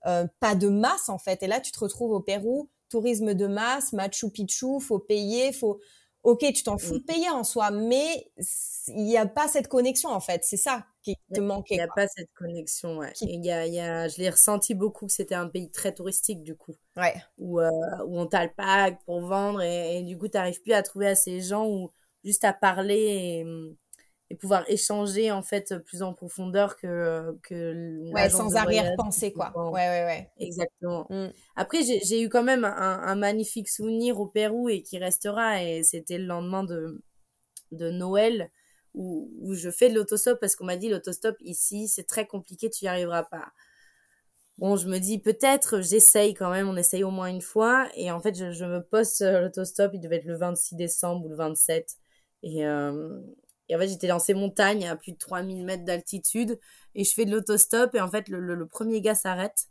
euh, 0.05 0.27
pas 0.39 0.53
de 0.55 0.69
masse 0.69 1.09
en 1.09 1.17
fait. 1.17 1.41
Et 1.41 1.47
là 1.47 1.59
tu 1.59 1.71
te 1.71 1.79
retrouves 1.79 2.11
au 2.11 2.19
Pérou 2.21 2.69
tourisme 2.89 3.33
de 3.33 3.47
masse 3.47 3.91
Machu 3.93 4.29
Picchu 4.29 4.79
faut 4.79 4.99
payer 4.99 5.51
faut 5.51 5.79
ok 6.23 6.45
tu 6.53 6.63
t'en 6.63 6.77
fous 6.77 6.99
de 6.99 7.03
payer 7.03 7.29
en 7.29 7.43
soi 7.43 7.71
mais 7.71 8.31
il 8.87 9.03
n'y 9.03 9.17
a 9.17 9.25
pas 9.25 9.47
cette 9.47 9.67
connexion 9.67 10.09
en 10.09 10.19
fait. 10.19 10.43
C'est 10.43 10.57
ça 10.57 10.85
qui 11.01 11.15
te 11.33 11.39
manquait 11.39 11.75
il 11.75 11.77
n'y 11.77 11.83
a 11.83 11.87
pas 11.87 12.07
cette 12.07 12.33
connexion 12.35 12.97
ouais. 12.97 13.13
Il 13.21 13.43
y 13.43 13.51
a, 13.51 13.65
y 13.65 13.79
a, 13.79 14.07
je 14.07 14.17
l'ai 14.17 14.29
ressenti 14.29 14.75
beaucoup 14.75 15.07
que 15.07 15.11
c'était 15.13 15.35
un 15.35 15.47
pays 15.47 15.71
très 15.71 15.93
touristique 15.93 16.43
du 16.43 16.55
coup. 16.55 16.75
Ouais. 16.95 17.15
Où, 17.39 17.59
euh, 17.59 17.69
où 18.05 18.19
on 18.19 18.27
t'a 18.27 18.43
le 18.45 18.51
pack 18.55 19.03
pour 19.05 19.21
vendre 19.21 19.61
et, 19.61 19.97
et 19.97 20.03
du 20.03 20.17
coup 20.17 20.27
tu 20.27 20.37
n'arrives 20.37 20.61
plus 20.61 20.73
à 20.73 20.83
trouver 20.83 21.07
assez 21.07 21.41
gens 21.41 21.65
où 21.67 21.91
juste 22.23 22.43
à 22.43 22.53
parler 22.53 23.43
et, 24.29 24.35
pouvoir 24.41 24.65
échanger 24.69 25.31
en 25.31 25.41
fait 25.41 25.73
plus 25.85 26.01
en 26.01 26.13
profondeur 26.13 26.75
que 26.75 27.33
que 27.43 28.11
ouais 28.11 28.29
sans 28.29 28.57
arrière-pensée 28.57 29.31
quoi 29.31 29.53
ouais 29.71 29.87
ouais 29.87 30.03
ouais 30.03 30.29
exactement 30.37 31.07
mm. 31.09 31.29
après 31.55 31.81
j'ai 31.81 32.21
eu 32.21 32.27
quand 32.27 32.43
même 32.43 32.65
un, 32.65 33.15
magnifique 33.15 33.69
souvenir 33.69 34.19
au 34.19 34.27
Pérou 34.27 34.67
et 34.67 34.81
qui 34.81 34.97
restera 34.97 35.63
et 35.63 35.81
c'était 35.83 36.17
le 36.17 36.25
lendemain 36.25 36.65
de 36.65 37.01
de 37.71 37.89
Noël 37.89 38.51
où, 38.93 39.31
où 39.39 39.53
je 39.53 39.69
fais 39.69 39.89
de 39.89 39.95
l'autostop 39.95 40.41
parce 40.41 40.57
qu'on 40.57 40.65
m'a 40.65 40.75
dit 40.75 40.89
l'autostop 40.89 41.37
ici 41.39 41.87
c'est 41.87 42.05
très 42.05 42.27
compliqué 42.27 42.69
tu 42.69 42.83
y 42.83 42.89
arriveras 42.89 43.23
pas 43.23 43.53
Bon, 44.57 44.75
je 44.75 44.87
me 44.87 44.97
dis 44.97 45.19
peut-être, 45.19 45.81
j'essaye 45.81 46.33
quand 46.33 46.49
même, 46.49 46.67
on 46.67 46.75
essaye 46.77 47.03
au 47.03 47.11
moins 47.11 47.27
une 47.27 47.41
fois. 47.41 47.87
Et 47.95 48.09
en 48.09 48.19
fait, 48.19 48.35
je, 48.35 48.51
je 48.51 48.65
me 48.65 48.81
poste 48.81 49.21
l'autostop, 49.21 49.91
il 49.93 49.99
devait 49.99 50.15
être 50.15 50.25
le 50.25 50.35
26 50.35 50.75
décembre 50.75 51.25
ou 51.25 51.29
le 51.29 51.35
27. 51.35 51.97
Et, 52.43 52.65
euh, 52.65 53.19
et 53.69 53.75
en 53.75 53.79
fait, 53.79 53.87
j'étais 53.87 54.07
dans 54.07 54.19
ces 54.19 54.33
montagnes 54.33 54.87
à 54.87 54.95
plus 54.95 55.11
de 55.11 55.17
3000 55.17 55.65
mètres 55.65 55.85
d'altitude 55.85 56.59
et 56.95 57.03
je 57.03 57.13
fais 57.13 57.25
de 57.25 57.31
l'autostop 57.31 57.93
et 57.95 58.01
en 58.01 58.09
fait, 58.09 58.29
le, 58.29 58.39
le, 58.39 58.67
premier 58.67 59.01
gars 59.01 59.15
s'arrête. 59.15 59.67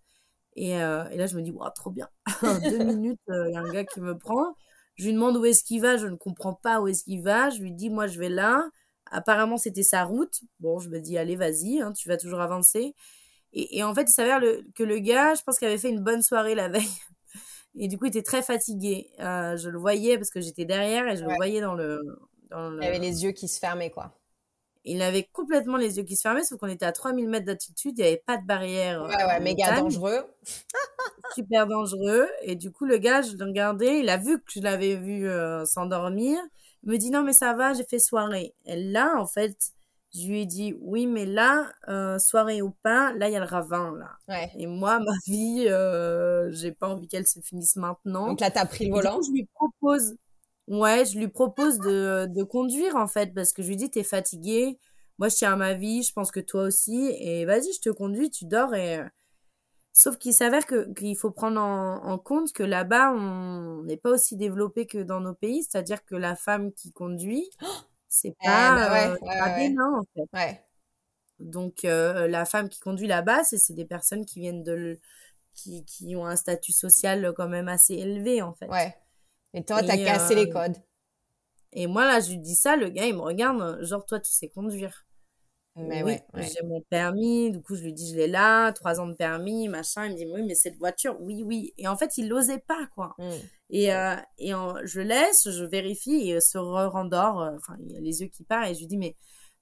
Et, 0.55 0.81
euh, 0.81 1.09
et, 1.11 1.17
là, 1.17 1.27
je 1.27 1.37
me 1.37 1.43
dis, 1.43 1.51
wow, 1.51 1.69
trop 1.75 1.91
bien. 1.91 2.09
Deux 2.63 2.85
minutes, 2.85 3.21
euh, 3.31 3.49
il 3.49 3.55
y 3.55 3.57
a 3.57 3.61
un 3.61 3.73
gars 3.73 3.85
qui 3.85 4.01
me 4.01 4.17
prend. 4.17 4.55
Je 4.97 5.05
lui 5.05 5.13
demande 5.13 5.37
où 5.37 5.45
est-ce 5.45 5.65
qu'il 5.65 5.83
va. 5.83 5.97
Je 5.97 6.07
ne 6.07 6.17
comprends 6.17 6.55
pas 6.55 6.81
où 6.81 6.89
est-ce 6.89 7.05
qu'il 7.05 7.23
va. 7.23 7.51
Je 7.51 7.61
lui 7.61 7.73
dis, 7.73 7.91
moi, 7.91 8.07
je 8.07 8.19
vais 8.19 8.31
là. 8.31 8.69
Apparemment, 9.11 9.59
c'était 9.59 9.83
sa 9.83 10.05
route. 10.05 10.41
Bon, 10.61 10.79
je 10.79 10.89
me 10.89 10.99
dis, 10.99 11.19
allez, 11.19 11.37
vas-y, 11.37 11.81
hein, 11.81 11.93
tu 11.93 12.09
vas 12.09 12.17
toujours 12.17 12.41
avancer. 12.41 12.95
Et, 13.53 13.79
et 13.79 13.85
en 13.85 13.95
fait, 13.95 14.03
il 14.03 14.13
s'avère 14.13 14.41
que 14.75 14.83
le 14.83 14.99
gars, 14.99 15.35
je 15.35 15.43
pense 15.43 15.59
qu'il 15.59 15.69
avait 15.69 15.79
fait 15.79 15.91
une 15.91 16.03
bonne 16.03 16.23
soirée 16.23 16.55
la 16.55 16.69
veille. 16.71 16.89
Et 17.79 17.89
du 17.89 17.99
coup, 17.99 18.07
il 18.07 18.09
était 18.09 18.23
très 18.23 18.43
fatigué. 18.43 19.11
Euh, 19.21 19.57
je 19.57 19.69
le 19.69 19.79
voyais 19.79 20.17
parce 20.17 20.31
que 20.31 20.41
j'étais 20.41 20.65
derrière 20.65 21.07
et 21.09 21.17
je 21.17 21.25
le 21.25 21.35
voyais 21.35 21.61
dans 21.61 21.75
le, 21.75 22.01
il 22.51 22.85
avait 22.85 22.99
les 22.99 23.25
yeux 23.25 23.33
qui 23.33 23.49
se 23.49 23.59
fermaient, 23.59 23.91
quoi. 23.91 24.19
Il 24.89 25.03
avait 25.03 25.25
complètement 25.33 25.77
les 25.77 25.99
yeux 25.99 26.05
qui 26.05 26.15
se 26.15 26.23
fermaient, 26.23 26.45
sauf 26.45 26.61
qu'on 26.61 26.69
était 26.69 26.87
à 26.87 26.93
3000 26.93 27.29
mètres 27.29 27.47
d'altitude, 27.47 27.95
il 27.99 28.03
n'y 28.03 28.07
avait 28.07 28.23
pas 28.25 28.37
de 28.37 28.47
barrière. 28.47 29.03
Ouais, 29.03 29.25
ouais, 29.25 29.41
méga 29.41 29.81
dangereux. 29.81 30.25
Super 31.35 31.67
dangereux. 31.67 32.29
Et 32.43 32.55
du 32.55 32.71
coup, 32.71 32.85
le 32.85 32.99
gars, 32.99 33.21
je 33.23 33.37
le 33.37 33.45
regardais, 33.45 33.99
il 33.99 34.09
a 34.09 34.17
vu 34.17 34.39
que 34.39 34.53
je 34.55 34.61
l'avais 34.61 34.95
vu 34.95 35.29
euh, 35.29 35.65
s'endormir. 35.65 36.39
Il 36.85 36.91
me 36.91 36.99
dit, 36.99 37.11
non, 37.11 37.25
mais 37.25 37.33
ça 37.33 37.53
va, 37.55 37.75
j'ai 37.75 37.83
fait 37.83 37.99
soirée. 37.99 38.55
Et 38.65 38.77
là, 38.77 39.17
en 39.19 39.27
fait, 39.27 39.57
je 40.15 40.29
lui 40.29 40.43
ai 40.43 40.47
dit, 40.47 40.75
oui, 40.81 41.07
mais 41.07 41.27
là, 41.27 41.67
euh, 41.89 42.19
soirée 42.19 42.63
ou 42.63 42.71
pas, 42.83 43.13
là, 43.15 43.29
il 43.29 43.33
y 43.33 43.37
a 43.37 43.41
le 43.41 43.47
ravin, 43.47 43.93
là. 43.99 44.11
Ouais. 44.29 44.51
Et 44.57 44.67
moi, 44.67 45.01
ma 45.01 45.13
vie, 45.27 45.67
euh, 45.69 46.51
j'ai 46.53 46.73
pas 46.73 46.89
envie 46.89 47.09
qu'elle 47.09 47.27
se 47.27 47.41
finisse 47.41 47.77
maintenant. 47.77 48.29
Donc 48.29 48.41
là, 48.41 48.51
t'as 48.51 48.67
pris 48.67 48.87
le 48.87 48.93
volant. 48.93 49.21
je 49.21 49.33
lui 49.33 49.49
propose, 49.55 50.15
Ouais, 50.69 51.05
je 51.05 51.17
lui 51.19 51.29
propose 51.29 51.79
de, 51.79 52.27
de 52.27 52.43
conduire 52.43 52.97
en 52.97 53.07
fait 53.07 53.33
parce 53.35 53.53
que 53.53 53.63
je 53.63 53.69
lui 53.69 53.77
dis 53.77 53.89
t'es 53.91 54.03
fatigué, 54.03 54.79
moi 55.19 55.29
je 55.29 55.37
tiens 55.37 55.53
à 55.53 55.57
ma 55.57 55.75
vie, 55.75 56.03
je 56.03 56.13
pense 56.13 56.33
que 56.33 56.41
toi 56.41 56.63
aussi 56.63 57.15
et 57.21 57.45
vas-y 57.45 57.73
je 57.73 57.81
te 57.81 57.91
conduis, 57.91 58.31
tu 58.31 58.47
dors 58.47 58.75
et 58.75 59.01
sauf 59.93 60.19
qu'il 60.19 60.35
s'avère 60.35 60.67
que 60.67 60.93
qu'il 60.95 61.17
faut 61.17 61.31
prendre 61.31 61.61
en, 61.61 62.05
en 62.05 62.19
compte 62.19 62.53
que 62.53 62.65
là-bas 62.65 63.13
on 63.13 63.85
n'est 63.85 63.97
pas 63.97 64.11
aussi 64.11 64.37
développé 64.37 64.87
que 64.87 64.99
dans 64.99 65.21
nos 65.21 65.35
pays, 65.35 65.63
c'est-à-dire 65.63 66.05
que 66.05 66.17
la 66.17 66.35
femme 66.35 66.73
qui 66.73 66.93
conduit 66.93 67.49
c'est 68.09 68.35
eh 68.43 68.47
pas, 68.47 68.75
bah 68.75 68.93
ouais, 68.93 69.23
euh, 69.23 69.39
pas 69.39 69.59
des 69.59 69.69
nains 69.69 70.01
en 70.01 70.05
fait. 70.15 70.29
Ouais. 70.37 70.65
Donc 71.39 71.85
euh, 71.85 72.27
la 72.27 72.45
femme 72.45 72.69
qui 72.69 72.81
conduit 72.81 73.07
là-bas 73.07 73.45
c'est 73.45 73.59
c'est 73.59 73.75
des 73.75 73.85
personnes 73.85 74.27
qui 74.27 74.41
viennent 74.41 74.65
de 74.65 74.99
qui 75.55 75.85
qui 75.85 76.17
ont 76.17 76.27
un 76.27 76.37
statut 76.37 76.73
social 76.73 77.33
quand 77.37 77.49
même 77.49 77.69
assez 77.69 77.95
élevé 77.95 78.43
en 78.43 78.53
fait. 78.53 78.67
Ouais. 78.67 78.97
Et 79.57 79.65
toi, 79.65 79.83
t'as 79.83 79.97
cassé 79.97 80.35
les 80.35 80.47
euh, 80.47 80.53
codes. 80.53 80.77
Et 81.73 81.87
moi, 81.87 82.05
là, 82.05 82.21
je 82.21 82.31
lui 82.31 82.39
dis 82.39 82.55
ça, 82.55 82.77
le 82.77 82.91
gars, 82.91 83.07
il 83.07 83.15
me 83.15 83.21
regarde, 83.21 83.83
genre, 83.83 84.05
toi, 84.05 84.21
tu 84.21 84.31
sais 84.31 84.49
conduire. 84.49 85.05
Mais 85.79 86.03
oui, 86.03 86.17
ouais, 86.33 86.43
j'ai 86.43 86.67
mon 86.67 86.81
permis, 86.81 87.51
du 87.51 87.61
coup, 87.61 87.75
je 87.75 87.83
lui 87.83 87.93
dis, 87.93 88.11
je 88.11 88.17
l'ai 88.17 88.29
là, 88.29 88.73
trois 88.73 88.99
ans 88.99 89.07
de 89.07 89.15
permis, 89.15 89.69
machin. 89.69 90.07
Il 90.07 90.13
me 90.13 90.17
dit, 90.17 90.27
oui, 90.27 90.43
mais 90.43 90.55
cette 90.55 90.77
voiture, 90.79 91.21
oui, 91.21 91.43
oui. 91.43 91.75
Et 91.77 91.87
en 91.87 91.97
fait, 91.97 92.17
il 92.17 92.29
n'osait 92.29 92.61
pas, 92.67 92.87
quoi. 92.95 93.15
Mm. 93.19 93.31
Et, 93.71 93.95
euh, 93.95 94.17
et 94.39 94.53
je 94.85 95.01
laisse, 95.01 95.51
je 95.51 95.65
vérifie, 95.65 96.31
et 96.31 96.41
se 96.41 96.57
rendort, 96.57 97.43
euh, 97.43 97.57
enfin, 97.57 97.77
il 97.81 97.95
a 97.97 98.01
les 98.01 98.23
yeux 98.23 98.29
qui 98.29 98.45
partent, 98.45 98.71
et 98.71 98.75
je 98.75 98.81
lui 98.81 98.87
dis, 98.87 98.97
mais 98.97 99.17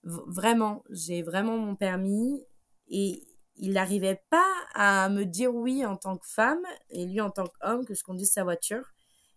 vraiment, 0.04 0.84
j'ai 0.90 1.22
vraiment 1.22 1.56
mon 1.56 1.74
permis, 1.74 2.44
Et 2.88 3.22
il 3.56 3.72
n'arrivait 3.72 4.22
pas 4.30 4.52
à 4.74 5.08
me 5.08 5.24
dire 5.24 5.54
oui 5.54 5.84
en 5.86 5.96
tant 5.96 6.16
que 6.16 6.26
femme 6.26 6.62
et 6.90 7.06
lui 7.06 7.20
en 7.20 7.30
tant 7.30 7.44
qu'homme 7.46 7.84
que 7.84 7.94
je 7.94 8.02
conduise 8.02 8.32
sa 8.32 8.42
voiture. 8.44 8.93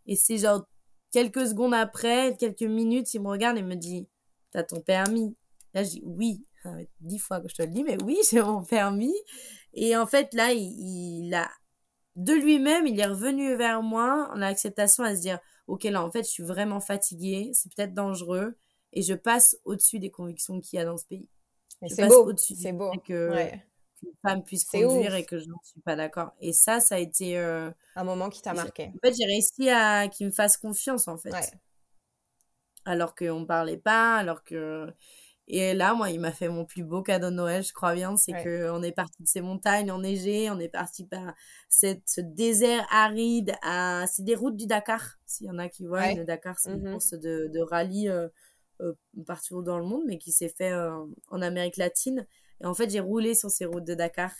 Et 0.07 0.15
c'est 0.15 0.37
genre 0.37 0.65
quelques 1.11 1.47
secondes 1.47 1.73
après, 1.73 2.35
quelques 2.37 2.63
minutes, 2.63 3.13
il 3.13 3.21
me 3.21 3.29
regarde 3.29 3.57
et 3.57 3.61
me 3.61 3.75
dit 3.75 4.07
T'as 4.51 4.63
ton 4.63 4.81
permis 4.81 5.35
Là, 5.73 5.83
je 5.83 5.89
dis 5.91 6.01
Oui. 6.03 6.43
Dix 6.99 7.19
fois 7.19 7.39
que 7.39 7.47
je 7.47 7.55
te 7.55 7.61
le 7.61 7.69
dis, 7.69 7.83
mais 7.83 7.97
oui, 8.03 8.17
j'ai 8.29 8.41
mon 8.41 8.63
permis. 8.63 9.15
Et 9.73 9.95
en 9.95 10.05
fait, 10.05 10.33
là, 10.33 10.51
il, 10.51 11.33
a. 11.33 11.49
De 12.15 12.33
lui-même, 12.33 12.87
il 12.87 12.99
est 12.99 13.05
revenu 13.05 13.55
vers 13.55 13.83
moi 13.83 14.29
en 14.33 14.41
acceptation 14.41 15.03
à 15.03 15.15
se 15.15 15.21
dire 15.21 15.39
Ok, 15.67 15.83
là, 15.83 16.03
en 16.03 16.11
fait, 16.11 16.23
je 16.23 16.29
suis 16.29 16.43
vraiment 16.43 16.79
fatiguée, 16.79 17.51
c'est 17.53 17.73
peut-être 17.73 17.93
dangereux, 17.93 18.57
et 18.91 19.01
je 19.01 19.13
passe 19.13 19.57
au-dessus 19.65 19.99
des 19.99 20.09
convictions 20.09 20.59
qu'il 20.59 20.77
y 20.77 20.81
a 20.81 20.85
dans 20.85 20.97
ce 20.97 21.05
pays. 21.05 21.29
C'est 21.87 22.07
beau. 22.07 22.33
C'est 22.35 22.73
beau. 22.73 22.91
Que, 23.05 23.51
qu'une 23.99 24.13
femme 24.21 24.43
puisse 24.43 24.65
conduire 24.65 25.15
et 25.15 25.25
que 25.25 25.37
je 25.37 25.47
n'en 25.47 25.59
suis 25.63 25.81
pas 25.81 25.95
d'accord. 25.95 26.31
Et 26.39 26.53
ça, 26.53 26.79
ça 26.79 26.95
a 26.95 26.99
été 26.99 27.37
euh, 27.37 27.71
un 27.95 28.03
moment 28.03 28.29
qui 28.29 28.41
t'a 28.41 28.53
marqué. 28.53 28.91
En 28.95 29.07
fait, 29.07 29.15
j'ai 29.19 29.25
réussi 29.25 29.69
à 29.69 30.07
qu'il 30.07 30.27
me 30.27 30.31
fasse 30.31 30.57
confiance 30.57 31.07
en 31.07 31.17
fait. 31.17 31.33
Alors 32.85 33.15
qu'on 33.15 33.41
ne 33.41 33.45
parlait 33.45 33.77
pas, 33.77 34.15
alors 34.15 34.43
que 34.43 34.93
et 35.49 35.73
là, 35.73 35.93
moi, 35.93 36.09
il 36.09 36.19
m'a 36.19 36.33
fait 36.33 36.49
mon 36.49 36.65
plus 36.65 36.83
beau 36.83 37.01
cadeau 37.01 37.29
de 37.29 37.35
Noël, 37.35 37.63
je 37.63 37.71
crois 37.71 37.93
bien, 37.95 38.17
c'est 38.17 38.33
que 38.33 38.69
qu'on 38.69 38.83
est 38.83 38.91
parti 38.91 39.23
de 39.23 39.27
ces 39.29 39.39
montagnes 39.39 39.91
enneigées, 39.91 40.49
on 40.49 40.59
est 40.59 40.67
parti 40.67 41.05
par 41.05 41.33
cette, 41.69 42.03
ce 42.05 42.19
désert 42.19 42.85
aride. 42.91 43.55
À... 43.61 44.05
C'est 44.07 44.23
des 44.23 44.35
routes 44.35 44.57
du 44.57 44.67
Dakar, 44.67 45.15
s'il 45.25 45.47
y 45.47 45.49
en 45.49 45.57
a 45.57 45.69
qui 45.69 45.85
voient. 45.85 46.13
Le 46.13 46.25
Dakar, 46.25 46.59
c'est 46.59 46.71
une 46.71 46.89
mmh 46.89 46.91
course 46.91 47.13
de, 47.13 47.49
de 47.53 47.59
rallye 47.61 48.09
euh, 48.09 48.27
euh, 48.81 48.93
partout 49.25 49.61
dans 49.63 49.79
le 49.79 49.85
monde, 49.85 50.03
mais 50.05 50.17
qui 50.17 50.33
s'est 50.33 50.49
fait 50.49 50.73
en 50.73 51.41
Amérique 51.41 51.77
latine. 51.77 52.27
Et 52.61 52.65
en 52.65 52.73
fait, 52.73 52.89
j'ai 52.89 52.99
roulé 52.99 53.35
sur 53.35 53.49
ces 53.49 53.65
routes 53.65 53.85
de 53.85 53.93
Dakar 53.93 54.31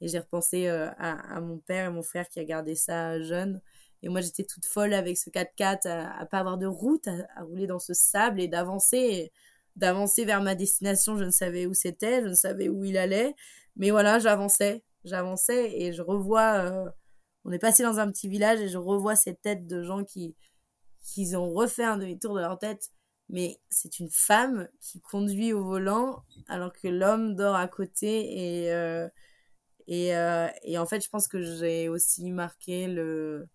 et 0.00 0.08
j'ai 0.08 0.18
repensé 0.18 0.68
euh, 0.68 0.90
à, 0.98 1.40
mon 1.40 1.58
père 1.58 1.88
et 1.88 1.92
mon 1.92 2.02
frère 2.02 2.28
qui 2.28 2.40
a 2.40 2.44
gardé 2.44 2.74
ça 2.74 3.20
jeune. 3.20 3.60
Et 4.02 4.08
moi, 4.08 4.20
j'étais 4.20 4.44
toute 4.44 4.66
folle 4.66 4.92
avec 4.92 5.16
ce 5.16 5.30
4x4 5.30 5.88
à, 5.88 6.26
pas 6.26 6.38
avoir 6.38 6.58
de 6.58 6.66
route, 6.66 7.08
à, 7.08 7.42
rouler 7.42 7.66
dans 7.66 7.78
ce 7.78 7.94
sable 7.94 8.40
et 8.40 8.48
d'avancer, 8.48 9.32
d'avancer 9.76 10.24
vers 10.24 10.42
ma 10.42 10.54
destination. 10.54 11.16
Je 11.16 11.24
ne 11.24 11.30
savais 11.30 11.66
où 11.66 11.74
c'était, 11.74 12.22
je 12.22 12.28
ne 12.28 12.34
savais 12.34 12.68
où 12.68 12.84
il 12.84 12.98
allait. 12.98 13.34
Mais 13.76 13.90
voilà, 13.90 14.18
j'avançais, 14.18 14.84
j'avançais 15.04 15.72
et 15.80 15.92
je 15.92 16.02
revois. 16.02 16.54
Euh, 16.64 16.90
on 17.44 17.52
est 17.52 17.58
passé 17.58 17.82
dans 17.82 17.98
un 17.98 18.10
petit 18.10 18.28
village 18.28 18.60
et 18.60 18.68
je 18.68 18.78
revois 18.78 19.16
ces 19.16 19.34
têtes 19.34 19.66
de 19.66 19.82
gens 19.82 20.04
qui, 20.04 20.34
qui 21.02 21.34
ont 21.36 21.52
refait 21.52 21.84
un 21.84 21.98
demi-tour 21.98 22.34
de 22.34 22.40
leur 22.40 22.58
tête 22.58 22.90
mais 23.28 23.58
c'est 23.70 23.98
une 24.00 24.10
femme 24.10 24.68
qui 24.80 25.00
conduit 25.00 25.52
au 25.52 25.64
volant 25.64 26.22
alors 26.48 26.72
que 26.72 26.88
l'homme 26.88 27.34
dort 27.34 27.56
à 27.56 27.68
côté 27.68 28.64
et 28.64 28.72
euh, 28.72 29.08
et, 29.86 30.16
euh, 30.16 30.48
et 30.62 30.78
en 30.78 30.86
fait 30.86 31.04
je 31.04 31.08
pense 31.08 31.28
que 31.28 31.42
j'ai 31.42 31.88
aussi 31.88 32.30
marqué 32.30 32.86
le 32.86 33.46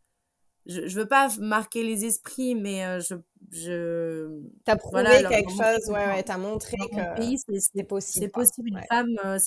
je, 0.66 0.88
je 0.88 1.00
veux 1.00 1.08
pas 1.08 1.30
marquer 1.40 1.84
les 1.84 2.06
esprits 2.06 2.56
mais 2.56 2.86
euh, 2.86 3.00
je 3.00 3.16
je 3.52 4.42
t'as 4.66 4.76
prouvé 4.76 5.04
quelque 5.28 5.52
chose 5.52 5.90
ouais 5.90 6.08
ouais 6.08 6.24
t'as 6.24 6.38
montré 6.38 6.78
que 6.78 7.58
c'est 7.58 7.84
possible 7.84 8.26
c'est 8.26 8.30
possible 8.30 8.70
une 8.70 8.82
femme 8.90 9.40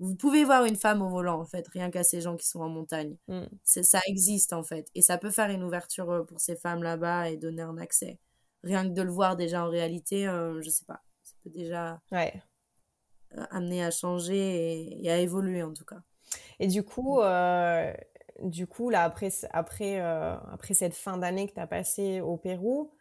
vous 0.00 0.16
pouvez 0.16 0.44
voir 0.44 0.64
une 0.64 0.76
femme 0.76 1.02
au 1.02 1.10
volant 1.10 1.38
en 1.38 1.44
fait 1.44 1.68
rien 1.68 1.90
qu'à 1.90 2.02
ces 2.02 2.22
gens 2.22 2.34
qui 2.34 2.48
sont 2.48 2.60
en 2.60 2.70
montagne. 2.70 3.18
Mm. 3.28 3.42
ça 3.62 4.00
existe 4.08 4.54
en 4.54 4.62
fait. 4.62 4.88
Et 4.94 5.02
ça 5.02 5.18
peut 5.18 5.28
faire 5.28 5.50
une 5.50 5.62
ouverture 5.62 6.24
pour 6.26 6.40
ces 6.40 6.56
femmes 6.56 6.82
là-bas 6.82 7.28
et 7.28 7.36
donner 7.36 7.60
un 7.60 7.76
accès 7.76 8.18
rien 8.62 8.84
que 8.84 8.94
de 8.94 9.02
le 9.02 9.10
voir 9.10 9.36
déjà 9.36 9.64
en 9.64 9.68
réalité, 9.68 10.26
euh, 10.28 10.60
je 10.62 10.70
sais 10.70 10.84
pas, 10.84 11.02
ça 11.22 11.34
peut 11.42 11.50
déjà 11.50 12.00
ouais. 12.12 12.42
Euh, 13.36 13.44
amener 13.50 13.84
à 13.84 13.90
changer 13.90 15.02
et, 15.04 15.10
à 15.10 15.18
évoluer 15.18 15.62
en 15.62 15.72
tout 15.72 15.84
cas. 15.84 16.02
Et 16.58 16.66
du 16.66 16.82
coup, 16.82 17.20
euh, 17.20 17.92
du 18.42 18.66
coup 18.66 18.90
là 18.90 19.02
après 19.02 19.30
après 19.50 20.00
après 20.00 20.74
cette 20.74 20.94
fin 20.94 21.16
d'année 21.18 21.48
que 21.48 21.54
tu 21.54 21.60
as 21.60 21.66
passée 21.66 22.20
au 22.20 22.36
Pérou, 22.36 22.92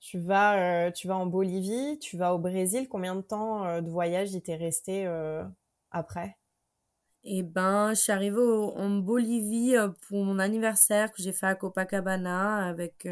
tu 0.00 0.18
vas 0.18 0.90
tu 0.92 1.08
vas 1.08 1.16
en 1.16 1.26
Bolivie, 1.26 1.98
tu 2.00 2.16
vas 2.16 2.34
au 2.34 2.38
Brésil. 2.38 2.88
Combien 2.88 3.14
de 3.16 3.22
temps 3.22 3.80
de 3.80 3.90
voyage 3.90 4.32
il 4.32 4.42
t'est 4.42 4.56
resté 4.56 5.06
après? 5.90 6.36
Eh 7.28 7.42
ben, 7.42 7.90
je 7.90 8.00
suis 8.00 8.12
arrivée 8.12 8.40
en 8.40 8.90
Bolivie 8.98 9.74
pour 10.08 10.24
mon 10.24 10.38
anniversaire 10.38 11.10
que 11.10 11.22
j'ai 11.22 11.32
fait 11.32 11.46
à 11.46 11.54
Copacabana 11.56 12.66
avec 12.68 13.06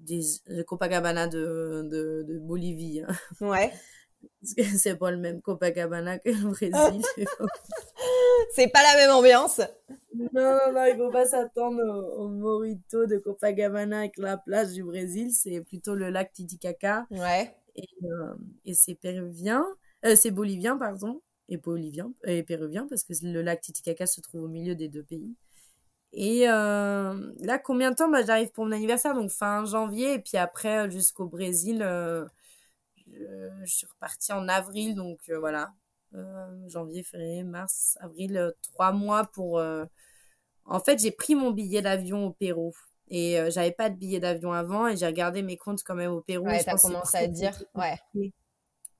des 0.00 0.22
Copacabana 0.66 1.26
de, 1.26 1.86
de, 1.90 2.24
de 2.26 2.38
Bolivie. 2.38 3.00
Hein. 3.00 3.14
Ouais. 3.40 3.72
Parce 4.40 4.54
que 4.54 4.62
c'est 4.64 4.96
pas 4.96 5.10
le 5.10 5.16
même 5.16 5.40
Copacabana 5.40 6.18
que 6.18 6.30
le 6.30 6.50
Brésil. 6.50 7.02
c'est 8.52 8.68
pas 8.68 8.82
la 8.82 8.96
même 8.96 9.10
ambiance. 9.10 9.60
Non, 10.14 10.58
non, 10.72 10.84
il 10.86 10.96
faut 10.96 11.10
pas 11.10 11.26
s'attendre 11.26 11.82
au, 12.16 12.28
Morito 12.28 13.06
de 13.06 13.18
Copacabana 13.18 14.00
avec 14.00 14.18
la 14.18 14.36
plage 14.36 14.72
du 14.72 14.82
Brésil. 14.82 15.32
C'est 15.32 15.60
plutôt 15.60 15.94
le 15.94 16.10
lac 16.10 16.32
Titicaca. 16.32 17.06
Ouais. 17.10 17.54
Et, 17.76 17.88
euh, 18.04 18.34
et 18.64 18.74
c'est 18.74 18.96
péruvien. 18.96 19.64
Euh, 20.04 20.16
c'est 20.16 20.30
bolivien, 20.30 20.76
pardon. 20.76 21.20
Et 21.48 21.56
bolivien, 21.56 22.12
et 22.24 22.42
péruvien, 22.42 22.86
parce 22.88 23.04
que 23.04 23.14
le 23.22 23.40
lac 23.40 23.62
Titicaca 23.62 24.06
se 24.06 24.20
trouve 24.20 24.42
au 24.42 24.48
milieu 24.48 24.74
des 24.74 24.88
deux 24.88 25.02
pays. 25.02 25.34
Et 26.12 26.48
euh, 26.48 27.32
là, 27.40 27.58
combien 27.58 27.90
de 27.90 27.96
temps? 27.96 28.08
Bah, 28.08 28.24
J'arrive 28.24 28.50
pour 28.52 28.64
mon 28.64 28.72
anniversaire, 28.72 29.14
donc 29.14 29.30
fin 29.30 29.64
janvier, 29.64 30.14
et 30.14 30.18
puis 30.18 30.36
après 30.36 30.86
euh, 30.86 30.90
jusqu'au 30.90 31.26
Brésil, 31.26 31.82
euh, 31.82 32.24
je, 33.06 33.66
suis 33.66 33.86
repartie 33.86 34.32
en 34.32 34.48
avril, 34.48 34.94
donc 34.94 35.18
voilà, 35.38 35.72
janvier, 36.66 37.02
février, 37.02 37.42
mars, 37.42 37.98
avril, 38.00 38.52
trois 38.62 38.92
mois 38.92 39.24
pour... 39.24 39.62
En 40.70 40.80
fait, 40.80 40.98
j'ai 40.98 41.10
pris 41.10 41.34
mon 41.34 41.50
billet 41.50 41.80
d'avion 41.80 42.26
au 42.26 42.30
Pérou. 42.30 42.74
Et 43.10 43.38
j'avais 43.48 43.72
pas 43.72 43.88
de 43.88 43.96
billet 43.96 44.20
d'avion 44.20 44.52
avant, 44.52 44.86
et 44.86 44.96
j'ai 44.96 45.06
regardé 45.06 45.42
mes 45.42 45.56
comptes 45.56 45.82
quand 45.82 45.94
même 45.94 46.12
au 46.12 46.20
Pérou. 46.20 46.44
Ouais, 46.44 46.62
t'as 46.62 46.76
commencé 46.76 47.16
à 47.16 47.26
dire, 47.26 47.62
ouais. 47.74 47.98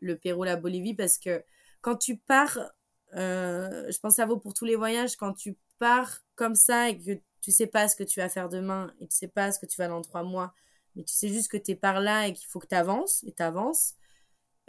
Le 0.01 0.17
Pérou, 0.17 0.45
la 0.45 0.57
Bolivie, 0.57 0.95
parce 0.95 1.19
que 1.19 1.45
quand 1.83 1.97
tu 1.97 2.17
pars, 2.17 2.59
je 3.13 3.99
pense 4.01 4.13
que 4.15 4.17
ça 4.17 4.27
vaut 4.27 4.39
pour 4.39 4.55
tous 4.55 4.65
les 4.65 4.77
voyages, 4.77 5.17
quand 5.17 5.35
tu 5.35 5.57
pars 5.79 6.21
comme 6.35 6.55
ça 6.55 6.89
et 6.89 6.99
que 6.99 7.21
tu 7.41 7.53
sais 7.53 7.67
pas 7.67 7.89
ce 7.89 7.97
que 7.97 8.05
tu 8.05 8.21
vas 8.21 8.29
faire 8.29 8.49
demain 8.49 8.93
et 9.01 9.07
tu 9.07 9.17
sais 9.17 9.29
pas 9.29 9.53
ce 9.53 9.59
que 9.59 9.67
tu 9.67 9.77
vas 9.77 9.89
dans 9.89 10.03
trois 10.03 10.23
mois, 10.23 10.53
mais 10.97 11.05
tu 11.05 11.15
sais 11.15 11.29
juste 11.29 11.51
que 11.51 11.57
tu 11.57 11.73
es 11.73 11.75
par 11.77 12.01
là 12.01 12.27
et 12.27 12.33
qu'il 12.33 12.47
faut 12.47 12.59
que 12.59 12.67
tu 12.67 12.75
avances 12.75 13.25
et 13.25 13.33
tu 13.33 13.43
avances, 13.43 13.95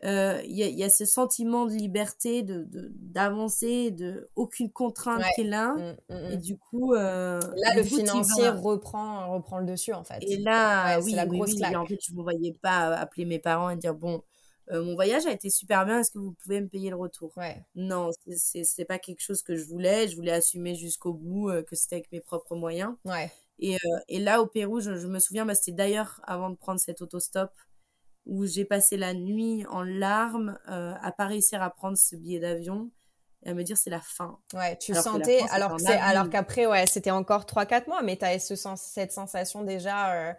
euh, 0.06 0.42
il 0.46 0.56
y, 0.56 0.84
a, 0.84 0.90
ce 0.90 1.04
sentiment 1.04 1.66
de 1.66 1.74
liberté, 1.74 2.42
de 2.42 2.66
d'avancer, 2.72 3.92
de, 3.92 4.30
aucune 4.36 4.72
contrainte 4.72 5.24
qui 5.36 5.42
est 5.42 5.46
là. 5.46 5.74
Mmh, 5.74 5.96
mmh, 6.10 6.16
mmh. 6.16 6.32
Et 6.32 6.38
du 6.38 6.58
coup, 6.58 6.94
euh, 6.94 7.42
là, 7.58 7.76
le 7.76 7.84
financier 7.84 8.48
reprend, 8.50 9.34
reprend 9.34 9.60
le 9.60 9.66
dessus 9.66 9.92
en 9.92 10.06
fait. 10.06 10.20
Et 10.22 10.38
là, 10.38 11.00
oui, 11.02 11.12
la 11.12 11.26
grosse 11.26 11.54
oui, 11.54 11.76
en 11.76 11.86
fait, 11.86 12.00
je 12.02 12.14
ne 12.14 12.22
voyais 12.22 12.54
pas 12.62 12.96
appeler 12.96 13.26
mes 13.26 13.40
parents 13.40 13.70
et 13.70 13.76
dire 13.76 13.94
bon, 13.94 14.24
euh, 14.72 14.84
mon 14.84 14.94
voyage 14.94 15.26
a 15.26 15.32
été 15.32 15.50
super 15.50 15.86
bien, 15.86 16.00
est-ce 16.00 16.12
que 16.12 16.20
vous 16.20 16.34
pouvez 16.34 16.62
me 16.62 16.68
payer 16.68 16.92
le 16.92 16.96
retour? 16.96 17.32
Ouais. 17.38 17.66
Non, 17.76 18.12
c'est 18.36 18.86
pas 18.86 19.00
quelque 19.00 19.22
chose 19.22 19.42
que 19.42 19.56
je 19.56 19.66
voulais, 19.66 20.08
je 20.08 20.16
voulais 20.16 20.32
assumer 20.32 20.76
jusqu'au 20.76 21.14
bout 21.14 21.50
euh, 21.50 21.64
que 21.64 21.76
c'était 21.76 21.96
avec 21.96 22.12
mes 22.12 22.22
propres 22.22 22.56
moyens. 22.56 22.94
Ouais. 23.04 23.32
Et, 23.58 23.76
euh, 23.76 24.00
et 24.08 24.20
là, 24.20 24.42
au 24.42 24.46
Pérou, 24.46 24.80
je, 24.80 24.92
me 24.92 25.20
souviens, 25.20 25.46
bah, 25.46 25.56
c'était 25.56 25.72
d'ailleurs 25.72 26.22
avant 26.24 26.52
de 26.52 26.56
prendre 26.56 26.80
cet 26.80 27.02
autostop 27.02 27.52
où 28.26 28.46
j'ai 28.46 28.64
passé 28.64 28.96
la 28.96 29.16
nuit 29.16 29.66
en 29.70 29.82
larmes 29.82 30.60
à 30.68 31.12
pas 31.12 31.26
réussir 31.26 31.64
à 31.64 31.72
prendre 31.72 31.98
ce 31.98 32.16
billet 32.16 32.40
d'avion 32.40 32.92
et 33.44 33.50
à 33.50 33.54
me 33.56 33.64
dire 33.64 33.76
c'est 33.76 33.90
la 33.90 34.02
fin. 34.02 34.38
Ouais, 34.54 34.78
tu 34.78 34.94
sentais 34.94 35.42
alors 35.50 35.78
alors 35.88 36.30
qu'après 36.30 36.68
ouais, 36.68 36.86
c'était 36.86 37.10
encore 37.10 37.48
3 37.48 37.66
4 37.66 37.88
mois 37.88 38.04
mais 38.04 38.18
tu 38.18 38.26
avais 38.26 38.38
ce 38.38 38.56
sens, 38.56 38.84
cette 38.84 39.14
sensation 39.14 39.64
déjà 39.64 40.36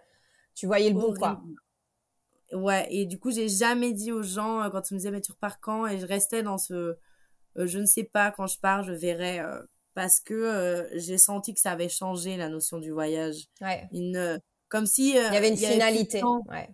tu 0.55 0.67
voyais 0.67 0.91
le 0.91 1.01
bout 1.01 1.15
quoi. 1.15 1.43
Ouais, 2.53 2.87
et 2.91 3.07
du 3.07 3.19
coup, 3.19 3.31
j'ai 3.31 3.49
jamais 3.49 3.93
dit 3.93 4.13
aux 4.13 4.23
gens 4.23 4.63
euh, 4.63 4.71
quand 4.71 4.91
ils 4.91 4.95
me 4.95 4.99
disaient, 4.99 5.11
mais 5.11 5.21
tu 5.21 5.33
repars 5.33 5.61
quand? 5.61 5.87
Et 5.87 5.99
je 5.99 6.07
restais 6.07 6.43
dans 6.43 6.59
ce, 6.59 6.75
euh, 6.75 6.97
je 7.57 7.79
ne 7.79 7.87
sais 7.87 8.05
pas, 8.05 8.31
quand 8.31 8.47
je 8.47 8.59
pars, 8.59 8.83
je 8.83 8.93
verrai. 8.93 9.41
Euh, 9.41 9.63
parce 9.95 10.21
que 10.21 10.89
j'ai 10.95 11.19
senti 11.19 11.53
que 11.53 11.61
ça 11.61 11.73
avait 11.73 11.89
changé 11.89 12.37
la 12.37 12.49
notion 12.49 12.79
du 12.79 12.93
voyage. 12.93 13.49
Ouais. 13.61 13.89
Une, 13.93 14.41
comme 14.69 14.87
si. 14.87 15.11
il 15.11 15.15
y 15.15 15.19
avait 15.19 15.51
une 15.51 15.57
finalité. 15.57 16.23
ouais. 16.23 16.69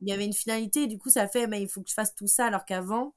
Il 0.00 0.08
y 0.08 0.12
avait 0.12 0.24
une 0.24 0.32
finalité, 0.32 0.84
et 0.84 0.86
du 0.88 0.98
coup, 0.98 1.10
ça 1.10 1.28
fait, 1.28 1.46
mais 1.46 1.62
il 1.62 1.68
faut 1.68 1.80
que 1.82 1.88
je 1.88 1.94
fasse 1.94 2.14
tout 2.14 2.26
ça, 2.26 2.46
alors 2.46 2.64
qu'avant, 2.64 3.14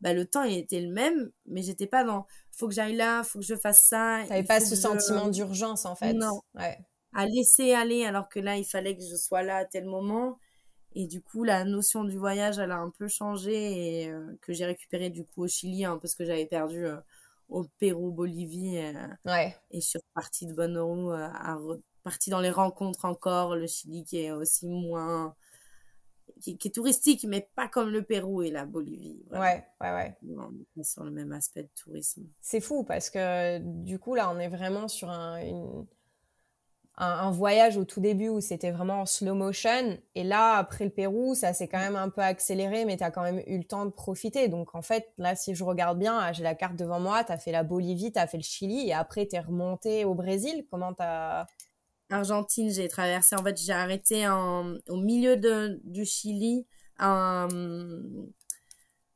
bah, 0.00 0.12
le 0.12 0.26
temps, 0.26 0.42
il 0.42 0.58
était 0.58 0.80
le 0.80 0.92
même, 0.92 1.30
mais 1.46 1.62
j'étais 1.62 1.86
pas 1.86 2.04
dans, 2.04 2.26
faut 2.52 2.68
que 2.68 2.74
j'aille 2.74 2.96
là, 2.96 3.22
faut 3.22 3.38
que 3.38 3.44
je 3.44 3.54
fasse 3.54 3.82
ça. 3.82 4.22
T'avais 4.28 4.44
pas 4.44 4.60
ce 4.60 4.76
sentiment 4.76 5.28
d'urgence, 5.28 5.86
en 5.86 5.94
fait. 5.94 6.12
Non. 6.12 6.42
Ouais. 6.54 6.78
À 7.14 7.26
laisser 7.26 7.72
aller, 7.72 8.04
alors 8.04 8.28
que 8.28 8.38
là, 8.40 8.56
il 8.56 8.64
fallait 8.64 8.94
que 8.96 9.02
je 9.02 9.16
sois 9.16 9.42
là 9.42 9.56
à 9.56 9.64
tel 9.64 9.86
moment. 9.86 10.38
Et 10.98 11.06
du 11.06 11.20
coup, 11.20 11.44
la 11.44 11.64
notion 11.64 12.04
du 12.04 12.16
voyage, 12.16 12.58
elle 12.58 12.72
a 12.72 12.78
un 12.78 12.88
peu 12.88 13.06
changé 13.06 13.52
et 14.02 14.08
euh, 14.08 14.34
que 14.40 14.54
j'ai 14.54 14.64
récupéré 14.64 15.10
du 15.10 15.24
coup 15.26 15.42
au 15.42 15.46
Chili, 15.46 15.84
un 15.84 15.98
peu 15.98 16.08
ce 16.08 16.16
que 16.16 16.24
j'avais 16.24 16.46
perdu 16.46 16.86
euh, 16.86 16.96
au 17.50 17.64
Pérou, 17.78 18.10
Bolivie. 18.10 18.78
Euh, 18.78 19.06
ouais. 19.26 19.54
Et 19.70 19.82
je 19.82 19.86
suis 19.86 19.98
repartie 19.98 20.46
de 20.46 20.54
bonne 20.54 20.78
roue, 20.78 21.10
à 21.10 21.54
repartie 21.56 22.30
dans 22.30 22.40
les 22.40 22.50
rencontres 22.50 23.04
encore. 23.04 23.56
Le 23.56 23.66
Chili 23.66 24.04
qui 24.04 24.20
est 24.20 24.30
aussi 24.30 24.68
moins. 24.68 25.36
qui, 26.40 26.52
est 26.64 26.74
touristique, 26.74 27.24
mais 27.28 27.46
pas 27.54 27.68
comme 27.68 27.90
le 27.90 28.00
Pérou 28.00 28.40
et 28.40 28.50
la 28.50 28.64
Bolivie. 28.64 29.22
Ouais, 29.32 29.66
ouais, 29.82 29.92
ouais. 29.92 30.16
On 30.34 30.80
est 30.80 30.82
sur 30.82 31.04
le 31.04 31.10
même 31.10 31.32
aspect 31.32 31.64
de 31.64 31.70
tourisme. 31.74 32.26
C'est 32.40 32.62
fou 32.62 32.84
parce 32.84 33.10
que 33.10 33.58
du 33.58 33.98
coup, 33.98 34.14
là, 34.14 34.30
on 34.34 34.38
est 34.38 34.48
vraiment 34.48 34.88
sur 34.88 35.10
un, 35.10 35.40
un, 36.98 37.30
voyage 37.30 37.76
au 37.76 37.84
tout 37.84 38.00
début 38.00 38.28
où 38.28 38.40
c'était 38.40 38.70
vraiment 38.70 39.02
en 39.02 39.06
slow 39.06 39.34
motion. 39.34 39.98
Et 40.14 40.24
là, 40.24 40.54
après 40.56 40.84
le 40.84 40.90
Pérou, 40.90 41.34
ça 41.34 41.52
s'est 41.52 41.68
quand 41.68 41.78
même 41.78 41.96
un 41.96 42.08
peu 42.08 42.22
accéléré, 42.22 42.84
mais 42.84 42.96
tu 42.96 43.04
as 43.04 43.10
quand 43.10 43.22
même 43.22 43.42
eu 43.46 43.58
le 43.58 43.64
temps 43.64 43.84
de 43.84 43.90
profiter. 43.90 44.48
Donc, 44.48 44.74
en 44.74 44.82
fait, 44.82 45.12
là, 45.18 45.36
si 45.36 45.54
je 45.54 45.62
regarde 45.62 45.98
bien, 45.98 46.32
j'ai 46.32 46.42
la 46.42 46.54
carte 46.54 46.76
devant 46.76 47.00
moi, 47.00 47.22
tu 47.24 47.32
as 47.32 47.38
fait 47.38 47.52
la 47.52 47.64
Bolivie, 47.64 48.12
tu 48.12 48.18
as 48.18 48.26
fait 48.26 48.38
le 48.38 48.42
Chili, 48.42 48.88
et 48.88 48.94
après, 48.94 49.26
tu 49.26 49.36
es 49.36 49.40
remonté 49.40 50.04
au 50.04 50.14
Brésil. 50.14 50.66
Comment 50.70 50.94
tu 50.94 51.02
as... 51.02 51.46
Argentine, 52.08 52.70
j'ai 52.70 52.88
traversé, 52.88 53.34
en 53.34 53.42
fait, 53.42 53.60
j'ai 53.60 53.72
arrêté 53.72 54.28
en, 54.28 54.76
au 54.88 54.96
milieu 54.96 55.36
de, 55.36 55.80
du 55.84 56.04
Chili, 56.04 56.66
à 56.98 57.48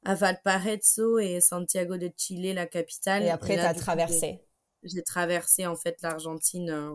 Valparaiso 0.05 1.19
et 1.19 1.40
Santiago 1.40 1.97
de 1.97 2.11
Chile, 2.16 2.55
la 2.55 2.66
capitale. 2.66 3.23
Et 3.23 3.31
après, 3.31 3.55
tu 3.55 3.61
as 3.61 3.74
traversé. 3.74 4.40
J'ai 4.82 5.02
traversé, 5.02 5.66
en 5.66 5.77
fait, 5.77 5.97
l'Argentine 6.02 6.70
euh, 6.70 6.94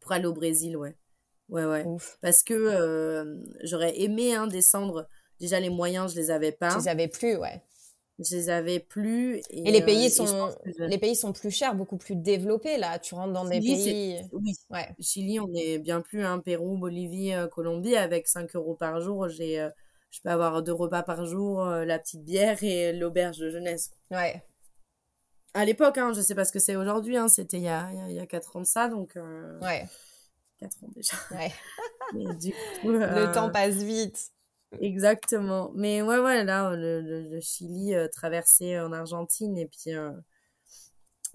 pour 0.00 0.12
aller 0.12 0.26
au 0.26 0.32
Brésil, 0.32 0.76
ouais. 0.76 0.96
Ouais, 1.50 1.64
ouais. 1.64 1.84
Parce 2.20 2.42
que 2.42 2.54
euh, 2.54 3.36
j'aurais 3.62 4.00
aimé 4.00 4.34
hein, 4.34 4.46
descendre. 4.46 5.08
Déjà, 5.40 5.58
les 5.58 5.70
moyens, 5.70 6.12
je 6.12 6.20
les 6.20 6.30
avais 6.30 6.52
pas. 6.52 6.70
Je 6.70 6.78
les 6.78 6.88
avais 6.88 7.08
plus, 7.08 7.36
ouais. 7.36 7.62
Je 8.18 8.36
les 8.36 8.50
avais 8.50 8.80
plus. 8.80 9.40
Et, 9.50 9.70
les 9.70 9.82
pays 9.82 10.06
euh, 10.06 10.10
sont 10.10 10.54
les 10.78 10.98
pays 10.98 11.16
sont 11.16 11.32
plus 11.32 11.50
chers, 11.50 11.74
beaucoup 11.74 11.96
plus 11.96 12.16
développés 12.16 12.76
là. 12.76 12.98
Tu 12.98 13.14
rentres 13.14 13.32
dans 13.32 13.46
des 13.46 13.60
pays. 13.60 14.20
Oui. 14.32 14.54
Ouais. 14.68 14.90
Chili, 15.00 15.40
on 15.40 15.52
est 15.54 15.78
bien 15.78 16.02
plus. 16.02 16.24
Hein, 16.24 16.38
Pérou, 16.38 16.76
Bolivie, 16.76 17.32
euh, 17.32 17.48
Colombie, 17.48 17.96
avec 17.96 18.28
5 18.28 18.54
euros 18.56 18.74
par 18.74 19.00
jour, 19.00 19.28
j'ai 19.28 19.66
je 20.10 20.20
peux 20.22 20.28
avoir 20.28 20.62
deux 20.62 20.72
repas 20.72 21.04
par 21.04 21.24
jour, 21.24 21.64
la 21.64 21.98
petite 21.98 22.24
bière 22.24 22.62
et 22.64 22.92
l'auberge 22.92 23.38
de 23.38 23.48
jeunesse. 23.48 23.90
Ouais. 24.10 24.42
À 25.54 25.64
l'époque, 25.64 25.98
hein, 25.98 26.12
je 26.14 26.20
sais 26.20 26.34
pas 26.34 26.44
ce 26.44 26.52
que 26.52 26.58
c'est 26.58 26.76
aujourd'hui, 26.76 27.16
hein, 27.16 27.28
c'était 27.28 27.58
il 27.58 27.64
y 27.64 27.68
a, 27.68 27.90
il 28.08 28.14
y 28.14 28.20
a 28.20 28.26
4 28.26 28.56
ans 28.56 28.60
de 28.60 28.66
ça, 28.66 28.88
donc... 28.88 29.16
Ouais. 29.60 29.86
4 30.58 30.84
ans 30.84 30.90
déjà. 30.94 31.14
Ouais. 31.32 31.52
Le 32.84 33.32
temps 33.32 33.50
passe 33.50 33.76
vite. 33.76 34.32
Exactement. 34.78 35.72
Mais 35.74 36.02
ouais, 36.02 36.18
ouais, 36.18 36.44
là, 36.44 36.74
le, 36.76 37.00
le, 37.00 37.40
Chili 37.40 37.94
euh, 37.94 38.08
traversé 38.08 38.78
en 38.78 38.92
Argentine 38.92 39.58
et 39.58 39.66
puis. 39.66 39.94
Euh, 39.94 40.12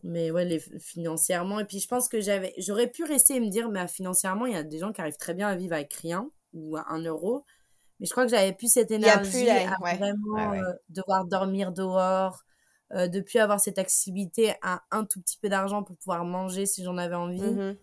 mais 0.04 0.32
ouais, 0.32 0.46
les, 0.46 0.60
financièrement. 0.60 1.60
Et 1.60 1.66
puis 1.66 1.80
je 1.80 1.88
pense 1.88 2.08
que 2.08 2.22
j'avais, 2.22 2.54
j'aurais 2.58 2.88
pu 2.88 3.04
rester 3.04 3.36
et 3.36 3.40
me 3.40 3.50
dire, 3.50 3.70
mais 3.70 3.88
financièrement, 3.88 4.46
il 4.46 4.54
y 4.54 4.58
a 4.58 4.64
des 4.64 4.78
gens 4.78 4.92
qui 4.92 5.02
arrivent 5.02 5.18
très 5.18 5.34
bien 5.34 5.48
à 5.48 5.56
vivre 5.56 5.74
avec 5.74 5.94
rien 5.94 6.30
ou 6.54 6.78
à 6.78 6.86
un 6.90 7.04
euro. 7.04 7.44
Mais 8.00 8.06
je 8.06 8.12
crois 8.12 8.26
que 8.26 8.32
j'avais 8.32 8.54
plus 8.54 8.72
cette 8.72 8.92
énergie 8.92 9.50
à 9.50 9.76
vraiment 9.80 10.54
euh, 10.54 10.74
devoir 10.90 11.26
dormir 11.26 11.72
dehors, 11.72 12.44
euh, 12.94 13.08
de 13.08 13.20
plus 13.20 13.40
avoir 13.40 13.60
cette 13.60 13.80
accessibilité 13.80 14.54
à 14.62 14.84
un 14.92 15.06
tout 15.06 15.22
petit 15.22 15.38
peu 15.42 15.50
d'argent 15.50 15.84
pour 15.84 15.98
pouvoir 15.98 16.24
manger 16.24 16.66
si 16.66 16.84
j'en 16.84 16.98
avais 16.98 17.16
envie. 17.16 17.42
Mmh 17.42 17.76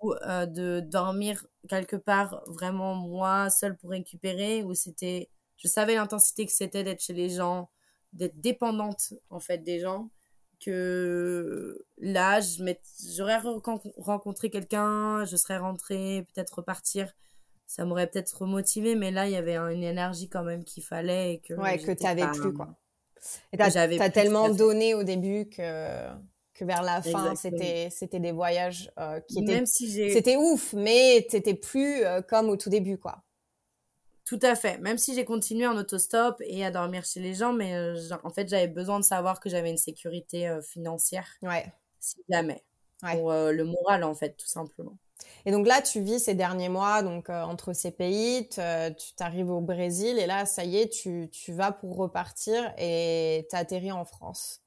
ou 0.00 0.12
euh, 0.12 0.46
de 0.46 0.80
dormir 0.80 1.46
quelque 1.68 1.96
part 1.96 2.42
vraiment 2.46 2.94
moi 2.94 3.50
seule 3.50 3.76
pour 3.76 3.90
récupérer 3.90 4.62
où 4.62 4.74
c'était 4.74 5.30
je 5.56 5.68
savais 5.68 5.94
l'intensité 5.94 6.46
que 6.46 6.52
c'était 6.52 6.84
d'être 6.84 7.02
chez 7.02 7.12
les 7.12 7.28
gens 7.28 7.70
d'être 8.12 8.40
dépendante 8.40 9.14
en 9.30 9.40
fait 9.40 9.58
des 9.58 9.80
gens 9.80 10.10
que 10.64 11.84
là 11.98 12.40
j'aurais 13.16 13.40
rencontré 13.98 14.50
quelqu'un 14.50 15.24
je 15.24 15.36
serais 15.36 15.58
rentrée 15.58 16.26
peut-être 16.32 16.58
repartir 16.58 17.12
ça 17.66 17.84
m'aurait 17.84 18.08
peut-être 18.08 18.42
remotivé 18.42 18.94
mais 18.94 19.10
là 19.10 19.26
il 19.26 19.32
y 19.32 19.36
avait 19.36 19.56
une 19.56 19.82
énergie 19.82 20.28
quand 20.28 20.44
même 20.44 20.64
qu'il 20.64 20.84
fallait 20.84 21.34
et 21.34 21.40
que 21.40 21.54
ouais 21.54 21.78
que 21.78 21.92
t'avais 21.92 22.30
plus 22.30 22.52
quoi 22.52 22.76
et 23.52 23.56
t'as 23.56 23.78
as 23.78 24.10
tellement 24.10 24.48
donné 24.48 24.94
au 24.94 25.04
début 25.04 25.48
que 25.48 26.08
que 26.54 26.64
vers 26.64 26.82
la 26.82 27.02
fin 27.02 27.34
c'était 27.34 27.88
c'était 27.90 28.20
des 28.20 28.32
voyages 28.32 28.90
euh, 28.98 29.20
qui 29.20 29.40
étaient 29.42 29.64
c'était 29.66 30.36
ouf 30.36 30.72
mais 30.72 31.26
c'était 31.30 31.54
plus 31.54 32.04
euh, 32.04 32.20
comme 32.20 32.48
au 32.48 32.56
tout 32.56 32.70
début 32.70 32.98
quoi. 32.98 33.22
Tout 34.24 34.38
à 34.42 34.54
fait. 34.54 34.78
Même 34.78 34.98
si 34.98 35.14
j'ai 35.14 35.24
continué 35.24 35.66
en 35.66 35.76
autostop 35.76 36.40
et 36.46 36.64
à 36.64 36.70
dormir 36.70 37.04
chez 37.04 37.20
les 37.20 37.34
gens 37.34 37.52
mais 37.52 37.74
euh, 37.74 37.96
en 38.22 38.30
fait 38.30 38.48
j'avais 38.48 38.68
besoin 38.68 38.98
de 38.98 39.04
savoir 39.04 39.40
que 39.40 39.48
j'avais 39.48 39.70
une 39.70 39.76
sécurité 39.76 40.58
financière. 40.62 41.28
Ouais. 41.42 41.72
Si 41.98 42.16
jamais. 42.28 42.62
Pour 43.00 43.32
le 43.32 43.64
moral 43.64 44.04
en 44.04 44.14
fait 44.14 44.36
tout 44.36 44.46
simplement 44.46 44.96
et 45.46 45.52
donc 45.52 45.66
là 45.66 45.82
tu 45.82 46.00
vis 46.00 46.20
ces 46.20 46.34
derniers 46.34 46.68
mois 46.68 47.02
donc 47.02 47.28
entre 47.28 47.72
ces 47.72 47.90
pays 47.90 48.48
tu 48.48 49.14
t'arrives 49.16 49.50
au 49.50 49.60
Brésil 49.60 50.18
et 50.18 50.26
là 50.26 50.46
ça 50.46 50.64
y 50.64 50.78
est 50.78 50.88
tu 50.88 51.28
tu 51.30 51.52
vas 51.52 51.72
pour 51.72 51.96
repartir 51.96 52.72
et 52.78 53.46
t'atterris 53.50 53.92
en 53.92 54.04
France 54.04 54.62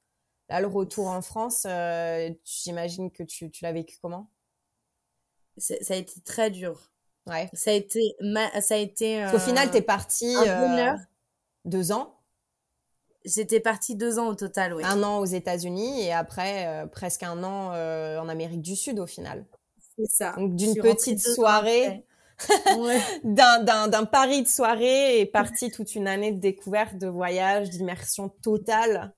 Là, 0.48 0.60
le 0.60 0.68
retour 0.68 1.08
en 1.08 1.22
France, 1.22 1.66
euh, 1.66 2.30
j'imagine 2.44 3.10
que 3.10 3.24
tu, 3.24 3.50
tu 3.50 3.64
l'as 3.64 3.72
vécu 3.72 3.96
comment? 4.00 4.30
Ça 5.58 5.74
a 5.90 5.96
été 5.96 6.20
très 6.20 6.50
dur. 6.50 6.92
Ouais. 7.26 7.48
Ça 7.52 7.70
a 7.70 7.74
été. 7.74 8.14
Ça 8.60 8.74
a 8.74 8.76
été 8.76 9.26
Au 9.34 9.38
final, 9.38 9.70
tu 9.70 9.78
es 9.78 9.82
parti 9.82 10.36
euh, 10.36 10.94
deux 11.64 11.90
ans. 11.90 12.20
J'étais 13.24 13.58
partie 13.58 13.96
deux 13.96 14.20
ans 14.20 14.28
au 14.28 14.34
total, 14.36 14.74
oui. 14.74 14.84
Un 14.84 15.02
an 15.02 15.18
aux 15.18 15.24
États-Unis 15.24 16.02
et 16.02 16.12
après 16.12 16.68
euh, 16.68 16.86
presque 16.86 17.24
un 17.24 17.42
an 17.42 17.70
en 17.72 18.28
Amérique 18.28 18.62
du 18.62 18.76
Sud 18.76 19.00
au 19.00 19.06
final. 19.06 19.44
Ça. 20.04 20.32
Donc 20.36 20.56
d'une 20.56 20.74
petite 20.74 21.20
soirée, 21.20 22.04
ouais. 22.76 23.00
d'un 23.24 24.04
pari 24.04 24.42
de 24.42 24.48
soirée 24.48 25.20
et 25.20 25.26
parti 25.26 25.70
toute 25.70 25.94
une 25.94 26.06
année 26.06 26.32
de 26.32 26.40
découverte, 26.40 26.96
de 26.98 27.06
voyage, 27.06 27.70
d'immersion 27.70 28.28
totale. 28.42 29.14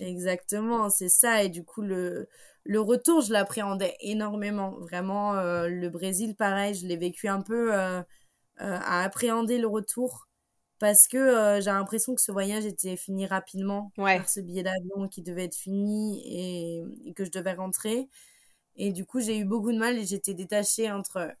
Exactement, 0.00 0.90
c'est 0.90 1.08
ça. 1.08 1.42
Et 1.42 1.48
du 1.48 1.64
coup, 1.64 1.82
le, 1.82 2.28
le 2.64 2.80
retour, 2.80 3.20
je 3.20 3.32
l'appréhendais 3.32 3.96
énormément. 4.00 4.76
Vraiment, 4.80 5.34
euh, 5.34 5.68
le 5.68 5.88
Brésil, 5.88 6.36
pareil, 6.36 6.74
je 6.74 6.86
l'ai 6.86 6.96
vécu 6.96 7.28
un 7.28 7.42
peu 7.42 7.74
euh, 7.74 8.00
euh, 8.00 8.02
à 8.58 9.02
appréhender 9.02 9.58
le 9.58 9.66
retour 9.66 10.28
parce 10.78 11.06
que 11.06 11.60
j'ai 11.60 11.70
l'impression 11.70 12.14
que 12.16 12.20
ce 12.20 12.32
voyage 12.32 12.66
était 12.66 12.96
fini 12.96 13.24
rapidement 13.24 13.92
par 13.94 14.28
ce 14.28 14.40
billet 14.40 14.64
d'avion 14.64 15.06
qui 15.08 15.22
devait 15.22 15.44
être 15.44 15.54
fini 15.54 16.20
et, 16.26 17.08
et, 17.08 17.14
que 17.14 17.24
je 17.24 17.30
devais 17.30 17.52
rentrer. 17.52 18.08
Et 18.76 18.92
du 18.92 19.04
coup, 19.04 19.20
j'ai 19.20 19.38
eu 19.38 19.44
beaucoup 19.44 19.72
de 19.72 19.78
mal 19.78 19.98
et 19.98 20.04
j'étais 20.04 20.34
détachée 20.34 20.90
entre 20.90 21.34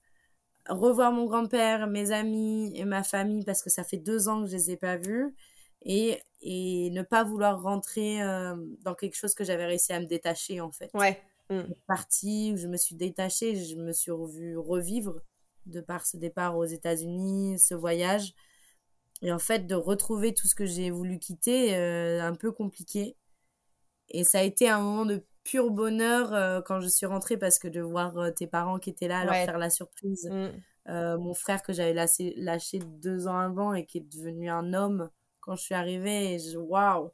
revoir 0.68 1.12
mon 1.12 1.26
grand-père, 1.26 1.86
mes 1.86 2.12
amis 2.12 2.72
et 2.76 2.84
ma 2.84 3.02
famille 3.02 3.44
parce 3.44 3.62
que 3.62 3.70
ça 3.70 3.84
fait 3.84 3.96
deux 3.96 4.28
ans 4.28 4.42
que 4.42 4.48
je 4.48 4.56
les 4.56 4.70
ai 4.72 4.76
pas 4.76 4.96
vus 4.96 5.34
et, 5.82 6.20
et 6.40 6.90
ne 6.90 7.02
pas 7.02 7.24
vouloir 7.24 7.62
rentrer 7.62 8.22
euh, 8.22 8.54
dans 8.82 8.94
quelque 8.94 9.16
chose 9.16 9.34
que 9.34 9.44
j'avais 9.44 9.66
réussi 9.66 9.92
à 9.92 10.00
me 10.00 10.06
détacher 10.06 10.60
en 10.60 10.70
fait. 10.70 10.90
Ouais. 10.94 11.20
Mmh. 11.50 11.62
Partie 11.86 12.52
où 12.52 12.56
je 12.56 12.68
me 12.68 12.76
suis 12.76 12.94
détachée, 12.94 13.56
je 13.56 13.76
me 13.76 13.92
suis 13.92 14.12
revue 14.12 14.56
revivre 14.56 15.20
de 15.66 15.80
par 15.80 16.06
ce 16.06 16.16
départ 16.16 16.56
aux 16.56 16.64
États-Unis, 16.64 17.58
ce 17.58 17.74
voyage. 17.74 18.34
Et 19.22 19.32
en 19.32 19.38
fait, 19.38 19.66
de 19.66 19.74
retrouver 19.74 20.34
tout 20.34 20.48
ce 20.48 20.54
que 20.54 20.66
j'ai 20.66 20.90
voulu 20.90 21.18
quitter, 21.18 21.76
euh, 21.76 22.20
un 22.22 22.34
peu 22.34 22.50
compliqué. 22.50 23.16
Et 24.08 24.24
ça 24.24 24.40
a 24.40 24.42
été 24.42 24.68
un 24.68 24.80
moment 24.80 25.06
de 25.06 25.24
pur 25.44 25.70
bonheur 25.70 26.32
euh, 26.32 26.60
quand 26.60 26.80
je 26.80 26.88
suis 26.88 27.06
rentrée 27.06 27.36
parce 27.36 27.58
que 27.58 27.68
de 27.68 27.80
voir 27.80 28.32
tes 28.34 28.46
parents 28.46 28.78
qui 28.78 28.90
étaient 28.90 29.08
là, 29.08 29.24
leur 29.24 29.34
faire 29.34 29.58
la 29.58 29.70
surprise. 29.70 30.30
Mmh. 30.30 31.16
mon 31.16 31.34
frère 31.34 31.62
que 31.62 31.72
j'avais 31.72 31.94
lâché, 31.94 32.34
lâché 32.36 32.78
deux 32.78 33.26
ans 33.28 33.38
avant 33.38 33.74
et 33.74 33.86
qui 33.86 33.98
est 33.98 34.12
devenu 34.12 34.50
un 34.50 34.74
homme 34.74 35.10
quand 35.42 35.56
je 35.56 35.62
suis 35.62 35.74
arrivée, 35.74 36.38
je, 36.38 36.56
waouh, 36.56 37.10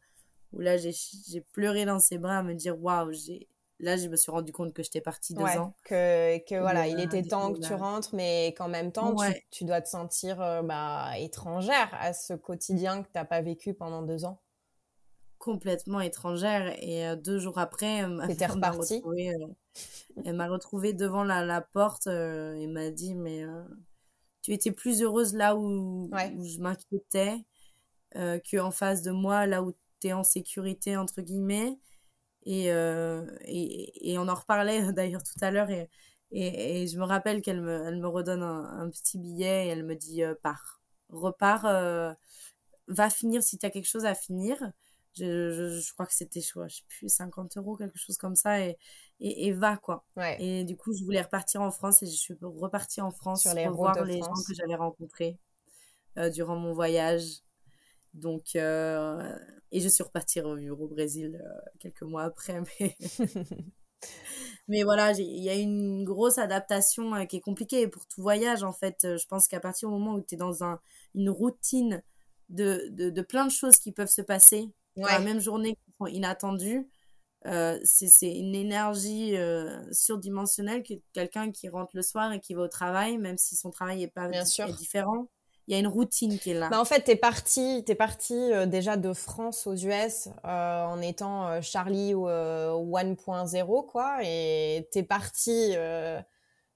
où 0.53 0.61
là 0.61 0.77
j'ai 0.77 1.41
pleuré 1.53 1.85
dans 1.85 1.99
ses 1.99 2.19
bras 2.19 2.39
à 2.39 2.43
me 2.43 2.55
dire 2.55 2.81
waouh, 2.81 3.11
j'ai 3.13 3.49
là 3.81 3.97
je 3.97 4.09
me 4.09 4.17
suis 4.17 4.31
rendu 4.31 4.53
compte 4.53 4.73
que 4.73 4.83
j'étais 4.83 5.01
partie 5.01 5.35
deux 5.35 5.45
ans. 5.45 5.75
Que, 5.85 6.39
que 6.45 6.61
voilà, 6.61 6.87
il 6.87 7.01
était 7.01 7.23
temps 7.23 7.53
que 7.53 7.61
tu 7.61 7.75
rentres, 7.75 8.15
mais 8.15 8.55
qu'en 8.57 8.69
même 8.69 8.93
temps 8.93 9.17
tu, 9.17 9.33
tu, 9.51 9.65
dois 9.65 9.81
te 9.81 9.89
sentir 9.89 10.41
euh, 10.41 10.63
bah, 10.63 11.13
étrangère 11.19 11.89
à 11.99 12.13
ce 12.13 12.35
quotidien 12.35 13.03
que 13.03 13.07
tu 13.07 13.13
n'as 13.17 13.25
pas 13.25 13.41
vécu 13.41 13.75
pendant 13.75 14.03
deux 14.03 14.25
ans. 14.25 14.41
Complètement 15.39 16.01
étrangère 16.01 16.75
et 16.83 17.07
euh, 17.07 17.17
deux 17.17 17.39
jours 17.39 17.59
après, 17.59 18.07
ma 18.09 18.27
m'a 18.57 18.71
retrouvée, 18.71 19.31
euh, 19.31 19.47
elle 20.25 20.35
m'a 20.35 20.49
retrouvée 20.49 20.93
devant 20.93 21.25
la, 21.25 21.45
la 21.45 21.61
porte 21.61 22.09
et 22.09 22.67
m'a 22.67 22.91
dit 22.91 23.15
mais 23.15 23.45
tu 24.43 24.53
étais 24.53 24.73
plus 24.73 25.03
heureuse 25.03 25.35
là 25.35 25.57
où, 25.57 26.11
où 26.11 26.45
je 26.45 26.59
m'inquiétais 26.59 27.45
euh, 28.17 28.39
qu'en 28.51 28.71
face 28.71 29.03
de 29.03 29.11
moi, 29.11 29.47
là 29.47 29.63
où 29.63 29.75
tu 30.01 30.09
es 30.09 30.13
en 30.13 30.25
sécurité, 30.25 30.97
entre 30.97 31.21
guillemets. 31.21 31.79
Et, 32.45 32.73
euh, 32.73 33.27
et, 33.43 34.13
et, 34.13 34.19
on 34.19 34.29
en 34.29 34.35
reparlait 34.35 34.81
d'ailleurs 34.95 35.23
tout 35.23 35.39
à 35.43 35.51
l'heure. 35.51 35.71
Et, 35.71 35.89
et, 36.31 36.87
je 36.87 36.99
me 36.99 37.05
rappelle 37.05 37.43
qu'elle 37.43 37.61
me, 37.61 37.87
elle 37.87 37.99
me 37.99 38.09
redonne 38.09 38.43
un, 38.43 38.89
petit 38.91 39.19
billet 39.19 39.67
et 39.67 39.69
elle 39.69 39.85
me 39.85 39.95
dit 39.95 40.23
euh, 40.23 40.35
pars, 40.43 40.81
repars, 41.11 42.17
va 42.89 43.11
finir 43.11 43.43
si 43.43 43.59
tu 43.59 43.67
as 43.67 43.71
quelque 43.71 43.89
chose 43.89 44.07
à 44.07 44.15
finir. 44.15 44.57
Je, 45.19 45.51
je, 45.53 45.81
je 45.81 45.93
crois 45.93 46.07
que 46.07 46.15
c'était, 46.15 46.41
je, 46.41 46.47
sais 46.69 46.83
plus, 46.89 47.09
50 47.09 47.57
euros, 47.57 47.77
quelque 47.77 47.99
chose 47.99 48.17
comme 48.17 48.37
ça. 48.37 48.61
Et, 48.61 48.77
et, 49.21 49.53
va, 49.53 49.77
quoi. 49.77 50.05
Et 50.39 50.65
du 50.65 50.77
coup, 50.77 50.93
je 50.93 51.05
voulais 51.05 51.23
repartir 51.23 51.61
en 51.63 51.71
France 51.71 52.03
et 52.03 52.07
je 52.07 52.17
suis 52.17 52.35
repartie 52.41 53.01
en 53.01 53.11
France 53.11 53.43
Sur 53.43 53.55
les 53.55 53.67
pour 53.67 53.77
voir 53.77 54.05
les 54.05 54.21
gens 54.21 54.33
que 54.47 54.55
j'avais 54.55 54.77
rencontrés. 54.77 55.39
durant 56.33 56.57
mon 56.57 56.73
voyage. 56.73 57.43
Donc, 58.15 58.55
et 58.55 59.81
je 59.81 59.89
suis 59.89 60.03
repartie 60.03 60.41
au 60.41 60.89
Brésil 60.89 61.43
quelques 61.79 62.03
mois 62.03 62.25
après. 62.25 62.61
Mais, 62.81 62.97
mais 64.69 64.83
voilà, 64.83 65.13
il 65.13 65.43
y 65.43 65.49
a 65.49 65.55
une 65.55 66.05
grosse 66.05 66.39
adaptation 66.39 67.27
qui 67.27 67.37
est 67.37 67.41
compliquée 67.41 67.89
pour 67.89 68.07
tout 68.07 68.23
voyage 68.23 68.63
en 68.63 68.73
fait. 68.73 68.99
Je 69.03 69.27
pense 69.27 69.49
qu'à 69.49 69.61
partir 69.61 69.89
du 69.89 69.95
moment 69.95 70.15
où 70.15 70.21
tu 70.21 70.35
es 70.35 70.39
dans 70.39 70.63
un, 70.63 70.81
une 71.15 71.31
routine 71.31 72.03
de, 72.49 72.89
de, 72.91 73.11
de, 73.11 73.23
plein 73.23 73.45
de 73.45 73.51
choses 73.51 73.79
qui 73.79 73.93
peuvent 73.93 74.11
se 74.11 74.23
passer 74.23 74.71
dans 74.99 75.09
la 75.09 75.21
même 75.21 75.41
journée 75.41 75.75
qui 75.75 75.93
sont 75.99 76.07
inattendues, 76.07 76.89
euh, 77.47 77.79
c'est 77.85 78.33
une 78.33 78.55
énergie 78.55 79.37
euh, 79.37 79.81
surdimensionnelle 79.93 80.83
que 80.83 80.95
quelqu'un 81.13 81.51
qui 81.53 81.69
rentre 81.69 81.93
le 81.95 82.03
soir 82.03 82.33
et 82.33 82.41
qui 82.41 82.55
va 82.55 82.63
au 82.63 82.69
travail, 82.69 83.17
même 83.19 83.39
si 83.39 83.57
son 83.57 83.71
travail 83.71 84.03
est 84.03 84.13
pas 84.13 84.29
différent. 84.77 85.29
Il 85.67 85.73
y 85.73 85.77
a 85.77 85.81
une 85.81 85.87
routine 85.87 86.39
qui 86.39 86.51
est 86.51 86.55
là. 86.55 86.71
Bah 86.71 86.81
en 86.81 86.87
fait, 86.87 87.05
tu 87.05 87.11
es 87.11 87.17
parti, 87.17 87.85
es 87.87 87.95
parti 87.95 88.35
euh, 88.35 88.65
déjà 88.65 88.97
de 88.97 89.13
France 89.13 89.67
aux 89.67 89.75
US 89.75 90.29
en 90.43 91.01
étant 91.03 91.61
Charlie 91.61 92.15
1.0, 92.15 93.87
quoi. 93.87 94.19
Et 94.25 94.89
tu 94.93 94.99
es 95.01 95.03
parti 95.03 95.75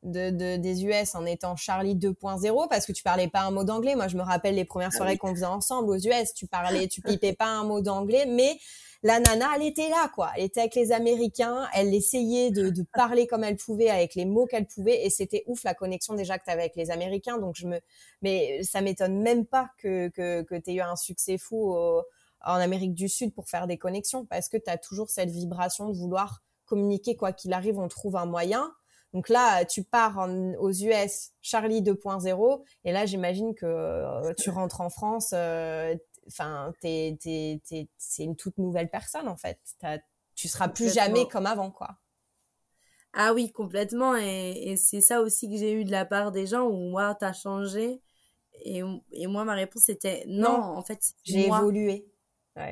de, 0.02 0.56
des 0.56 0.84
US 0.84 1.14
en 1.14 1.24
étant 1.26 1.56
Charlie 1.56 1.94
2.0 1.94 2.68
parce 2.68 2.86
que 2.86 2.92
tu 2.92 3.02
parlais 3.02 3.28
pas 3.28 3.42
un 3.42 3.50
mot 3.50 3.64
d'anglais. 3.64 3.94
Moi, 3.94 4.08
je 4.08 4.16
me 4.16 4.22
rappelle 4.22 4.54
les 4.56 4.64
premières 4.64 4.90
ah 4.92 4.96
soirées 4.96 5.18
qu'on 5.18 5.34
faisait 5.34 5.46
ensemble 5.46 5.90
aux 5.90 5.98
US. 5.98 6.34
Tu 6.34 6.46
parlais, 6.46 6.88
tu 6.88 7.00
pipais 7.02 7.34
pas 7.34 7.46
un 7.46 7.64
mot 7.64 7.80
d'anglais, 7.80 8.26
mais 8.26 8.58
la 9.04 9.20
nana, 9.20 9.50
elle 9.56 9.66
était 9.66 9.88
là, 9.88 10.10
quoi. 10.14 10.30
Elle 10.36 10.44
était 10.44 10.60
avec 10.60 10.74
les 10.74 10.92
Américains, 10.92 11.66
elle 11.74 11.92
essayait 11.94 12.50
de, 12.50 12.70
de 12.70 12.82
parler 12.92 13.26
comme 13.26 13.44
elle 13.44 13.56
pouvait, 13.56 13.90
avec 13.90 14.14
les 14.14 14.24
mots 14.24 14.46
qu'elle 14.46 14.66
pouvait, 14.66 15.04
et 15.04 15.10
c'était 15.10 15.44
ouf 15.46 15.64
la 15.64 15.74
connexion 15.74 16.14
déjà 16.14 16.38
que 16.38 16.44
tu 16.44 16.50
avais 16.50 16.62
avec 16.62 16.76
les 16.76 16.90
Américains. 16.90 17.38
Donc 17.38 17.54
je 17.56 17.66
me, 17.66 17.80
mais 18.22 18.62
ça 18.62 18.80
m'étonne 18.80 19.20
même 19.20 19.46
pas 19.46 19.70
que 19.78 20.08
que, 20.08 20.42
que 20.42 20.54
tu 20.54 20.70
aies 20.70 20.74
eu 20.74 20.80
un 20.80 20.96
succès 20.96 21.38
fou 21.38 21.76
en 22.44 22.54
Amérique 22.54 22.94
du 22.94 23.08
Sud 23.08 23.34
pour 23.34 23.48
faire 23.48 23.66
des 23.66 23.78
connexions, 23.78 24.24
parce 24.26 24.48
que 24.48 24.56
tu 24.56 24.70
as 24.70 24.78
toujours 24.78 25.10
cette 25.10 25.30
vibration 25.30 25.88
de 25.88 25.96
vouloir 25.96 26.42
communiquer 26.66 27.16
quoi 27.16 27.32
qu'il 27.32 27.52
arrive, 27.52 27.78
on 27.78 27.88
trouve 27.88 28.16
un 28.16 28.26
moyen. 28.26 28.72
Donc 29.12 29.28
là, 29.28 29.64
tu 29.64 29.82
pars 29.82 30.26
aux 30.58 30.70
US, 30.70 31.32
Charlie 31.40 31.82
2.0, 31.82 32.64
et 32.84 32.92
là, 32.92 33.06
j'imagine 33.06 33.54
que 33.54 33.66
euh, 33.66 34.32
tu 34.38 34.50
rentres 34.50 34.80
en 34.80 34.88
France, 34.88 35.32
euh, 35.34 35.94
enfin, 36.26 36.72
c'est 36.80 37.18
une 38.18 38.36
toute 38.36 38.58
nouvelle 38.58 38.88
personne 38.88 39.28
en 39.28 39.36
fait. 39.36 39.58
Tu 40.34 40.48
seras 40.48 40.68
plus 40.68 40.92
jamais 40.92 41.28
comme 41.28 41.46
avant, 41.46 41.70
quoi. 41.70 41.98
Ah 43.12 43.34
oui, 43.34 43.52
complètement. 43.52 44.16
Et, 44.16 44.76
c'est 44.76 45.02
ça 45.02 45.20
aussi 45.20 45.50
que 45.50 45.56
j'ai 45.56 45.72
eu 45.72 45.84
de 45.84 45.90
la 45.90 46.06
part 46.06 46.32
des 46.32 46.46
gens 46.46 46.62
où 46.62 46.90
moi, 46.90 47.14
t'as 47.14 47.34
changé. 47.34 48.00
Et, 48.64 48.82
et, 49.12 49.26
moi, 49.26 49.44
ma 49.44 49.54
réponse 49.54 49.88
était 49.88 50.24
non, 50.26 50.48
en 50.50 50.82
fait, 50.82 51.12
j'ai 51.24 51.46
évolué. 51.46 52.06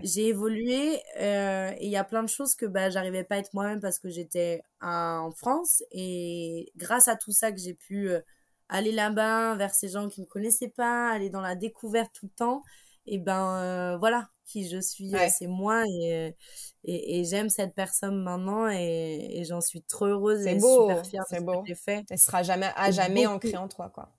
J'ai 0.02 0.28
évolué 0.28 1.01
euh, 1.19 1.70
et 1.78 1.86
il 1.86 1.90
y 1.90 1.97
a 1.97 2.05
plein 2.05 2.23
de 2.23 2.28
choses 2.28 2.55
que 2.55 2.66
bah, 2.66 2.90
j'arrivais 2.90 3.24
pas 3.24 3.36
à 3.36 3.39
être 3.39 3.55
moi-même 3.55 3.81
parce 3.81 3.98
que 3.98 4.11
j'étais 4.11 4.62
en 4.81 5.31
France. 5.31 5.82
Et 5.90 6.70
grâce 6.77 7.09
à 7.09 7.16
tout 7.16 7.32
ça 7.32 7.51
que 7.51 7.59
j'ai 7.59 7.74
pu 7.74 8.11
euh, 8.11 8.20
aller 8.69 8.93
là-bas 8.93 9.55
vers 9.57 9.74
ces 9.74 9.89
gens 9.89 10.09
qui 10.09 10.20
me 10.20 10.27
connaissaient 10.27 10.73
pas, 10.77 11.11
aller 11.11 11.31
dans 11.31 11.40
la 11.40 11.55
découverte 11.55 12.12
tout 12.12 12.27
le 12.27 12.32
temps, 12.36 12.62
et 13.07 13.19
ben 13.19 13.57
euh, 13.57 13.97
voilà 13.98 14.28
qui 14.44 14.69
je 14.69 14.78
suis 14.81 15.12
c'est 15.31 15.47
moi 15.47 15.85
et, 15.86 16.35
et, 16.85 17.24
j'aime 17.24 17.48
cette 17.48 17.74
personne 17.74 18.20
maintenant 18.20 18.69
et, 18.69 19.43
j'en 19.44 19.61
suis 19.61 19.82
trop 19.82 20.07
heureuse 20.07 20.44
et 20.44 20.57
beau, 20.57 20.89
super 20.89 21.07
fière 21.07 21.24
de 21.31 21.36
ce 21.36 21.43
beau. 21.43 21.62
que 21.62 21.69
j'ai 21.69 21.74
fait 21.77 22.05
elle 22.11 22.19
sera 22.19 22.43
jamais 22.43 22.70
à 22.74 22.90
jamais 22.90 23.27
ancrée 23.27 23.57
en 23.57 23.69
toi 23.69 23.90
quoi 23.94 24.11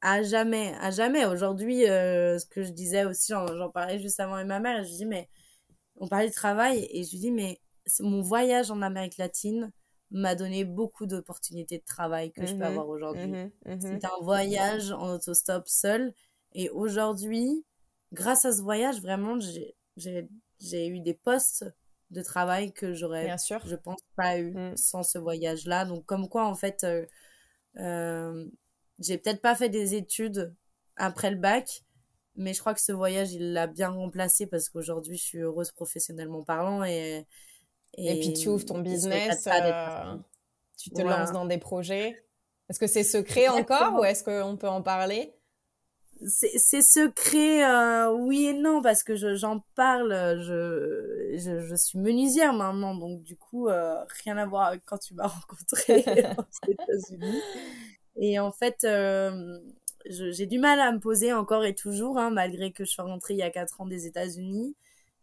à 0.00 0.22
jamais 0.22 0.74
à 0.80 0.90
jamais 0.90 1.24
aujourd'hui 1.24 1.88
euh, 1.88 2.38
ce 2.38 2.46
que 2.46 2.62
je 2.62 2.70
disais 2.70 3.04
aussi 3.04 3.32
j'en 3.32 3.70
parlais 3.70 3.98
juste 3.98 4.20
avant 4.20 4.34
avec 4.34 4.46
ma 4.46 4.60
mère 4.60 4.80
et 4.80 4.84
je 4.84 4.90
dis 4.90 5.06
mais 5.06 5.28
on 5.96 6.06
parlait 6.06 6.28
de 6.28 6.34
travail 6.34 6.86
et 6.90 7.02
je 7.04 7.10
lui 7.10 7.18
dis 7.18 7.30
mais 7.32 7.60
mon 8.00 8.22
voyage 8.22 8.70
en 8.70 8.82
Amérique 8.82 9.16
latine 9.16 9.72
m'a 10.10 10.34
donné 10.34 10.64
beaucoup 10.64 11.06
d'opportunités 11.06 11.78
de 11.78 11.84
travail 11.84 12.32
que 12.32 12.46
je 12.46 12.52
peux 12.52 12.60
mmh 12.60 12.62
avoir 12.62 12.88
aujourd'hui. 12.88 13.26
Mmh 13.26 13.50
mmh 13.66 13.80
c'est 13.80 14.04
un 14.04 14.22
voyage 14.22 14.90
en 14.92 15.14
autostop 15.14 15.68
seul. 15.68 16.14
Et 16.54 16.70
aujourd'hui, 16.70 17.64
grâce 18.12 18.44
à 18.44 18.52
ce 18.52 18.62
voyage, 18.62 19.00
vraiment, 19.02 19.38
j'ai 19.38 20.88
eu 20.88 21.00
des 21.00 21.14
postes 21.14 21.64
de 22.10 22.22
travail 22.22 22.72
que 22.72 22.94
j'aurais, 22.94 23.36
je 23.66 23.74
pense, 23.76 24.00
pas 24.16 24.38
eu 24.38 24.54
mm. 24.54 24.76
sans 24.76 25.02
ce 25.02 25.18
voyage-là. 25.18 25.84
Donc, 25.84 26.06
comme 26.06 26.28
quoi, 26.28 26.46
en 26.46 26.54
fait, 26.54 26.84
euh, 26.84 27.04
euh, 27.76 28.46
j'ai 28.98 29.18
peut-être 29.18 29.40
pas 29.40 29.54
fait 29.54 29.68
des 29.68 29.94
études 29.94 30.54
après 30.96 31.30
le 31.30 31.36
bac, 31.36 31.84
mais 32.36 32.54
je 32.54 32.60
crois 32.60 32.74
que 32.74 32.80
ce 32.80 32.92
voyage, 32.92 33.32
il 33.32 33.52
l'a 33.52 33.66
bien 33.66 33.90
remplacé 33.90 34.46
parce 34.46 34.68
qu'aujourd'hui, 34.68 35.16
je 35.16 35.24
suis 35.24 35.38
heureuse 35.38 35.72
professionnellement 35.72 36.42
parlant 36.42 36.84
et. 36.84 37.26
Et, 37.94 38.20
puis, 38.20 38.32
tu 38.34 38.48
ouvres 38.48 38.64
ton 38.64 38.80
business, 38.80 39.48
euh, 39.48 40.14
tu 40.76 40.90
te 40.90 41.00
lances 41.00 41.32
dans 41.32 41.46
des 41.46 41.58
projets. 41.58 42.22
Est-ce 42.68 42.78
que 42.78 42.86
c'est 42.86 43.02
secret 43.02 43.48
encore 43.48 43.98
ou 43.98 44.04
est-ce 44.04 44.22
qu'on 44.22 44.56
peut 44.56 44.68
en 44.68 44.82
parler? 44.82 45.34
C'est 46.26 46.82
secret, 46.82 47.64
euh, 47.64 48.12
oui 48.12 48.46
et 48.46 48.52
non, 48.52 48.82
parce 48.82 49.02
que 49.02 49.14
j'en 49.36 49.64
parle, 49.74 50.12
je, 50.42 51.34
je, 51.36 51.60
je, 51.60 51.74
suis 51.76 51.98
menuisière 51.98 52.52
maintenant, 52.52 52.94
donc 52.94 53.22
du 53.22 53.36
coup, 53.36 53.68
euh, 53.68 54.04
rien 54.24 54.36
à 54.36 54.44
voir 54.44 54.66
avec 54.66 54.84
quand 54.84 54.98
tu 54.98 55.14
m'as 55.14 55.26
rencontré 55.28 56.04
aux 56.38 56.70
États-Unis. 56.70 57.40
Et 58.18 58.38
en 58.38 58.52
fait, 58.52 58.84
euh, 58.84 59.58
j'ai 60.06 60.46
du 60.46 60.58
mal 60.58 60.80
à 60.80 60.92
me 60.92 60.98
poser 60.98 61.32
encore 61.32 61.64
et 61.64 61.74
toujours, 61.74 62.18
hein, 62.18 62.30
malgré 62.30 62.72
que 62.72 62.84
je 62.84 62.90
sois 62.90 63.04
rentrée 63.04 63.34
il 63.34 63.38
y 63.38 63.42
a 63.42 63.50
4 63.50 63.80
ans 63.80 63.86
des 63.86 64.06
États-Unis. 64.06 64.74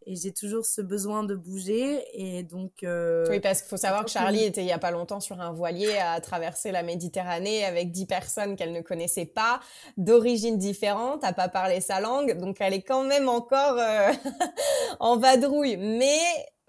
Et 0.07 0.15
j'ai 0.15 0.31
toujours 0.31 0.67
ce 0.67 0.81
besoin 0.81 1.23
de 1.23 1.35
bouger. 1.35 2.03
Et 2.13 2.43
donc 2.43 2.83
euh, 2.83 3.25
oui 3.27 3.39
parce 3.39 3.61
qu'il 3.61 3.69
faut 3.69 3.77
savoir 3.77 4.05
que 4.05 4.11
Charlie 4.11 4.43
était 4.43 4.61
il 4.61 4.67
y 4.67 4.71
a 4.71 4.77
pas 4.77 4.91
longtemps 4.91 5.19
sur 5.19 5.41
un 5.41 5.51
voilier 5.51 5.97
à 5.97 6.21
traverser 6.21 6.71
la 6.71 6.83
Méditerranée 6.83 7.65
avec 7.65 7.91
dix 7.91 8.05
personnes 8.05 8.55
qu'elle 8.55 8.71
ne 8.71 8.81
connaissait 8.81 9.25
pas 9.25 9.59
d'origine 9.97 10.59
différente 10.59 11.23
à 11.23 11.33
pas 11.33 11.49
parler 11.49 11.81
sa 11.81 12.01
langue. 12.01 12.37
Donc 12.37 12.57
elle 12.59 12.73
est 12.73 12.83
quand 12.83 13.03
même 13.03 13.27
encore 13.27 13.79
euh, 13.79 14.11
en 14.99 15.17
vadrouille. 15.17 15.77
Mais 15.77 16.19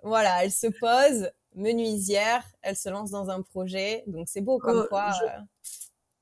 voilà 0.03 0.43
elle 0.45 0.53
se 0.53 0.69
pose 0.69 1.31
menuisière 1.55 2.43
elle 2.63 2.77
se 2.77 2.89
lance 2.89 3.11
dans 3.11 3.29
un 3.29 3.43
projet. 3.43 4.03
Donc 4.07 4.29
c'est 4.31 4.41
beau 4.41 4.59
comme 4.59 4.85
oh, 4.85 4.89
quoi 4.89 5.11
euh, 5.25 5.41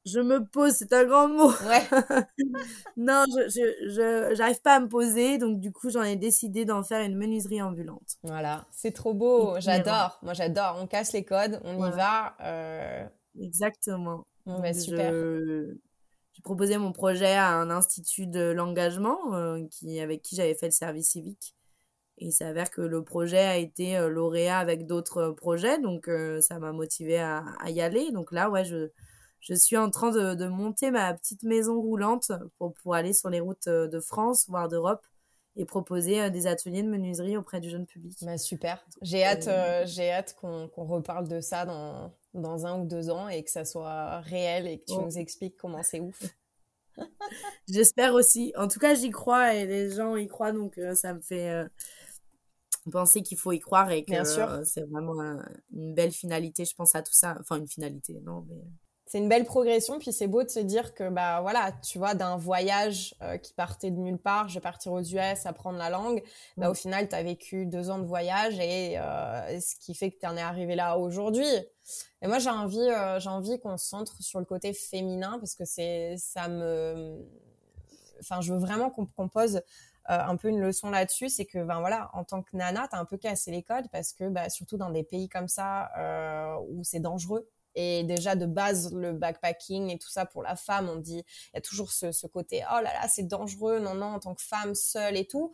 je 0.05 0.21
me 0.21 0.45
pose, 0.45 0.73
c'est 0.73 0.93
un 0.93 1.05
grand 1.05 1.29
mot. 1.29 1.51
Ouais. 1.51 1.83
non, 2.97 3.25
je, 3.29 3.89
je, 3.89 4.35
j'arrive 4.35 4.61
pas 4.61 4.77
à 4.77 4.81
me 4.81 4.89
poser, 4.89 5.39
donc 5.39 5.61
du 5.61 5.73
coup, 5.73 5.91
j'en 5.91 6.03
ai 6.03 6.17
décidé 6.17 6.65
d'en 6.65 6.83
faire 6.83 7.03
une 7.05 7.17
menuiserie 7.17 7.63
ambulante. 7.63 8.17
Voilà, 8.23 8.67
c'est 8.71 8.93
trop 8.93 9.15
beau, 9.15 9.55
j'adore. 9.61 10.19
Moi, 10.23 10.35
j'adore. 10.35 10.77
On 10.81 10.87
casse 10.87 11.13
les 11.13 11.25
codes, 11.25 11.61
on 11.65 11.87
y 11.87 11.91
va. 11.91 12.37
Euh... 12.41 13.07
Exactement. 13.39 14.27
super. 14.73 15.13
J'ai 16.35 16.43
proposé 16.43 16.79
mon 16.79 16.93
projet 16.93 17.35
à 17.35 17.53
un 17.55 17.71
institut 17.71 18.27
de 18.27 18.51
l'engagement 18.51 19.35
euh, 19.35 19.65
qui, 19.71 20.01
avec 20.01 20.21
qui 20.23 20.35
j'avais 20.35 20.55
fait 20.55 20.67
le 20.67 20.73
service 20.73 21.11
civique. 21.11 21.55
Et 22.19 22.27
il 22.27 22.33
s'avère 22.33 22.71
que 22.71 22.81
le 22.81 23.05
projet 23.05 23.39
a 23.39 23.57
été 23.57 23.97
euh, 23.97 24.09
lauréat 24.09 24.59
avec 24.59 24.87
d'autres 24.87 25.31
projets, 25.31 25.81
donc 25.81 26.09
euh, 26.09 26.41
ça 26.41 26.59
m'a 26.59 26.73
motivé 26.73 27.19
à, 27.19 27.45
à, 27.61 27.71
y 27.71 27.81
aller. 27.81 28.11
Donc 28.11 28.33
là, 28.33 28.51
ouais, 28.51 28.65
je, 28.65 28.91
je 29.45 29.55
suis 29.55 29.77
en 29.77 29.91
train 29.91 30.11
de, 30.11 30.47
monter 30.47 30.91
ma 30.91 31.13
petite 31.15 31.43
maison 31.43 31.81
roulante 31.81 32.33
pour, 32.59 32.73
pour 32.75 32.95
aller 32.95 33.13
sur 33.13 33.29
les 33.29 33.41
routes 33.41 33.67
euh, 33.69 33.87
de 33.87 34.01
France, 34.01 34.47
voire 34.49 34.69
d'Europe, 34.69 35.05
et 35.57 35.67
proposer 35.67 36.21
euh, 36.23 36.31
des 36.31 36.47
ateliers 36.47 36.83
de 36.83 36.89
menuiserie 36.89 37.37
auprès 37.37 37.61
du 37.61 37.69
jeune 37.69 37.87
public. 37.87 38.17
Bah, 38.23 38.39
super. 38.39 38.85
J'ai 39.03 39.23
hâte, 39.23 39.49
euh, 39.49 39.85
j'ai 39.87 40.11
hâte 40.11 40.35
qu'on 40.41 40.69
reparle 40.77 41.29
de 41.29 41.41
ça 41.41 41.67
dans, 41.67 42.11
dans 42.33 42.65
un 42.65 42.81
ou 42.81 42.87
deux 42.87 43.11
ans 43.11 43.29
et 43.29 43.45
que 43.45 43.51
ça 43.51 43.67
soit 43.67 44.21
réel 44.21 44.67
et 44.67 44.79
que 44.79 44.87
tu 44.87 44.95
oh. 44.97 45.03
nous 45.05 45.19
expliques 45.19 45.57
comment 45.59 45.83
c'est 45.83 46.01
ouf. 46.01 46.23
J'espère 47.69 48.15
aussi. 48.15 48.55
En 48.57 48.69
tout 48.69 48.79
cas, 48.79 48.95
j'y 48.95 49.11
crois 49.11 49.55
et 49.55 49.67
les 49.67 49.91
gens 49.91 50.17
y 50.17 50.27
croient, 50.27 50.53
donc 50.53 50.81
ça 50.95 51.13
me 51.13 51.21
fait 51.21 51.67
penser 52.91 53.23
qu'il 53.23 53.37
faut 53.37 53.53
y 53.53 53.59
croire 53.59 53.91
et 53.91 54.05
que 54.05 54.25
c'est 54.65 54.83
vraiment 54.83 55.21
une 55.73 55.95
belle 55.95 56.13
finalité, 56.13 56.65
je 56.65 56.75
pense 56.75 56.95
à 56.95 57.03
tout 57.03 57.13
ça. 57.13 57.37
Enfin, 57.41 57.57
une 57.57 57.67
finalité, 57.67 58.21
non, 58.25 58.47
mais 58.49 58.63
c'est 59.07 59.19
une 59.19 59.29
belle 59.29 59.45
progression 59.45 59.99
puis 59.99 60.13
c'est 60.13 60.27
beau 60.27 60.43
de 60.43 60.49
se 60.49 60.61
dire 60.61 60.95
que 60.95 61.09
bah 61.11 61.41
voilà 61.43 61.73
tu 61.83 61.99
vois 61.99 62.15
d'un 62.15 62.37
voyage 62.37 63.15
euh, 63.23 63.37
qui 63.37 63.53
partait 63.53 63.91
de 63.91 63.99
nulle 63.99 64.19
part 64.19 64.49
je 64.49 64.55
vais 64.55 64.61
partir 64.61 64.93
aux 64.93 65.03
US 65.03 65.45
apprendre 65.45 65.79
la 65.79 65.91
langue 65.91 66.23
bah, 66.57 66.71
au 66.71 66.75
final 66.75 67.09
tu 67.09 67.15
as 67.15 67.23
vécu 67.23 67.67
deux 67.67 67.91
ans 67.91 67.99
de 67.99 68.07
voyage 68.07 68.59
et 68.59 68.99
euh, 68.99 69.61
ce 69.61 69.77
qui 69.77 69.95
fait 69.95 70.11
que 70.11 70.19
tu 70.19 70.27
en 70.27 70.37
es 70.37 70.41
arrivé 70.41 70.75
là 70.75 70.99
aujourd'hui. 70.99 71.47
Et 72.23 72.27
moi 72.27 72.39
j'ai 72.39 72.51
envie 72.51 72.79
euh, 72.79 73.21
j'ai 73.21 73.29
envie 73.29 73.61
qu'on 73.61 73.77
se 73.77 73.87
centre 73.87 74.23
sur 74.23 74.39
le 74.39 74.47
côté 74.47 74.73
féminin 74.73 75.39
parce 75.39 75.55
que 75.55 75.67
c'est 75.67 76.17
ça 76.17 76.49
me 76.49 77.27
enfin 78.21 78.41
je 78.41 78.55
veux 78.55 78.59
vraiment 78.59 78.91
qu'on 78.91 79.29
pose 79.29 79.61
un 80.07 80.37
peu 80.37 80.49
une 80.49 80.61
leçon 80.61 80.91
là-dessus, 80.91 81.31
c'est 81.31 81.47
que 81.47 81.65
ben 81.65 81.81
voilà, 81.81 82.11
en 82.13 82.25
tant 82.25 82.43
que 82.43 82.55
nana, 82.55 82.87
t'as 82.91 82.99
un 82.99 83.07
peu 83.07 83.17
cassé 83.17 83.51
les 83.51 83.63
codes 83.63 83.89
parce 83.91 84.13
que 84.13 84.29
bah, 84.29 84.51
surtout 84.51 84.77
dans 84.77 84.91
des 84.91 85.03
pays 85.03 85.31
comme 85.31 85.49
ça 85.49 85.91
où 86.69 86.85
c'est 86.85 87.01
dangereux, 87.01 87.49
Et 87.75 88.05
déjà 88.05 88.37
de 88.37 88.47
base, 88.47 88.93
le 88.95 89.13
backpacking 89.13 89.91
et 89.91 89.99
tout 89.99 90.11
ça 90.11 90.27
pour 90.27 90.43
la 90.43 90.57
femme, 90.57 90.89
on 90.89 90.97
dit, 90.97 91.25
il 91.53 91.55
y 91.55 91.59
a 91.59 91.61
toujours 91.61 91.93
ce, 91.93 92.13
ce 92.13 92.27
côté, 92.27 92.63
oh 92.71 92.77
là 92.77 92.93
là, 92.93 93.09
c'est 93.09 93.27
dangereux, 93.27 93.79
non, 93.81 93.95
non, 93.95 94.07
en 94.07 94.19
tant 94.21 94.35
que 94.35 94.43
femme 94.43 94.75
seule 94.75 95.17
et 95.17 95.27
tout. 95.27 95.53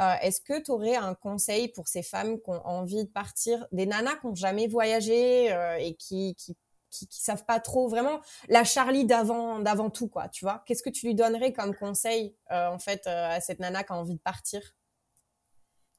Euh, 0.00 0.14
Est-ce 0.22 0.40
que 0.40 0.60
tu 0.60 0.70
aurais 0.70 0.96
un 0.96 1.14
conseil 1.14 1.68
pour 1.68 1.88
ces 1.88 2.02
femmes 2.02 2.40
qui 2.40 2.50
ont 2.50 2.66
envie 2.66 3.04
de 3.04 3.10
partir, 3.10 3.66
des 3.72 3.86
nanas 3.86 4.16
qui 4.16 4.26
n'ont 4.26 4.34
jamais 4.34 4.66
voyagé 4.66 5.52
euh, 5.52 5.76
et 5.78 5.94
qui, 5.96 6.34
qui, 6.36 6.56
qui, 6.90 7.06
qui, 7.08 7.20
savent 7.20 7.44
pas 7.44 7.60
trop 7.60 7.88
vraiment 7.88 8.20
la 8.48 8.64
Charlie 8.64 9.04
d'avant 9.06 9.58
d'avant 9.58 9.90
tout 9.90 10.08
quoi, 10.08 10.28
tu 10.28 10.44
vois? 10.44 10.62
Qu'est-ce 10.66 10.82
que 10.82 10.90
tu 10.90 11.06
lui 11.06 11.14
donnerais 11.14 11.52
comme 11.52 11.74
conseil 11.74 12.36
euh, 12.52 12.68
en 12.68 12.78
fait 12.78 13.06
euh, 13.06 13.30
à 13.36 13.40
cette 13.40 13.58
nana 13.58 13.82
qui 13.82 13.92
a 13.92 13.96
envie 13.96 14.14
de 14.14 14.20
partir? 14.20 14.74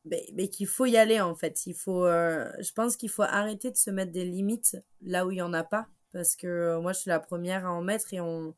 Mais, 0.06 0.26
mais 0.34 0.48
qu'il 0.50 0.68
faut 0.68 0.86
y 0.86 0.98
aller 0.98 1.22
en 1.22 1.36
fait. 1.36 1.66
Il 1.66 1.74
faut, 1.74 2.06
euh, 2.06 2.50
je 2.60 2.72
pense 2.72 2.98
qu'il 2.98 3.10
faut 3.10 3.24
arrêter 3.24 3.72
de 3.72 3.78
se 3.78 3.90
mettre 3.90 4.12
des 4.12 4.26
limites 4.26 4.78
là 5.02 5.26
où 5.26 5.32
il 5.32 5.38
y 5.38 5.42
en 5.42 5.54
a 5.54 5.64
pas, 5.64 5.88
parce 6.12 6.36
que 6.36 6.48
euh, 6.48 6.82
moi 6.82 6.94
je 6.94 7.00
suis 7.00 7.10
la 7.10 7.20
première 7.20 7.66
à 7.66 7.72
en 7.72 7.82
mettre 7.82 8.14
et 8.14 8.20
on 8.20 8.56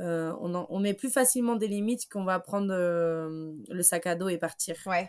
euh, 0.00 0.34
on, 0.40 0.54
en, 0.54 0.66
on 0.70 0.80
met 0.80 0.94
plus 0.94 1.10
facilement 1.10 1.54
des 1.54 1.68
limites 1.68 2.08
qu'on 2.10 2.24
va 2.24 2.40
prendre 2.40 2.74
le 2.74 3.82
sac 3.82 4.08
à 4.08 4.16
dos 4.16 4.28
et 4.28 4.38
partir. 4.38 4.76
Ouais. 4.86 5.08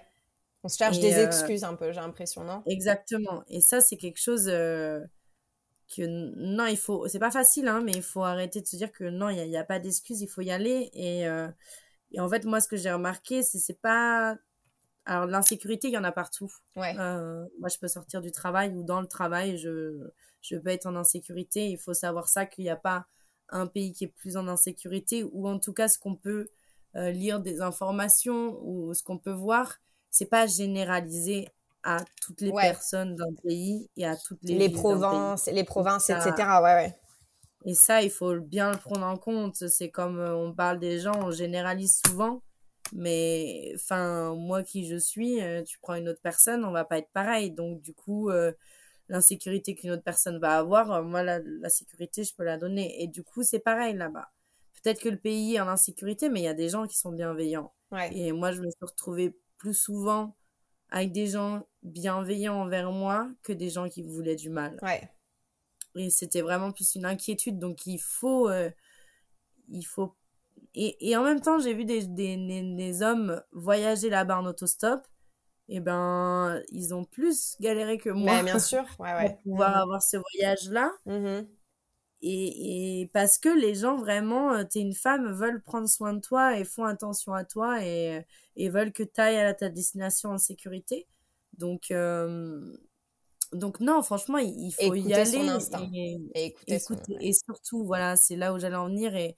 On 0.63 0.67
se 0.67 0.77
cherche 0.77 0.97
Et, 0.97 1.01
des 1.01 1.19
excuses 1.19 1.63
un 1.63 1.73
peu, 1.73 1.91
j'ai 1.91 1.99
l'impression, 1.99 2.43
non? 2.43 2.61
Exactement. 2.67 3.43
Et 3.47 3.61
ça 3.61 3.81
c'est 3.81 3.97
quelque 3.97 4.19
chose 4.19 4.47
que 5.93 6.05
non 6.07 6.65
il 6.65 6.77
faut, 6.77 7.07
c'est 7.07 7.19
pas 7.19 7.31
facile 7.31 7.67
hein, 7.67 7.81
mais 7.83 7.93
il 7.93 8.01
faut 8.01 8.23
arrêter 8.23 8.61
de 8.61 8.67
se 8.67 8.75
dire 8.75 8.91
que 8.91 9.03
non 9.03 9.29
il 9.29 9.37
y 9.37 9.57
a, 9.57 9.59
a 9.59 9.63
pas 9.63 9.79
d'excuses, 9.79 10.21
il 10.21 10.27
faut 10.27 10.41
y 10.41 10.51
aller 10.51 10.89
et 10.93 11.27
euh, 11.27 11.47
et 12.11 12.19
en 12.19 12.29
fait 12.29 12.45
moi 12.45 12.59
ce 12.59 12.67
que 12.67 12.77
j'ai 12.77 12.91
remarqué 12.91 13.43
c'est 13.43 13.59
c'est 13.59 13.79
pas 13.79 14.35
alors 15.05 15.25
l'insécurité 15.25 15.87
il 15.87 15.93
y 15.93 15.97
en 15.97 16.03
a 16.03 16.11
partout. 16.11 16.51
Ouais. 16.75 16.95
Euh, 16.99 17.45
moi, 17.59 17.69
je 17.69 17.77
peux 17.77 17.87
sortir 17.87 18.21
du 18.21 18.31
travail 18.31 18.73
ou 18.73 18.83
dans 18.83 19.01
le 19.01 19.07
travail, 19.07 19.57
je, 19.57 20.09
je 20.41 20.57
peux 20.57 20.69
être 20.69 20.85
en 20.87 20.95
insécurité. 20.95 21.67
Il 21.69 21.77
faut 21.77 21.93
savoir 21.93 22.27
ça, 22.27 22.45
qu'il 22.45 22.63
n'y 22.63 22.69
a 22.69 22.75
pas 22.75 23.05
un 23.49 23.67
pays 23.67 23.93
qui 23.93 24.05
est 24.05 24.07
plus 24.15 24.37
en 24.37 24.47
insécurité, 24.47 25.23
ou 25.31 25.47
en 25.47 25.59
tout 25.59 25.73
cas, 25.73 25.87
ce 25.87 25.99
qu'on 25.99 26.15
peut 26.15 26.47
euh, 26.95 27.11
lire 27.11 27.39
des 27.39 27.61
informations 27.61 28.57
ou 28.63 28.93
ce 28.93 29.03
qu'on 29.03 29.17
peut 29.19 29.31
voir, 29.33 29.75
c'est 30.09 30.25
pas 30.29 30.47
généralisé 30.47 31.49
à 31.83 32.03
toutes 32.21 32.41
les 32.41 32.49
Ouais. 32.49 32.63
personnes 32.63 33.15
d'un 33.15 33.33
pays 33.43 33.89
et 33.97 34.05
à 34.07 34.15
toutes 34.15 34.39
les, 34.43 34.55
Les 34.57 34.69
provinces, 34.69 35.45
les 35.47 35.63
provinces, 35.63 36.05
Ça- 36.05 36.17
etc. 36.17 36.47
Ouais. 36.63 36.95
Et 37.65 37.73
ça, 37.75 38.01
il 38.01 38.09
faut 38.09 38.39
bien 38.39 38.71
le 38.71 38.77
prendre 38.77 39.05
en 39.05 39.17
compte. 39.17 39.55
C'est 39.67 39.89
comme 39.91 40.17
euh, 40.19 40.35
on 40.35 40.53
parle 40.53 40.79
des 40.79 40.99
gens, 40.99 41.13
on 41.21 41.31
généralise 41.31 41.99
souvent. 42.07 42.41
Mais 42.93 43.71
enfin, 43.75 44.35
moi 44.35 44.63
qui 44.63 44.85
je 44.87 44.95
suis, 44.95 45.41
euh, 45.41 45.63
tu 45.63 45.79
prends 45.79 45.95
une 45.95 46.09
autre 46.09 46.21
personne, 46.21 46.63
on 46.65 46.71
va 46.71 46.85
pas 46.85 46.99
être 46.99 47.09
pareil. 47.11 47.51
Donc 47.51 47.81
du 47.81 47.93
coup, 47.93 48.29
euh, 48.29 48.51
l'insécurité 49.09 49.75
qu'une 49.75 49.91
autre 49.91 50.03
personne 50.03 50.39
va 50.39 50.57
avoir, 50.57 50.91
euh, 50.91 51.03
moi 51.03 51.23
la, 51.23 51.39
la 51.39 51.69
sécurité, 51.69 52.23
je 52.23 52.33
peux 52.35 52.43
la 52.43 52.57
donner. 52.57 53.01
Et 53.03 53.07
du 53.07 53.23
coup, 53.23 53.43
c'est 53.43 53.59
pareil 53.59 53.95
là-bas. 53.95 54.31
Peut-être 54.83 55.01
que 55.01 55.09
le 55.09 55.17
pays 55.17 55.55
est 55.55 55.59
en 55.59 55.67
insécurité, 55.67 56.29
mais 56.29 56.41
il 56.41 56.43
y 56.43 56.47
a 56.47 56.53
des 56.53 56.69
gens 56.69 56.85
qui 56.85 56.97
sont 56.97 57.11
bienveillants. 57.11 57.73
Ouais. 57.91 58.15
Et 58.15 58.31
moi, 58.31 58.51
je 58.51 58.61
me 58.61 58.69
suis 58.69 58.85
retrouvée 58.85 59.35
plus 59.57 59.73
souvent 59.73 60.35
avec 60.89 61.11
des 61.11 61.27
gens 61.27 61.67
bienveillants 61.83 62.61
envers 62.61 62.91
moi 62.91 63.29
que 63.43 63.51
des 63.51 63.69
gens 63.69 63.89
qui 63.89 64.03
voulaient 64.03 64.35
du 64.35 64.49
mal. 64.49 64.77
Ouais. 64.81 65.09
Et 65.95 66.09
c'était 66.09 66.41
vraiment 66.41 66.71
plus 66.71 66.95
une 66.95 67.05
inquiétude. 67.05 67.57
Donc 67.57 67.85
il 67.85 67.99
faut, 67.99 68.49
euh, 68.49 68.69
il 69.69 69.83
faut. 69.83 70.15
Et, 70.75 71.09
et 71.09 71.15
en 71.17 71.23
même 71.23 71.41
temps, 71.41 71.59
j'ai 71.59 71.73
vu 71.73 71.85
des, 71.85 72.05
des, 72.07 72.37
des, 72.37 72.75
des 72.75 73.01
hommes 73.01 73.41
voyager 73.53 74.09
là-bas 74.09 74.39
en 74.39 74.45
autostop. 74.45 75.01
Et 75.67 75.79
ben, 75.79 76.61
ils 76.69 76.93
ont 76.93 77.05
plus 77.05 77.55
galéré 77.59 77.97
que 77.97 78.09
moi 78.09 78.35
Mais 78.37 78.43
bien 78.43 78.59
sûr. 78.59 78.83
Ouais, 78.99 79.13
ouais. 79.13 79.29
pour 79.29 79.41
pouvoir 79.41 79.77
avoir 79.77 80.03
ce 80.03 80.17
voyage-là. 80.17 80.91
Mhm. 81.05 81.47
Et, 82.21 83.01
et 83.01 83.07
parce 83.13 83.37
que 83.37 83.49
les 83.49 83.75
gens 83.75 83.97
vraiment, 83.97 84.53
euh, 84.53 84.63
t'es 84.63 84.79
une 84.79 84.93
femme, 84.95 85.31
veulent 85.33 85.61
prendre 85.61 85.87
soin 85.87 86.13
de 86.13 86.21
toi 86.21 86.57
et 86.57 86.63
font 86.65 86.85
attention 86.85 87.33
à 87.33 87.43
toi 87.45 87.83
et, 87.85 88.25
et 88.55 88.69
veulent 88.69 88.91
que 88.93 89.03
tu 89.03 89.21
ailles 89.21 89.37
à 89.39 89.53
ta 89.53 89.69
destination 89.69 90.31
en 90.31 90.37
sécurité. 90.37 91.07
Donc, 91.57 91.91
euh, 91.91 92.75
donc 93.53 93.79
non, 93.79 94.01
franchement, 94.01 94.37
il, 94.39 94.49
il 94.67 94.71
faut 94.73 94.93
y 94.95 95.13
aller. 95.13 95.25
son 95.25 95.47
instinct. 95.49 95.89
Et, 95.93 96.17
Et 96.33 96.45
écouter 96.47 96.79
son- 96.79 96.95
écouter- 96.95 97.17
et 97.21 97.33
surtout, 97.33 97.85
voilà, 97.85 98.15
c'est 98.15 98.35
là 98.35 98.53
où 98.53 98.59
j'allais 98.59 98.75
en 98.75 98.87
venir 98.87 99.15
et 99.15 99.35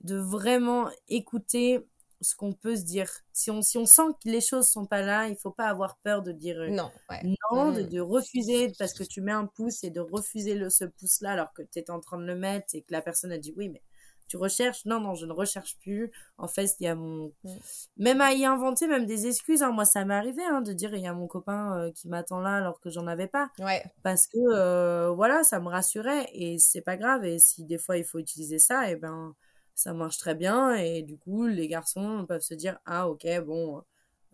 de 0.00 0.16
vraiment 0.16 0.88
écouter 1.08 1.86
ce 2.20 2.34
qu'on 2.34 2.52
peut 2.52 2.74
se 2.74 2.82
dire. 2.82 3.08
Si 3.32 3.50
on, 3.50 3.62
si 3.62 3.78
on 3.78 3.86
sent 3.86 4.02
que 4.22 4.28
les 4.28 4.40
choses 4.40 4.68
sont 4.68 4.86
pas 4.86 5.02
là, 5.02 5.28
il 5.28 5.36
faut 5.36 5.52
pas 5.52 5.68
avoir 5.68 5.98
peur 6.02 6.22
de 6.22 6.32
dire 6.32 6.58
euh, 6.60 6.68
Non, 6.68 6.90
ouais. 7.10 7.22
non, 7.52 7.72
de, 7.72 7.82
Mm. 7.82 7.88
de 7.88 8.00
refuser 8.00 8.72
parce 8.78 8.92
que 8.92 9.04
tu 9.04 9.20
mets 9.20 9.30
un 9.32 9.46
pouce 9.46 9.84
et 9.84 9.90
de 9.90 10.00
refuser 10.00 10.54
le, 10.54 10.68
ce 10.68 10.84
pouce-là 10.84 11.30
alors 11.32 11.52
que 11.52 11.62
tu 11.62 11.78
es 11.78 11.90
en 11.90 12.00
train 12.00 12.18
de 12.18 12.24
le 12.24 12.34
mettre 12.34 12.74
et 12.74 12.82
que 12.82 12.92
la 12.92 13.02
personne 13.02 13.30
a 13.30 13.38
dit 13.38 13.54
oui, 13.56 13.68
mais 13.68 13.82
tu 14.26 14.36
recherches? 14.36 14.84
Non, 14.84 15.00
non, 15.00 15.14
je 15.14 15.24
ne 15.26 15.32
recherche 15.32 15.78
plus. 15.80 16.10
En 16.36 16.48
fait, 16.48 16.68
il 16.80 16.84
y 16.84 16.86
a 16.88 16.94
mon. 16.96 17.32
Mm. 17.44 17.50
Même 17.98 18.20
à 18.20 18.32
y 18.34 18.44
inventer 18.44 18.86
même 18.88 19.06
des 19.06 19.26
excuses. 19.28 19.62
hein. 19.62 19.70
Moi, 19.70 19.84
ça 19.84 20.04
m'est 20.04 20.12
arrivé 20.14 20.42
hein, 20.44 20.60
de 20.60 20.72
dire 20.72 20.92
il 20.94 21.00
y 21.00 21.06
a 21.06 21.14
mon 21.14 21.28
copain 21.28 21.78
euh, 21.78 21.92
qui 21.92 22.08
m'attend 22.08 22.40
là 22.40 22.56
alors 22.56 22.80
que 22.80 22.90
j'en 22.90 23.06
avais 23.06 23.28
pas. 23.28 23.48
Ouais. 23.60 23.82
Parce 24.02 24.26
que 24.26 24.36
euh, 24.52 25.10
voilà, 25.12 25.44
ça 25.44 25.60
me 25.60 25.68
rassurait 25.68 26.28
et 26.34 26.58
c'est 26.58 26.82
pas 26.82 26.96
grave. 26.96 27.24
Et 27.24 27.38
si 27.38 27.64
des 27.64 27.78
fois 27.78 27.96
il 27.96 28.04
faut 28.04 28.18
utiliser 28.18 28.58
ça, 28.58 28.90
et 28.90 28.96
ben 28.96 29.34
ça 29.78 29.94
marche 29.94 30.18
très 30.18 30.34
bien. 30.34 30.74
Et 30.76 31.02
du 31.02 31.18
coup, 31.18 31.46
les 31.46 31.68
garçons 31.68 32.26
peuvent 32.28 32.42
se 32.42 32.54
dire 32.54 32.78
ah 32.86 33.08
ok 33.08 33.26
bon. 33.46 33.82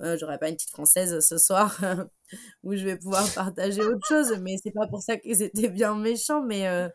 euh, 0.00 0.16
j'aurais 0.18 0.38
pas 0.38 0.48
une 0.48 0.56
petite 0.56 0.70
française 0.70 1.20
ce 1.20 1.38
soir 1.38 1.78
où 2.64 2.74
je 2.74 2.84
vais 2.84 2.96
pouvoir 2.98 3.32
partager 3.34 3.82
autre 3.82 4.06
chose 4.06 4.32
mais 4.40 4.56
c'est 4.62 4.72
pas 4.72 4.86
pour 4.88 5.02
ça 5.02 5.16
qu'ils 5.18 5.42
étaient 5.42 5.68
bien 5.68 5.94
méchants 5.96 6.42
mais 6.42 6.66
euh, 6.68 6.88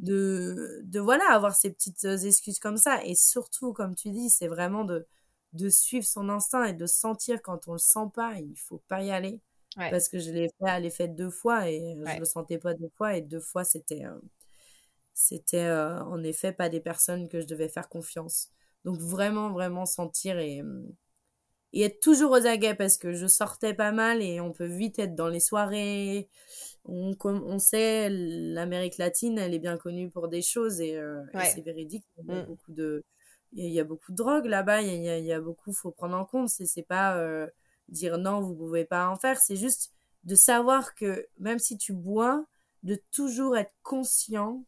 de 0.00 0.80
de 0.84 1.00
voilà 1.00 1.24
avoir 1.30 1.54
ces 1.54 1.70
petites 1.72 2.04
euh, 2.04 2.18
excuses 2.18 2.58
comme 2.58 2.76
ça 2.76 3.04
et 3.04 3.14
surtout 3.14 3.72
comme 3.72 3.94
tu 3.94 4.10
dis 4.10 4.30
c'est 4.30 4.48
vraiment 4.48 4.84
de 4.84 5.06
de 5.52 5.68
suivre 5.68 6.04
son 6.06 6.28
instinct 6.28 6.64
et 6.66 6.74
de 6.74 6.86
sentir 6.86 7.40
quand 7.42 7.68
on 7.68 7.72
le 7.72 7.78
sent 7.78 8.08
pas 8.14 8.34
il 8.40 8.56
faut 8.58 8.82
pas 8.88 9.02
y 9.02 9.10
aller 9.10 9.40
Ouais. 9.76 9.90
parce 9.90 10.08
que 10.08 10.20
je 10.20 10.30
l'ai 10.30 10.48
fait 10.60 10.70
à 10.70 10.90
fait 10.90 11.08
deux 11.08 11.30
fois 11.30 11.68
et 11.68 11.96
euh, 11.96 12.04
Ouais. 12.04 12.14
je 12.14 12.18
le 12.20 12.24
sentais 12.24 12.58
pas 12.58 12.74
deux 12.74 12.90
fois 12.96 13.16
et 13.16 13.22
deux 13.22 13.40
fois 13.40 13.64
c'était 13.64 14.04
euh, 14.04 14.20
c'était 15.14 15.64
euh, 15.64 16.02
en 16.04 16.22
effet 16.22 16.52
pas 16.52 16.68
des 16.68 16.80
personnes 16.80 17.28
que 17.28 17.40
je 17.40 17.46
devais 17.46 17.68
faire 17.68 17.88
confiance 17.88 18.50
donc 18.84 18.98
vraiment 19.00 19.52
vraiment 19.52 19.86
sentir 19.86 20.38
et 20.38 20.62
et 21.72 21.82
être 21.82 22.00
toujours 22.00 22.30
aux 22.32 22.46
aguets 22.46 22.74
parce 22.74 22.96
que 22.96 23.12
je 23.12 23.26
sortais 23.26 23.74
pas 23.74 23.90
mal 23.90 24.22
et 24.22 24.40
on 24.40 24.52
peut 24.52 24.66
vite 24.66 24.98
être 25.00 25.16
dans 25.16 25.28
les 25.28 25.40
soirées. 25.40 26.28
On, 26.84 27.14
comme 27.14 27.42
on 27.44 27.58
sait, 27.58 28.08
l'Amérique 28.10 28.98
latine, 28.98 29.38
elle 29.38 29.54
est 29.54 29.58
bien 29.58 29.76
connue 29.76 30.08
pour 30.10 30.28
des 30.28 30.42
choses 30.42 30.80
et, 30.80 30.96
euh, 30.96 31.22
et 31.38 31.44
c'est 31.44 31.62
véridique. 31.62 32.04
Il 32.28 32.34
y 32.34 32.38
a 32.38 32.42
Mm. 32.42 32.46
beaucoup 32.46 32.72
de, 32.72 33.02
il 33.52 33.64
y 33.64 33.66
a, 33.66 33.68
il 33.68 33.74
y 33.74 33.80
a 33.80 33.84
beaucoup 33.84 34.12
de 34.12 34.16
drogue 34.16 34.46
là-bas. 34.46 34.82
Il 34.82 34.88
y 34.88 34.90
a, 34.90 34.94
il 34.94 35.02
y 35.04 35.08
a, 35.10 35.18
il 35.18 35.24
y 35.26 35.32
a 35.32 35.40
beaucoup, 35.40 35.72
faut 35.72 35.90
prendre 35.90 36.16
en 36.16 36.24
compte. 36.24 36.48
C'est, 36.48 36.66
c'est 36.66 36.82
pas 36.84 37.16
euh, 37.18 37.48
dire 37.88 38.18
non, 38.18 38.40
vous 38.40 38.54
pouvez 38.54 38.84
pas 38.84 39.08
en 39.08 39.16
faire. 39.16 39.40
C'est 39.40 39.56
juste 39.56 39.92
de 40.24 40.34
savoir 40.36 40.94
que 40.94 41.26
même 41.38 41.58
si 41.58 41.76
tu 41.78 41.92
bois, 41.92 42.46
de 42.84 42.96
toujours 43.10 43.56
être 43.56 43.74
conscient. 43.82 44.64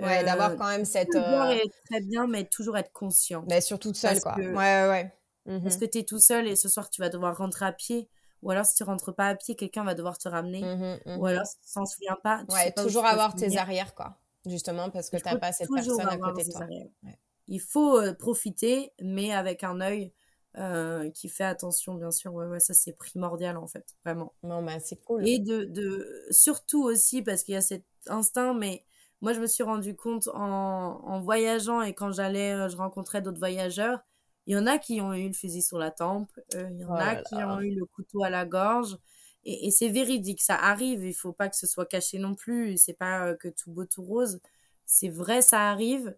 Ouais, 0.00 0.22
euh, 0.22 0.24
d'avoir 0.24 0.56
quand 0.56 0.66
même 0.68 0.84
cette. 0.84 1.14
Euh... 1.14 1.56
très 1.90 2.00
bien, 2.00 2.26
mais 2.26 2.44
toujours 2.44 2.76
être 2.76 2.92
conscient. 2.92 3.42
Bah, 3.48 3.60
surtout 3.60 3.94
seule, 3.94 4.20
quoi. 4.20 4.34
que- 4.34 4.40
Ouais, 4.40 4.54
ouais, 4.54 4.88
ouais. 4.88 5.12
Mhm. 5.46 5.62
Parce 5.62 5.76
que 5.76 5.84
tu 5.84 5.98
es 5.98 6.04
tout 6.04 6.18
seul 6.18 6.48
et 6.48 6.56
ce 6.56 6.68
soir 6.68 6.88
tu 6.90 7.00
vas 7.02 7.10
devoir 7.10 7.36
rentrer 7.36 7.66
à 7.66 7.72
pied. 7.72 8.08
Ou 8.42 8.50
alors 8.50 8.66
si 8.66 8.74
tu 8.74 8.82
rentres 8.82 9.14
pas 9.14 9.28
à 9.28 9.34
pied, 9.34 9.56
quelqu'un 9.56 9.84
va 9.84 9.94
devoir 9.94 10.18
te 10.18 10.28
ramener. 10.28 10.62
Mhm, 10.62 10.98
mhm. 11.06 11.18
Ou 11.20 11.26
alors 11.26 11.46
si 11.46 11.56
tu 11.60 11.72
t'en 11.74 11.86
souviens 11.86 12.16
pas, 12.22 12.44
tu 12.48 12.54
Ouais, 12.54 12.64
sais 12.64 12.72
pas 12.72 12.82
toujours 12.82 13.02
tu 13.02 13.08
avoir 13.08 13.34
tes 13.34 13.56
arrières, 13.56 13.94
quoi. 13.94 14.18
Justement, 14.46 14.90
parce 14.90 15.08
que 15.08 15.16
t'as 15.16 15.30
faut 15.30 15.38
pas 15.38 15.52
cette 15.52 15.70
personne 15.72 16.00
à 16.08 16.18
côté 16.18 16.44
de 16.44 16.50
toi. 16.50 16.66
Ouais. 16.66 17.18
Il 17.48 17.60
faut 17.60 17.98
euh, 17.98 18.12
profiter, 18.14 18.92
mais 19.00 19.32
avec 19.32 19.64
un 19.64 19.80
œil 19.80 20.12
euh, 20.58 21.10
qui 21.10 21.28
fait 21.28 21.44
attention, 21.44 21.94
bien 21.94 22.10
sûr. 22.10 22.32
Ouais, 22.34 22.46
ouais, 22.46 22.60
ça 22.60 22.74
c'est 22.74 22.92
primordial 22.92 23.56
en 23.56 23.66
fait, 23.66 23.86
vraiment. 24.04 24.34
Bon, 24.42 24.62
bah, 24.62 24.78
c'est 24.80 24.96
cool. 24.96 25.26
Et 25.26 25.38
de, 25.38 25.64
de 25.64 26.26
surtout 26.30 26.82
aussi 26.84 27.22
parce 27.22 27.42
qu'il 27.42 27.54
y 27.54 27.56
a 27.56 27.62
cet 27.62 27.84
instinct, 28.06 28.52
mais 28.54 28.84
moi 29.24 29.34
je 29.34 29.40
me 29.40 29.48
suis 29.48 29.64
rendu 29.64 29.96
compte 29.96 30.28
en, 30.34 31.00
en 31.04 31.20
voyageant 31.22 31.82
et 31.82 31.94
quand 31.94 32.12
j'allais, 32.12 32.52
euh, 32.54 32.68
je 32.70 32.76
rencontrais 32.78 33.22
d'autres 33.22 33.40
voyageurs. 33.40 34.00
Il 34.46 34.54
y 34.54 34.58
en 34.58 34.66
a 34.66 34.78
qui 34.78 35.00
ont 35.02 35.14
eu 35.14 35.28
le 35.28 35.34
fusil 35.34 35.62
sur 35.62 35.78
la 35.78 35.90
tempe, 35.90 36.30
euh, 36.54 36.68
il 36.72 36.80
y 36.80 36.84
en 36.86 36.98
a 36.98 37.16
qui 37.16 37.44
ont 37.44 37.60
eu 37.60 37.74
le 37.74 37.86
couteau 37.86 38.24
à 38.24 38.30
la 38.30 38.46
gorge. 38.46 38.98
Et, 39.44 39.68
et 39.68 39.70
c'est 39.72 39.88
véridique, 39.90 40.42
ça 40.42 40.56
arrive, 40.56 41.04
il 41.04 41.14
faut 41.14 41.32
pas 41.32 41.48
que 41.50 41.56
ce 41.56 41.66
soit 41.66 41.86
caché 41.86 42.18
non 42.18 42.34
plus, 42.36 42.76
c'est 42.78 42.94
pas 42.94 43.26
euh, 43.28 43.36
que 43.36 43.48
tout 43.48 43.70
beau 43.72 43.86
tout 43.86 44.04
rose. 44.04 44.40
C'est 44.86 45.08
vrai, 45.10 45.42
ça 45.42 45.70
arrive, 45.70 46.16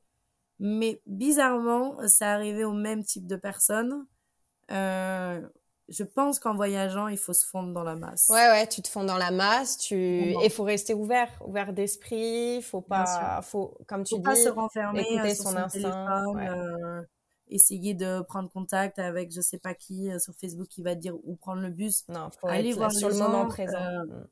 mais 0.61 1.03
bizarrement, 1.07 1.99
ça 2.09 2.33
arrivait 2.35 2.65
au 2.65 2.73
même 2.73 3.05
type 3.05 3.27
de 3.27 3.37
personnes. 3.37 4.07
Euh, 4.70 5.43
je 5.89 6.03
pense 6.03 6.41
qu'en 6.41 6.55
voyageant, 6.55 7.07
il 7.09 7.17
faut 7.19 7.33
se 7.33 7.47
fondre 7.47 7.73
dans 7.73 7.85
la 7.85 7.95
masse. 7.95 8.27
Ouais, 8.29 8.49
ouais, 8.49 8.67
tu 8.67 8.83
te 8.83 8.89
fonds 8.89 9.05
dans 9.05 9.19
la 9.19 9.31
masse, 9.31 9.79
tu... 9.79 9.95
Vraiment. 9.95 10.41
et 10.41 10.49
faut 10.49 10.65
rester 10.65 10.95
ouvert, 10.95 11.31
ouvert 11.47 11.73
d'esprit, 11.73 12.61
faut 12.63 12.81
pas, 12.81 13.41
faut, 13.43 13.79
comme 13.87 14.03
tu 14.03 14.17
faut 14.17 14.21
pas 14.21 14.35
dis, 14.35 14.43
se 14.43 14.49
renfermer 14.49 15.01
écouter 15.03 15.21
euh, 15.21 15.35
sur 15.35 15.45
son 15.45 15.51
son, 15.51 15.57
instinct, 15.57 16.27
ouais. 16.35 16.49
euh, 16.49 17.03
essayer 17.49 17.95
de 17.95 18.21
prendre 18.23 18.51
contact 18.51 18.99
avec 18.99 19.33
je 19.33 19.41
sais 19.41 19.59
pas 19.59 19.75
qui 19.75 20.11
euh, 20.11 20.19
sur 20.19 20.35
Facebook 20.35 20.67
qui 20.67 20.83
va 20.83 20.97
te 20.97 21.01
dire 21.01 21.15
où 21.23 21.37
prendre 21.37 21.63
le 21.63 21.71
bus. 21.71 22.05
non, 22.09 22.31
faut 22.41 22.49
Allez 22.49 22.71
être 22.71 22.77
voir 22.79 22.93
sur 22.93 23.09
le 23.09 23.17
moment 23.17 23.47
présent. 23.47 23.79
euh, 23.79 24.25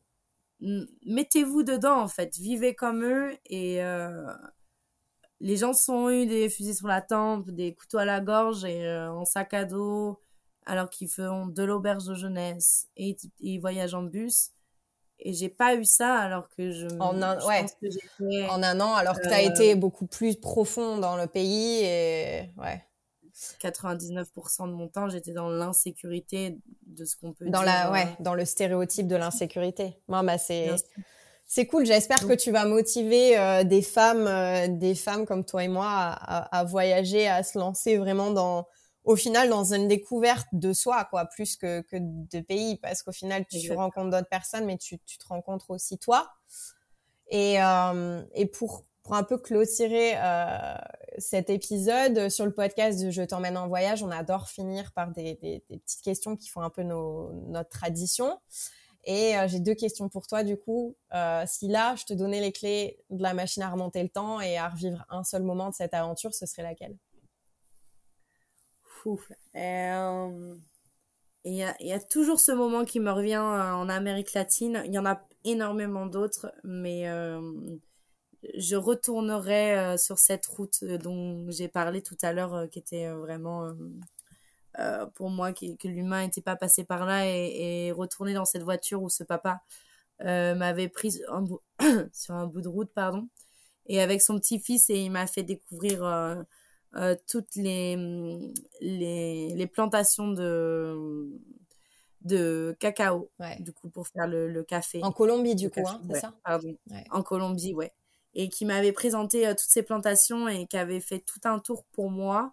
Mm. 0.60 0.84
mettez-vous 1.06 1.62
dedans 1.64 2.00
en 2.00 2.08
fait, 2.08 2.36
vivez 2.36 2.74
comme 2.74 3.04
eux 3.04 3.36
et 3.46 3.80
les 5.40 5.56
gens 5.56 5.72
sont 5.74 6.08
eu 6.10 6.26
des 6.26 6.48
fusils 6.48 6.76
sur 6.76 6.86
la 6.88 7.02
tempe, 7.02 7.50
des 7.50 7.74
couteaux 7.74 7.98
à 7.98 8.04
la 8.04 8.20
gorge 8.20 8.64
et 8.64 8.88
en 8.88 9.24
sac 9.24 9.52
à 9.52 9.64
dos 9.64 10.18
alors 10.66 10.90
qu'ils 10.90 11.08
font 11.08 11.46
de 11.46 11.62
l'auberge 11.62 12.04
de 12.04 12.14
jeunesse 12.14 12.88
et 12.96 13.16
ils 13.40 13.58
voyagent 13.58 13.94
en 13.94 14.02
bus. 14.02 14.50
Et 15.20 15.32
j'ai 15.32 15.48
pas 15.48 15.76
eu 15.76 15.84
ça 15.84 16.16
alors 16.16 16.48
que 16.48 16.70
je 16.70 16.86
en 16.98 17.22
un 17.22 17.38
ouais. 17.46 17.64
en 18.50 18.62
un 18.62 18.80
an 18.80 18.94
alors 18.94 19.16
que 19.16 19.26
tu 19.26 19.32
as 19.32 19.42
été 19.42 19.74
beaucoup 19.76 20.06
plus 20.06 20.36
profond 20.36 20.98
dans 20.98 21.16
le 21.16 21.26
pays 21.26 21.84
et 21.84 22.50
ouais. 22.58 22.84
99% 23.62 24.68
de 24.68 24.72
mon 24.72 24.88
temps 24.88 25.08
j'étais 25.08 25.32
dans 25.32 25.48
l'insécurité 25.48 26.58
de 26.86 27.04
ce 27.04 27.16
qu'on 27.16 27.32
peut 27.32 27.46
dans 27.46 27.62
dire 27.62 27.66
la 27.66 27.90
ouais 27.90 28.04
euh, 28.04 28.22
dans 28.22 28.34
le 28.34 28.44
stéréotype 28.44 29.06
de 29.06 29.16
l'insécurité. 29.16 29.96
Moi 30.08 30.22
bah 30.22 30.38
c'est 30.38 30.74
c'est 31.46 31.66
cool. 31.66 31.86
J'espère 31.86 32.26
que 32.26 32.32
tu 32.32 32.50
vas 32.50 32.64
motiver 32.64 33.38
euh, 33.38 33.64
des 33.64 33.82
femmes 33.82 34.26
euh, 34.26 34.66
des 34.68 34.94
femmes 34.94 35.26
comme 35.26 35.44
toi 35.44 35.62
et 35.62 35.68
moi 35.68 35.86
à, 35.88 36.58
à, 36.58 36.64
voyager 36.64 37.28
à 37.28 37.42
se 37.42 37.58
lancer 37.58 37.96
vraiment 37.98 38.30
dans 38.30 38.66
au 39.04 39.16
final 39.16 39.48
dans 39.48 39.74
une 39.74 39.88
découverte 39.88 40.48
de 40.52 40.72
soi, 40.72 41.04
quoi, 41.04 41.26
plus 41.26 41.56
que, 41.56 41.82
que 41.82 41.96
de 42.00 42.40
pays, 42.40 42.76
parce 42.76 43.02
qu'au 43.02 43.12
final, 43.12 43.44
tu 43.46 43.72
rencontres 43.72 44.10
d'autres 44.10 44.28
personnes, 44.28 44.64
mais 44.64 44.78
tu, 44.78 44.98
tu, 45.00 45.18
te 45.18 45.26
rencontres 45.26 45.70
aussi 45.70 45.98
toi. 45.98 46.30
Et, 47.28 47.62
euh, 47.62 48.22
et 48.34 48.46
pour, 48.46 48.84
pour 49.02 49.14
un 49.14 49.22
peu 49.22 49.38
clôturer 49.38 50.14
euh, 50.16 50.74
cet 51.18 51.50
épisode 51.50 52.30
sur 52.30 52.46
le 52.46 52.52
podcast 52.52 53.02
de 53.02 53.10
Je 53.10 53.22
t'emmène 53.22 53.56
en 53.56 53.68
voyage, 53.68 54.02
on 54.02 54.10
adore 54.10 54.48
finir 54.48 54.92
par 54.92 55.10
des, 55.10 55.34
des, 55.34 55.62
des, 55.68 55.78
petites 55.78 56.02
questions 56.02 56.36
qui 56.36 56.48
font 56.48 56.62
un 56.62 56.70
peu 56.70 56.82
nos, 56.82 57.30
notre 57.48 57.70
tradition. 57.70 58.38
Et 59.06 59.36
euh, 59.36 59.46
j'ai 59.48 59.60
deux 59.60 59.74
questions 59.74 60.08
pour 60.08 60.26
toi, 60.26 60.42
du 60.44 60.56
coup. 60.56 60.96
Euh, 61.14 61.44
si 61.46 61.68
là, 61.68 61.94
je 61.96 62.04
te 62.04 62.14
donnais 62.14 62.40
les 62.40 62.52
clés 62.52 62.98
de 63.10 63.22
la 63.22 63.34
machine 63.34 63.62
à 63.62 63.68
remonter 63.68 64.02
le 64.02 64.08
temps 64.08 64.40
et 64.40 64.56
à 64.56 64.68
revivre 64.70 65.04
un 65.10 65.24
seul 65.24 65.42
moment 65.42 65.68
de 65.68 65.74
cette 65.74 65.94
aventure, 65.94 66.34
ce 66.34 66.46
serait 66.46 66.62
laquelle? 66.62 66.96
Euh, 69.56 70.54
il 71.44 71.54
y, 71.54 71.92
a, 71.92 72.00
toujours 72.00 72.40
ce 72.40 72.52
moment 72.52 72.84
qui 72.84 73.00
me 73.00 73.10
revient 73.10 73.34
euh, 73.34 73.72
en 73.72 73.88
Amérique 73.88 74.32
latine. 74.32 74.82
Il 74.86 74.94
y 74.94 74.98
en 74.98 75.06
a 75.06 75.22
énormément 75.44 76.06
d'autres, 76.06 76.52
mais 76.64 77.08
euh, 77.08 77.40
je 78.56 78.76
retournerai 78.76 79.98
sur 79.98 80.18
cette 80.18 80.46
route 80.46 80.82
dont 80.84 81.46
j'ai 81.50 81.68
parlé 81.68 82.02
tout 82.02 82.16
à 82.22 82.32
l'heure, 82.32 82.68
qui 82.70 82.78
était 82.78 83.10
vraiment 83.10 83.74
pour 85.14 85.30
moi 85.30 85.52
que, 85.52 85.86
l'humain 85.86 86.24
n'était 86.24 86.40
pas 86.42 86.56
passé 86.56 86.84
par 86.84 87.04
là 87.06 87.26
et, 87.26 87.92
retourner 87.92 88.34
dans 88.34 88.44
cette 88.44 88.62
voiture 88.62 89.02
où 89.02 89.10
ce 89.10 89.24
papa 89.24 89.60
m'avait 90.20 90.88
pris 90.88 91.12
sur 92.12 92.34
un 92.34 92.46
bout 92.46 92.60
de 92.62 92.68
route, 92.68 92.90
pardon, 92.94 93.28
et 93.86 94.00
avec 94.00 94.22
son 94.22 94.38
petit-fils 94.38 94.88
et 94.90 95.00
il 95.00 95.10
m'a 95.10 95.26
fait 95.26 95.42
découvrir 95.42 96.46
euh, 96.96 97.16
toutes 97.28 97.56
les, 97.56 97.96
les, 98.80 99.48
les, 99.54 99.66
plantations 99.66 100.28
de, 100.28 101.28
de 102.20 102.76
cacao, 102.78 103.30
du 103.58 103.72
coup, 103.72 103.88
pour 103.88 104.06
faire 104.06 104.28
le, 104.28 104.48
le 104.48 104.62
café. 104.62 105.02
En 105.02 105.10
Colombie, 105.10 105.56
du 105.56 105.70
coup, 105.70 105.80
hein, 105.86 106.00
c'est 106.08 106.20
ça 106.20 106.34
Pardon. 106.44 106.76
En 107.10 107.22
Colombie, 107.22 107.74
ouais. 107.74 107.92
Et 108.34 108.48
qui 108.48 108.64
m'avait 108.64 108.92
présenté 108.92 109.46
euh, 109.46 109.50
toutes 109.50 109.70
ces 109.70 109.82
plantations 109.82 110.48
et 110.48 110.66
qui 110.66 110.76
avait 110.76 111.00
fait 111.00 111.20
tout 111.20 111.40
un 111.44 111.58
tour 111.58 111.84
pour 111.92 112.10
moi. 112.10 112.52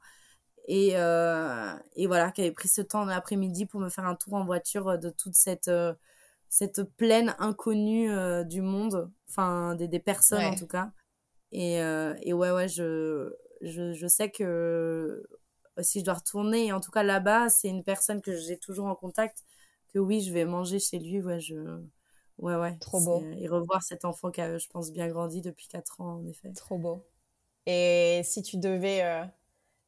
Et, 0.67 0.91
euh, 0.95 1.73
et 1.95 2.07
voilà, 2.07 2.31
qui 2.31 2.41
avait 2.41 2.51
pris 2.51 2.67
ce 2.67 2.81
temps 2.81 3.05
l'après-midi 3.05 3.65
pour 3.65 3.79
me 3.79 3.89
faire 3.89 4.05
un 4.05 4.15
tour 4.15 4.33
en 4.35 4.45
voiture 4.45 4.97
de 4.97 5.09
toute 5.09 5.35
cette, 5.35 5.71
cette 6.49 6.83
plaine 6.97 7.35
inconnue 7.39 8.09
du 8.45 8.61
monde, 8.61 9.11
enfin, 9.27 9.75
des, 9.75 9.87
des 9.87 9.99
personnes 9.99 10.45
en 10.45 10.55
tout 10.55 10.67
cas. 10.67 10.91
Et, 11.51 11.77
et 11.77 12.33
ouais, 12.33 12.51
ouais, 12.51 12.67
je, 12.67 13.33
je, 13.61 13.93
je, 13.93 14.07
sais 14.07 14.29
que 14.29 14.43
euh, 14.43 15.83
si 15.83 15.99
je 15.99 16.05
dois 16.05 16.15
retourner, 16.15 16.73
en 16.73 16.79
tout 16.79 16.91
cas 16.91 17.03
là-bas, 17.03 17.49
c'est 17.49 17.69
une 17.69 17.83
personne 17.83 18.21
que 18.21 18.35
j'ai 18.35 18.57
toujours 18.57 18.87
en 18.87 18.95
contact, 18.95 19.43
que 19.93 19.99
oui, 19.99 20.21
je 20.21 20.33
vais 20.33 20.45
manger 20.45 20.79
chez 20.79 20.99
lui. 20.99 21.21
Ouais, 21.21 21.39
je... 21.39 21.55
ouais, 22.37 22.55
ouais. 22.55 22.77
Trop 22.79 23.01
beau. 23.01 23.23
Et 23.37 23.47
revoir 23.47 23.83
cet 23.83 24.05
enfant 24.05 24.31
qui 24.31 24.41
a, 24.41 24.57
je 24.57 24.67
pense, 24.67 24.91
bien 24.91 25.07
grandi 25.07 25.41
depuis 25.41 25.67
4 25.67 26.01
ans, 26.01 26.19
en 26.19 26.25
effet. 26.25 26.51
Trop 26.53 26.77
beau. 26.77 27.05
Et 27.65 28.21
si 28.23 28.41
tu 28.41 28.57
devais 28.57 29.03
euh, 29.03 29.23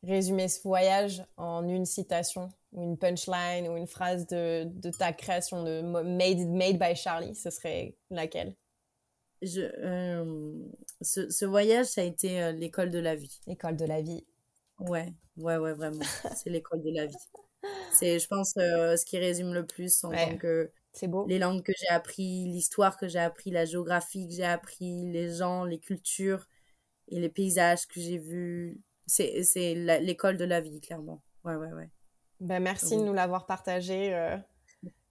résumer 0.04 0.48
ce 0.48 0.62
voyage 0.62 1.26
en 1.38 1.68
une 1.68 1.86
citation, 1.86 2.52
ou 2.72 2.84
une 2.84 2.98
punchline, 2.98 3.68
ou 3.68 3.78
une 3.78 3.88
phrase 3.88 4.28
de, 4.28 4.66
de 4.66 4.90
ta 4.92 5.14
création 5.14 5.64
de 5.64 5.82
Made, 5.82 6.48
Made 6.50 6.78
by 6.78 6.96
Charlie, 6.96 7.36
ce 7.36 7.50
serait 7.50 7.96
laquelle? 8.10 8.56
Je, 9.46 9.62
euh, 9.62 10.54
ce, 11.02 11.30
ce, 11.30 11.46
voyage, 11.46 11.88
ça 11.88 12.02
a 12.02 12.04
été 12.04 12.42
euh, 12.42 12.52
l'école 12.52 12.90
de 12.90 13.00
la 13.00 13.16
vie. 13.16 13.40
L'école 13.48 13.76
de 13.76 13.86
la 13.86 14.02
vie. 14.02 14.26
Ouais, 14.80 15.14
ouais, 15.38 15.58
ouais, 15.58 15.74
vraiment. 15.74 16.00
c'est 16.36 16.50
l'école 16.50 16.82
de 16.82 16.92
la 16.92 17.06
vie. 17.06 17.16
C'est, 17.92 18.20
je 18.20 18.28
pense, 18.28 18.56
euh, 18.58 18.98
ce 18.98 19.06
qui 19.06 19.18
résume 19.18 19.54
le 19.54 19.66
plus 19.66 20.04
en 20.04 20.12
tant 20.12 20.38
que. 20.38 20.72
C'est 20.92 21.08
beau. 21.08 21.26
Les 21.28 21.40
langues 21.40 21.64
que 21.64 21.72
j'ai 21.76 21.88
appris, 21.88 22.46
l'histoire 22.46 22.98
que 22.98 23.08
j'ai 23.08 23.20
appris, 23.20 23.50
la 23.50 23.66
géographie 23.66 24.28
que 24.28 24.34
j'ai 24.34 24.46
appris, 24.46 25.12
les 25.12 25.34
gens, 25.34 25.64
les 25.64 25.80
cultures 25.80 26.48
et 27.08 27.20
les 27.20 27.30
paysages 27.30 27.88
que 27.88 28.00
j'ai 28.00 28.18
vus. 28.20 28.80
C'est, 29.08 29.44
c'est 29.44 29.74
l'école 29.74 30.38
de 30.38 30.46
la 30.46 30.62
vie, 30.62 30.80
clairement. 30.82 31.24
Ouais, 31.44 31.56
ouais, 31.56 31.72
ouais. 31.74 31.90
Ben, 32.40 32.62
merci 32.62 32.96
de 32.96 33.04
nous 33.04 33.14
l'avoir 33.14 33.46
partagé 33.46 34.14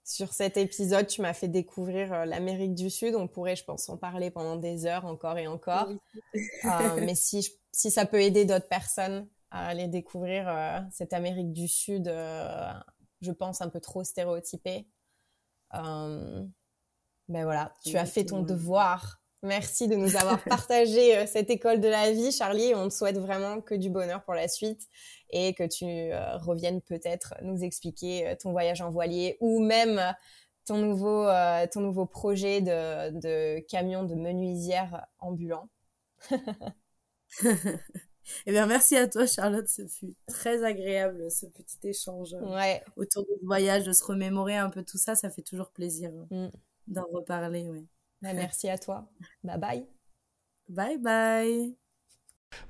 sur 0.05 0.33
cet 0.33 0.57
épisode, 0.57 1.07
tu 1.07 1.23
m'as 1.23 1.33
fait 1.33 1.49
découvrir 1.49 2.13
euh, 2.13 2.25
l'Amérique 2.25 2.75
du 2.75 2.91
Sud. 2.91 3.15
On 3.15 3.29
pourrait, 3.29 3.57
je 3.57 3.65
pense, 3.65 3.89
en 3.89 3.97
parler 3.97 4.31
pendant 4.31 4.57
des 4.57 4.87
heures 4.87 5.05
encore 5.05 5.39
et 5.39 5.47
encore. 5.47 5.89
Euh, 6.35 6.41
mais 7.01 7.15
si, 7.15 7.49
si 7.71 7.91
ça 7.91 8.05
peut 8.05 8.21
aider 8.21 8.45
d'autres 8.45 8.69
personnes 8.69 9.29
à 9.51 9.69
aller 9.69 9.87
découvrir 9.87 10.49
euh, 10.49 10.81
cette 10.91 11.13
Amérique 11.13 11.53
du 11.53 11.69
Sud, 11.69 12.07
je 12.09 13.33
pense 13.33 13.61
un 13.61 13.69
peu 13.69 13.81
trop 13.81 14.03
stéréotypée. 14.03 14.89
ben 15.73 16.51
voilà, 17.29 17.73
tu 17.85 17.97
as 17.97 18.07
fait 18.07 18.25
ton 18.25 18.43
devoir 18.43 19.19
Merci 19.45 19.89
de 19.89 19.97
nous 19.97 20.17
avoir 20.17 20.43
partagé 20.45 21.27
cette 21.27 21.51
école 21.51 21.81
de 21.81 21.89
la 21.89 22.13
vie, 22.13 22.31
Charlie. 22.31 22.75
On 22.77 22.89
te 22.89 22.95
souhaite 22.95 23.19
vraiment 23.19 23.61
que 23.61 23.75
du 23.75 23.91
bonheur 23.91 24.23
pour 24.23 24.35
la 24.35 24.47
suite 24.47 24.89
et 25.33 25.55
que 25.55 25.67
tu 25.67 25.85
euh, 25.85 26.37
reviennes 26.39 26.81
peut-être 26.83 27.35
nous 27.43 27.65
expliquer 27.65 28.29
euh, 28.29 28.37
ton 28.41 28.53
voyage 28.53 28.81
en 28.81 28.91
voilier 28.91 29.37
ou 29.41 29.61
même 29.61 30.01
ton 30.65 30.77
nouveau, 30.77 31.27
ton 31.73 31.81
nouveau 31.81 32.07
projet 32.07 32.61
de, 32.61 33.11
de 33.19 33.59
camion 33.67 34.05
de 34.05 34.15
menuisière 34.15 35.09
ambulant. 35.19 35.69
eh 38.47 38.53
bien, 38.53 38.67
merci 38.67 38.97
à 38.97 39.09
toi, 39.09 39.27
Charlotte. 39.27 39.67
Ce 39.67 39.85
fut 39.89 40.15
très 40.29 40.63
agréable, 40.63 41.29
ce 41.33 41.47
petit 41.47 41.79
échange 41.83 42.37
autour 42.97 43.25
du 43.25 43.45
voyage, 43.45 43.85
de 43.85 43.93
se 43.93 44.05
remémorer 44.05 44.57
un 44.57 44.71
peu 44.71 44.85
tout 44.85 44.99
ça. 44.99 45.17
Ça 45.17 45.31
fait 45.31 45.43
toujours 45.43 45.73
plaisir 45.73 46.13
mm. 46.31 46.51
d'en 46.87 47.07
reparler. 47.13 47.69
Ouais. 47.69 47.85
Bah, 48.23 48.33
merci 48.33 48.69
à 48.69 48.79
toi. 48.79 49.11
Bye 49.43 49.59
bye. 49.59 49.87
Bye 50.69 50.99
bye. 50.99 51.82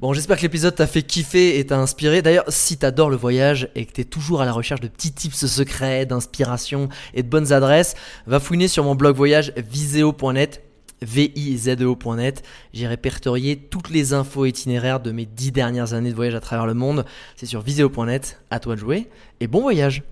Bon, 0.00 0.12
j'espère 0.12 0.36
que 0.36 0.42
l'épisode 0.42 0.74
t'a 0.74 0.86
fait 0.86 1.02
kiffer 1.02 1.58
et 1.58 1.66
t'a 1.66 1.78
inspiré. 1.78 2.22
D'ailleurs, 2.22 2.44
si 2.48 2.76
t'adores 2.76 3.10
le 3.10 3.16
voyage 3.16 3.68
et 3.74 3.86
que 3.86 3.92
t'es 3.92 4.04
toujours 4.04 4.42
à 4.42 4.44
la 4.44 4.52
recherche 4.52 4.80
de 4.80 4.88
petits 4.88 5.12
tips 5.12 5.46
secrets, 5.46 6.06
d'inspiration 6.06 6.88
et 7.14 7.22
de 7.22 7.28
bonnes 7.28 7.52
adresses, 7.52 7.94
va 8.26 8.40
fouiner 8.40 8.68
sur 8.68 8.84
mon 8.84 8.94
blog 8.94 9.16
voyage 9.16 9.52
viseo.net 9.56 10.62
V-I-Z-E-O.net. 11.02 12.42
J'ai 12.72 12.86
répertorié 12.86 13.56
toutes 13.56 13.90
les 13.90 14.12
infos 14.12 14.46
itinéraires 14.46 15.00
de 15.00 15.10
mes 15.12 15.26
dix 15.26 15.52
dernières 15.52 15.94
années 15.94 16.10
de 16.10 16.16
voyage 16.16 16.34
à 16.34 16.40
travers 16.40 16.66
le 16.66 16.74
monde. 16.74 17.04
C'est 17.36 17.46
sur 17.46 17.60
viseo.net. 17.60 18.40
À 18.50 18.60
toi 18.60 18.74
de 18.74 18.80
jouer 18.80 19.08
et 19.40 19.46
bon 19.46 19.62
voyage! 19.62 20.02